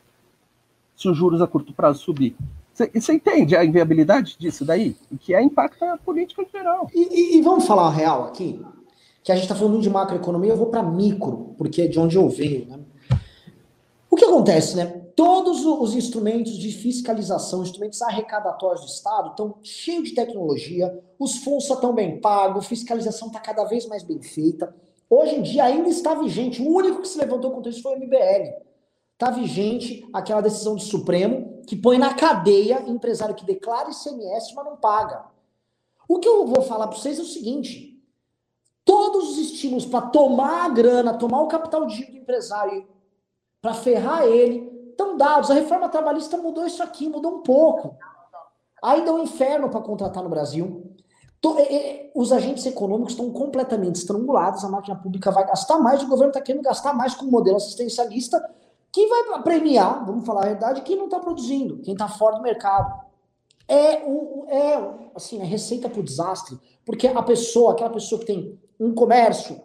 Se 0.95 1.09
os 1.09 1.17
juros 1.17 1.41
a 1.41 1.47
curto 1.47 1.73
prazo 1.73 1.99
subir. 1.99 2.35
Você 2.76 3.14
entende 3.14 3.56
a 3.56 3.64
inviabilidade 3.64 4.35
disso 4.38 4.65
daí? 4.65 4.97
Que 5.22 5.34
é 5.34 5.41
impacta 5.41 5.93
a 5.93 5.97
política 5.97 6.41
em 6.41 6.49
geral. 6.49 6.89
E, 6.93 7.35
e, 7.35 7.38
e 7.38 7.41
vamos 7.41 7.65
falar 7.65 7.89
real 7.89 8.26
aqui? 8.26 8.61
Que 9.23 9.31
a 9.31 9.35
gente 9.35 9.45
está 9.45 9.56
falando 9.56 9.80
de 9.80 9.89
macroeconomia, 9.89 10.52
eu 10.52 10.57
vou 10.57 10.68
para 10.68 10.84
micro, 10.84 11.56
porque 11.57 11.84
é 11.84 11.88
de 11.88 11.97
onde 11.97 12.18
eu 12.18 12.27
venho. 12.27 12.68
Né? 12.68 12.80
O 14.11 14.18
que 14.18 14.26
acontece, 14.26 14.76
né? 14.76 14.85
Todos 15.15 15.65
os 15.65 15.95
instrumentos 15.95 16.57
de 16.57 16.69
fiscalização, 16.69 17.64
instrumentos 17.64 18.02
arrecadatórios 18.02 18.81
do 18.81 18.88
Estado 18.88 19.30
estão 19.30 19.56
cheios 19.64 20.10
de 20.10 20.15
tecnologia, 20.15 21.02
os 21.18 21.38
fundos 21.38 21.69
estão 21.69 21.93
bem 21.93 22.19
pagos, 22.19 22.68
fiscalização 22.68 23.30
está 23.30 23.39
cada 23.39 23.64
vez 23.64 23.88
mais 23.88 24.03
bem 24.03 24.22
feita. 24.22 24.76
Hoje 25.10 25.35
em 25.35 25.41
dia 25.41 25.64
ainda 25.64 25.88
está 25.88 26.14
vigente. 26.14 26.61
O 26.61 26.69
único 26.69 27.02
que 27.02 27.07
se 27.07 27.18
levantou 27.18 27.52
contra 27.52 27.72
isso 27.72 27.81
foi 27.81 27.95
o 27.95 27.99
MBL. 27.99 28.53
Está 29.14 29.31
vigente 29.31 30.06
aquela 30.11 30.41
decisão 30.41 30.76
do 30.76 30.81
Supremo 30.81 31.44
que 31.66 31.76
põe 31.76 31.98
na 31.98 32.14
cadeia 32.14 32.84
empresário 32.88 33.36
que 33.36 33.46
declara 33.46 33.90
ICMS, 33.90 34.54
mas 34.56 34.66
não 34.66 34.78
paga. 34.78 35.26
O 36.08 36.20
que 36.20 36.28
eu 36.28 36.46
vou 36.46 36.62
falar 36.62 36.88
para 36.88 36.98
vocês 36.98 37.18
é 37.20 37.22
o 37.22 37.26
seguinte: 37.26 38.02
todos 38.84 39.32
os 39.32 39.38
estímulos 39.38 39.86
para 39.86 40.08
tomar 40.08 40.66
a 40.66 40.70
grana, 40.70 41.18
tomar 41.18 41.42
o 41.42 41.48
capital 41.48 41.86
de 41.86 42.06
do 42.06 42.18
empresário, 42.18 42.88
para 43.62 43.74
ferrar 43.74 44.24
ele, 44.24 44.90
estão 44.92 45.18
dados. 45.18 45.50
A 45.50 45.56
reforma 45.56 45.90
trabalhista 45.90 46.38
mudou 46.38 46.66
isso 46.66 46.84
aqui, 46.84 47.10
mudou 47.10 47.38
um 47.38 47.42
pouco. 47.42 47.98
Ainda 48.84 49.10
é 49.10 49.14
um 49.14 49.24
inferno 49.24 49.70
para 49.70 49.82
contratar 49.82 50.24
no 50.24 50.30
Brasil. 50.30 50.96
Os 52.16 52.32
agentes 52.32 52.66
econômicos 52.66 53.14
estão 53.14 53.30
completamente 53.32 53.96
estrangulados, 53.96 54.64
a 54.64 54.70
máquina 54.70 54.96
pública 54.96 55.30
vai 55.32 55.46
gastar 55.46 55.78
mais, 55.78 56.02
o 56.02 56.08
governo 56.08 56.30
está 56.30 56.42
querendo 56.42 56.64
gastar 56.64 56.94
mais 56.94 57.14
com 57.14 57.26
o 57.26 57.32
modelo 57.32 57.58
assistencialista 57.58 58.44
que 58.95 59.07
vai 59.07 59.43
premiar, 59.43 60.05
vamos 60.05 60.26
falar 60.26 60.43
a 60.43 60.47
verdade, 60.47 60.81
quem 60.84 60.95
não 60.95 61.05
está 61.05 61.19
produzindo, 61.19 61.80
quem 61.80 61.91
está 61.91 62.07
fora 62.07 62.38
do 62.38 62.41
mercado. 62.41 63.03
É, 63.67 64.05
um, 64.05 64.45
é 64.47 65.09
assim, 65.13 65.41
é 65.41 65.43
receita 65.43 65.89
para 65.89 65.99
o 65.99 66.03
desastre, 66.03 66.57
porque 66.85 67.05
a 67.05 67.22
pessoa, 67.22 67.73
aquela 67.73 67.89
pessoa 67.89 68.19
que 68.19 68.26
tem 68.26 68.57
um 68.80 68.93
comércio, 68.93 69.59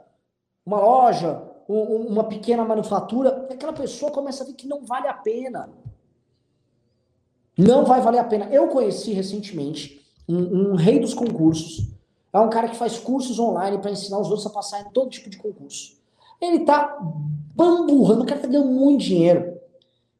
uma 0.67 0.81
loja, 0.81 1.45
um, 1.69 2.09
uma 2.09 2.25
pequena 2.25 2.65
manufatura, 2.65 3.47
aquela 3.49 3.73
pessoa 3.73 4.11
começa 4.11 4.43
a 4.43 4.47
ver 4.49 4.55
que 4.55 4.67
não 4.67 4.85
vale 4.85 5.07
a 5.07 5.15
pena. 5.15 5.71
Não 7.57 7.85
vai 7.85 8.01
valer 8.01 8.19
a 8.19 8.25
pena. 8.25 8.47
Eu 8.51 8.67
conheci 8.67 9.13
recentemente 9.13 10.05
um, 10.29 10.73
um 10.73 10.75
rei 10.75 10.99
dos 10.99 11.15
concursos. 11.15 11.87
É 12.33 12.41
um 12.41 12.51
cara 12.51 12.69
que 12.69 12.77
faz 12.77 12.99
cursos 12.99 13.39
online 13.39 13.79
para 13.79 13.93
ensinar 13.93 14.19
os 14.19 14.27
outros 14.27 14.47
a 14.47 14.51
passar 14.51 14.81
em 14.81 14.91
todo 14.91 15.09
tipo 15.09 15.31
de 15.31 15.37
concurso. 15.37 16.01
Ele 16.41 16.63
está 16.63 16.99
bamburrando, 17.61 18.23
o 18.23 18.27
cara 18.27 18.41
tá 18.41 18.49
ganhando 18.49 18.71
muito 18.71 19.05
dinheiro. 19.05 19.61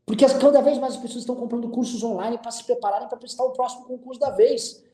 Porque 0.05 0.27
cada 0.27 0.61
vez 0.61 0.77
mais 0.79 0.95
as 0.95 1.01
pessoas 1.01 1.23
estão 1.23 1.37
comprando 1.37 1.69
cursos 1.69 2.03
online 2.03 2.37
para 2.37 2.51
se 2.51 2.65
prepararem 2.65 3.09
para 3.09 3.17
prestar 3.17 3.45
o 3.45 3.53
próximo 3.53 3.85
concurso 3.85 4.21
da 4.21 4.31
vez. 4.31 4.85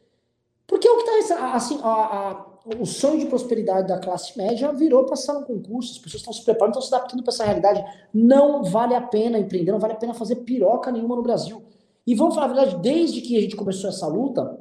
Porque 0.67 0.89
o 0.89 0.97
que 0.99 1.11
está 1.11 1.55
assim, 1.55 1.79
a, 1.83 1.89
a, 1.91 2.47
o 2.81 2.85
sonho 2.85 3.19
de 3.19 3.27
prosperidade 3.27 3.89
da 3.89 3.99
classe 3.99 4.37
média 4.37 4.73
virou 4.73 5.07
passar 5.07 5.35
no 5.35 5.45
concurso, 5.45 5.93
as 5.93 5.99
pessoas 5.99 6.21
estão 6.21 6.33
se 6.33 6.45
preparando, 6.45 6.75
estão 6.75 6.83
se 6.83 6.95
adaptando 6.95 7.23
para 7.23 7.33
essa 7.33 7.45
realidade. 7.45 7.85
Não 8.13 8.63
vale 8.65 8.95
a 8.95 9.01
pena 9.01 9.39
empreender, 9.39 9.73
não 9.73 9.79
vale 9.79 9.95
a 9.95 9.97
pena 9.97 10.13
fazer 10.13 10.37
piroca 10.37 10.93
nenhuma 10.93 11.17
no 11.17 11.23
Brasil. 11.23 11.63
E 12.07 12.15
vamos 12.15 12.35
falar 12.35 12.47
a 12.47 12.55
verdade, 12.55 12.77
desde 12.83 13.21
que 13.21 13.37
a 13.37 13.41
gente 13.41 13.57
começou 13.57 13.91
essa 13.91 14.07
luta 14.07 14.59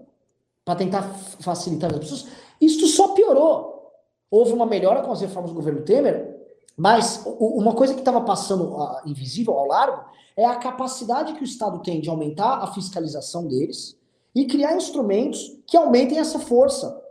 para 0.63 0.75
tentar 0.75 1.03
facilitar 1.39 1.91
as 1.91 1.99
pessoas, 1.99 2.27
isso 2.59 2.87
só 2.87 3.09
piorou. 3.09 3.91
Houve 4.31 4.53
uma 4.53 4.65
melhora 4.65 5.01
com 5.01 5.11
as 5.11 5.21
reformas 5.21 5.51
do 5.51 5.55
governo 5.55 5.81
Temer, 5.83 6.34
mas 6.77 7.23
uma 7.25 7.73
coisa 7.73 7.93
que 7.93 7.99
estava 7.99 8.21
passando 8.21 8.75
uh, 8.75 8.97
invisível 9.05 9.53
ao 9.53 9.67
largo 9.67 10.05
é 10.35 10.45
a 10.45 10.55
capacidade 10.55 11.33
que 11.33 11.41
o 11.41 11.45
Estado 11.45 11.79
tem 11.79 12.01
de 12.01 12.09
aumentar 12.09 12.61
a 12.61 12.67
fiscalização 12.67 13.47
deles 13.47 13.97
e 14.33 14.45
criar 14.45 14.75
instrumentos 14.75 15.57
que 15.65 15.77
aumentem 15.77 16.19
essa 16.19 16.39
força. 16.39 17.01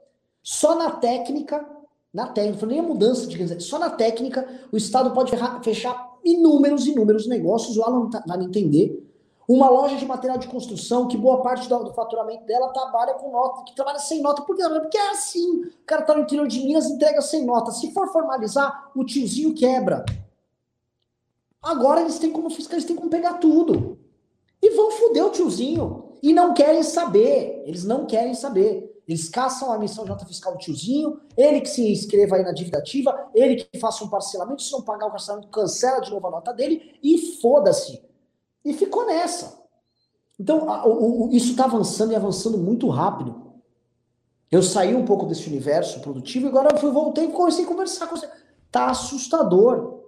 Só 0.43 0.77
na 0.77 0.91
técnica, 0.91 1.66
na 2.12 2.27
técnica, 2.27 2.66
nem 2.66 2.81
a 2.81 2.82
mudança 2.82 3.27
de 3.27 3.62
só 3.62 3.78
na 3.78 3.89
técnica 3.89 4.47
o 4.70 4.77
Estado 4.77 5.12
pode 5.12 5.32
fechar 5.62 6.15
inúmeros, 6.23 6.86
inúmeros 6.86 7.27
negócios, 7.27 7.77
o 7.78 7.82
Alan 7.82 8.11
tá, 8.11 8.23
vai 8.27 8.43
entender, 8.43 9.03
uma 9.48 9.68
loja 9.68 9.96
de 9.96 10.06
material 10.06 10.38
de 10.38 10.48
construção, 10.48 11.06
que 11.06 11.16
boa 11.16 11.42
parte 11.42 11.68
do, 11.68 11.92
faturamento 11.92 12.44
dela 12.44 12.72
trabalha 12.72 13.14
com 13.14 13.30
nota, 13.30 13.64
que 13.64 13.74
trabalha 13.74 13.98
sem 13.98 14.22
nota. 14.22 14.42
Por 14.42 14.56
quê? 14.56 14.62
Porque 14.62 14.96
é 14.96 15.10
assim. 15.10 15.64
O 15.64 15.84
cara 15.86 16.02
tá 16.02 16.14
no 16.14 16.22
interior 16.22 16.48
de 16.48 16.60
Minas 16.60 16.86
entrega 16.86 17.20
sem 17.20 17.44
nota. 17.44 17.70
Se 17.72 17.92
for 17.92 18.08
formalizar, 18.08 18.90
o 18.94 19.04
tiozinho 19.04 19.54
quebra. 19.54 20.04
Agora 21.62 22.00
eles 22.00 22.18
têm 22.18 22.32
como 22.32 22.50
fiscal, 22.50 22.74
eles 22.74 22.84
têm 22.84 22.96
como 22.96 23.10
pegar 23.10 23.34
tudo. 23.34 23.98
E 24.62 24.70
vão 24.70 24.90
foder 24.90 25.24
o 25.26 25.30
tiozinho. 25.30 26.12
E 26.22 26.32
não 26.32 26.54
querem 26.54 26.82
saber. 26.82 27.62
Eles 27.66 27.84
não 27.84 28.06
querem 28.06 28.34
saber. 28.34 28.94
Eles 29.06 29.28
caçam 29.28 29.70
a 29.70 29.78
missão 29.78 30.04
de 30.04 30.10
nota 30.10 30.24
fiscal 30.24 30.52
do 30.52 30.58
tiozinho, 30.58 31.20
ele 31.36 31.60
que 31.60 31.68
se 31.68 31.92
inscreva 31.92 32.36
aí 32.36 32.42
na 32.42 32.52
dívida 32.52 32.78
ativa, 32.78 33.28
ele 33.34 33.56
que 33.56 33.78
faça 33.78 34.02
um 34.02 34.08
parcelamento, 34.08 34.62
se 34.62 34.72
não 34.72 34.80
pagar 34.80 35.06
o 35.06 35.10
parcelamento, 35.10 35.48
cancela 35.48 36.00
de 36.00 36.10
novo 36.10 36.26
a 36.26 36.30
nota 36.30 36.54
dele 36.54 36.98
e 37.02 37.38
foda-se. 37.38 38.02
E 38.65 38.73
ficou 38.73 39.07
nessa. 39.07 39.62
Então, 40.39 41.28
isso 41.31 41.51
está 41.51 41.65
avançando 41.65 42.12
e 42.12 42.16
avançando 42.16 42.59
muito 42.59 42.89
rápido. 42.89 43.45
Eu 44.51 44.62
saí 44.62 44.95
um 44.95 45.05
pouco 45.05 45.27
desse 45.27 45.49
universo 45.49 46.01
produtivo 46.01 46.47
e 46.47 46.49
agora 46.49 46.69
eu 46.81 46.93
voltei 46.93 47.24
e 47.24 47.32
comecei 47.32 47.65
a 47.65 47.69
conversar 47.69 48.07
com 48.07 48.16
você. 48.16 48.28
Tá 48.70 48.86
assustador. 48.86 50.03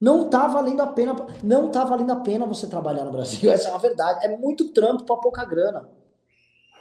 Não 0.00 0.28
tá 0.28 0.46
valendo 0.46 0.82
a 0.82 0.86
pena, 0.86 1.16
não 1.42 1.70
tá 1.70 1.84
valendo 1.84 2.10
a 2.10 2.16
pena 2.16 2.44
você 2.44 2.66
trabalhar 2.66 3.04
no 3.04 3.12
Brasil. 3.12 3.48
Essa 3.52 3.68
é 3.68 3.72
a 3.72 3.78
verdade. 3.78 4.24
É 4.24 4.36
muito 4.36 4.72
trampo 4.72 5.04
para 5.04 5.16
pouca 5.16 5.44
grana. 5.44 5.88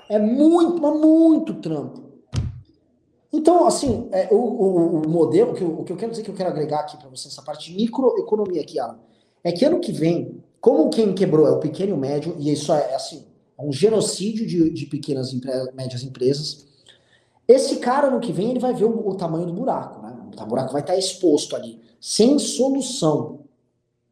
É 0.10 0.20
muito, 0.20 0.82
mas 0.82 1.00
muito 1.00 1.54
trampo. 1.56 2.06
Então, 3.32 3.66
assim, 3.66 4.08
é, 4.12 4.30
o, 4.32 4.36
o, 4.36 5.02
o, 5.02 5.10
modelo, 5.10 5.54
que 5.54 5.62
eu, 5.62 5.80
o 5.80 5.84
que 5.84 5.92
eu 5.92 5.98
quero 5.98 6.12
dizer 6.12 6.24
que 6.24 6.30
eu 6.30 6.36
quero 6.36 6.50
agregar 6.50 6.82
aqui 6.82 6.96
para 6.98 7.10
você, 7.10 7.28
essa 7.28 7.42
parte 7.42 7.72
de 7.72 7.76
microeconomia 7.76 8.62
aqui, 8.62 8.80
Alan, 8.80 9.00
é 9.44 9.52
que 9.52 9.66
ano 9.66 9.82
que 9.82 9.92
vem, 9.92 10.44
como 10.66 10.90
quem 10.90 11.14
quebrou 11.14 11.46
é 11.46 11.52
o 11.52 11.60
pequeno 11.60 11.92
e 11.92 11.94
o 11.94 11.98
médio, 11.98 12.36
e 12.40 12.52
isso 12.52 12.74
é, 12.74 12.90
é 12.90 12.96
assim, 12.96 13.24
é 13.56 13.62
um 13.62 13.72
genocídio 13.72 14.48
de, 14.48 14.72
de 14.72 14.88
pequenas 14.88 15.32
e 15.32 15.40
médias 15.76 16.02
empresas, 16.02 16.66
esse 17.48 17.76
cara 17.76 18.08
ano 18.08 18.20
que 18.20 18.32
vem 18.32 18.50
ele 18.50 18.58
vai 18.58 18.74
ver 18.74 18.86
o, 18.86 19.08
o 19.08 19.16
tamanho 19.16 19.46
do 19.46 19.54
buraco, 19.54 20.02
né? 20.02 20.18
O 20.42 20.46
buraco 20.48 20.74
vai 20.74 20.82
estar 20.82 20.98
exposto 20.98 21.56
ali, 21.56 21.80
sem 22.02 22.40
solução, 22.40 23.42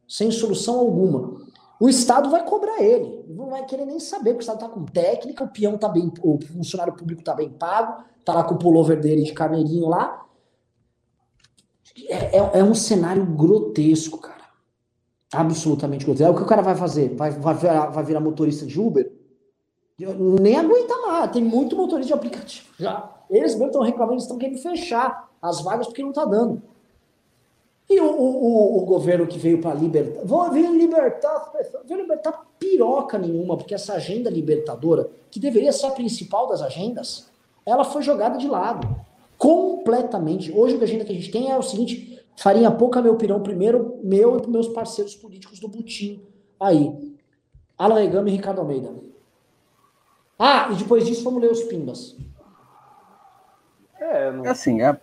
sem 0.06 0.30
solução 0.30 0.78
alguma. 0.78 1.44
O 1.80 1.88
Estado 1.88 2.30
vai 2.30 2.46
cobrar 2.46 2.80
ele, 2.80 3.24
não 3.30 3.50
vai 3.50 3.66
querer 3.66 3.84
nem 3.84 3.98
saber, 3.98 4.34
porque 4.34 4.46
o 4.46 4.46
Estado 4.46 4.64
está 4.64 4.68
com 4.68 4.84
técnica, 4.84 5.42
o 5.42 5.48
peão 5.48 5.76
tá 5.76 5.88
bem, 5.88 6.12
o 6.22 6.38
funcionário 6.40 6.94
público 6.94 7.20
está 7.20 7.34
bem 7.34 7.48
pago, 7.48 8.04
tá 8.24 8.32
lá 8.32 8.44
com 8.44 8.54
o 8.54 8.58
pullover 8.58 9.00
dele 9.00 9.24
de 9.24 9.32
carneirinho 9.32 9.88
lá. 9.88 10.24
É, 12.06 12.38
é, 12.38 12.50
é, 12.60 12.62
um 12.62 12.76
cenário 12.76 13.26
grotesco, 13.26 14.18
cara. 14.18 14.43
Absolutamente 15.34 16.04
grotesco. 16.04 16.30
É 16.30 16.34
o 16.34 16.36
que 16.36 16.42
o 16.42 16.46
cara 16.46 16.62
vai 16.62 16.74
fazer? 16.74 17.14
Vai, 17.14 17.30
vai, 17.30 17.54
virar, 17.54 17.86
vai 17.86 18.04
virar 18.04 18.20
motorista 18.20 18.64
de 18.66 18.80
Uber? 18.80 19.10
Nem 19.98 20.56
aguenta 20.56 20.96
mais. 21.06 21.30
Tem 21.30 21.42
muito 21.42 21.76
motorista 21.76 22.08
de 22.08 22.12
aplicativo 22.12 22.66
já. 22.78 23.10
Eles 23.30 23.52
mesmo 23.52 23.66
estão 23.66 23.82
reclamando, 23.82 24.18
estão 24.18 24.38
querendo 24.38 24.58
fechar 24.58 25.30
as 25.40 25.60
vagas 25.60 25.86
porque 25.86 26.02
não 26.02 26.10
está 26.10 26.24
dando. 26.24 26.62
E 27.88 28.00
o, 28.00 28.06
o, 28.06 28.78
o, 28.78 28.86
governo 28.86 29.26
que 29.26 29.38
veio 29.38 29.60
para 29.60 29.74
libertar, 29.74 30.24
vir 30.50 30.70
libertar 30.70 31.52
veio 31.84 32.00
libertar 32.00 32.46
piroca 32.58 33.18
nenhuma, 33.18 33.58
porque 33.58 33.74
essa 33.74 33.94
agenda 33.94 34.30
libertadora, 34.30 35.10
que 35.30 35.38
deveria 35.38 35.70
ser 35.70 35.86
a 35.86 35.90
principal 35.90 36.48
das 36.48 36.62
agendas, 36.62 37.28
ela 37.66 37.84
foi 37.84 38.02
jogada 38.02 38.38
de 38.38 38.48
lado. 38.48 38.88
Completamente. 39.36 40.50
Hoje 40.50 40.78
a 40.80 40.82
agenda 40.82 41.04
que 41.04 41.12
a 41.12 41.14
gente 41.14 41.30
tem 41.30 41.50
é 41.50 41.58
o 41.58 41.62
seguinte: 41.62 42.13
farinha 42.36 42.70
pouca, 42.70 43.02
meu 43.02 43.16
pirão 43.16 43.42
primeiro, 43.42 43.98
meu 44.02 44.40
e 44.40 44.48
meus 44.48 44.68
parceiros 44.68 45.14
políticos 45.14 45.58
do 45.60 45.68
Butim. 45.68 46.22
Aí. 46.60 47.14
Alan 47.76 48.02
Egami 48.02 48.30
e 48.30 48.36
Ricardo 48.36 48.60
Almeida. 48.60 48.94
Ah, 50.38 50.68
e 50.72 50.76
depois 50.76 51.04
disso 51.06 51.24
vamos 51.24 51.42
ler 51.42 51.50
os 51.50 51.62
pimbas. 51.64 52.16
É, 53.98 54.30
não... 54.30 54.44
É 54.44 54.48
assim, 54.50 54.82
a, 54.82 54.98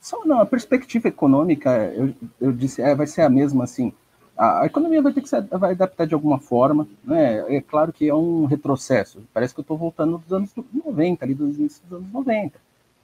só 0.00 0.24
não, 0.24 0.40
a 0.40 0.46
perspectiva 0.46 1.08
econômica, 1.08 1.92
eu, 1.94 2.14
eu 2.40 2.52
disse, 2.52 2.80
é, 2.80 2.94
vai 2.94 3.06
ser 3.06 3.22
a 3.22 3.28
mesma, 3.28 3.64
assim, 3.64 3.92
a, 4.36 4.62
a, 4.62 4.66
economia 4.66 5.02
vai 5.02 5.12
ter 5.12 5.20
que 5.20 5.28
se 5.28 5.40
vai 5.40 5.72
adaptar 5.72 6.06
de 6.06 6.14
alguma 6.14 6.38
forma, 6.38 6.88
né? 7.04 7.56
É 7.56 7.60
claro 7.60 7.92
que 7.92 8.08
é 8.08 8.14
um 8.14 8.44
retrocesso. 8.44 9.22
Parece 9.34 9.52
que 9.52 9.60
eu 9.60 9.62
estou 9.62 9.76
voltando 9.76 10.18
dos 10.18 10.32
anos 10.32 10.50
90, 10.72 11.24
ali 11.24 11.34
dos 11.34 11.58
inícios 11.58 11.82
dos 11.88 11.98
anos 11.98 12.12
90. 12.12 12.58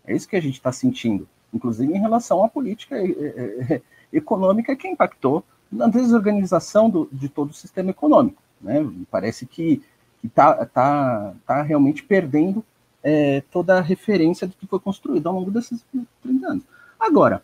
É 0.06 0.14
isso 0.14 0.28
que 0.28 0.36
a 0.36 0.40
gente 0.40 0.54
está 0.54 0.70
sentindo, 0.70 1.28
inclusive 1.54 1.92
em 1.92 2.00
relação 2.00 2.44
à 2.44 2.48
política 2.48 2.96
é, 2.96 3.06
é, 3.06 3.74
é, 3.74 3.82
econômica 4.12 4.74
que 4.74 4.88
impactou 4.88 5.44
na 5.70 5.86
desorganização 5.86 6.90
do, 6.90 7.08
de 7.12 7.28
todo 7.28 7.50
o 7.50 7.54
sistema 7.54 7.90
econômico. 7.90 8.42
Né? 8.60 8.84
Parece 9.10 9.46
que 9.46 9.82
está 10.22 10.66
tá, 10.66 11.34
tá 11.46 11.62
realmente 11.62 12.02
perdendo 12.02 12.64
é, 13.02 13.42
toda 13.50 13.78
a 13.78 13.82
referência 13.82 14.46
do 14.46 14.54
que 14.54 14.66
foi 14.66 14.80
construído 14.80 15.28
ao 15.28 15.34
longo 15.34 15.50
desses 15.50 15.84
30 16.22 16.46
anos. 16.46 16.64
Agora, 16.98 17.42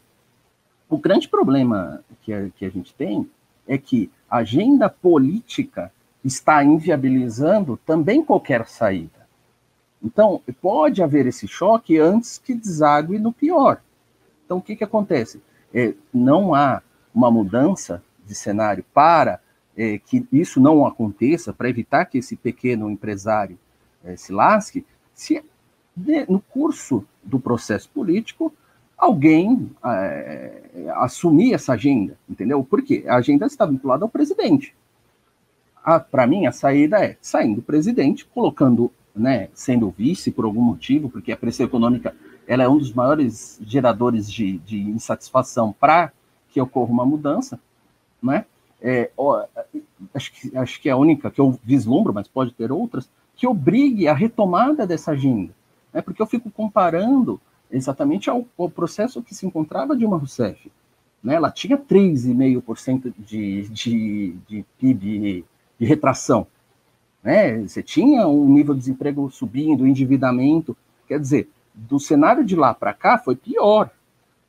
o 0.89 0.99
grande 0.99 1.28
problema 1.28 2.03
que 2.23 2.32
a, 2.32 2.49
que 2.51 2.65
a 2.65 2.70
gente 2.70 2.93
tem 2.95 3.28
é 3.66 3.78
que 3.78 4.11
a 4.28 4.39
agenda 4.39 4.89
política 4.89 5.93
está 6.24 6.65
inviabilizando 6.65 7.78
também 7.87 8.24
qualquer 8.24 8.66
saída. 8.66 9.20
Então, 10.03 10.41
pode 10.61 11.03
haver 11.03 11.27
esse 11.27 11.47
choque 11.47 11.99
antes 11.99 12.39
que 12.39 12.55
desague 12.55 13.19
no 13.19 13.32
pior. 13.32 13.81
Então, 14.51 14.59
o 14.59 14.62
que, 14.62 14.74
que 14.74 14.82
acontece? 14.82 15.40
É, 15.72 15.94
não 16.12 16.56
há 16.56 16.82
uma 17.14 17.31
mudança 17.31 18.02
de 18.27 18.35
cenário 18.35 18.85
para 18.93 19.39
é, 19.77 19.97
que 19.98 20.27
isso 20.32 20.59
não 20.59 20.85
aconteça, 20.85 21.52
para 21.52 21.68
evitar 21.68 22.05
que 22.06 22.18
esse 22.18 22.35
pequeno 22.35 22.90
empresário 22.90 23.56
é, 24.05 24.16
se 24.16 24.32
lasque, 24.32 24.85
se 25.14 25.40
no 26.28 26.40
curso 26.40 27.06
do 27.22 27.39
processo 27.39 27.89
político 27.90 28.52
alguém 28.98 29.70
é, 29.85 30.62
assumir 30.97 31.55
essa 31.55 31.74
agenda, 31.74 32.18
entendeu? 32.28 32.66
Porque 32.68 33.05
a 33.06 33.18
agenda 33.18 33.47
está 33.47 33.64
vinculada 33.64 34.05
ao 34.05 34.09
presidente. 34.09 34.74
Para 36.10 36.27
mim, 36.27 36.47
a 36.47 36.52
saída 36.52 36.98
é 36.98 37.16
saindo 37.20 37.60
o 37.60 37.62
presidente, 37.62 38.27
colocando, 38.27 38.90
né, 39.14 39.48
sendo 39.55 39.94
vice 39.97 40.32
por 40.32 40.44
algum 40.44 40.60
motivo, 40.60 41.09
porque 41.09 41.31
a 41.31 41.36
pressão 41.36 41.66
econômica 41.66 42.16
ela 42.51 42.64
é 42.64 42.68
um 42.68 42.78
dos 42.78 42.93
maiores 42.93 43.60
geradores 43.64 44.28
de, 44.28 44.59
de 44.59 44.77
insatisfação 44.77 45.72
para 45.72 46.10
que 46.48 46.60
ocorra 46.60 46.90
uma 46.90 47.06
mudança, 47.06 47.60
né? 48.20 48.44
É, 48.82 49.12
ó, 49.16 49.44
acho, 50.12 50.32
que, 50.32 50.59
acho 50.59 50.81
que 50.81 50.89
é 50.89 50.93
a 50.93 50.97
única 50.97 51.31
que 51.31 51.40
eu 51.40 51.56
vislumbro, 51.62 52.12
mas 52.12 52.27
pode 52.27 52.52
ter 52.52 52.72
outras, 52.72 53.09
que 53.36 53.47
obrigue 53.47 54.09
a 54.09 54.14
retomada 54.14 54.85
dessa 54.85 55.12
agenda. 55.12 55.55
Né? 55.93 56.02
Porque 56.02 56.20
eu 56.20 56.27
fico 56.27 56.51
comparando 56.51 57.40
exatamente 57.70 58.28
ao, 58.28 58.44
ao 58.59 58.68
processo 58.68 59.22
que 59.22 59.32
se 59.32 59.47
encontrava 59.47 59.97
Dilma 59.97 60.18
Rousseff. 60.18 60.72
Né? 61.22 61.36
Ela 61.36 61.52
tinha 61.52 61.78
3,5% 61.78 63.14
de, 63.16 63.68
de, 63.68 64.36
de 64.48 64.64
PIB 64.77 65.44
de 65.78 65.86
retração. 65.86 66.48
Né? 67.22 67.60
Você 67.60 67.81
tinha 67.81 68.27
um 68.27 68.48
nível 68.52 68.74
de 68.74 68.81
desemprego 68.81 69.31
subindo, 69.31 69.86
endividamento. 69.86 70.77
Quer 71.06 71.20
dizer, 71.20 71.48
do 71.74 71.98
cenário 71.98 72.44
de 72.44 72.56
lá 72.56 72.74
para 72.74 72.92
cá 72.92 73.18
foi 73.18 73.36
pior. 73.36 73.90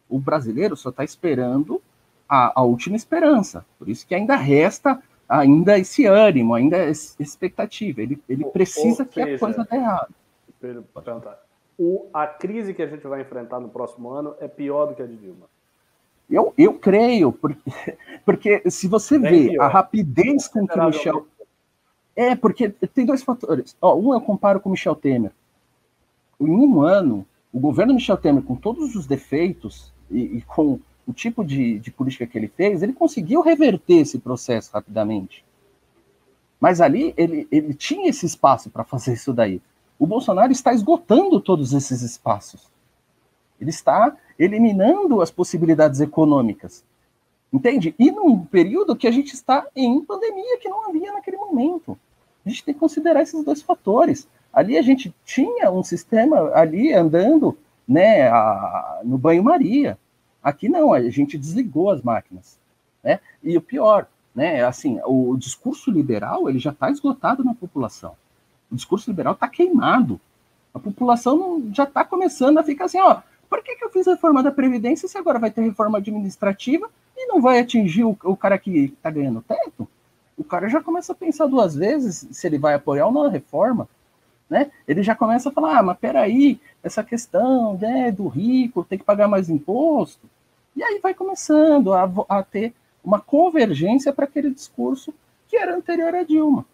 O 0.09 0.19
brasileiro 0.19 0.75
só 0.75 0.89
está 0.89 1.03
esperando 1.03 1.81
a, 2.27 2.59
a, 2.59 2.63
última 2.63 2.95
esperança. 2.95 3.65
Por 3.77 3.89
isso 3.89 4.05
que 4.05 4.15
ainda 4.15 4.35
resta 4.35 5.01
ainda 5.27 5.79
esse 5.79 6.05
ânimo, 6.05 6.53
ainda 6.53 6.77
essa 6.77 7.21
expectativa. 7.21 8.01
Ele, 8.01 8.21
ele 8.27 8.45
precisa 8.45 9.05
que 9.05 9.21
a 9.21 9.39
coisa 9.39 9.65
dê 9.69 9.77
errado. 9.77 10.13
O, 11.77 12.07
a 12.13 12.27
crise 12.27 12.73
que 12.73 12.81
a 12.81 12.87
gente 12.87 13.07
vai 13.07 13.21
enfrentar 13.21 13.59
no 13.59 13.69
próximo 13.69 14.09
ano 14.09 14.35
é 14.39 14.47
pior 14.47 14.87
do 14.87 14.95
que 14.95 15.01
a 15.01 15.07
de 15.07 15.15
Dilma. 15.15 15.49
Eu, 16.29 16.53
eu 16.57 16.73
creio, 16.73 17.31
porque, 17.31 17.71
porque 18.25 18.69
se 18.69 18.87
você 18.87 19.17
vê 19.17 19.59
a 19.59 19.67
rapidez 19.67 20.47
com 20.47 20.67
que 20.67 20.77
o 20.79 20.85
Michel. 20.85 21.27
É, 22.15 22.35
porque 22.35 22.69
tem 22.69 23.05
dois 23.05 23.23
fatores. 23.23 23.75
Ó, 23.81 23.95
um 23.95 24.13
eu 24.13 24.21
comparo 24.21 24.59
com 24.59 24.69
o 24.69 24.71
Michel 24.73 24.95
Temer. 24.95 25.31
Em 26.41 26.49
um 26.49 26.81
ano, 26.81 27.25
o 27.53 27.59
governo 27.59 27.93
Michel 27.93 28.17
Temer, 28.17 28.43
com 28.43 28.55
todos 28.55 28.95
os 28.95 29.05
defeitos 29.05 29.93
e, 30.09 30.37
e 30.37 30.41
com 30.41 30.79
o 31.05 31.13
tipo 31.13 31.43
de, 31.43 31.79
de 31.79 31.91
política 31.91 32.25
que 32.25 32.37
ele 32.37 32.47
fez, 32.47 32.81
ele 32.81 32.93
conseguiu 32.93 33.41
reverter 33.41 33.99
esse 33.99 34.19
processo 34.19 34.71
rapidamente. 34.73 35.43
Mas 36.59 36.79
ali 36.79 37.13
ele, 37.17 37.47
ele 37.51 37.73
tinha 37.73 38.09
esse 38.09 38.25
espaço 38.25 38.69
para 38.69 38.83
fazer 38.83 39.13
isso 39.13 39.33
daí. 39.33 39.61
O 39.97 40.07
Bolsonaro 40.07 40.51
está 40.51 40.73
esgotando 40.73 41.39
todos 41.39 41.73
esses 41.73 42.01
espaços. 42.01 42.69
Ele 43.59 43.69
está 43.69 44.15
eliminando 44.37 45.21
as 45.21 45.29
possibilidades 45.29 45.99
econômicas. 45.99 46.83
Entende? 47.53 47.93
E 47.99 48.11
num 48.11 48.45
período 48.45 48.95
que 48.95 49.07
a 49.07 49.11
gente 49.11 49.33
está 49.33 49.67
em 49.75 50.03
pandemia, 50.03 50.57
que 50.59 50.69
não 50.69 50.87
havia 50.87 51.11
naquele 51.11 51.37
momento. 51.37 51.97
A 52.45 52.49
gente 52.49 52.63
tem 52.63 52.73
que 52.73 52.79
considerar 52.79 53.21
esses 53.21 53.43
dois 53.43 53.61
fatores. 53.61 54.27
Ali 54.53 54.77
a 54.77 54.81
gente 54.81 55.13
tinha 55.23 55.71
um 55.71 55.83
sistema 55.83 56.51
ali 56.53 56.93
andando 56.93 57.57
né, 57.87 58.27
a, 58.27 59.01
no 59.03 59.17
banho-maria. 59.17 59.97
Aqui 60.43 60.67
não, 60.67 60.93
a 60.93 61.01
gente 61.09 61.37
desligou 61.37 61.91
as 61.91 62.01
máquinas. 62.01 62.59
Né? 63.03 63.19
E 63.43 63.57
o 63.57 63.61
pior, 63.61 64.07
né, 64.35 64.63
assim, 64.63 64.99
o 65.05 65.35
discurso 65.37 65.89
liberal 65.91 66.49
ele 66.49 66.59
já 66.59 66.71
está 66.71 66.89
esgotado 66.89 67.43
na 67.43 67.53
população 67.53 68.15
o 68.71 68.75
discurso 68.75 69.09
liberal 69.09 69.33
está 69.33 69.47
queimado. 69.47 70.19
A 70.73 70.79
população 70.79 71.69
já 71.73 71.83
está 71.83 72.05
começando 72.05 72.57
a 72.57 72.63
ficar 72.63 72.85
assim, 72.85 73.01
ó, 73.01 73.21
por 73.49 73.61
que, 73.61 73.75
que 73.75 73.83
eu 73.83 73.89
fiz 73.89 74.07
a 74.07 74.11
reforma 74.11 74.41
da 74.41 74.51
Previdência 74.51 75.07
se 75.07 75.17
agora 75.17 75.37
vai 75.37 75.51
ter 75.51 75.61
reforma 75.61 75.97
administrativa 75.97 76.89
e 77.17 77.27
não 77.27 77.41
vai 77.41 77.59
atingir 77.59 78.05
o, 78.05 78.17
o 78.23 78.37
cara 78.37 78.57
que 78.57 78.85
está 78.85 79.11
ganhando 79.11 79.41
teto? 79.41 79.85
O 80.37 80.43
cara 80.43 80.69
já 80.69 80.81
começa 80.81 81.11
a 81.11 81.15
pensar 81.15 81.47
duas 81.47 81.75
vezes 81.75 82.25
se 82.31 82.47
ele 82.47 82.57
vai 82.57 82.73
apoiar 82.73 83.07
ou 83.07 83.11
não 83.11 83.23
a 83.23 83.29
reforma. 83.29 83.89
Né? 84.51 84.69
Ele 84.85 85.01
já 85.01 85.15
começa 85.15 85.47
a 85.47 85.51
falar, 85.53 85.79
ah, 85.79 85.83
mas 85.83 85.97
peraí, 85.97 86.59
essa 86.83 87.01
questão 87.01 87.77
né, 87.77 88.11
do 88.11 88.27
rico 88.27 88.83
tem 88.83 88.99
que 88.99 89.05
pagar 89.05 89.29
mais 89.29 89.49
imposto. 89.49 90.29
E 90.75 90.83
aí 90.83 90.99
vai 91.01 91.13
começando 91.13 91.93
a, 91.93 92.11
a 92.27 92.43
ter 92.43 92.73
uma 93.01 93.21
convergência 93.21 94.11
para 94.11 94.25
aquele 94.25 94.51
discurso 94.51 95.13
que 95.47 95.55
era 95.55 95.73
anterior 95.73 96.13
a 96.13 96.23
Dilma. 96.23 96.65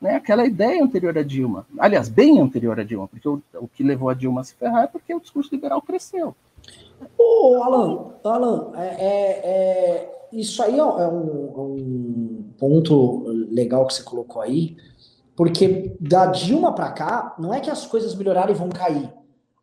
né, 0.00 0.16
aquela 0.16 0.44
ideia 0.44 0.82
anterior 0.82 1.16
a 1.16 1.22
Dilma. 1.22 1.64
Aliás, 1.78 2.08
bem 2.08 2.40
anterior 2.40 2.80
a 2.80 2.82
Dilma, 2.82 3.06
porque 3.06 3.28
o, 3.28 3.40
o 3.54 3.68
que 3.68 3.84
levou 3.84 4.08
a 4.08 4.14
Dilma 4.14 4.40
a 4.40 4.44
se 4.44 4.56
ferrar 4.56 4.82
é 4.82 4.88
porque 4.88 5.14
o 5.14 5.20
discurso 5.20 5.54
liberal 5.54 5.80
cresceu. 5.80 6.34
Ô, 7.16 7.62
Alan, 7.62 8.14
Alan 8.24 8.72
é, 8.74 8.86
é, 8.86 9.30
é, 9.44 10.26
isso 10.32 10.60
aí 10.60 10.76
é 10.76 10.84
um, 10.84 10.96
um, 11.56 12.44
ponto 12.58 13.24
legal 13.48 13.86
que 13.86 13.94
você 13.94 14.02
colocou 14.02 14.42
aí, 14.42 14.76
porque 15.36 15.94
da 15.98 16.26
Dilma 16.26 16.74
para 16.74 16.90
cá, 16.92 17.34
não 17.38 17.52
é 17.52 17.60
que 17.60 17.70
as 17.70 17.86
coisas 17.86 18.14
melhoraram 18.14 18.52
e 18.52 18.56
vão 18.56 18.68
cair. 18.68 19.12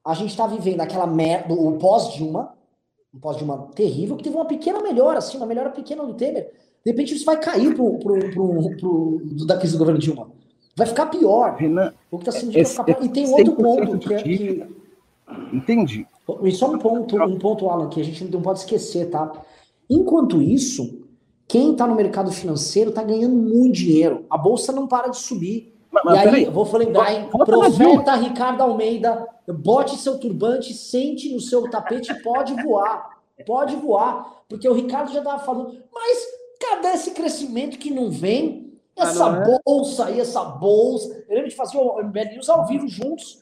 A 0.03 0.13
gente 0.13 0.31
está 0.31 0.47
vivendo 0.47 0.81
aquela 0.81 1.05
merda, 1.05 1.53
o 1.53 1.77
pós-Dilma, 1.77 2.53
um 3.13 3.19
pós-Dilma 3.19 3.69
terrível, 3.75 4.15
que 4.15 4.23
teve 4.23 4.35
uma 4.35 4.45
pequena 4.45 4.81
melhora, 4.81 5.19
assim, 5.19 5.37
uma 5.37 5.45
melhora 5.45 5.69
pequena 5.69 6.05
do 6.05 6.13
Temer. 6.13 6.51
De 6.83 6.91
repente 6.91 7.13
isso 7.13 7.25
vai 7.25 7.39
cair 7.39 7.75
pro, 7.75 7.99
pro, 7.99 8.31
pro, 8.31 8.77
pro, 8.77 9.21
da 9.45 9.57
crise 9.57 9.73
do 9.73 9.79
governo 9.79 9.99
Dilma. 9.99 10.31
Vai 10.75 10.87
ficar 10.87 11.07
pior. 11.07 11.55
Renan, 11.55 11.93
o 12.09 12.17
que 12.17 12.29
está 12.29 12.39
sendo 12.39 12.53
vai 12.53 12.65
ficar 12.65 12.83
pior. 12.85 13.03
E 13.03 13.09
tem 13.09 13.29
outro 13.29 13.53
ponto 13.53 13.99
que, 13.99 14.13
é, 14.13 14.23
que... 14.23 14.65
Entendi. 15.51 16.07
E 16.43 16.51
só 16.51 16.71
um 16.71 16.77
ponto, 16.77 17.21
um 17.21 17.37
ponto, 17.37 17.69
Alan, 17.69 17.89
que 17.89 17.99
a 17.99 18.03
gente 18.03 18.23
não 18.25 18.41
pode 18.41 18.59
esquecer, 18.59 19.09
tá? 19.09 19.31
Enquanto 19.89 20.41
isso, 20.41 20.98
quem 21.49 21.71
está 21.71 21.87
no 21.87 21.95
mercado 21.95 22.31
financeiro 22.31 22.91
está 22.91 23.01
ganhando 23.01 23.35
muito 23.35 23.73
dinheiro. 23.73 24.23
A 24.29 24.37
bolsa 24.37 24.71
não 24.71 24.87
para 24.87 25.07
de 25.07 25.17
subir. 25.17 25.75
Mas, 25.91 26.03
mas, 26.05 26.15
e 26.15 26.27
aí, 26.27 26.43
eu 26.43 26.51
vou 26.51 26.77
lembrar, 26.77 27.11
hein? 27.11 27.27
Profeta 27.27 28.15
Ricardo 28.15 28.61
Almeida, 28.61 29.27
bote 29.47 29.97
seu 29.97 30.19
turbante, 30.19 30.75
sente 30.75 31.33
no 31.33 31.39
seu 31.39 31.67
tapete 31.67 32.11
e 32.11 32.21
pode 32.21 32.53
voar. 32.61 33.17
Pode 33.47 33.75
voar. 33.77 34.43
Porque 34.47 34.69
o 34.69 34.73
Ricardo 34.73 35.11
já 35.11 35.19
estava 35.19 35.43
falando, 35.43 35.75
mas 35.91 36.27
cadê 36.59 36.89
esse 36.89 37.11
crescimento 37.11 37.79
que 37.79 37.89
não 37.89 38.11
vem? 38.11 38.71
Essa 38.95 39.25
ah, 39.25 39.31
não 39.31 39.53
é? 39.55 39.59
bolsa 39.65 40.05
aí, 40.05 40.19
essa 40.19 40.43
bolsa. 40.43 41.25
Eu 41.27 41.33
lembro 41.33 41.49
de 41.49 41.55
fazer 41.55 41.77
o 41.79 41.97
MBL 42.03 42.33
News 42.33 42.49
ao 42.49 42.67
vivo 42.67 42.87
juntos. 42.87 43.39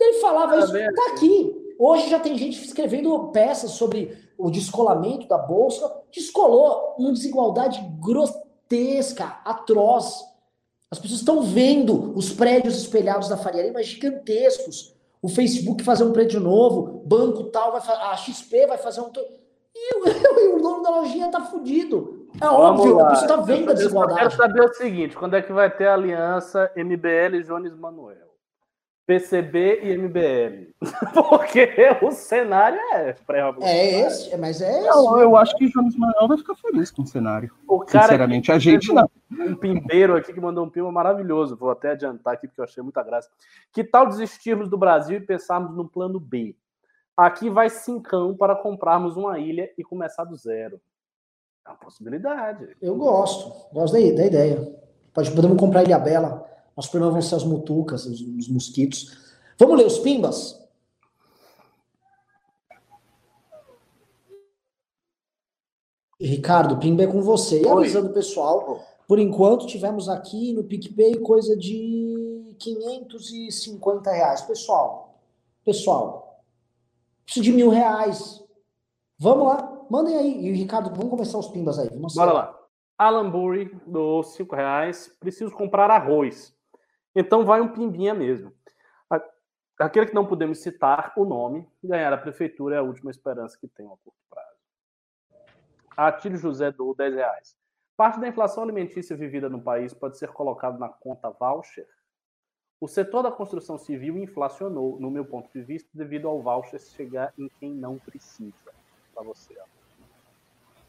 Ele 0.00 0.18
falava 0.20 0.54
ah, 0.54 0.58
isso, 0.60 0.72
tá 0.72 1.12
aqui. 1.12 1.74
Hoje 1.78 2.08
já 2.08 2.18
tem 2.18 2.38
gente 2.38 2.64
escrevendo 2.64 3.28
peças 3.32 3.72
sobre 3.72 4.16
o 4.40 4.50
descolamento 4.50 5.28
da 5.28 5.38
bolsa. 5.38 5.92
Descolou 6.10 6.96
uma 6.98 7.12
desigualdade 7.12 7.80
grotesca, 8.00 9.38
atroz. 9.44 10.24
As 10.90 10.98
pessoas 10.98 11.20
estão 11.20 11.42
vendo 11.42 12.12
os 12.16 12.32
prédios 12.32 12.76
espelhados 12.76 13.28
da 13.28 13.36
Faria 13.36 13.62
Lima 13.62 13.82
gigantescos. 13.82 14.94
O 15.22 15.28
Facebook 15.28 15.84
fazer 15.84 16.04
um 16.04 16.12
prédio 16.12 16.40
novo, 16.40 17.02
banco 17.04 17.44
tal, 17.44 17.72
vai 17.72 17.82
a 17.86 18.16
XP 18.16 18.66
vai 18.66 18.78
fazer 18.78 19.00
um. 19.02 19.10
E 19.74 19.94
o, 19.94 20.56
o 20.56 20.62
dono 20.62 20.82
da 20.82 20.90
lojinha 20.90 21.30
tá 21.30 21.42
fudido. 21.42 22.26
É 22.40 22.46
Vamos 22.46 22.80
óbvio, 22.80 22.96
lá. 22.96 23.06
a 23.06 23.10
pessoa 23.10 23.28
tá 23.28 23.36
vendo 23.36 23.70
a 23.70 23.74
desigualdade. 23.74 24.22
Eu 24.22 24.28
quero 24.28 24.36
saber 24.36 24.62
o 24.62 24.74
seguinte: 24.74 25.16
quando 25.16 25.36
é 25.36 25.42
que 25.42 25.52
vai 25.52 25.70
ter 25.70 25.88
a 25.88 25.94
aliança 25.94 26.70
MBL 26.76 27.36
e 27.36 27.42
Jones 27.42 27.74
Manuel? 27.76 28.29
PCB 29.10 29.80
e 29.82 29.98
MBL. 29.98 30.70
Porque 31.28 31.68
o 32.00 32.12
cenário 32.12 32.78
é 32.92 33.12
pré-revolucionário. 33.12 33.80
É 33.80 34.06
esse, 34.06 34.36
mas 34.36 34.62
é 34.62 34.70
esse. 34.70 34.86
Eu, 34.86 35.18
eu 35.18 35.36
acho 35.36 35.56
que 35.56 35.68
Jones 35.68 35.96
Manuel 35.96 36.28
vai 36.28 36.38
ficar 36.38 36.54
feliz 36.54 36.92
com 36.92 37.02
o 37.02 37.06
cenário. 37.06 37.50
O 37.66 37.80
cara 37.80 38.04
Sinceramente, 38.04 38.52
a 38.52 38.58
gente 38.60 38.92
não. 38.92 39.10
Um 39.28 39.56
pimbeiro 39.56 40.14
aqui 40.14 40.32
que 40.32 40.40
mandou 40.40 40.64
um 40.64 40.70
pima 40.70 40.92
maravilhoso. 40.92 41.56
Vou 41.56 41.70
até 41.70 41.90
adiantar 41.90 42.34
aqui 42.34 42.46
porque 42.46 42.60
eu 42.60 42.64
achei 42.64 42.84
muita 42.84 43.02
graça. 43.02 43.28
Que 43.72 43.82
tal 43.82 44.06
desistirmos 44.06 44.68
do 44.68 44.78
Brasil 44.78 45.16
e 45.16 45.20
pensarmos 45.20 45.76
no 45.76 45.88
plano 45.88 46.20
B? 46.20 46.54
Aqui 47.16 47.50
vai 47.50 47.68
cincão 47.68 48.36
para 48.36 48.54
comprarmos 48.54 49.16
uma 49.16 49.40
ilha 49.40 49.72
e 49.76 49.82
começar 49.82 50.22
do 50.22 50.36
zero. 50.36 50.80
É 51.66 51.70
uma 51.70 51.78
possibilidade. 51.78 52.76
Eu 52.80 52.94
gosto. 52.94 53.74
Gosto 53.74 53.94
da, 53.94 53.98
da 53.98 54.26
ideia. 54.26 54.72
Podemos 55.12 55.58
comprar 55.58 55.82
Ilha 55.82 55.98
Bela 55.98 56.48
os 56.80 56.88
problemas 56.88 57.12
vão 57.14 57.22
ser 57.22 57.34
as 57.36 57.44
mutucas, 57.44 58.06
os, 58.06 58.20
os 58.20 58.48
mosquitos. 58.48 59.16
Vamos 59.58 59.78
ler 59.78 59.86
os 59.86 59.98
pimbas? 59.98 60.58
Ricardo, 66.20 66.78
Pimba 66.78 67.04
é 67.04 67.06
com 67.06 67.22
você. 67.22 67.62
E 67.62 67.68
avisando 67.68 68.10
o 68.10 68.12
pessoal, 68.12 68.84
por 69.08 69.18
enquanto 69.18 69.66
tivemos 69.66 70.08
aqui 70.08 70.52
no 70.52 70.64
PicPay 70.64 71.18
coisa 71.20 71.56
de 71.56 72.54
550 72.58 74.10
reais. 74.10 74.42
Pessoal, 74.42 75.18
pessoal, 75.64 76.42
preciso 77.24 77.44
de 77.44 77.52
mil 77.52 77.70
reais. 77.70 78.44
Vamos 79.18 79.46
lá, 79.46 79.86
mandem 79.90 80.16
aí. 80.16 80.46
E 80.46 80.52
Ricardo, 80.52 80.90
vamos 80.90 81.10
começar 81.10 81.38
os 81.38 81.48
pimbas 81.48 81.78
aí. 81.78 81.88
Vamos 81.88 82.14
Bora 82.14 82.32
lá. 82.32 82.60
Alan 82.98 83.30
Burry 83.30 83.74
do 83.86 84.22
5 84.22 84.54
reais. 84.54 85.10
Preciso 85.18 85.52
comprar 85.52 85.90
arroz. 85.90 86.54
Então 87.14 87.44
vai 87.44 87.60
um 87.60 87.72
pimbinha 87.72 88.14
mesmo. 88.14 88.54
Aquele 89.78 90.06
que 90.06 90.14
não 90.14 90.26
podemos 90.26 90.58
citar 90.58 91.12
o 91.16 91.24
nome, 91.24 91.66
ganhar 91.82 92.12
a 92.12 92.18
prefeitura 92.18 92.76
é 92.76 92.78
a 92.78 92.82
última 92.82 93.10
esperança 93.10 93.56
que 93.58 93.66
tem 93.66 93.86
a 93.86 93.88
curto 93.88 94.12
prazo. 94.28 94.50
Atílio 95.96 96.36
José 96.36 96.70
do 96.70 96.94
10 96.94 97.14
reais. 97.14 97.56
Parte 97.96 98.20
da 98.20 98.28
inflação 98.28 98.62
alimentícia 98.62 99.16
vivida 99.16 99.48
no 99.48 99.62
país 99.62 99.94
pode 99.94 100.18
ser 100.18 100.28
colocado 100.32 100.78
na 100.78 100.88
conta 100.88 101.30
voucher. 101.30 101.88
O 102.78 102.86
setor 102.86 103.22
da 103.22 103.32
construção 103.32 103.78
civil 103.78 104.18
inflacionou, 104.18 105.00
no 105.00 105.10
meu 105.10 105.24
ponto 105.24 105.50
de 105.50 105.62
vista, 105.62 105.88
devido 105.94 106.28
ao 106.28 106.42
voucher 106.42 106.80
chegar 106.80 107.32
em 107.38 107.48
quem 107.58 107.74
não 107.74 107.98
precisa. 107.98 108.54
Para 109.14 109.22
você. 109.22 109.54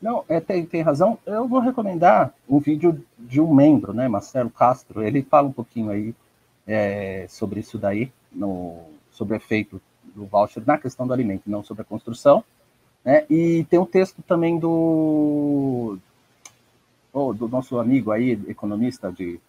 Não, 0.02 0.26
é, 0.28 0.40
tem, 0.40 0.66
tem 0.66 0.82
razão. 0.82 1.18
Eu 1.26 1.48
vou 1.48 1.60
recomendar 1.60 2.34
um 2.50 2.60
vídeo 2.60 3.04
de 3.20 3.40
um 3.40 3.54
membro, 3.54 3.94
né, 3.94 4.08
Marcelo 4.08 4.50
Castro. 4.50 5.04
Ele 5.04 5.22
fala 5.22 5.48
um 5.48 5.54
pouquinho 5.54 5.92
aí 5.92 6.16
é, 6.66 7.26
sobre 7.30 7.60
isso 7.60 7.78
daí, 7.78 8.12
no, 8.32 8.80
sobre 9.12 9.36
o 9.36 9.38
efeito 9.38 9.80
do 10.16 10.26
voucher 10.26 10.64
na 10.66 10.78
questão 10.78 11.06
do 11.06 11.14
alimento, 11.14 11.44
não 11.46 11.64
sobre 11.64 11.84
a 11.84 11.86
construção. 11.86 12.44
Né? 13.06 13.26
E 13.30 13.66
tem 13.70 13.80
um 13.80 13.86
texto 13.86 14.24
também 14.24 14.58
do, 14.58 15.98
oh, 17.14 17.34
do 17.34 17.48
nosso 17.48 17.78
amigo 17.78 18.12
aí, 18.12 18.32
economista 18.48 19.12
de, 19.12 19.40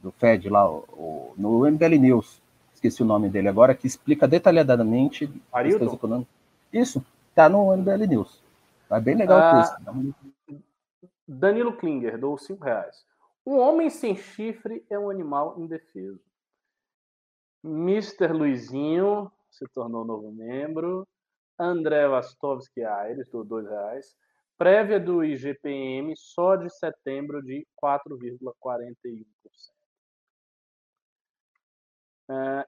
do 0.00 0.12
FED 0.12 0.48
lá, 0.48 0.70
o, 0.70 1.34
no 1.36 1.68
MBL 1.70 1.98
News, 1.98 2.40
esqueci 2.74 3.02
o 3.02 3.06
nome 3.06 3.28
dele 3.28 3.48
agora, 3.48 3.74
que 3.74 3.86
explica 3.86 4.28
detalhadamente 4.28 5.28
questões 5.52 5.92
econômicas. 5.92 6.32
Isso, 6.72 7.04
tá 7.34 7.48
no 7.48 7.76
MBL 7.76 8.06
News. 8.06 8.45
É 8.90 9.00
bem 9.00 9.16
legal 9.16 9.38
ah, 9.38 9.50
o 9.50 9.62
texto. 9.62 10.64
Danilo 11.26 11.76
Klinger, 11.76 12.18
dou 12.18 12.38
5 12.38 12.62
reais. 12.62 13.04
Um 13.44 13.58
homem 13.58 13.90
sem 13.90 14.16
chifre 14.16 14.84
é 14.88 14.98
um 14.98 15.10
animal 15.10 15.58
indefeso. 15.58 16.20
Mr. 17.64 18.32
Luizinho 18.32 19.30
se 19.50 19.66
tornou 19.68 20.04
novo 20.04 20.30
membro. 20.30 21.06
André 21.58 22.06
Vastovski 22.06 22.84
Aires, 22.84 23.28
do 23.30 23.42
2 23.42 23.66
reais. 23.66 24.16
Prévia 24.58 25.00
do 25.00 25.24
IGPM 25.24 26.14
só 26.16 26.56
de 26.56 26.70
setembro 26.70 27.42
de 27.42 27.66
4,41%. 27.82 29.24
Uh, 32.28 32.64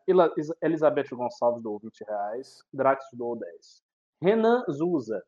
Elizabeth 0.63 1.09
Gonçalves 1.11 1.63
do 1.63 1.79
20 1.79 2.05
reais. 2.05 2.63
Drax 2.73 3.05
do 3.13 3.37
10. 3.37 3.83
Renan 4.21 4.65
Zuza, 4.71 5.23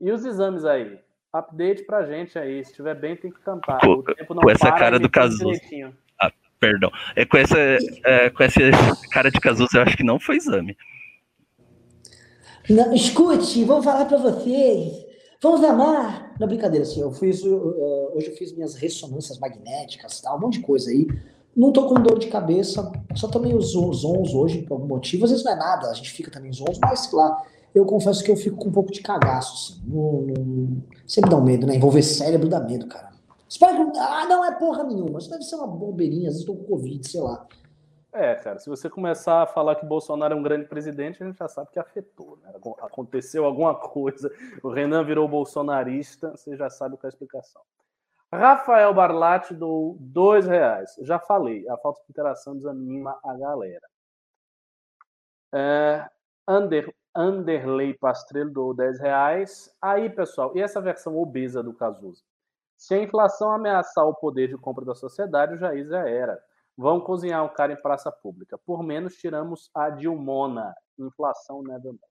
e 0.00 0.10
os 0.10 0.24
exames 0.24 0.64
aí? 0.64 0.98
Update 1.32 1.84
pra 1.84 2.04
gente 2.06 2.38
aí. 2.38 2.64
Se 2.64 2.70
estiver 2.70 2.94
bem, 2.94 3.16
tem 3.16 3.30
que 3.30 3.40
tampar. 3.42 3.80
Com, 3.80 4.02
com 4.02 4.50
essa 4.50 4.72
cara 4.72 4.98
do 4.98 5.08
Cazuza. 5.08 5.60
Ah, 6.20 6.32
perdão. 6.58 6.90
É 7.14 7.24
com 7.24 7.36
essa, 7.36 7.58
é, 7.58 8.30
com 8.30 8.42
essa 8.42 8.60
cara 9.12 9.30
de 9.30 9.38
Cazuza, 9.40 9.78
eu 9.78 9.82
acho 9.82 9.96
que 9.96 10.02
não 10.02 10.18
foi 10.18 10.36
exame. 10.36 10.76
Não, 12.68 12.94
escute, 12.94 13.64
vamos 13.64 13.84
falar 13.84 14.04
para 14.06 14.18
vocês. 14.18 15.04
Vamos 15.42 15.64
amar. 15.64 16.34
Não, 16.38 16.46
brincadeira, 16.46 16.84
assim, 16.84 17.00
eu 17.00 17.10
fiz, 17.12 17.42
uh, 17.42 18.12
hoje 18.14 18.28
eu 18.28 18.36
fiz 18.36 18.52
minhas 18.52 18.74
ressonâncias 18.74 19.38
magnéticas, 19.38 20.20
tal, 20.20 20.36
um 20.36 20.40
monte 20.40 20.58
de 20.58 20.66
coisa 20.66 20.90
aí. 20.90 21.06
Não 21.56 21.72
tô 21.72 21.88
com 21.88 21.94
dor 21.94 22.18
de 22.18 22.28
cabeça, 22.28 22.92
só 23.16 23.28
tomei 23.28 23.54
os 23.54 23.72
zons 23.72 24.34
hoje 24.34 24.62
por 24.62 24.74
algum 24.74 24.86
motivo. 24.86 25.24
Às 25.24 25.30
vezes 25.30 25.44
não 25.44 25.52
é 25.52 25.56
nada, 25.56 25.90
a 25.90 25.94
gente 25.94 26.10
fica 26.10 26.30
também 26.30 26.52
zons, 26.52 26.78
mas 26.80 27.10
lá 27.12 27.42
eu 27.74 27.84
confesso 27.84 28.22
que 28.24 28.30
eu 28.30 28.36
fico 28.36 28.56
com 28.56 28.68
um 28.68 28.72
pouco 28.72 28.92
de 28.92 29.00
cagaço, 29.00 29.54
assim. 29.54 29.82
Não, 29.86 30.22
não... 30.22 30.82
Sempre 31.06 31.30
dá 31.30 31.36
um 31.36 31.44
medo, 31.44 31.66
né? 31.66 31.76
Envolver 31.76 32.02
cérebro 32.02 32.48
dá 32.48 32.60
medo, 32.60 32.86
cara. 32.86 33.10
Espero 33.48 33.90
que. 33.90 33.98
Ah, 33.98 34.26
não 34.26 34.44
é 34.44 34.54
porra 34.56 34.84
nenhuma. 34.84 35.18
Isso 35.18 35.30
deve 35.30 35.42
ser 35.42 35.56
uma 35.56 35.66
bobeirinha, 35.66 36.28
às 36.28 36.34
vezes 36.34 36.46
tô 36.46 36.54
com 36.54 36.64
Covid, 36.64 37.08
sei 37.08 37.20
lá. 37.20 37.46
É, 38.12 38.34
cara, 38.34 38.58
se 38.58 38.68
você 38.68 38.90
começar 38.90 39.42
a 39.42 39.46
falar 39.46 39.76
que 39.76 39.86
Bolsonaro 39.86 40.34
é 40.34 40.36
um 40.36 40.42
grande 40.42 40.66
presidente, 40.66 41.22
a 41.22 41.26
gente 41.26 41.38
já 41.38 41.46
sabe 41.46 41.70
que 41.70 41.78
afetou, 41.78 42.38
né? 42.42 42.52
Aconteceu 42.80 43.44
alguma 43.44 43.74
coisa, 43.74 44.32
o 44.64 44.68
Renan 44.68 45.04
virou 45.04 45.28
bolsonarista, 45.28 46.30
você 46.32 46.56
já 46.56 46.68
sabe 46.68 46.96
qual 46.96 47.04
é 47.04 47.06
a 47.06 47.10
explicação. 47.10 47.62
Rafael 48.32 48.92
Barlatti 48.94 49.54
do 49.54 49.96
dois 50.00 50.46
reais. 50.46 50.96
Já 51.02 51.18
falei, 51.18 51.68
a 51.68 51.76
falta 51.76 52.00
de 52.02 52.10
interação 52.10 52.56
desanima 52.56 53.18
a 53.24 53.36
galera. 53.36 53.88
É, 55.52 56.08
Ander, 56.46 56.92
Anderley 57.14 57.94
Pastrello 57.94 58.50
doou 58.50 58.74
10 58.74 59.00
reais. 59.00 59.70
Aí, 59.80 60.08
pessoal, 60.08 60.52
e 60.56 60.60
essa 60.60 60.80
versão 60.80 61.16
obesa 61.16 61.62
do 61.62 61.74
Cazuza? 61.74 62.22
Se 62.76 62.94
a 62.94 63.02
inflação 63.02 63.50
ameaçar 63.52 64.06
o 64.06 64.14
poder 64.14 64.48
de 64.48 64.56
compra 64.56 64.84
da 64.84 64.94
sociedade, 64.94 65.54
o 65.54 65.58
Jair 65.58 65.86
já 65.86 66.08
era. 66.08 66.42
Vão 66.76 67.00
cozinhar 67.00 67.44
um 67.44 67.48
cara 67.48 67.72
em 67.72 67.82
praça 67.82 68.10
pública. 68.10 68.56
Por 68.56 68.82
menos 68.82 69.16
tiramos 69.16 69.70
a 69.74 69.90
Dilmona. 69.90 70.74
Inflação 70.98 71.62
nevermore. 71.62 72.10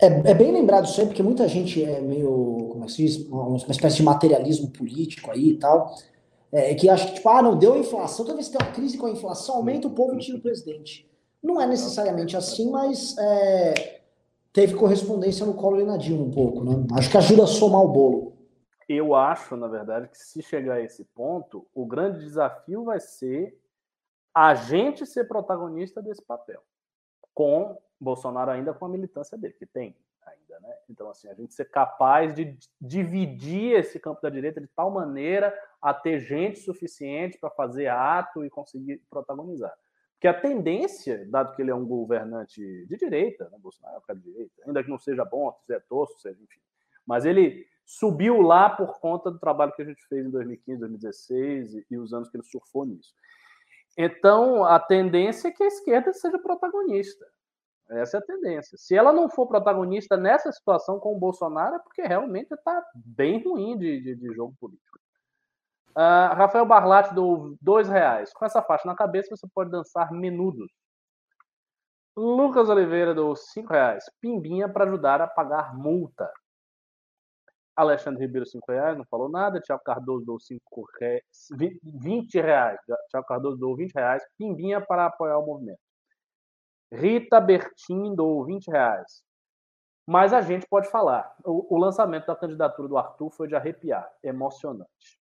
É, 0.00 0.06
é 0.06 0.34
bem 0.34 0.50
lembrado 0.50 0.88
aí, 0.98 1.06
porque 1.06 1.22
muita 1.22 1.46
gente 1.46 1.84
é 1.84 2.00
meio, 2.00 2.70
como 2.70 2.84
é 2.84 2.86
que 2.86 2.92
se 2.92 3.04
diz, 3.04 3.26
uma 3.28 3.56
espécie 3.56 3.96
de 3.96 4.02
materialismo 4.02 4.70
político 4.70 5.30
aí 5.30 5.50
e 5.50 5.58
tal, 5.58 5.94
é, 6.50 6.74
que 6.74 6.88
acha 6.88 7.08
que, 7.08 7.14
tipo, 7.14 7.28
ah, 7.28 7.42
não, 7.42 7.58
deu 7.58 7.76
inflação, 7.76 8.24
toda 8.24 8.36
vez 8.36 8.48
que 8.48 8.56
tem 8.56 8.66
uma 8.66 8.74
crise 8.74 8.96
com 8.96 9.06
a 9.06 9.10
inflação, 9.10 9.56
aumenta 9.56 9.88
o 9.88 9.94
povo 9.94 10.14
e 10.14 10.18
tira 10.18 10.38
o 10.38 10.42
presidente. 10.42 11.06
Não 11.42 11.60
é 11.60 11.66
necessariamente 11.66 12.36
assim, 12.36 12.70
mas 12.70 13.16
é, 13.18 14.00
teve 14.52 14.74
correspondência 14.74 15.44
no 15.44 15.54
colo 15.54 15.84
na 15.84 15.96
Dilma 15.96 16.24
um 16.24 16.30
pouco, 16.30 16.64
né? 16.64 16.86
Acho 16.96 17.10
que 17.10 17.16
ajuda 17.16 17.44
a 17.44 17.46
somar 17.46 17.82
o 17.82 17.88
bolo. 17.88 18.36
Eu 18.88 19.14
acho, 19.14 19.56
na 19.56 19.68
verdade, 19.68 20.08
que 20.08 20.18
se 20.18 20.42
chegar 20.42 20.74
a 20.74 20.80
esse 20.80 21.04
ponto, 21.04 21.66
o 21.74 21.86
grande 21.86 22.20
desafio 22.20 22.84
vai 22.84 23.00
ser 23.00 23.58
a 24.34 24.54
gente 24.54 25.06
ser 25.06 25.28
protagonista 25.28 26.02
desse 26.02 26.22
papel, 26.22 26.62
com 27.34 27.78
Bolsonaro 28.00 28.50
ainda 28.50 28.72
com 28.72 28.84
a 28.84 28.88
militância 28.88 29.36
dele, 29.36 29.54
que 29.54 29.66
tem 29.66 29.96
ainda, 30.24 30.60
né? 30.60 30.74
Então, 30.88 31.08
assim, 31.10 31.28
a 31.28 31.34
gente 31.34 31.54
ser 31.54 31.66
capaz 31.66 32.34
de 32.34 32.56
dividir 32.80 33.78
esse 33.78 33.98
campo 33.98 34.20
da 34.22 34.30
direita 34.30 34.60
de 34.60 34.68
tal 34.68 34.90
maneira 34.90 35.56
a 35.80 35.92
ter 35.92 36.20
gente 36.20 36.60
suficiente 36.60 37.38
para 37.38 37.50
fazer 37.50 37.88
ato 37.88 38.44
e 38.44 38.50
conseguir 38.50 39.02
protagonizar. 39.10 39.72
Porque 40.22 40.28
a 40.28 40.40
tendência, 40.40 41.26
dado 41.28 41.52
que 41.52 41.60
ele 41.60 41.72
é 41.72 41.74
um 41.74 41.84
governante 41.84 42.60
de 42.86 42.96
direita, 42.96 43.48
né? 43.50 43.58
Bolsonaro 43.58 44.00
é 44.08 44.14
de 44.14 44.20
direita, 44.20 44.52
ainda 44.64 44.84
que 44.84 44.88
não 44.88 44.96
seja 44.96 45.24
bom, 45.24 45.52
seja 45.66 45.82
tosco, 45.88 46.20
seja, 46.20 46.40
enfim, 46.40 46.60
mas 47.04 47.24
ele 47.24 47.66
subiu 47.84 48.40
lá 48.40 48.70
por 48.70 49.00
conta 49.00 49.32
do 49.32 49.40
trabalho 49.40 49.72
que 49.72 49.82
a 49.82 49.84
gente 49.84 50.06
fez 50.06 50.24
em 50.24 50.30
2015, 50.30 50.78
2016 50.78 51.74
e, 51.74 51.86
e 51.90 51.98
os 51.98 52.14
anos 52.14 52.30
que 52.30 52.36
ele 52.36 52.44
surfou 52.44 52.86
nisso. 52.86 53.12
Então, 53.98 54.64
a 54.64 54.78
tendência 54.78 55.48
é 55.48 55.50
que 55.50 55.64
a 55.64 55.66
esquerda 55.66 56.12
seja 56.12 56.38
protagonista. 56.38 57.26
Essa 57.90 58.18
é 58.18 58.20
a 58.20 58.22
tendência. 58.22 58.78
Se 58.78 58.94
ela 58.94 59.12
não 59.12 59.28
for 59.28 59.48
protagonista 59.48 60.16
nessa 60.16 60.52
situação 60.52 61.00
com 61.00 61.16
o 61.16 61.18
Bolsonaro, 61.18 61.74
é 61.74 61.78
porque 61.80 62.02
realmente 62.02 62.54
está 62.54 62.80
bem 62.94 63.42
ruim 63.42 63.76
de, 63.76 64.00
de, 64.00 64.14
de, 64.14 64.34
jogo 64.34 64.54
político. 64.60 65.00
Uh, 65.94 66.34
Rafael 66.34 66.64
Barlatti 66.64 67.14
deu 67.14 67.56
dois 67.60 67.88
reais. 67.88 68.32
Com 68.32 68.44
essa 68.44 68.62
faixa 68.62 68.86
na 68.86 68.94
cabeça, 68.94 69.34
você 69.36 69.46
pode 69.54 69.70
dançar 69.70 70.10
menudos. 70.12 70.70
Lucas 72.16 72.68
Oliveira 72.68 73.14
deu 73.14 73.34
cinco 73.36 73.72
reais. 73.72 74.04
Pimbinha 74.20 74.68
para 74.68 74.84
ajudar 74.84 75.20
a 75.20 75.26
pagar 75.26 75.74
multa. 75.74 76.30
Alexandre 77.74 78.26
Ribeiro, 78.26 78.46
cinco 78.46 78.70
reais, 78.70 78.96
não 78.96 79.04
falou 79.06 79.30
nada. 79.30 79.60
Tiago 79.60 79.82
Cardoso 79.82 80.26
deu 80.26 80.38
cinco 80.38 80.86
reais, 81.00 81.22
20 81.82 82.40
reais. 82.40 82.78
Tiago 83.10 83.26
Cardoso 83.26 83.58
deu 83.58 83.74
20 83.74 83.92
reais. 83.92 84.22
Pimbinha 84.38 84.80
para 84.80 85.06
apoiar 85.06 85.38
o 85.38 85.46
movimento. 85.46 85.80
Rita 86.92 87.40
Bertin 87.40 88.14
do 88.14 88.44
20 88.44 88.68
reais. 88.68 89.22
Mas 90.06 90.32
a 90.32 90.42
gente 90.42 90.66
pode 90.68 90.90
falar. 90.90 91.34
O, 91.44 91.74
o, 91.74 91.78
lançamento 91.78 92.26
da 92.26 92.36
candidatura 92.36 92.88
do 92.88 92.98
Arthur 92.98 93.30
foi 93.30 93.48
de 93.48 93.54
arrepiar, 93.54 94.06
emocionante. 94.22 95.21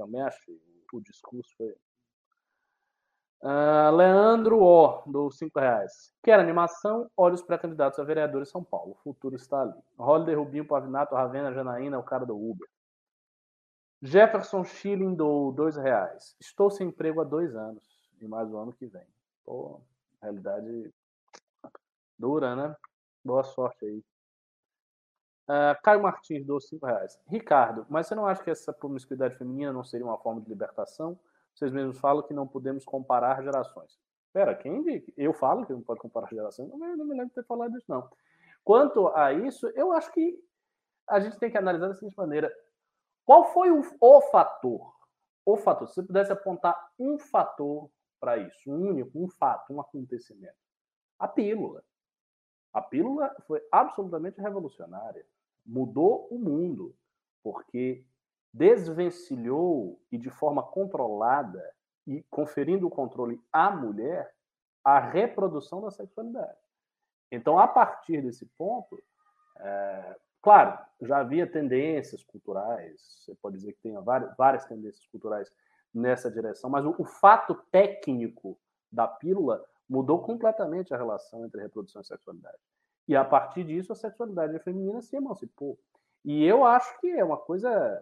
Também 0.00 0.22
achei. 0.22 0.58
O 0.94 1.00
discurso 1.00 1.54
foi. 1.58 1.76
Uh, 3.42 3.94
Leandro 3.94 4.62
O, 4.62 5.02
do 5.06 5.30
5 5.30 5.60
reais. 5.60 6.14
Quer 6.22 6.40
animação? 6.40 7.10
Olha 7.14 7.34
os 7.34 7.42
pré-candidatos 7.42 7.98
a 7.98 8.04
vereador 8.04 8.40
em 8.40 8.46
São 8.46 8.64
Paulo. 8.64 8.92
O 8.92 9.02
futuro 9.02 9.36
está 9.36 9.60
ali. 9.60 9.78
Holiday 9.98 10.34
Rubinho, 10.34 10.66
Pavinato, 10.66 11.14
Ravena, 11.14 11.52
Janaína, 11.52 11.98
o 11.98 12.02
cara 12.02 12.24
do 12.24 12.34
Uber. 12.34 12.66
Jefferson 14.00 14.64
Schilling 14.64 15.14
do 15.14 15.52
2 15.52 15.76
reais. 15.76 16.34
Estou 16.40 16.70
sem 16.70 16.88
emprego 16.88 17.20
há 17.20 17.24
dois 17.24 17.54
anos. 17.54 17.84
E 18.22 18.26
mais 18.26 18.50
o 18.50 18.56
ano 18.56 18.72
que 18.72 18.86
vem. 18.86 19.06
Pô, 19.44 19.82
realidade 20.22 20.94
dura, 22.18 22.56
né? 22.56 22.74
Boa 23.22 23.44
sorte 23.44 23.84
aí. 23.84 24.02
Uh, 25.50 25.74
Caio 25.82 26.00
Martins, 26.00 26.46
dou 26.46 26.60
5 26.60 26.86
reais. 26.86 27.20
Ricardo, 27.26 27.84
mas 27.90 28.06
você 28.06 28.14
não 28.14 28.24
acha 28.24 28.40
que 28.40 28.50
essa 28.50 28.72
promiscuidade 28.72 29.34
feminina 29.36 29.72
não 29.72 29.82
seria 29.82 30.06
uma 30.06 30.16
forma 30.16 30.40
de 30.40 30.48
libertação? 30.48 31.18
Vocês 31.52 31.72
mesmos 31.72 31.98
falam 31.98 32.22
que 32.22 32.32
não 32.32 32.46
podemos 32.46 32.84
comparar 32.84 33.42
gerações. 33.42 33.98
Pera, 34.32 34.54
quem 34.54 34.80
diz? 34.84 35.02
Eu 35.16 35.32
falo 35.32 35.66
que 35.66 35.72
não 35.72 35.82
pode 35.82 35.98
comparar 35.98 36.28
gerações? 36.28 36.68
Não, 36.68 36.78
não 36.78 37.04
me 37.04 37.14
lembro 37.14 37.30
de 37.30 37.34
ter 37.34 37.44
falado 37.44 37.76
isso, 37.76 37.86
não. 37.88 38.08
Quanto 38.62 39.08
a 39.08 39.32
isso, 39.32 39.66
eu 39.74 39.90
acho 39.90 40.12
que 40.12 40.38
a 41.08 41.18
gente 41.18 41.36
tem 41.40 41.50
que 41.50 41.58
analisar 41.58 41.88
da 41.88 41.94
seguinte 41.94 42.16
maneira. 42.16 42.48
Qual 43.24 43.52
foi 43.52 43.72
o, 43.72 43.82
o 44.00 44.20
fator? 44.30 44.94
O 45.44 45.56
fator, 45.56 45.88
se 45.88 45.96
você 45.96 46.02
pudesse 46.04 46.30
apontar 46.30 46.92
um 46.96 47.18
fator 47.18 47.90
para 48.20 48.36
isso, 48.36 48.70
um 48.70 48.90
único, 48.90 49.18
um 49.18 49.28
fato, 49.28 49.72
um 49.72 49.80
acontecimento. 49.80 50.54
A 51.18 51.26
pílula. 51.26 51.82
A 52.72 52.80
pílula 52.80 53.34
foi 53.48 53.60
absolutamente 53.72 54.40
revolucionária. 54.40 55.26
Mudou 55.64 56.26
o 56.30 56.38
mundo, 56.38 56.94
porque 57.42 58.04
desvencilhou 58.52 60.00
e 60.10 60.18
de 60.18 60.30
forma 60.30 60.62
controlada 60.62 61.62
e 62.06 62.22
conferindo 62.30 62.86
o 62.86 62.90
controle 62.90 63.40
à 63.52 63.70
mulher 63.70 64.34
a 64.84 64.98
reprodução 64.98 65.80
da 65.80 65.90
sexualidade. 65.90 66.58
Então, 67.30 67.58
a 67.58 67.68
partir 67.68 68.22
desse 68.22 68.46
ponto, 68.58 69.00
é, 69.58 70.16
claro, 70.42 70.78
já 71.02 71.18
havia 71.18 71.46
tendências 71.46 72.24
culturais, 72.24 73.00
você 73.20 73.34
pode 73.36 73.56
dizer 73.56 73.74
que 73.74 73.82
tem 73.82 73.92
várias, 74.02 74.34
várias 74.36 74.64
tendências 74.64 75.06
culturais 75.06 75.52
nessa 75.94 76.30
direção, 76.30 76.68
mas 76.70 76.84
o, 76.84 76.94
o 76.98 77.04
fato 77.04 77.54
técnico 77.70 78.58
da 78.90 79.06
pílula 79.06 79.64
mudou 79.88 80.22
completamente 80.22 80.94
a 80.94 80.96
relação 80.96 81.44
entre 81.44 81.60
reprodução 81.60 82.00
e 82.00 82.06
sexualidade. 82.06 82.58
E 83.10 83.16
a 83.16 83.24
partir 83.24 83.64
disso, 83.64 83.92
a 83.92 83.96
sexualidade 83.96 84.56
feminina 84.60 85.02
se 85.02 85.16
emancipou. 85.16 85.76
E 86.24 86.44
eu 86.44 86.64
acho 86.64 86.96
que 87.00 87.08
é 87.08 87.24
uma 87.24 87.36
coisa 87.38 88.00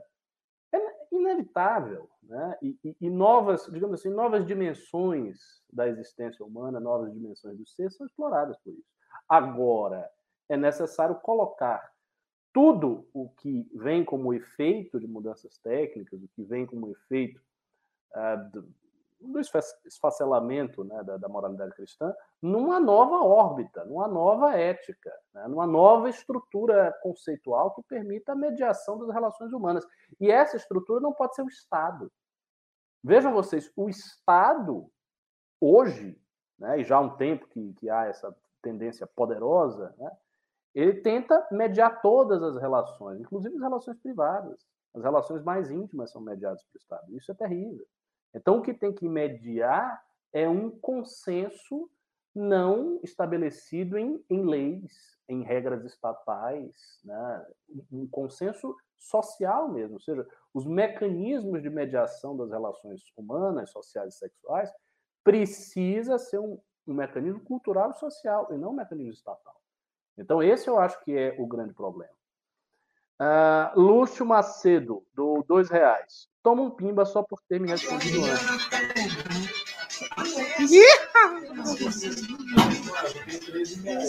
inevitável, 1.11 2.11
né? 2.23 2.59
E, 2.61 2.79
e, 2.85 2.97
e, 3.01 3.09
novas, 3.09 3.65
digamos 3.73 3.99
assim, 3.99 4.11
novas 4.11 4.45
dimensões 4.45 5.39
da 5.73 5.89
existência 5.89 6.45
humana, 6.45 6.79
novas 6.79 7.11
dimensões 7.11 7.57
do 7.57 7.67
ser 7.67 7.91
são 7.91 8.07
exploradas 8.07 8.59
por 8.59 8.75
isso. 8.75 8.85
Agora, 9.27 10.07
é 10.47 10.59
necessário 10.59 11.15
colocar 11.21 11.91
tudo 12.53 13.09
o 13.15 13.31
que 13.31 13.67
vem 13.75 14.05
como 14.05 14.35
efeito 14.35 15.01
de 15.01 15.07
mudanças 15.07 15.57
técnicas, 15.57 16.23
o 16.23 16.29
que 16.29 16.45
vem 16.45 16.67
como 16.67 16.91
efeito 16.91 17.41
é, 18.15 18.37
do, 18.37 18.69
do 19.21 19.41
esfacelamento 19.87 20.85
né, 20.85 21.03
da, 21.03 21.17
da, 21.17 21.29
moralidade 21.29 21.75
cristã 21.75 22.15
numa 22.41 22.79
nova 22.79 23.17
órbita, 23.17 23.85
numa 23.85 24.07
nova 24.07 24.57
ética, 24.57 25.13
né, 25.35 25.49
numa 25.49 25.67
nova 25.67 26.09
estrutura 26.09 26.97
conceitual 27.03 27.75
que 27.75 27.83
permita 27.83 28.33
a 28.33 28.37
mediação 28.37 28.99
das 28.99 29.13
relações 29.13 29.53
humanas. 29.53 29.85
E 30.21 30.31
essa 30.31 30.57
estrutura 30.57 31.01
não 31.01 31.13
pode 31.13 31.35
ser 31.35 31.43
o 31.43 31.49
Estado. 31.49 32.11
Vejam 33.03 33.33
vocês, 33.33 33.71
o 33.77 33.89
Estado, 33.89 34.91
hoje, 35.61 36.21
né, 36.59 36.81
e 36.81 36.85
já 36.85 36.97
há 36.97 37.01
um 37.01 37.17
tempo 37.17 37.47
que, 37.49 37.73
que 37.75 37.91
há 37.91 38.07
essa 38.07 38.35
tendência 38.63 39.07
poderosa, 39.07 39.95
né, 39.99 40.11
ele 40.75 41.01
tenta 41.01 41.47
mediar 41.51 42.01
todas 42.01 42.43
as 42.43 42.57
relações, 42.61 43.21
inclusive 43.21 43.55
as 43.57 43.63
relações 43.63 43.99
privadas. 43.99 44.65
As 44.95 45.03
relações 45.03 45.43
mais 45.43 45.71
íntimas 45.71 46.11
são 46.11 46.21
mediadas 46.21 46.63
pelo 46.65 46.81
Estado. 46.81 47.17
Isso 47.17 47.31
é 47.31 47.35
terrível. 47.35 47.87
Então, 48.35 48.59
o 48.59 48.63
que 48.63 48.75
tem 48.75 48.93
que 48.93 49.09
mediar 49.09 50.03
é 50.33 50.49
um 50.49 50.71
consenso 50.71 51.91
não 52.35 53.01
estabelecido 53.03 53.99
em, 53.99 54.23
em 54.31 54.45
leis, 54.45 55.19
em 55.29 55.43
regras 55.43 55.85
estatais, 55.85 57.01
né? 57.05 57.47
um 57.91 58.07
consenso 58.07 58.77
social 58.99 59.71
mesmo, 59.71 59.95
ou 59.95 60.01
seja, 60.01 60.27
os 60.53 60.67
mecanismos 60.67 61.63
de 61.63 61.71
mediação 61.71 62.37
das 62.37 62.51
relações 62.51 63.03
humanas, 63.17 63.71
sociais 63.71 64.15
e 64.15 64.19
sexuais 64.19 64.73
precisa 65.23 66.19
ser 66.19 66.39
um, 66.39 66.61
um 66.87 66.95
mecanismo 66.95 67.41
cultural 67.41 67.91
e 67.91 67.99
social 67.99 68.49
e 68.53 68.57
não 68.57 68.71
um 68.71 68.77
mecanismo 68.77 69.13
estatal. 69.13 69.57
Então 70.17 70.43
esse 70.43 70.69
eu 70.69 70.79
acho 70.79 71.03
que 71.05 71.17
é 71.17 71.37
o 71.39 71.47
grande 71.47 71.75
problema. 71.75 72.18
Uh, 73.21 73.81
Lúcio 73.81 74.25
Macedo, 74.25 75.03
do 75.15 75.45
dois 75.47 75.69
reais 75.69 76.29
toma 76.49 76.63
um 76.63 76.71
pimba 76.71 77.05
só 77.05 77.23
por 77.23 77.43
ter 77.43 77.61
me 77.61 77.69
respondido 77.69 78.25
antes. 78.25 78.41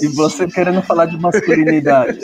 E 0.01 0.07
você 0.15 0.47
querendo 0.47 0.81
falar 0.81 1.07
de 1.07 1.17
masculinidade. 1.17 2.19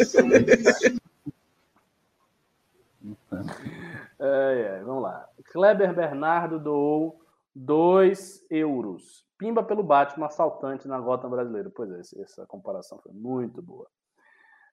é, 4.20 4.78
é, 4.78 4.82
vamos 4.86 5.04
lá. 5.04 5.28
Kleber 5.52 5.94
Bernardo 5.94 6.58
doou 6.60 7.20
2 7.54 8.46
euros. 8.50 9.26
Pimba 9.38 9.62
pelo 9.64 9.84
Batman 9.84 10.28
assaltante 10.28 10.88
na 10.88 10.98
Gotham 10.98 11.30
brasileira. 11.30 11.70
Pois 11.70 11.92
é, 11.92 12.22
essa 12.22 12.46
comparação 12.46 13.00
foi 13.00 13.12
muito 13.12 13.62
boa. 13.62 13.88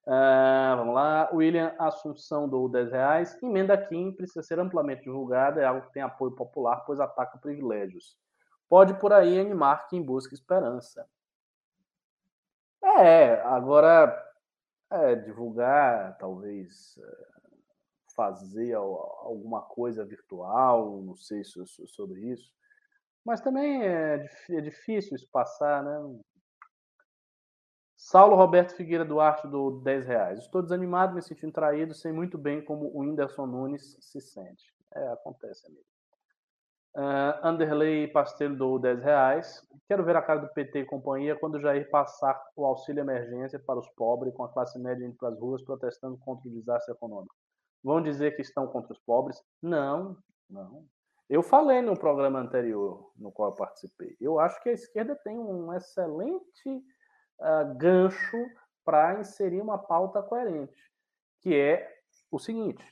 Uh, 0.07 0.77
vamos 0.77 0.95
lá. 0.95 1.31
William 1.33 1.75
Assunção 1.79 2.49
do 2.49 2.69
10 2.69 2.91
reais. 2.91 3.43
Emenda 3.43 3.77
Kim 3.77 4.13
precisa 4.13 4.43
ser 4.43 4.59
amplamente 4.59 5.05
divulgada, 5.05 5.61
é 5.61 5.65
algo 5.65 5.87
que 5.87 5.93
tem 5.93 6.03
apoio 6.03 6.33
popular, 6.33 6.85
pois 6.85 6.99
ataca 6.99 7.39
privilégios. 7.39 8.19
Pode 8.69 8.95
por 8.95 9.13
aí 9.13 9.39
animar 9.39 9.87
quem 9.89 10.03
busca 10.03 10.35
esperança. 10.35 11.07
É, 12.83 13.41
agora 13.43 14.13
é, 14.91 15.15
divulgar, 15.15 16.17
talvez 16.19 16.99
é, 16.99 17.33
fazer 18.17 18.75
alguma 18.75 19.63
coisa 19.63 20.05
virtual, 20.05 21.01
não 21.03 21.15
sei 21.15 21.43
sobre 21.45 22.21
isso. 22.33 22.53
Mas 23.25 23.41
também 23.41 23.85
é, 23.85 24.29
é 24.51 24.61
difícil 24.61 25.15
isso 25.15 25.29
passar, 25.31 25.85
né? 25.85 26.21
Saulo 28.05 28.35
Roberto 28.35 28.75
Figueira 28.75 29.05
Duarte 29.05 29.47
do 29.47 29.81
10 29.81 30.07
reais. 30.07 30.39
Estou 30.41 30.61
desanimado, 30.61 31.15
me 31.15 31.23
sentindo 31.23 31.53
traído, 31.53 31.95
sei 31.95 32.11
muito 32.11 32.37
bem 32.37 32.61
como 32.61 32.87
o 32.87 32.99
Whindersson 32.99 33.47
Nunes 33.47 33.97
se 34.01 34.21
sente. 34.21 34.75
É, 34.93 35.07
acontece, 35.13 35.69
amigo. 35.69 35.85
Uh, 36.97 37.47
Anderley 37.47 38.09
Pastel 38.09 38.57
do 38.57 38.77
10 38.81 39.01
reais. 39.01 39.65
Quero 39.87 40.05
ver 40.05 40.17
a 40.17 40.21
cara 40.21 40.41
do 40.41 40.53
PT 40.53 40.81
e 40.81 40.85
companhia 40.85 41.37
quando 41.37 41.61
Jair 41.61 41.89
passar 41.91 42.43
o 42.57 42.67
auxílio 42.67 43.03
emergência 43.03 43.61
para 43.61 43.79
os 43.79 43.89
pobres 43.91 44.35
com 44.35 44.43
a 44.43 44.53
classe 44.53 44.81
média 44.81 45.07
indo 45.07 45.17
para 45.17 45.29
as 45.29 45.39
ruas 45.39 45.63
protestando 45.63 46.19
contra 46.19 46.49
o 46.49 46.53
desastre 46.53 46.93
econômico. 46.93 47.37
Vão 47.85 48.03
dizer 48.03 48.35
que 48.35 48.43
estão 48.43 48.67
contra 48.67 48.93
os 48.93 48.99
pobres? 48.99 49.41
Não, 49.63 50.19
não. 50.51 50.85
Eu 51.31 51.41
falei 51.41 51.81
no 51.81 51.97
programa 51.97 52.41
anterior 52.41 53.13
no 53.17 53.31
qual 53.31 53.51
eu 53.51 53.57
participei. 53.57 54.17
Eu 54.21 54.41
acho 54.41 54.61
que 54.61 54.71
a 54.71 54.73
esquerda 54.73 55.15
tem 55.15 55.39
um 55.39 55.73
excelente 55.73 56.85
uh, 57.43 57.75
gancho 57.77 58.39
para 58.85 59.21
inserir 59.21 59.61
uma 59.61 59.79
pauta 59.79 60.23
coerente, 60.23 60.91
que 61.41 61.55
é 61.55 62.01
o 62.31 62.39
seguinte: 62.39 62.85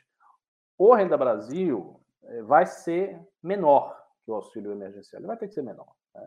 o 0.79 0.95
Renda 0.95 1.17
Brasil 1.17 2.01
eh, 2.25 2.43
vai 2.43 2.67
ser 2.67 3.21
menor 3.43 3.99
que 4.25 4.31
o 4.31 4.35
auxílio 4.35 4.73
emergencial, 4.73 5.21
ele 5.21 5.27
vai 5.27 5.37
ter 5.37 5.49
que 5.49 5.55
ser 5.55 5.63
menor. 5.63 5.93
Né? 6.15 6.27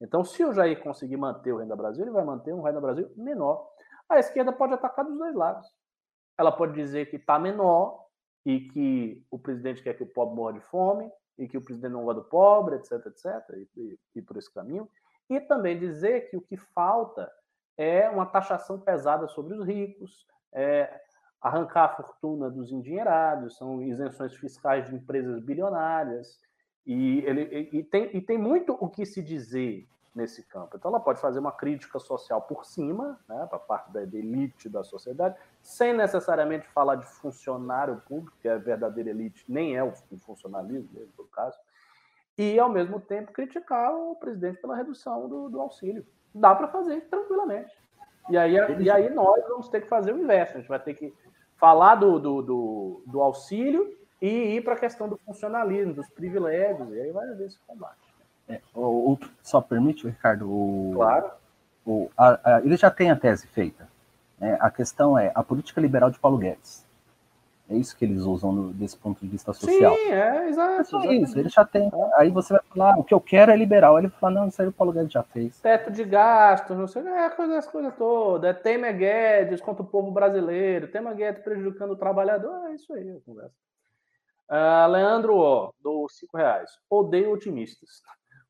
Então, 0.00 0.24
se 0.24 0.44
o 0.44 0.52
Jair 0.52 0.82
conseguir 0.82 1.16
manter 1.16 1.52
o 1.52 1.58
Renda 1.58 1.76
Brasil, 1.76 2.04
ele 2.04 2.10
vai 2.10 2.24
manter 2.24 2.52
um 2.52 2.62
Renda 2.62 2.80
Brasil 2.80 3.10
menor. 3.16 3.68
A 4.08 4.18
esquerda 4.18 4.52
pode 4.52 4.74
atacar 4.74 5.04
dos 5.04 5.16
dois 5.16 5.34
lados. 5.34 5.66
Ela 6.36 6.52
pode 6.52 6.74
dizer 6.74 7.10
que 7.10 7.16
está 7.16 7.38
menor 7.38 8.06
e 8.44 8.60
que 8.60 9.26
o 9.30 9.38
presidente 9.38 9.82
quer 9.82 9.94
que 9.94 10.02
o 10.02 10.06
pobre 10.06 10.36
morra 10.36 10.52
de 10.52 10.60
fome 10.60 11.10
e 11.36 11.48
que 11.48 11.58
o 11.58 11.60
presidente 11.60 11.92
não 11.92 12.04
gosta 12.04 12.22
do 12.22 12.28
pobre, 12.28 12.76
etc, 12.76 12.92
etc, 13.06 13.26
e, 13.54 13.68
e, 13.76 13.98
e 14.16 14.22
por 14.22 14.36
esse 14.36 14.52
caminho. 14.52 14.88
E 15.28 15.40
também 15.40 15.78
dizer 15.78 16.30
que 16.30 16.36
o 16.36 16.40
que 16.40 16.56
falta 16.56 17.30
é 17.78 18.10
uma 18.10 18.26
taxação 18.26 18.78
pesada 18.78 19.28
sobre 19.28 19.54
os 19.54 19.64
ricos, 19.64 20.26
é 20.52 21.00
arrancar 21.40 21.84
a 21.84 21.88
fortuna 21.96 22.50
dos 22.50 22.72
endinheirados, 22.72 23.56
são 23.56 23.80
isenções 23.80 24.34
fiscais 24.34 24.88
de 24.88 24.96
empresas 24.96 25.40
bilionárias, 25.40 26.40
e, 26.84 27.20
ele, 27.20 27.68
e, 27.72 27.84
tem, 27.84 28.16
e 28.16 28.20
tem 28.20 28.36
muito 28.36 28.76
o 28.80 28.88
que 28.88 29.06
se 29.06 29.22
dizer 29.22 29.86
nesse 30.12 30.42
campo. 30.42 30.76
Então, 30.76 30.90
ela 30.90 30.98
pode 30.98 31.20
fazer 31.20 31.38
uma 31.38 31.52
crítica 31.52 32.00
social 32.00 32.42
por 32.42 32.64
cima, 32.64 33.20
né, 33.28 33.46
para 33.48 33.58
parte 33.58 33.92
da 33.92 34.02
elite 34.02 34.68
da 34.68 34.82
sociedade, 34.82 35.36
sem 35.62 35.92
necessariamente 35.92 36.66
falar 36.68 36.96
de 36.96 37.06
funcionário 37.06 38.02
público, 38.08 38.36
que 38.40 38.48
é 38.48 38.54
a 38.54 38.58
verdadeira 38.58 39.10
elite, 39.10 39.44
nem 39.48 39.76
é 39.76 39.84
o 39.84 39.92
funcionalismo, 40.18 40.88
no 41.16 41.24
caso, 41.26 41.56
e, 42.36 42.58
ao 42.58 42.68
mesmo 42.68 43.00
tempo, 43.00 43.32
criticar 43.32 43.94
o 43.94 44.16
presidente 44.16 44.60
pela 44.60 44.74
redução 44.74 45.28
do, 45.28 45.48
do 45.48 45.60
auxílio 45.60 46.04
dá 46.34 46.54
para 46.54 46.68
fazer 46.68 47.02
tranquilamente. 47.08 47.72
E 48.30 48.36
aí, 48.36 48.56
e 48.80 48.90
aí 48.90 49.10
nós 49.10 49.42
vamos 49.48 49.68
ter 49.68 49.80
que 49.80 49.88
fazer 49.88 50.12
o 50.12 50.18
inverso. 50.18 50.54
A 50.54 50.60
gente 50.60 50.68
vai 50.68 50.78
ter 50.78 50.94
que 50.94 51.14
falar 51.56 51.96
do, 51.96 52.18
do, 52.18 52.42
do, 52.42 53.02
do 53.06 53.22
auxílio 53.22 53.96
e 54.20 54.56
ir 54.56 54.64
para 54.64 54.74
a 54.74 54.78
questão 54.78 55.08
do 55.08 55.16
funcionalismo, 55.18 55.94
dos 55.94 56.08
privilégios, 56.10 56.92
e 56.92 57.00
aí 57.00 57.10
vai 57.10 57.28
haver 57.28 57.46
esse 57.46 57.58
combate. 57.66 57.96
É, 58.48 58.60
o, 58.74 59.12
o, 59.12 59.18
só 59.42 59.60
permite, 59.60 60.06
Ricardo? 60.06 60.50
O, 60.50 60.92
claro. 60.94 61.30
O, 61.84 62.10
a, 62.16 62.56
a, 62.56 62.60
ele 62.60 62.76
já 62.76 62.90
tem 62.90 63.10
a 63.10 63.16
tese 63.16 63.46
feita. 63.46 63.88
Né? 64.38 64.56
A 64.60 64.70
questão 64.70 65.18
é 65.18 65.32
a 65.34 65.42
política 65.42 65.80
liberal 65.80 66.10
de 66.10 66.18
Paulo 66.18 66.38
Guedes. 66.38 66.86
É 67.70 67.76
isso 67.76 67.94
que 67.96 68.04
eles 68.04 68.22
usam 68.22 68.50
no, 68.50 68.72
desse 68.72 68.96
ponto 68.96 69.20
de 69.20 69.28
vista 69.28 69.52
social. 69.52 69.94
Sim, 69.94 70.10
é, 70.10 70.48
exato. 70.48 70.96
É 71.00 71.14
isso, 71.14 71.38
ele 71.38 71.50
já 71.50 71.66
tem. 71.66 71.90
Aí 72.16 72.30
você 72.30 72.54
vai 72.54 72.62
falar, 72.62 72.94
ah, 72.94 72.98
o 72.98 73.04
que 73.04 73.12
eu 73.12 73.20
quero 73.20 73.52
é 73.52 73.56
liberal. 73.56 73.96
Aí 73.96 74.04
ele 74.04 74.12
fala, 74.12 74.40
não, 74.40 74.48
isso 74.48 74.62
aí 74.62 74.68
o 74.68 74.72
Paulo 74.72 74.92
Guedes 74.92 75.12
já 75.12 75.22
fez. 75.22 75.60
Teto 75.60 75.90
de 75.90 76.02
gastos, 76.02 76.76
não 76.76 76.86
sei, 76.86 77.06
é 77.06 77.28
coisa, 77.28 77.58
as 77.58 77.66
coisas 77.66 77.94
todas. 77.96 78.48
É 78.48 78.54
Temer 78.54 78.96
Guedes 78.96 79.60
contra 79.60 79.82
o 79.82 79.86
povo 79.86 80.10
brasileiro, 80.10 80.90
Temer 80.90 81.14
Guedes 81.14 81.42
prejudicando 81.42 81.90
o 81.90 81.96
trabalhador, 81.96 82.68
é 82.68 82.74
isso 82.74 82.90
aí 82.94 83.10
a 83.10 83.20
conversa. 83.20 83.54
Uh, 84.50 84.90
Leandro, 84.90 85.36
ó, 85.36 85.70
do 85.78 86.08
cinco 86.08 86.38
reais. 86.38 86.70
Odeio 86.88 87.32
otimistas. 87.32 88.00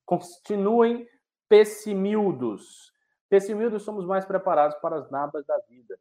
Continuem 0.07 1.09
pessimildos. 1.49 2.93
Pessimildos 3.29 3.83
somos 3.83 4.07
mais 4.07 4.25
preparados 4.25 4.77
para 4.79 4.97
as 4.97 5.11
nabas 5.11 5.45
da 5.45 5.59
vida. 5.69 5.99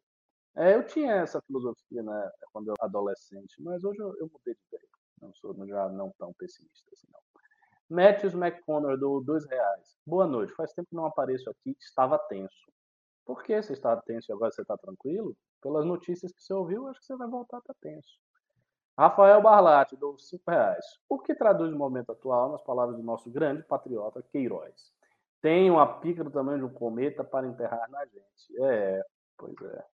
É, 0.58 0.74
eu 0.74 0.84
tinha 0.84 1.14
essa 1.14 1.40
filosofia 1.42 2.02
né, 2.02 2.30
quando 2.52 2.66
eu 2.66 2.74
era 2.76 2.88
adolescente, 2.88 3.62
mas 3.62 3.84
hoje 3.84 4.00
eu, 4.00 4.08
eu 4.18 4.28
mudei 4.32 4.54
de 4.54 4.60
ideia. 4.66 4.88
Não 5.22 5.32
sou 5.34 5.54
já 5.68 5.88
não 5.88 6.12
tão 6.18 6.32
pessimista 6.32 6.90
assim, 6.92 7.06
não. 7.12 7.20
Matthews 7.88 8.34
McConnor, 8.34 8.98
do 8.98 9.20
dois 9.20 9.46
reais. 9.46 9.96
Boa 10.04 10.26
noite. 10.26 10.52
Faz 10.54 10.72
tempo 10.72 10.88
que 10.88 10.96
não 10.96 11.06
apareço 11.06 11.48
aqui. 11.48 11.76
Estava 11.80 12.18
tenso. 12.18 12.72
Por 13.24 13.44
que 13.44 13.62
você 13.62 13.72
estava 13.72 14.02
tenso 14.02 14.30
e 14.30 14.34
agora 14.34 14.50
você 14.50 14.62
está 14.62 14.76
tranquilo? 14.76 15.36
Pelas 15.62 15.84
notícias 15.84 16.32
que 16.32 16.42
você 16.42 16.52
ouviu, 16.52 16.88
acho 16.88 16.98
que 16.98 17.06
você 17.06 17.16
vai 17.16 17.28
voltar 17.28 17.58
a 17.58 17.60
estar 17.60 17.74
tenso. 17.80 18.18
Rafael 18.98 19.40
Barlatti, 19.40 19.96
do 19.96 20.18
cinco 20.18 20.50
reais. 20.50 20.84
O 21.08 21.20
que 21.20 21.36
traduz 21.36 21.72
o 21.72 21.78
momento 21.78 22.10
atual 22.10 22.50
nas 22.50 22.62
palavras 22.62 22.96
do 22.96 23.02
nosso 23.04 23.30
grande 23.30 23.62
patriota 23.62 24.24
Queiroz? 24.32 24.92
Tem 25.40 25.70
uma 25.70 26.00
pica 26.00 26.24
do 26.24 26.32
tamanho 26.32 26.58
de 26.58 26.64
um 26.64 26.74
cometa 26.74 27.22
para 27.22 27.46
enterrar 27.46 27.88
na 27.90 28.04
gente. 28.06 28.60
É, 28.60 29.04
pois 29.36 29.54
é. 29.62 29.97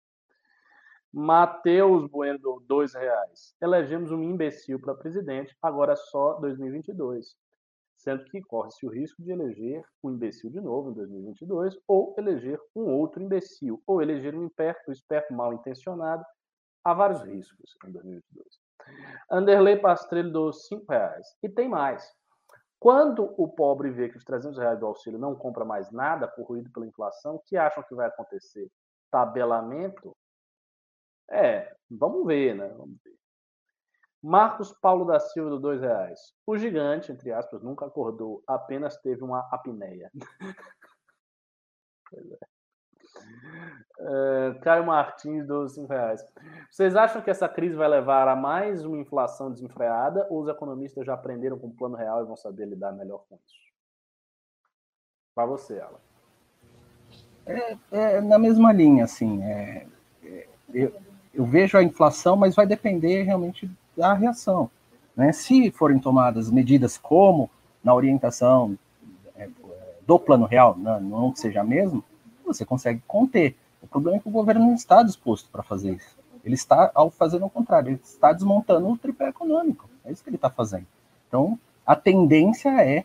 Matheus 1.12 2.06
Bueno, 2.08 2.62
dois 2.66 2.94
reais. 2.94 3.54
Elegemos 3.60 4.12
um 4.12 4.22
imbecil 4.22 4.80
para 4.80 4.94
presidente, 4.94 5.56
agora 5.60 5.96
só 5.96 6.34
2022. 6.34 7.34
Sendo 7.96 8.24
que 8.24 8.40
corre-se 8.40 8.86
o 8.86 8.90
risco 8.90 9.22
de 9.22 9.32
eleger 9.32 9.84
um 10.02 10.10
imbecil 10.10 10.50
de 10.50 10.60
novo 10.60 10.90
em 10.90 10.94
2022, 10.94 11.76
ou 11.86 12.14
eleger 12.16 12.58
um 12.74 12.84
outro 12.94 13.22
imbecil, 13.22 13.82
ou 13.86 14.00
eleger 14.00 14.34
um 14.34 14.46
esperto, 14.46 14.90
esperto 14.90 15.34
mal 15.34 15.52
intencionado. 15.52 16.24
Há 16.82 16.94
vários 16.94 17.20
riscos 17.22 17.76
em 17.86 17.92
2022. 17.92 18.46
Anderley 19.30 19.78
Pastrello 19.80 20.32
dos 20.32 20.66
cinco 20.66 20.90
reais. 20.90 21.26
E 21.42 21.48
tem 21.48 21.68
mais. 21.68 22.10
Quando 22.78 23.34
o 23.36 23.46
pobre 23.46 23.90
vê 23.90 24.08
que 24.08 24.16
os 24.16 24.24
300 24.24 24.56
reais 24.56 24.78
do 24.78 24.86
auxílio 24.86 25.18
não 25.18 25.34
compra 25.34 25.66
mais 25.66 25.90
nada, 25.90 26.26
corroído 26.26 26.70
pela 26.72 26.86
inflação, 26.86 27.34
o 27.34 27.40
que 27.40 27.56
acham 27.56 27.84
que 27.86 27.94
vai 27.94 28.06
acontecer? 28.06 28.70
Tabelamento 29.10 30.16
é, 31.30 31.74
vamos 31.90 32.26
ver, 32.26 32.54
né? 32.54 32.68
Vamos 32.68 32.96
ver. 33.04 33.10
Marcos 34.22 34.72
Paulo 34.72 35.04
da 35.06 35.18
Silva, 35.18 35.50
do 35.50 35.58
dois 35.58 35.80
reais. 35.80 36.34
O 36.46 36.58
gigante, 36.58 37.10
entre 37.10 37.32
aspas, 37.32 37.62
nunca 37.62 37.86
acordou, 37.86 38.42
apenas 38.46 38.98
teve 38.98 39.24
uma 39.24 39.48
apneia. 39.50 40.10
pois 42.10 42.32
é. 42.32 42.38
Uh, 43.98 44.58
Caio 44.60 44.86
Martins, 44.86 45.46
dos 45.46 45.74
5 45.74 45.88
reais. 45.88 46.24
Vocês 46.70 46.96
acham 46.96 47.20
que 47.20 47.30
essa 47.30 47.48
crise 47.48 47.74
vai 47.74 47.88
levar 47.88 48.28
a 48.28 48.36
mais 48.36 48.84
uma 48.84 48.98
inflação 48.98 49.50
desenfreada 49.50 50.26
ou 50.30 50.40
os 50.40 50.48
economistas 50.48 51.04
já 51.04 51.14
aprenderam 51.14 51.58
com 51.58 51.66
o 51.66 51.74
plano 51.74 51.96
real 51.96 52.22
e 52.22 52.26
vão 52.26 52.36
saber 52.36 52.66
lidar 52.66 52.92
melhor 52.92 53.24
com 53.28 53.36
isso? 53.36 53.56
Para 55.34 55.46
você, 55.46 55.80
Alan. 55.80 55.98
É, 57.46 57.76
é, 57.90 58.20
na 58.20 58.38
mesma 58.38 58.72
linha, 58.72 59.04
assim. 59.04 59.42
É, 59.42 59.86
é, 60.24 60.48
eu, 60.72 60.94
eu 61.32 61.44
vejo 61.44 61.76
a 61.76 61.82
inflação, 61.82 62.36
mas 62.36 62.54
vai 62.54 62.66
depender 62.66 63.22
realmente 63.22 63.70
da 63.96 64.12
reação. 64.14 64.70
Né? 65.16 65.32
Se 65.32 65.70
forem 65.70 65.98
tomadas 65.98 66.50
medidas 66.50 66.98
como 66.98 67.50
na 67.82 67.94
orientação 67.94 68.76
é, 69.36 69.48
do 70.06 70.18
plano 70.18 70.46
real, 70.46 70.76
né, 70.76 70.98
não 71.00 71.32
que 71.32 71.40
seja 71.40 71.62
mesmo, 71.62 72.04
você 72.44 72.64
consegue 72.64 73.02
conter. 73.06 73.56
O 73.82 73.86
problema 73.86 74.18
é 74.18 74.20
que 74.20 74.28
o 74.28 74.32
governo 74.32 74.66
não 74.66 74.74
está 74.74 75.02
disposto 75.02 75.48
para 75.50 75.62
fazer 75.62 75.94
isso. 75.94 76.18
Ele 76.44 76.54
está, 76.54 76.90
ao 76.94 77.10
fazer 77.10 77.42
o 77.42 77.50
contrário, 77.50 77.90
ele 77.90 78.00
está 78.02 78.32
desmontando 78.32 78.88
o 78.88 78.96
tripé 78.96 79.28
econômico. 79.28 79.88
É 80.04 80.10
isso 80.10 80.22
que 80.22 80.30
ele 80.30 80.36
está 80.36 80.50
fazendo. 80.50 80.86
Então, 81.28 81.58
a 81.86 81.94
tendência 81.94 82.70
é 82.82 83.04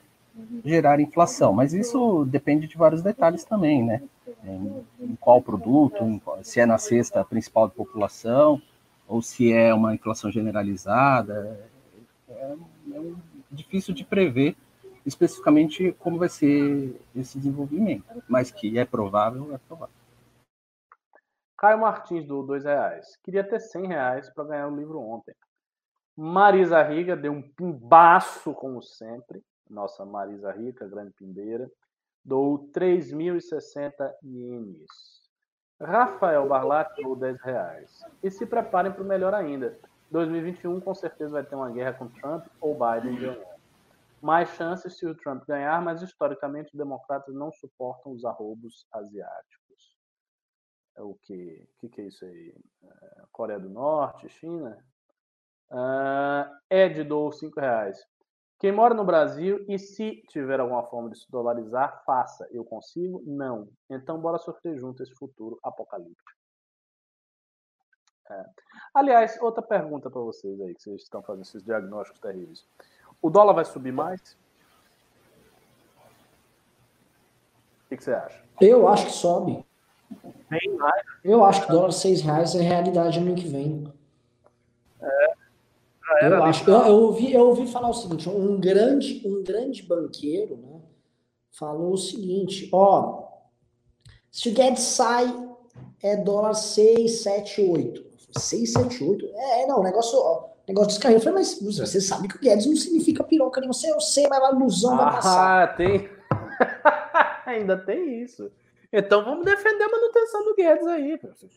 gerar 0.63 0.99
inflação, 0.99 1.53
mas 1.53 1.73
isso 1.73 2.25
depende 2.25 2.67
de 2.67 2.77
vários 2.77 3.01
detalhes 3.01 3.43
também, 3.43 3.83
né? 3.83 4.01
Em, 4.43 4.85
em 4.99 5.15
qual 5.15 5.41
produto, 5.41 6.03
em 6.03 6.21
se 6.43 6.59
é 6.59 6.65
na 6.65 6.77
cesta 6.77 7.23
principal 7.23 7.67
da 7.67 7.73
população, 7.73 8.61
ou 9.07 9.21
se 9.21 9.53
é 9.53 9.73
uma 9.73 9.93
inflação 9.93 10.31
generalizada. 10.31 11.59
É, 12.29 12.55
é 12.91 13.11
difícil 13.51 13.93
de 13.93 14.03
prever 14.03 14.55
especificamente 15.05 15.91
como 15.93 16.17
vai 16.17 16.27
ser 16.27 16.99
esse 17.15 17.37
desenvolvimento, 17.37 18.23
mas 18.27 18.49
que 18.49 18.79
é 18.79 18.83
provável, 18.83 19.53
é 19.53 19.57
provável. 19.59 19.93
Caio 21.57 21.79
Martins 21.79 22.25
do 22.25 22.43
dois 22.43 22.65
reais. 22.65 23.15
Queria 23.23 23.43
ter 23.43 23.59
100 23.59 23.87
reais 23.87 24.29
para 24.29 24.43
ganhar 24.45 24.67
o 24.67 24.75
livro 24.75 24.99
ontem. 24.99 25.33
Marisa 26.17 26.81
Riga 26.81 27.15
deu 27.15 27.31
um 27.31 27.41
pimbaço, 27.41 28.53
como 28.53 28.81
sempre. 28.81 29.41
Nossa 29.69 30.05
Marisa 30.05 30.51
Rica, 30.51 30.87
grande 30.87 31.11
pimbeira. 31.11 31.69
Dou 32.25 32.67
3.060 32.71 34.13
ienes. 34.23 34.89
Rafael 35.79 36.47
Barlat 36.47 36.89
dou 37.03 37.15
10 37.15 37.39
reais. 37.41 38.03
E 38.23 38.31
se 38.31 38.47
preparem 38.47 38.91
para 38.91 39.03
o 39.03 39.05
melhor 39.05 39.33
ainda. 39.33 39.77
2021 40.09 40.79
com 40.81 40.95
certeza 40.95 41.33
vai 41.33 41.43
ter 41.43 41.55
uma 41.55 41.69
guerra 41.69 41.93
com 41.93 42.07
Trump 42.07 42.47
ou 42.59 42.73
Biden 42.73 43.15
ganhando. 43.15 43.45
Mais 44.21 44.49
chances 44.55 44.97
se 44.97 45.05
o 45.05 45.13
Trump 45.13 45.45
ganhar, 45.45 45.79
mas 45.83 46.01
historicamente 46.01 46.69
os 46.69 46.77
democratas 46.77 47.35
não 47.35 47.51
suportam 47.51 48.11
os 48.11 48.25
arrobos 48.25 48.87
asiáticos. 48.91 49.95
É 50.95 51.03
o 51.03 51.13
que? 51.21 51.63
O 51.63 51.79
que, 51.79 51.89
que 51.89 52.01
é 52.01 52.05
isso 52.05 52.25
aí? 52.25 52.55
É, 52.83 53.23
Coreia 53.31 53.59
do 53.59 53.69
Norte, 53.69 54.29
China? 54.29 54.83
Uh, 55.69 56.49
Ed 56.69 57.03
dou 57.03 57.31
5 57.31 57.59
reais. 57.59 58.03
Quem 58.65 58.71
mora 58.71 58.95
no 58.95 59.05
Brasil 59.05 59.63
e 59.69 59.77
se 59.77 60.23
tiver 60.27 60.59
alguma 60.59 60.81
forma 60.81 61.11
de 61.11 61.19
se 61.19 61.29
dolarizar, 61.29 62.01
faça. 62.03 62.47
Eu 62.49 62.65
consigo? 62.65 63.21
Não. 63.23 63.69
Então 63.87 64.19
bora 64.19 64.39
sofrer 64.39 64.79
junto 64.79 65.03
esse 65.03 65.13
futuro 65.13 65.59
apocalíptico. 65.61 66.31
É. 68.27 68.43
Aliás, 68.91 69.39
outra 69.39 69.61
pergunta 69.61 70.09
para 70.09 70.19
vocês 70.19 70.59
aí, 70.59 70.73
que 70.73 70.81
vocês 70.81 71.03
estão 71.03 71.21
fazendo 71.21 71.43
esses 71.43 71.63
diagnósticos 71.63 72.19
terríveis. 72.19 72.67
O 73.21 73.29
dólar 73.29 73.53
vai 73.53 73.65
subir 73.65 73.91
mais? 73.91 74.35
O 77.85 77.89
que, 77.89 77.97
que 77.97 78.03
você 78.03 78.13
acha? 78.13 78.43
Eu 78.59 78.87
acho 78.87 79.05
que 79.05 79.11
sobe. 79.11 79.63
Bem 80.49 80.75
mais. 80.75 81.05
Eu 81.23 81.45
acho 81.45 81.67
que 81.67 81.71
dólar 81.71 81.91
6 81.91 82.21
reais 82.21 82.55
é 82.55 82.61
realidade 82.61 83.19
ano 83.19 83.35
que 83.35 83.47
vem. 83.47 83.93
É. 84.99 85.44
Eu, 86.21 86.43
acho, 86.43 86.69
eu, 86.69 86.75
eu, 86.75 86.95
ouvi, 86.95 87.33
eu 87.33 87.47
ouvi 87.47 87.67
falar 87.67 87.89
o 87.89 87.93
seguinte, 87.93 88.29
um 88.29 88.59
grande, 88.59 89.21
um 89.25 89.43
grande 89.43 89.81
banqueiro 89.81 90.55
né, 90.57 90.81
falou 91.51 91.93
o 91.93 91.97
seguinte, 91.97 92.69
ó, 92.71 93.23
se 94.31 94.49
o 94.49 94.53
Guedes 94.53 94.83
sai, 94.83 95.33
é 96.03 96.15
dólar 96.15 96.53
6, 96.53 97.23
7, 97.23 97.61
8. 97.61 98.05
6, 98.37 98.73
7, 98.73 99.03
8? 99.03 99.25
É, 99.33 99.65
não, 99.65 99.79
o 99.79 99.83
negócio, 99.83 100.19
ó, 100.19 100.49
negócio 100.67 100.89
descarregou. 100.89 101.21
Eu 101.21 101.23
falei, 101.23 101.39
mas 101.39 101.59
você 101.59 101.99
sabe 101.99 102.27
que 102.27 102.35
o 102.35 102.39
Guedes 102.39 102.67
não 102.67 102.75
significa 102.75 103.23
piroca 103.23 103.65
você, 103.65 103.89
eu 103.89 103.99
sei, 103.99 104.27
mas 104.27 104.43
a 104.43 104.51
ilusão 104.51 104.93
ah, 104.93 104.97
vai 104.97 105.13
passar. 105.15 105.63
Ah, 105.63 105.67
tem... 105.67 106.09
Ainda 107.47 107.77
tem 107.77 108.21
isso. 108.21 108.51
Então 108.91 109.23
vamos 109.23 109.45
defender 109.45 109.83
a 109.83 109.89
manutenção 109.89 110.43
do 110.43 110.55
Guedes 110.55 110.85
aí, 110.85 111.17
professor 111.17 111.49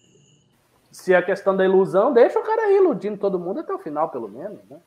se 0.91 1.15
a 1.15 1.23
questão 1.23 1.57
da 1.57 1.65
ilusão, 1.65 2.13
deixa 2.13 2.39
o 2.39 2.43
cara 2.43 2.63
aí 2.63 2.77
iludindo 2.77 3.19
todo 3.19 3.39
mundo 3.39 3.61
até 3.61 3.73
o 3.73 3.79
final, 3.79 4.09
pelo 4.09 4.29
menos. 4.29 4.59
Né? 4.69 4.79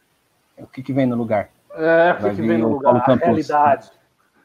O 0.58 0.68
que, 0.68 0.84
que 0.84 0.94
vem 0.94 1.06
no 1.06 1.16
lugar? 1.16 1.50
É, 1.74 2.14
o 2.14 2.18
que, 2.18 2.36
que 2.36 2.42
vem 2.42 2.58
no 2.58 2.70
lugar? 2.70 2.92
Paulo 2.92 3.06
Campos, 3.06 3.22
a 3.22 3.26
realidade. 3.26 3.92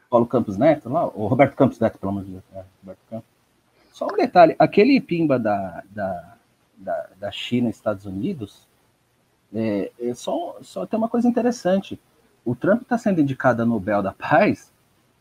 Paulo 0.09 0.25
Campos 0.25 0.57
Neto, 0.57 0.89
lá, 0.89 1.05
o 1.07 1.27
Roberto 1.27 1.55
Campos 1.55 1.79
Neto, 1.79 1.97
pelo 1.97 2.11
amor 2.11 2.23
de 2.23 2.31
Deus. 2.31 2.43
É, 2.55 2.63
Roberto 2.81 2.99
Campos. 3.09 3.29
Só 3.91 4.05
um 4.05 4.15
detalhe, 4.15 4.55
aquele 4.59 5.01
pimba 5.01 5.39
da, 5.39 5.83
da, 5.89 6.35
da, 6.77 7.09
da 7.19 7.31
China 7.31 7.69
Estados 7.69 8.05
Unidos, 8.05 8.67
é, 9.53 9.91
é, 9.99 10.13
só, 10.13 10.57
só 10.61 10.85
tem 10.85 10.97
uma 10.97 11.09
coisa 11.09 11.27
interessante. 11.27 11.99
O 12.45 12.55
Trump 12.55 12.83
está 12.83 12.97
sendo 12.97 13.21
indicado 13.21 13.61
a 13.61 13.65
Nobel 13.65 14.01
da 14.01 14.13
Paz 14.13 14.71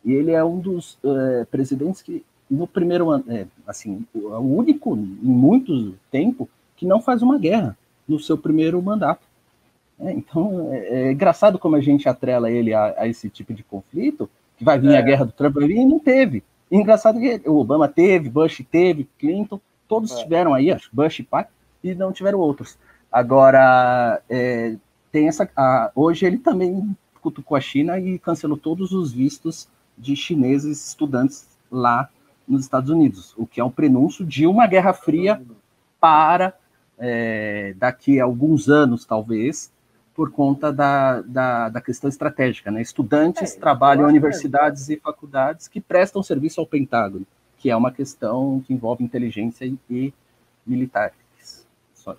e 0.04 0.12
ele 0.12 0.30
é 0.30 0.44
um 0.44 0.58
dos 0.58 0.98
é, 1.02 1.44
presidentes 1.46 2.02
que 2.02 2.24
no 2.50 2.66
primeiro 2.66 3.10
ano, 3.10 3.24
é, 3.28 3.46
assim, 3.66 4.04
o 4.14 4.38
único 4.38 4.96
em 4.96 5.00
muito 5.00 5.94
tempo 6.10 6.48
que 6.76 6.86
não 6.86 7.00
faz 7.00 7.22
uma 7.22 7.38
guerra 7.38 7.76
no 8.06 8.20
seu 8.20 8.38
primeiro 8.38 8.80
mandato. 8.80 9.26
É, 9.98 10.12
então, 10.12 10.72
é, 10.72 11.08
é, 11.08 11.12
engraçado 11.12 11.58
como 11.58 11.76
a 11.76 11.80
gente 11.80 12.08
atrela 12.08 12.50
ele 12.50 12.72
a, 12.72 12.94
a, 12.98 13.08
esse 13.08 13.28
tipo 13.28 13.52
de 13.52 13.62
conflito, 13.62 14.28
que 14.56 14.64
vai 14.64 14.78
vir 14.78 14.94
a 14.94 14.98
é. 14.98 15.02
guerra 15.02 15.24
do 15.24 15.32
Trump, 15.32 15.54
vai 15.54 15.66
vir, 15.66 15.78
e 15.78 15.84
não 15.84 15.98
teve. 15.98 16.42
E 16.70 16.76
engraçado 16.76 17.18
que 17.18 17.42
o 17.48 17.56
Obama 17.56 17.88
teve, 17.88 18.28
Bush 18.28 18.64
teve, 18.70 19.08
Clinton, 19.18 19.60
todos 19.88 20.12
é. 20.12 20.22
tiveram 20.22 20.54
aí, 20.54 20.70
acho, 20.70 20.88
Bush 20.92 21.20
e 21.20 21.22
pai, 21.22 21.46
e 21.82 21.94
não 21.94 22.12
tiveram 22.12 22.38
outros. 22.38 22.78
Agora, 23.10 24.20
é, 24.28 24.76
tem 25.10 25.28
essa. 25.28 25.48
A, 25.56 25.90
hoje 25.94 26.26
ele 26.26 26.38
também 26.38 26.94
cutucou 27.22 27.56
a 27.56 27.60
China 27.60 27.98
e 27.98 28.18
cancelou 28.18 28.56
todos 28.56 28.92
os 28.92 29.12
vistos 29.12 29.68
de 29.96 30.14
chineses 30.14 30.88
estudantes 30.88 31.46
lá 31.70 32.08
nos 32.46 32.62
Estados 32.62 32.90
Unidos, 32.90 33.34
o 33.36 33.46
que 33.46 33.60
é 33.60 33.64
um 33.64 33.70
prenúncio 33.70 34.24
de 34.24 34.46
uma 34.46 34.66
guerra 34.66 34.92
fria 34.92 35.42
para 36.00 36.54
é, 36.98 37.74
daqui 37.76 38.20
a 38.20 38.24
alguns 38.24 38.68
anos, 38.68 39.04
talvez, 39.04 39.72
por 40.14 40.30
conta 40.32 40.72
da, 40.72 41.20
da, 41.20 41.68
da 41.68 41.80
questão 41.80 42.08
estratégica. 42.08 42.70
Né? 42.70 42.80
Estudantes 42.80 43.54
é, 43.54 43.60
trabalham 43.60 44.06
em 44.06 44.10
universidades 44.10 44.88
é. 44.88 44.94
e 44.94 45.00
faculdades 45.00 45.68
que 45.68 45.80
prestam 45.80 46.22
serviço 46.22 46.60
ao 46.60 46.66
Pentágono, 46.66 47.26
que 47.58 47.70
é 47.70 47.76
uma 47.76 47.92
questão 47.92 48.62
que 48.66 48.72
envolve 48.72 49.04
inteligência 49.04 49.66
e, 49.66 49.78
e 49.90 50.14
militares. 50.66 51.16
Só. 51.92 52.16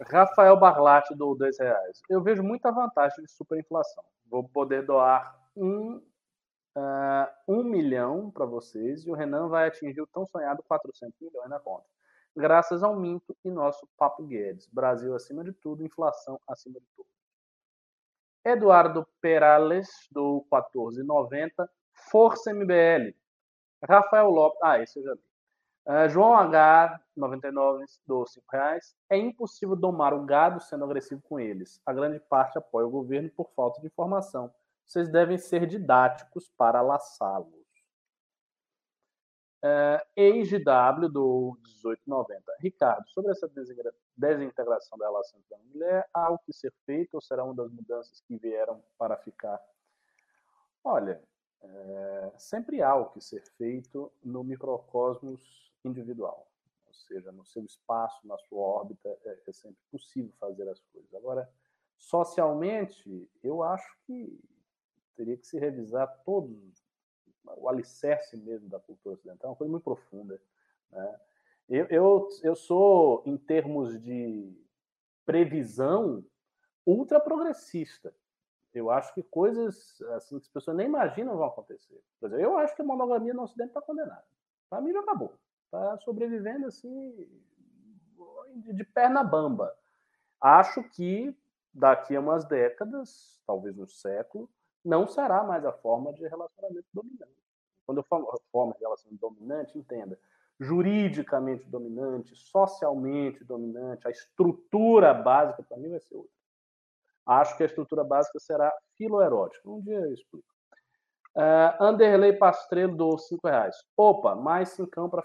Rafael 0.00 0.56
Barlatti 0.58 1.14
do 1.14 1.34
dois 1.34 1.58
reais. 1.58 2.00
Eu 2.08 2.22
vejo 2.22 2.42
muita 2.42 2.72
vantagem 2.72 3.24
de 3.24 3.30
superinflação. 3.30 4.02
Vou 4.30 4.44
poder 4.44 4.86
doar 4.86 5.36
um 5.54 6.00
uh, 6.76 7.30
um 7.48 7.62
milhão 7.62 8.30
para 8.30 8.46
vocês 8.46 9.04
e 9.04 9.10
o 9.10 9.14
Renan 9.14 9.48
vai 9.48 9.68
atingir 9.68 10.00
o 10.00 10.06
tão 10.06 10.26
sonhado 10.26 10.62
400 10.62 11.18
milhões 11.20 11.48
na 11.48 11.58
conta. 11.58 11.84
Graças 12.36 12.82
ao 12.82 12.96
Minto 12.96 13.36
e 13.44 13.50
nosso 13.50 13.88
Papo 13.96 14.24
Guedes. 14.24 14.66
Brasil 14.66 15.14
acima 15.14 15.44
de 15.44 15.52
tudo, 15.52 15.84
inflação 15.84 16.40
acima 16.48 16.80
de 16.80 16.86
tudo. 16.96 17.08
Eduardo 18.44 19.06
Perales, 19.20 19.88
do 20.10 20.44
1490. 20.52 21.70
Força 22.10 22.52
MBL. 22.52 23.14
Rafael 23.82 24.28
Lopes. 24.28 24.58
Ah, 24.62 24.80
esse 24.80 24.98
eu 24.98 25.04
já 25.04 25.14
li. 25.14 25.20
Uh, 25.86 26.08
João 26.08 26.34
H, 26.34 27.00
99, 27.16 27.84
do 28.06 28.26
5 28.26 28.44
reais. 28.50 28.96
É 29.08 29.16
impossível 29.16 29.76
domar 29.76 30.12
o 30.12 30.24
gado 30.24 30.60
sendo 30.60 30.84
agressivo 30.84 31.22
com 31.22 31.38
eles. 31.38 31.80
A 31.86 31.92
grande 31.92 32.18
parte 32.18 32.58
apoia 32.58 32.86
o 32.86 32.90
governo 32.90 33.30
por 33.30 33.48
falta 33.54 33.80
de 33.80 33.86
informação 33.86 34.52
vocês 34.86 35.08
devem 35.08 35.38
ser 35.38 35.66
didáticos 35.66 36.48
para 36.56 36.80
laçá-los. 36.80 37.64
É, 39.62 40.06
EIGW 40.14 41.08
do 41.08 41.58
1890. 41.64 42.56
Ricardo, 42.60 43.08
sobre 43.08 43.32
essa 43.32 43.50
desintegração 44.14 44.98
da 44.98 45.06
relação 45.06 45.40
entre 45.40 45.54
a 45.54 45.58
mulher, 45.58 46.08
há 46.12 46.30
o 46.30 46.38
que 46.38 46.52
ser 46.52 46.72
feito 46.84 47.14
ou 47.14 47.20
será 47.22 47.44
uma 47.44 47.54
das 47.54 47.70
mudanças 47.70 48.20
que 48.20 48.36
vieram 48.36 48.84
para 48.98 49.16
ficar? 49.16 49.58
Olha, 50.82 51.22
é, 51.62 52.32
sempre 52.36 52.82
há 52.82 52.94
o 52.94 53.10
que 53.10 53.22
ser 53.22 53.42
feito 53.56 54.12
no 54.22 54.44
microcosmos 54.44 55.72
individual, 55.82 56.46
ou 56.86 56.92
seja, 56.92 57.32
no 57.32 57.44
seu 57.46 57.64
espaço, 57.64 58.26
na 58.26 58.36
sua 58.36 58.60
órbita, 58.60 59.08
é, 59.24 59.38
é 59.46 59.52
sempre 59.52 59.80
possível 59.90 60.32
fazer 60.38 60.68
as 60.68 60.80
coisas. 60.92 61.14
Agora, 61.14 61.50
socialmente, 61.96 63.30
eu 63.42 63.62
acho 63.62 63.96
que 64.04 64.38
teria 65.16 65.36
que 65.36 65.46
se 65.46 65.58
revisar 65.58 66.06
todo 66.24 66.58
o 67.56 67.68
alicerce 67.68 68.36
mesmo 68.36 68.68
da 68.68 68.78
cultura 68.80 69.14
ocidental, 69.14 69.48
é 69.48 69.50
uma 69.50 69.56
coisa 69.56 69.70
muito 69.70 69.84
profunda. 69.84 70.40
Né? 70.90 71.20
Eu, 71.68 71.86
eu, 71.86 72.28
eu 72.42 72.56
sou, 72.56 73.22
em 73.26 73.36
termos 73.36 74.00
de 74.00 74.52
previsão, 75.24 76.24
ultra 76.86 77.20
progressista. 77.20 78.14
Eu 78.72 78.90
acho 78.90 79.14
que 79.14 79.22
coisas 79.22 80.00
assim 80.16 80.38
que 80.38 80.46
as 80.46 80.52
pessoas 80.52 80.76
nem 80.76 80.86
imaginam 80.86 81.36
vão 81.36 81.46
acontecer. 81.46 82.02
Eu 82.22 82.58
acho 82.58 82.74
que 82.74 82.82
a 82.82 82.84
monogamia 82.84 83.32
no 83.32 83.42
Ocidente 83.42 83.68
está 83.68 83.80
condenada. 83.80 84.24
Mim 84.82 84.92
já 84.92 85.00
acabou. 85.00 85.32
Está 85.66 85.98
sobrevivendo 85.98 86.66
assim 86.66 87.28
de 88.56 88.84
perna 88.84 89.22
bamba. 89.22 89.74
Acho 90.40 90.82
que 90.82 91.34
daqui 91.72 92.14
a 92.14 92.20
umas 92.20 92.44
décadas, 92.44 93.40
talvez 93.46 93.78
um 93.78 93.86
século, 93.86 94.48
não 94.84 95.06
será 95.06 95.42
mais 95.42 95.64
a 95.64 95.72
forma 95.72 96.12
de 96.12 96.26
relacionamento 96.26 96.86
dominante. 96.92 97.32
Quando 97.86 97.98
eu 97.98 98.04
falo 98.04 98.28
forma 98.50 98.74
de 98.74 98.80
relacionamento 98.80 99.20
dominante, 99.20 99.78
entenda, 99.78 100.18
juridicamente 100.60 101.68
dominante, 101.68 102.34
socialmente 102.36 103.44
dominante, 103.44 104.06
a 104.06 104.10
estrutura 104.10 105.12
básica 105.12 105.62
para 105.62 105.76
mim 105.78 105.90
vai 105.90 106.00
ser 106.00 106.14
outra. 106.14 106.30
Acho 107.26 107.56
que 107.56 107.62
a 107.62 107.66
estrutura 107.66 108.04
básica 108.04 108.38
será 108.38 108.72
filoerótica. 108.96 109.68
Um 109.68 109.80
dia 109.80 109.98
eu 109.98 110.12
explico. 110.12 110.46
Uh, 111.34 111.82
Anderley 111.82 112.38
Pastrello 112.38 112.96
do 112.96 113.18
5 113.18 113.48
reais. 113.48 113.76
Opa, 113.96 114.36
mais 114.36 114.68
cincão 114.70 115.10
para 115.10 115.24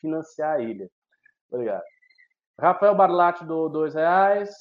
financiar 0.00 0.56
a 0.56 0.60
ilha. 0.60 0.88
Obrigado. 1.50 1.82
Rafael 2.58 2.94
Barlatti 2.94 3.44
do 3.44 3.68
2 3.68 3.94
reais. 3.94 4.54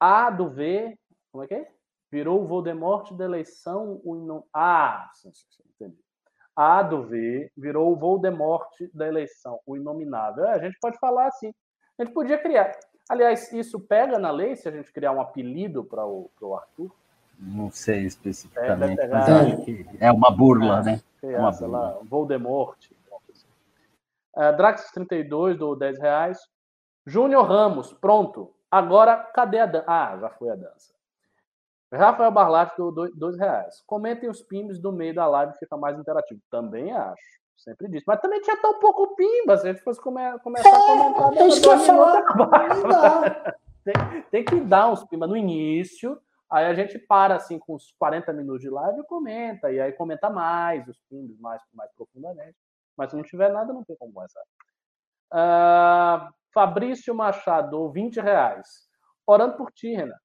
A 0.00 0.30
do 0.30 0.50
V. 0.50 0.98
Como 1.30 1.44
é 1.44 1.46
que 1.46 1.54
é? 1.54 1.72
Virou 2.12 2.42
o 2.42 2.46
Voldemort 2.46 3.10
da 3.14 3.24
eleição. 3.24 3.98
O. 4.04 4.44
Ah, 4.52 5.10
sim, 5.14 5.32
sim, 5.32 5.46
sim, 5.48 5.62
entendi. 5.74 5.98
A 6.54 6.82
do 6.82 7.04
V 7.04 7.50
virou 7.56 7.90
o 7.90 7.96
Voldemort 7.96 8.70
da 8.92 9.08
eleição, 9.08 9.58
o 9.64 9.74
inominável. 9.74 10.44
É, 10.44 10.52
a 10.52 10.58
gente 10.58 10.76
pode 10.78 10.98
falar 10.98 11.28
assim. 11.28 11.54
A 11.98 12.04
gente 12.04 12.12
podia 12.12 12.36
criar. 12.36 12.70
Aliás, 13.08 13.50
isso 13.54 13.80
pega 13.80 14.18
na 14.18 14.30
lei 14.30 14.54
se 14.56 14.68
a 14.68 14.70
gente 14.70 14.92
criar 14.92 15.12
um 15.12 15.22
apelido 15.22 15.82
para 15.82 16.04
o, 16.04 16.30
o 16.38 16.54
Arthur? 16.54 16.94
Não 17.38 17.70
sei 17.70 18.04
especificamente, 18.04 19.00
é, 19.00 19.08
mas 19.08 19.28
acho 19.28 19.64
que 19.64 19.86
é 19.98 20.12
uma 20.12 20.30
burla, 20.30 20.80
é, 20.80 20.82
né? 20.82 21.02
É 21.22 21.38
uma 21.38 21.50
burla. 21.50 21.78
Lá, 21.78 21.98
Voldemort. 22.04 22.78
Uh, 24.36 24.56
Drax 24.56 24.90
32 24.92 25.58
do 25.58 25.74
10 25.74 25.98
reais. 25.98 26.38
Júnior 27.06 27.46
Ramos, 27.46 27.92
pronto. 27.94 28.54
Agora, 28.70 29.16
cadê 29.16 29.58
a 29.58 29.66
dança? 29.66 29.84
Ah, 29.88 30.18
já 30.18 30.28
foi 30.28 30.50
a 30.50 30.54
dança. 30.54 30.92
Rafael 31.96 32.30
Barlatti 32.30 32.76
do 32.76 33.10
2 33.14 33.38
reais. 33.38 33.82
Comentem 33.86 34.28
os 34.28 34.42
pimbs 34.42 34.78
do 34.78 34.90
meio 34.90 35.14
da 35.14 35.26
live, 35.26 35.58
fica 35.58 35.76
mais 35.76 35.98
interativo. 35.98 36.40
Também 36.50 36.92
acho. 36.92 37.42
Sempre 37.56 37.88
disse. 37.88 38.04
Mas 38.06 38.20
também 38.20 38.40
tinha 38.40 38.56
tão 38.60 38.80
pouco 38.80 39.14
pimba. 39.14 39.56
Se 39.56 39.68
a 39.68 39.72
gente 39.72 39.84
fosse 39.84 40.00
come 40.00 40.20
começar 40.40 40.68
é, 40.68 40.72
a 40.72 41.14
comentar. 41.14 41.36
É 41.36 41.46
isso 41.46 41.60
que 41.60 41.68
eu 41.68 41.78
falar. 41.78 43.54
tem, 43.84 44.22
tem 44.30 44.44
que 44.44 44.60
dar 44.60 44.90
uns 44.90 45.04
pimba 45.04 45.26
no 45.26 45.36
início. 45.36 46.20
Aí 46.50 46.66
a 46.66 46.74
gente 46.74 46.98
para 46.98 47.36
assim 47.36 47.58
com 47.58 47.76
uns 47.76 47.94
40 47.98 48.32
minutos 48.32 48.62
de 48.62 48.70
live 48.70 49.00
e 49.00 49.04
comenta. 49.04 49.70
E 49.70 49.80
aí 49.80 49.92
comenta 49.92 50.28
mais 50.28 50.86
os 50.88 50.98
pimbs 51.08 51.38
mais, 51.38 51.62
mais 51.72 51.90
profundamente. 51.92 52.56
Mas 52.96 53.10
se 53.10 53.16
não 53.16 53.22
tiver 53.22 53.50
nada, 53.52 53.72
não 53.72 53.84
tem 53.84 53.96
como 53.96 54.12
começar. 54.12 54.42
Uh, 55.32 56.32
Fabrício 56.52 57.14
Machado, 57.14 57.90
20 57.90 58.20
reais. 58.20 58.88
Orando 59.26 59.56
por 59.56 59.70
ti, 59.72 59.94
Renan. 59.94 60.16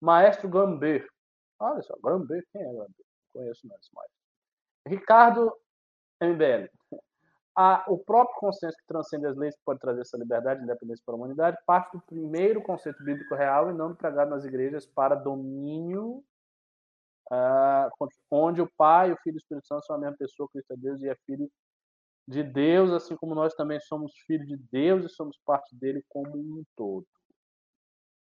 Maestro 0.00 0.48
Gambê. 0.48 1.06
Olha 1.58 1.82
só, 1.82 1.96
Gambê, 2.02 2.42
quem 2.52 2.62
é 2.62 2.64
Gambê? 2.64 3.04
Não 3.34 3.42
conheço 3.42 3.66
mais. 3.66 3.88
mais. 3.94 4.10
Ricardo 4.86 5.52
MBL. 6.20 6.70
A, 7.58 7.84
o 7.88 7.98
próprio 7.98 8.38
consenso 8.38 8.76
que 8.76 8.86
transcende 8.86 9.26
as 9.26 9.36
leis 9.36 9.56
que 9.56 9.62
pode 9.64 9.80
trazer 9.80 10.02
essa 10.02 10.18
liberdade 10.18 10.60
e 10.60 10.64
independência 10.64 11.02
para 11.04 11.14
a 11.14 11.16
humanidade 11.16 11.56
parte 11.66 11.96
do 11.96 12.02
primeiro 12.02 12.62
conceito 12.62 13.02
bíblico 13.02 13.34
real 13.34 13.70
e 13.70 13.74
não 13.74 13.88
do 13.88 13.96
pregado 13.96 14.30
nas 14.30 14.44
igrejas 14.44 14.86
para 14.86 15.14
domínio, 15.14 16.22
uh, 17.32 18.08
onde 18.30 18.60
o 18.60 18.70
Pai, 18.76 19.10
o 19.10 19.16
Filho 19.22 19.36
e 19.36 19.38
o 19.38 19.38
Espírito 19.38 19.66
Santo 19.66 19.86
são 19.86 19.96
a 19.96 19.98
mesma 19.98 20.16
pessoa, 20.18 20.48
Cristo 20.50 20.70
é 20.72 20.76
Deus 20.76 21.00
e 21.00 21.08
é 21.08 21.16
Filho 21.24 21.50
de 22.28 22.42
Deus, 22.42 22.92
assim 22.92 23.16
como 23.16 23.34
nós 23.34 23.54
também 23.54 23.80
somos 23.80 24.12
filhos 24.26 24.46
de 24.46 24.56
Deus 24.70 25.04
e 25.06 25.08
somos 25.08 25.38
parte 25.46 25.74
dele 25.76 26.04
como 26.08 26.36
um 26.36 26.62
todo. 26.76 27.06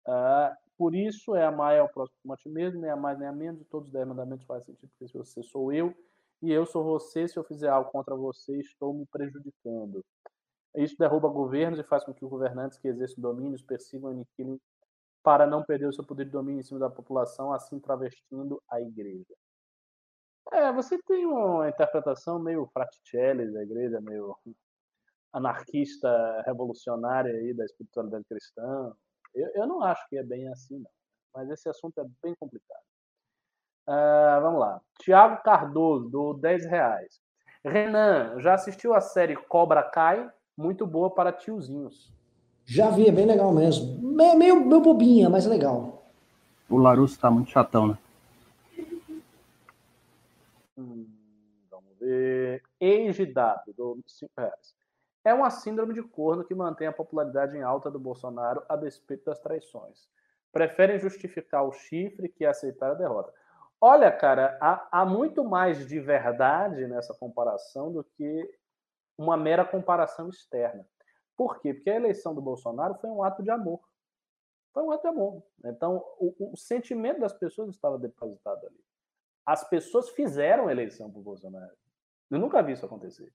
Uh, 0.07 0.55
por 0.77 0.95
isso 0.95 1.35
é 1.35 1.45
amar 1.45 1.77
ao 1.79 1.89
próximo 1.89 2.17
como 2.21 2.33
a 2.33 2.37
ti 2.37 2.49
mesmo, 2.49 2.81
nem 2.81 2.89
a 2.89 2.95
mais 2.95 3.17
nem 3.19 3.27
a 3.27 3.31
menos, 3.31 3.61
e 3.61 3.65
todos 3.65 3.87
os 3.87 3.93
dez 3.93 4.07
mandamentos 4.07 4.45
fazem 4.45 4.65
sentido, 4.65 4.89
porque 4.89 5.07
se 5.07 5.17
você 5.17 5.43
sou 5.43 5.71
eu 5.71 5.93
e 6.41 6.51
eu 6.51 6.65
sou 6.65 6.83
você, 6.83 7.27
se 7.27 7.37
eu 7.37 7.43
fizer 7.43 7.69
algo 7.69 7.91
contra 7.91 8.15
você, 8.15 8.59
estou 8.59 8.93
me 8.93 9.05
prejudicando. 9.05 10.03
Isso 10.75 10.97
derruba 10.97 11.27
governos 11.29 11.79
e 11.79 11.83
faz 11.83 12.03
com 12.03 12.13
que 12.13 12.25
os 12.25 12.29
governantes 12.29 12.77
que 12.77 12.87
exercem 12.87 13.21
domínios 13.21 13.61
persigam 13.61 14.11
e 14.11 14.13
aniquilem 14.15 14.59
para 15.23 15.47
não 15.47 15.63
perder 15.63 15.87
o 15.87 15.93
seu 15.93 16.03
poder 16.03 16.25
de 16.25 16.31
domínio 16.31 16.59
em 16.59 16.63
cima 16.63 16.79
da 16.79 16.89
população, 16.89 17.53
assim 17.53 17.79
travestindo 17.79 18.61
a 18.69 18.81
igreja. 18.81 19.33
É, 20.51 20.71
você 20.71 21.01
tem 21.03 21.25
uma 21.25 21.69
interpretação 21.69 22.37
meio 22.39 22.67
fraticelli 22.67 23.51
da 23.51 23.63
igreja, 23.63 24.01
meio 24.01 24.35
anarquista 25.31 26.43
revolucionária 26.45 27.33
aí 27.33 27.53
da 27.53 27.65
espiritualidade 27.65 28.25
cristã. 28.25 28.93
Eu, 29.33 29.49
eu 29.55 29.67
não 29.67 29.81
acho 29.81 30.07
que 30.09 30.17
é 30.17 30.23
bem 30.23 30.47
assim, 30.49 30.79
não. 30.79 30.91
Mas 31.33 31.49
esse 31.49 31.67
assunto 31.67 31.99
é 31.99 32.05
bem 32.21 32.35
complicado. 32.35 32.83
Uh, 33.87 34.41
vamos 34.41 34.59
lá. 34.59 34.81
Tiago 34.99 35.41
Cardoso, 35.43 36.09
do 36.09 36.33
10 36.35 36.65
reais. 36.65 37.19
Renan, 37.65 38.39
já 38.39 38.53
assistiu 38.53 38.93
a 38.93 39.01
série 39.01 39.35
Cobra 39.35 39.81
Kai? 39.83 40.29
Muito 40.55 40.85
boa 40.85 41.09
para 41.09 41.33
tiozinhos. 41.33 42.13
Já 42.65 42.89
vi, 42.89 43.07
é 43.07 43.11
bem 43.11 43.25
legal 43.25 43.51
mesmo. 43.51 43.99
Meio, 44.01 44.37
meio, 44.37 44.65
meio 44.65 44.81
bobinha, 44.81 45.29
mas 45.29 45.45
é 45.45 45.49
legal. 45.49 46.05
O 46.69 46.77
Larusso 46.77 47.19
tá 47.19 47.29
muito 47.29 47.51
chatão, 47.51 47.87
né? 47.87 47.97
Hum, 50.77 51.07
vamos 51.69 51.97
ver. 51.99 52.63
EIGW, 52.79 53.73
do 53.75 53.99
5 54.07 54.31
reais. 54.37 54.75
É 55.23 55.33
uma 55.33 55.49
síndrome 55.49 55.93
de 55.93 56.03
corno 56.03 56.43
que 56.43 56.53
mantém 56.53 56.87
a 56.87 56.93
popularidade 56.93 57.57
em 57.57 57.61
alta 57.61 57.89
do 57.89 57.99
Bolsonaro 57.99 58.63
a 58.67 58.75
despeito 58.75 59.25
das 59.25 59.39
traições. 59.39 60.09
Preferem 60.51 60.99
justificar 60.99 61.63
o 61.63 61.71
chifre 61.71 62.29
que 62.29 62.45
aceitar 62.45 62.91
a 62.91 62.95
derrota. 62.95 63.33
Olha, 63.79 64.11
cara, 64.11 64.57
há, 64.61 64.87
há 64.91 65.05
muito 65.05 65.43
mais 65.43 65.87
de 65.87 65.99
verdade 65.99 66.87
nessa 66.87 67.13
comparação 67.13 67.91
do 67.91 68.03
que 68.03 68.49
uma 69.17 69.35
mera 69.35 69.65
comparação 69.65 70.29
externa. 70.29 70.85
Por 71.35 71.59
quê? 71.59 71.73
Porque 71.73 71.89
a 71.89 71.95
eleição 71.95 72.35
do 72.35 72.41
Bolsonaro 72.41 72.95
foi 72.95 73.09
um 73.09 73.23
ato 73.23 73.41
de 73.41 73.49
amor. 73.49 73.81
Foi 74.73 74.83
um 74.83 74.91
ato 74.91 75.01
de 75.01 75.07
amor. 75.07 75.43
Então, 75.65 76.03
o, 76.19 76.51
o 76.53 76.57
sentimento 76.57 77.19
das 77.19 77.33
pessoas 77.33 77.69
estava 77.69 77.97
depositado 77.97 78.65
ali 78.65 78.83
as 79.45 79.67
pessoas 79.67 80.09
fizeram 80.09 80.69
eleição 80.69 81.11
para 81.11 81.19
o 81.19 81.23
Bolsonaro. 81.23 81.73
Eu 82.29 82.39
nunca 82.39 82.61
vi 82.63 82.73
isso 82.73 82.85
acontecer. 82.85 83.31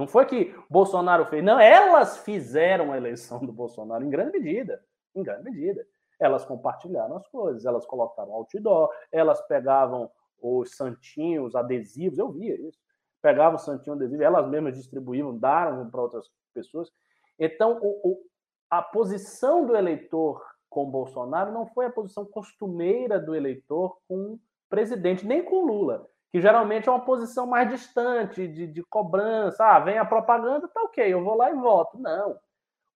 Não 0.00 0.06
foi 0.06 0.24
que 0.24 0.54
Bolsonaro 0.70 1.26
fez, 1.26 1.44
não, 1.44 1.60
elas 1.60 2.16
fizeram 2.24 2.90
a 2.90 2.96
eleição 2.96 3.38
do 3.38 3.52
Bolsonaro 3.52 4.02
em 4.02 4.08
grande 4.08 4.38
medida, 4.38 4.82
em 5.14 5.22
grande 5.22 5.44
medida. 5.44 5.86
Elas 6.18 6.42
compartilharam 6.42 7.18
as 7.18 7.28
coisas, 7.28 7.66
elas 7.66 7.84
colocaram 7.84 8.32
outdoor, 8.32 8.88
elas 9.12 9.42
pegavam 9.42 10.10
os 10.40 10.74
santinhos 10.74 11.54
adesivos, 11.54 12.18
eu 12.18 12.32
via 12.32 12.58
isso. 12.66 12.78
Pegavam 13.20 13.56
o 13.56 13.58
santinho 13.58 13.94
adesivo, 13.94 14.22
elas 14.22 14.48
mesmas 14.48 14.74
distribuíam, 14.74 15.36
daram 15.36 15.90
para 15.90 16.00
outras 16.00 16.30
pessoas. 16.54 16.90
Então, 17.38 17.78
o, 17.82 18.12
o, 18.12 18.22
a 18.70 18.80
posição 18.80 19.66
do 19.66 19.76
eleitor 19.76 20.42
com 20.70 20.90
Bolsonaro 20.90 21.52
não 21.52 21.66
foi 21.66 21.84
a 21.84 21.92
posição 21.92 22.24
costumeira 22.24 23.20
do 23.20 23.34
eleitor 23.34 23.98
com 24.08 24.38
presidente, 24.70 25.26
nem 25.26 25.44
com 25.44 25.66
Lula, 25.66 26.08
que 26.30 26.40
geralmente 26.40 26.88
é 26.88 26.92
uma 26.92 27.04
posição 27.04 27.46
mais 27.46 27.68
distante, 27.68 28.46
de, 28.46 28.66
de 28.66 28.82
cobrança. 28.84 29.64
Ah, 29.64 29.80
vem 29.80 29.98
a 29.98 30.04
propaganda, 30.04 30.68
tá 30.68 30.80
ok, 30.82 31.12
eu 31.12 31.24
vou 31.24 31.36
lá 31.36 31.50
e 31.50 31.54
voto. 31.54 31.98
Não. 31.98 32.38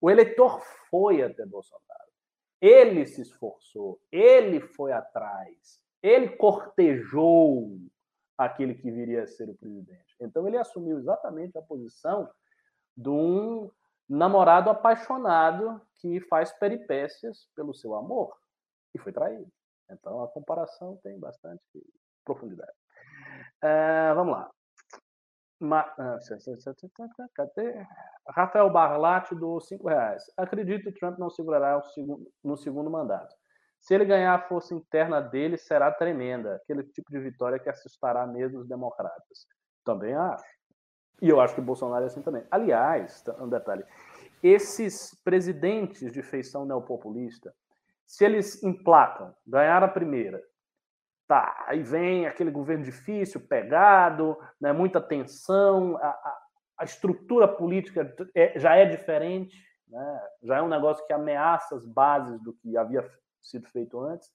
O 0.01 0.11
eleitor 0.11 0.61
foi 0.91 1.23
até 1.23 1.45
Bolsonaro. 1.45 1.85
Ele 2.61 3.07
se 3.07 3.23
esforçou, 3.23 4.01
ele 4.11 4.61
foi 4.61 4.93
atrás, 4.93 5.81
ele 6.03 6.29
cortejou 6.31 7.79
aquele 8.39 8.75
que 8.75 8.91
viria 8.91 9.25
a 9.25 9.27
ser 9.27 9.49
o 9.51 9.55
presidente. 9.55 10.15
Então 10.21 10.47
ele 10.47 10.57
assumiu 10.57 10.99
exatamente 10.99 11.59
a 11.59 11.63
posição 11.63 12.31
de 12.97 13.09
um 13.09 13.71
namorado 14.09 14.71
apaixonado 14.71 15.81
que 15.97 16.21
faz 16.21 16.53
peripécias 16.53 17.49
pelo 17.55 17.75
seu 17.75 17.95
amor 17.95 18.37
e 18.95 18.99
foi 18.99 19.13
traído. 19.13 19.51
Então 19.91 20.23
a 20.23 20.29
comparação 20.29 20.97
tem 21.03 21.19
bastante 21.19 21.63
profundidade. 22.25 22.84
Uh, 23.65 24.15
vamos 24.15 24.35
lá. 24.35 24.51
Ma... 25.59 25.81
Ah, 25.99 26.19
cadê? 27.35 27.87
Rafael 28.29 28.69
Barlatti 28.69 29.35
do 29.35 29.59
cinco 29.61 29.89
reais. 29.89 30.23
Acredito 30.37 30.85
que 30.85 30.99
Trump 30.99 31.19
não 31.19 31.31
segurará 31.31 31.81
segundo, 31.83 32.31
no 32.43 32.59
segundo 32.59 32.91
mandato. 32.91 33.35
Se 33.81 33.95
ele 33.95 34.05
ganhar 34.05 34.35
a 34.35 34.49
força 34.49 34.75
interna 34.75 35.21
dele, 35.21 35.57
será 35.57 35.91
tremenda. 35.91 36.57
Aquele 36.57 36.83
tipo 36.85 37.11
de 37.11 37.19
vitória 37.21 37.59
que 37.59 37.71
assustará 37.71 38.27
mesmo 38.27 38.61
os 38.61 38.69
democratas. 38.69 39.47
Também 39.83 40.15
acho. 40.15 40.45
E 41.23 41.29
eu 41.31 41.41
acho 41.41 41.55
que 41.55 41.61
o 41.61 41.65
Bolsonaro 41.65 42.05
é 42.05 42.07
assim 42.07 42.23
também. 42.23 42.45
Aliás, 42.51 43.25
um 43.41 43.49
detalhe: 43.49 43.85
esses 44.43 45.19
presidentes 45.25 46.13
de 46.13 46.23
feição 46.23 46.67
neopopulista, 46.67 47.55
se 48.07 48.25
eles 48.25 48.63
emplacam, 48.63 49.35
ganhar 49.47 49.83
a 49.83 49.89
primeira, 49.89 50.43
tá, 51.27 51.65
aí 51.67 51.83
vem 51.83 52.27
aquele 52.27 52.51
governo 52.51 52.85
difícil, 52.85 53.41
pegado, 53.41 54.37
né, 54.61 54.73
muita 54.73 55.01
tensão, 55.01 55.97
a, 55.97 56.09
a, 56.09 56.43
a 56.79 56.85
estrutura 56.85 57.49
política 57.49 58.15
é, 58.35 58.59
já 58.59 58.77
é 58.77 58.85
diferente, 58.85 59.57
né, 59.89 60.29
já 60.43 60.59
é 60.59 60.63
um 60.63 60.69
negócio 60.69 61.07
que 61.07 61.13
ameaça 61.13 61.75
as 61.75 61.87
bases 61.87 62.41
do 62.43 62.53
que 62.55 62.77
havia 62.77 63.09
sido 63.43 63.69
feito 63.69 63.99
antes. 64.01 64.31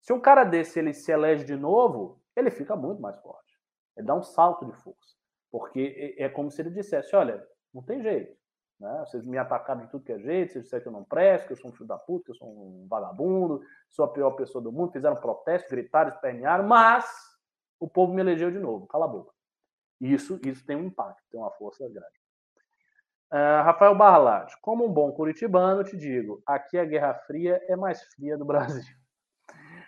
Se 0.00 0.12
um 0.12 0.20
cara 0.20 0.44
desse 0.44 0.78
ele 0.78 0.92
se 0.92 1.10
elege 1.10 1.44
de 1.44 1.56
novo, 1.56 2.20
ele 2.36 2.50
fica 2.50 2.76
muito 2.76 3.00
mais 3.00 3.16
forte. 3.18 3.58
Ele 3.96 4.06
dá 4.06 4.14
um 4.14 4.22
salto 4.22 4.66
de 4.66 4.72
força. 4.72 5.14
Porque 5.50 6.16
é, 6.18 6.24
é 6.24 6.28
como 6.28 6.50
se 6.50 6.60
ele 6.60 6.70
dissesse: 6.70 7.14
olha, 7.14 7.46
não 7.72 7.82
tem 7.82 8.02
jeito. 8.02 8.36
Né? 8.78 9.04
Vocês 9.06 9.24
me 9.24 9.38
atacaram 9.38 9.82
de 9.82 9.90
tudo 9.90 10.04
que 10.04 10.12
é 10.12 10.18
jeito, 10.18 10.52
vocês 10.52 10.64
disseram 10.64 10.82
que 10.82 10.88
eu 10.88 10.92
não 10.92 11.04
presto, 11.04 11.46
que 11.46 11.52
eu 11.52 11.56
sou 11.56 11.70
um 11.70 11.74
filho 11.74 11.86
da 11.86 11.98
puta, 11.98 12.24
que 12.24 12.30
eu 12.32 12.34
sou 12.36 12.48
um 12.48 12.86
vagabundo, 12.88 13.62
sou 13.88 14.04
a 14.04 14.08
pior 14.08 14.32
pessoa 14.32 14.62
do 14.62 14.72
mundo, 14.72 14.92
fizeram 14.92 15.16
protesto, 15.16 15.70
gritaram, 15.70 16.10
espernearam, 16.10 16.64
mas 16.64 17.04
o 17.78 17.88
povo 17.88 18.12
me 18.12 18.20
elegeu 18.20 18.50
de 18.50 18.58
novo, 18.58 18.86
cala 18.86 19.04
a 19.04 19.08
boca. 19.08 19.32
Isso, 20.00 20.40
isso 20.44 20.64
tem 20.66 20.76
um 20.76 20.84
impacto, 20.84 21.22
tem 21.30 21.40
uma 21.40 21.50
força 21.52 21.88
grande. 21.88 22.24
Uh, 23.32 23.64
Rafael 23.64 23.96
Barlatti, 23.96 24.56
como 24.60 24.86
um 24.86 24.92
bom 24.92 25.10
curitibano, 25.12 25.82
te 25.82 25.96
digo, 25.96 26.42
aqui 26.46 26.78
a 26.78 26.84
Guerra 26.84 27.14
Fria 27.14 27.60
é 27.66 27.74
mais 27.74 28.02
fria 28.14 28.36
do 28.36 28.44
Brasil. 28.46 28.94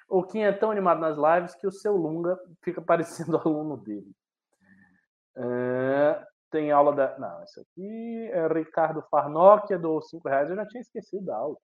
O 0.08 0.22
Kim 0.22 0.40
é 0.40 0.52
tão 0.52 0.70
animado 0.70 1.00
nas 1.00 1.16
lives 1.16 1.54
que 1.54 1.66
o 1.66 1.72
seu 1.72 1.96
Lunga 1.96 2.38
fica 2.62 2.80
parecendo 2.82 3.36
aluno 3.36 3.76
dele. 3.76 4.10
É, 5.36 6.26
tem 6.56 6.70
aula 6.72 6.94
da. 6.94 7.18
Não, 7.18 7.44
isso 7.44 7.60
aqui 7.60 8.30
é 8.32 8.48
Ricardo 8.48 9.04
Farnock, 9.10 9.70
é 9.72 9.78
do 9.78 10.00
5 10.00 10.26
reais. 10.26 10.48
Eu 10.48 10.56
já 10.56 10.66
tinha 10.66 10.80
esquecido 10.80 11.26
da 11.26 11.36
aula. 11.36 11.56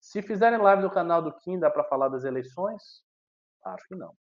Se 0.00 0.20
fizerem 0.20 0.58
live 0.58 0.82
no 0.82 0.90
canal 0.90 1.22
do 1.22 1.32
Kim, 1.32 1.58
dá 1.58 1.70
para 1.70 1.84
falar 1.84 2.08
das 2.08 2.24
eleições? 2.24 2.82
Acho 3.64 3.86
que 3.86 3.94
não. 3.94 4.12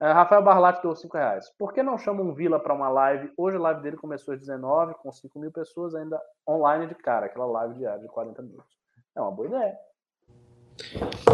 É, 0.00 0.10
Rafael 0.12 0.42
Barlatti 0.42 0.82
deu 0.82 0.94
5 0.94 1.16
reais. 1.16 1.52
Por 1.58 1.72
que 1.72 1.82
não 1.82 1.98
chama 1.98 2.22
um 2.22 2.32
Vila 2.32 2.60
para 2.60 2.72
uma 2.72 2.88
live? 2.88 3.32
Hoje 3.36 3.56
a 3.56 3.60
live 3.60 3.82
dele 3.82 3.96
começou 3.96 4.32
às 4.32 4.40
19, 4.40 4.94
com 4.94 5.10
5 5.10 5.38
mil 5.38 5.50
pessoas 5.50 5.94
ainda 5.94 6.20
online 6.48 6.86
de 6.86 6.94
cara, 6.94 7.26
aquela 7.26 7.46
live 7.46 7.74
diária 7.74 8.00
de 8.00 8.08
40 8.08 8.42
minutos. 8.42 8.76
É 9.16 9.20
uma 9.20 9.30
boa 9.32 9.48
ideia. 9.48 9.76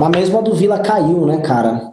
Mas 0.01 0.11
mesmo 0.11 0.39
a 0.39 0.43
do 0.43 0.55
Vila 0.55 0.83
caiu, 0.83 1.27
né, 1.27 1.41
cara? 1.43 1.93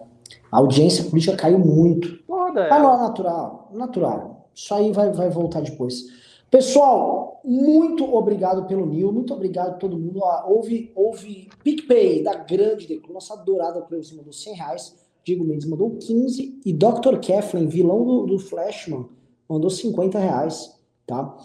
A 0.51 0.57
audiência 0.57 1.09
política 1.09 1.37
caiu 1.37 1.59
muito. 1.59 2.23
Toda. 2.25 2.73
Ah, 2.73 2.79
não, 2.79 2.95
é 2.95 2.97
natural. 2.97 3.69
Natural. 3.73 4.34
Isso 4.55 4.73
aí 4.73 4.91
vai, 4.93 5.11
vai 5.11 5.29
voltar 5.29 5.61
depois. 5.61 6.05
Pessoal, 6.49 7.41
muito 7.43 8.05
obrigado 8.15 8.65
pelo 8.65 8.85
Nil, 8.85 9.11
muito 9.11 9.33
obrigado 9.33 9.71
a 9.71 9.73
todo 9.73 9.97
mundo. 9.97 10.21
Ó, 10.23 10.53
houve, 10.53 10.91
houve 10.95 11.49
PicPay 11.63 12.23
da 12.23 12.35
grande 12.35 12.87
Declu, 12.87 13.13
nossa 13.13 13.33
adorada 13.33 13.81
Cleusa 13.81 14.15
mandou 14.15 14.31
100 14.31 14.53
reais, 14.53 14.95
Diego 15.25 15.43
Mendes 15.43 15.67
mandou 15.67 15.97
15 15.97 16.61
e 16.65 16.71
Dr. 16.71 17.17
Kathleen, 17.19 17.67
vilão 17.67 18.05
do, 18.05 18.25
do 18.25 18.39
Flashman, 18.39 19.05
mandou 19.49 19.69
50 19.69 20.17
reais, 20.17 20.79
tá? 21.05 21.35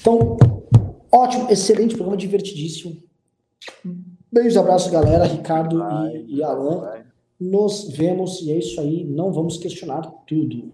Então, 0.00 0.36
ótimo, 1.10 1.50
excelente 1.50 1.94
programa, 1.94 2.16
divertidíssimo. 2.16 3.02
Beijos, 4.30 4.58
abraços, 4.58 4.90
galera, 4.90 5.24
Ricardo 5.24 5.78
Vai, 5.78 6.16
e, 6.16 6.36
e 6.36 6.42
Alan. 6.42 6.80
vai. 6.80 7.06
Nos 7.40 7.88
vemos 7.88 8.42
e 8.42 8.50
é 8.50 8.58
isso 8.58 8.80
aí, 8.80 9.04
não 9.04 9.32
vamos 9.32 9.56
questionar 9.56 10.02
tudo. 10.26 10.72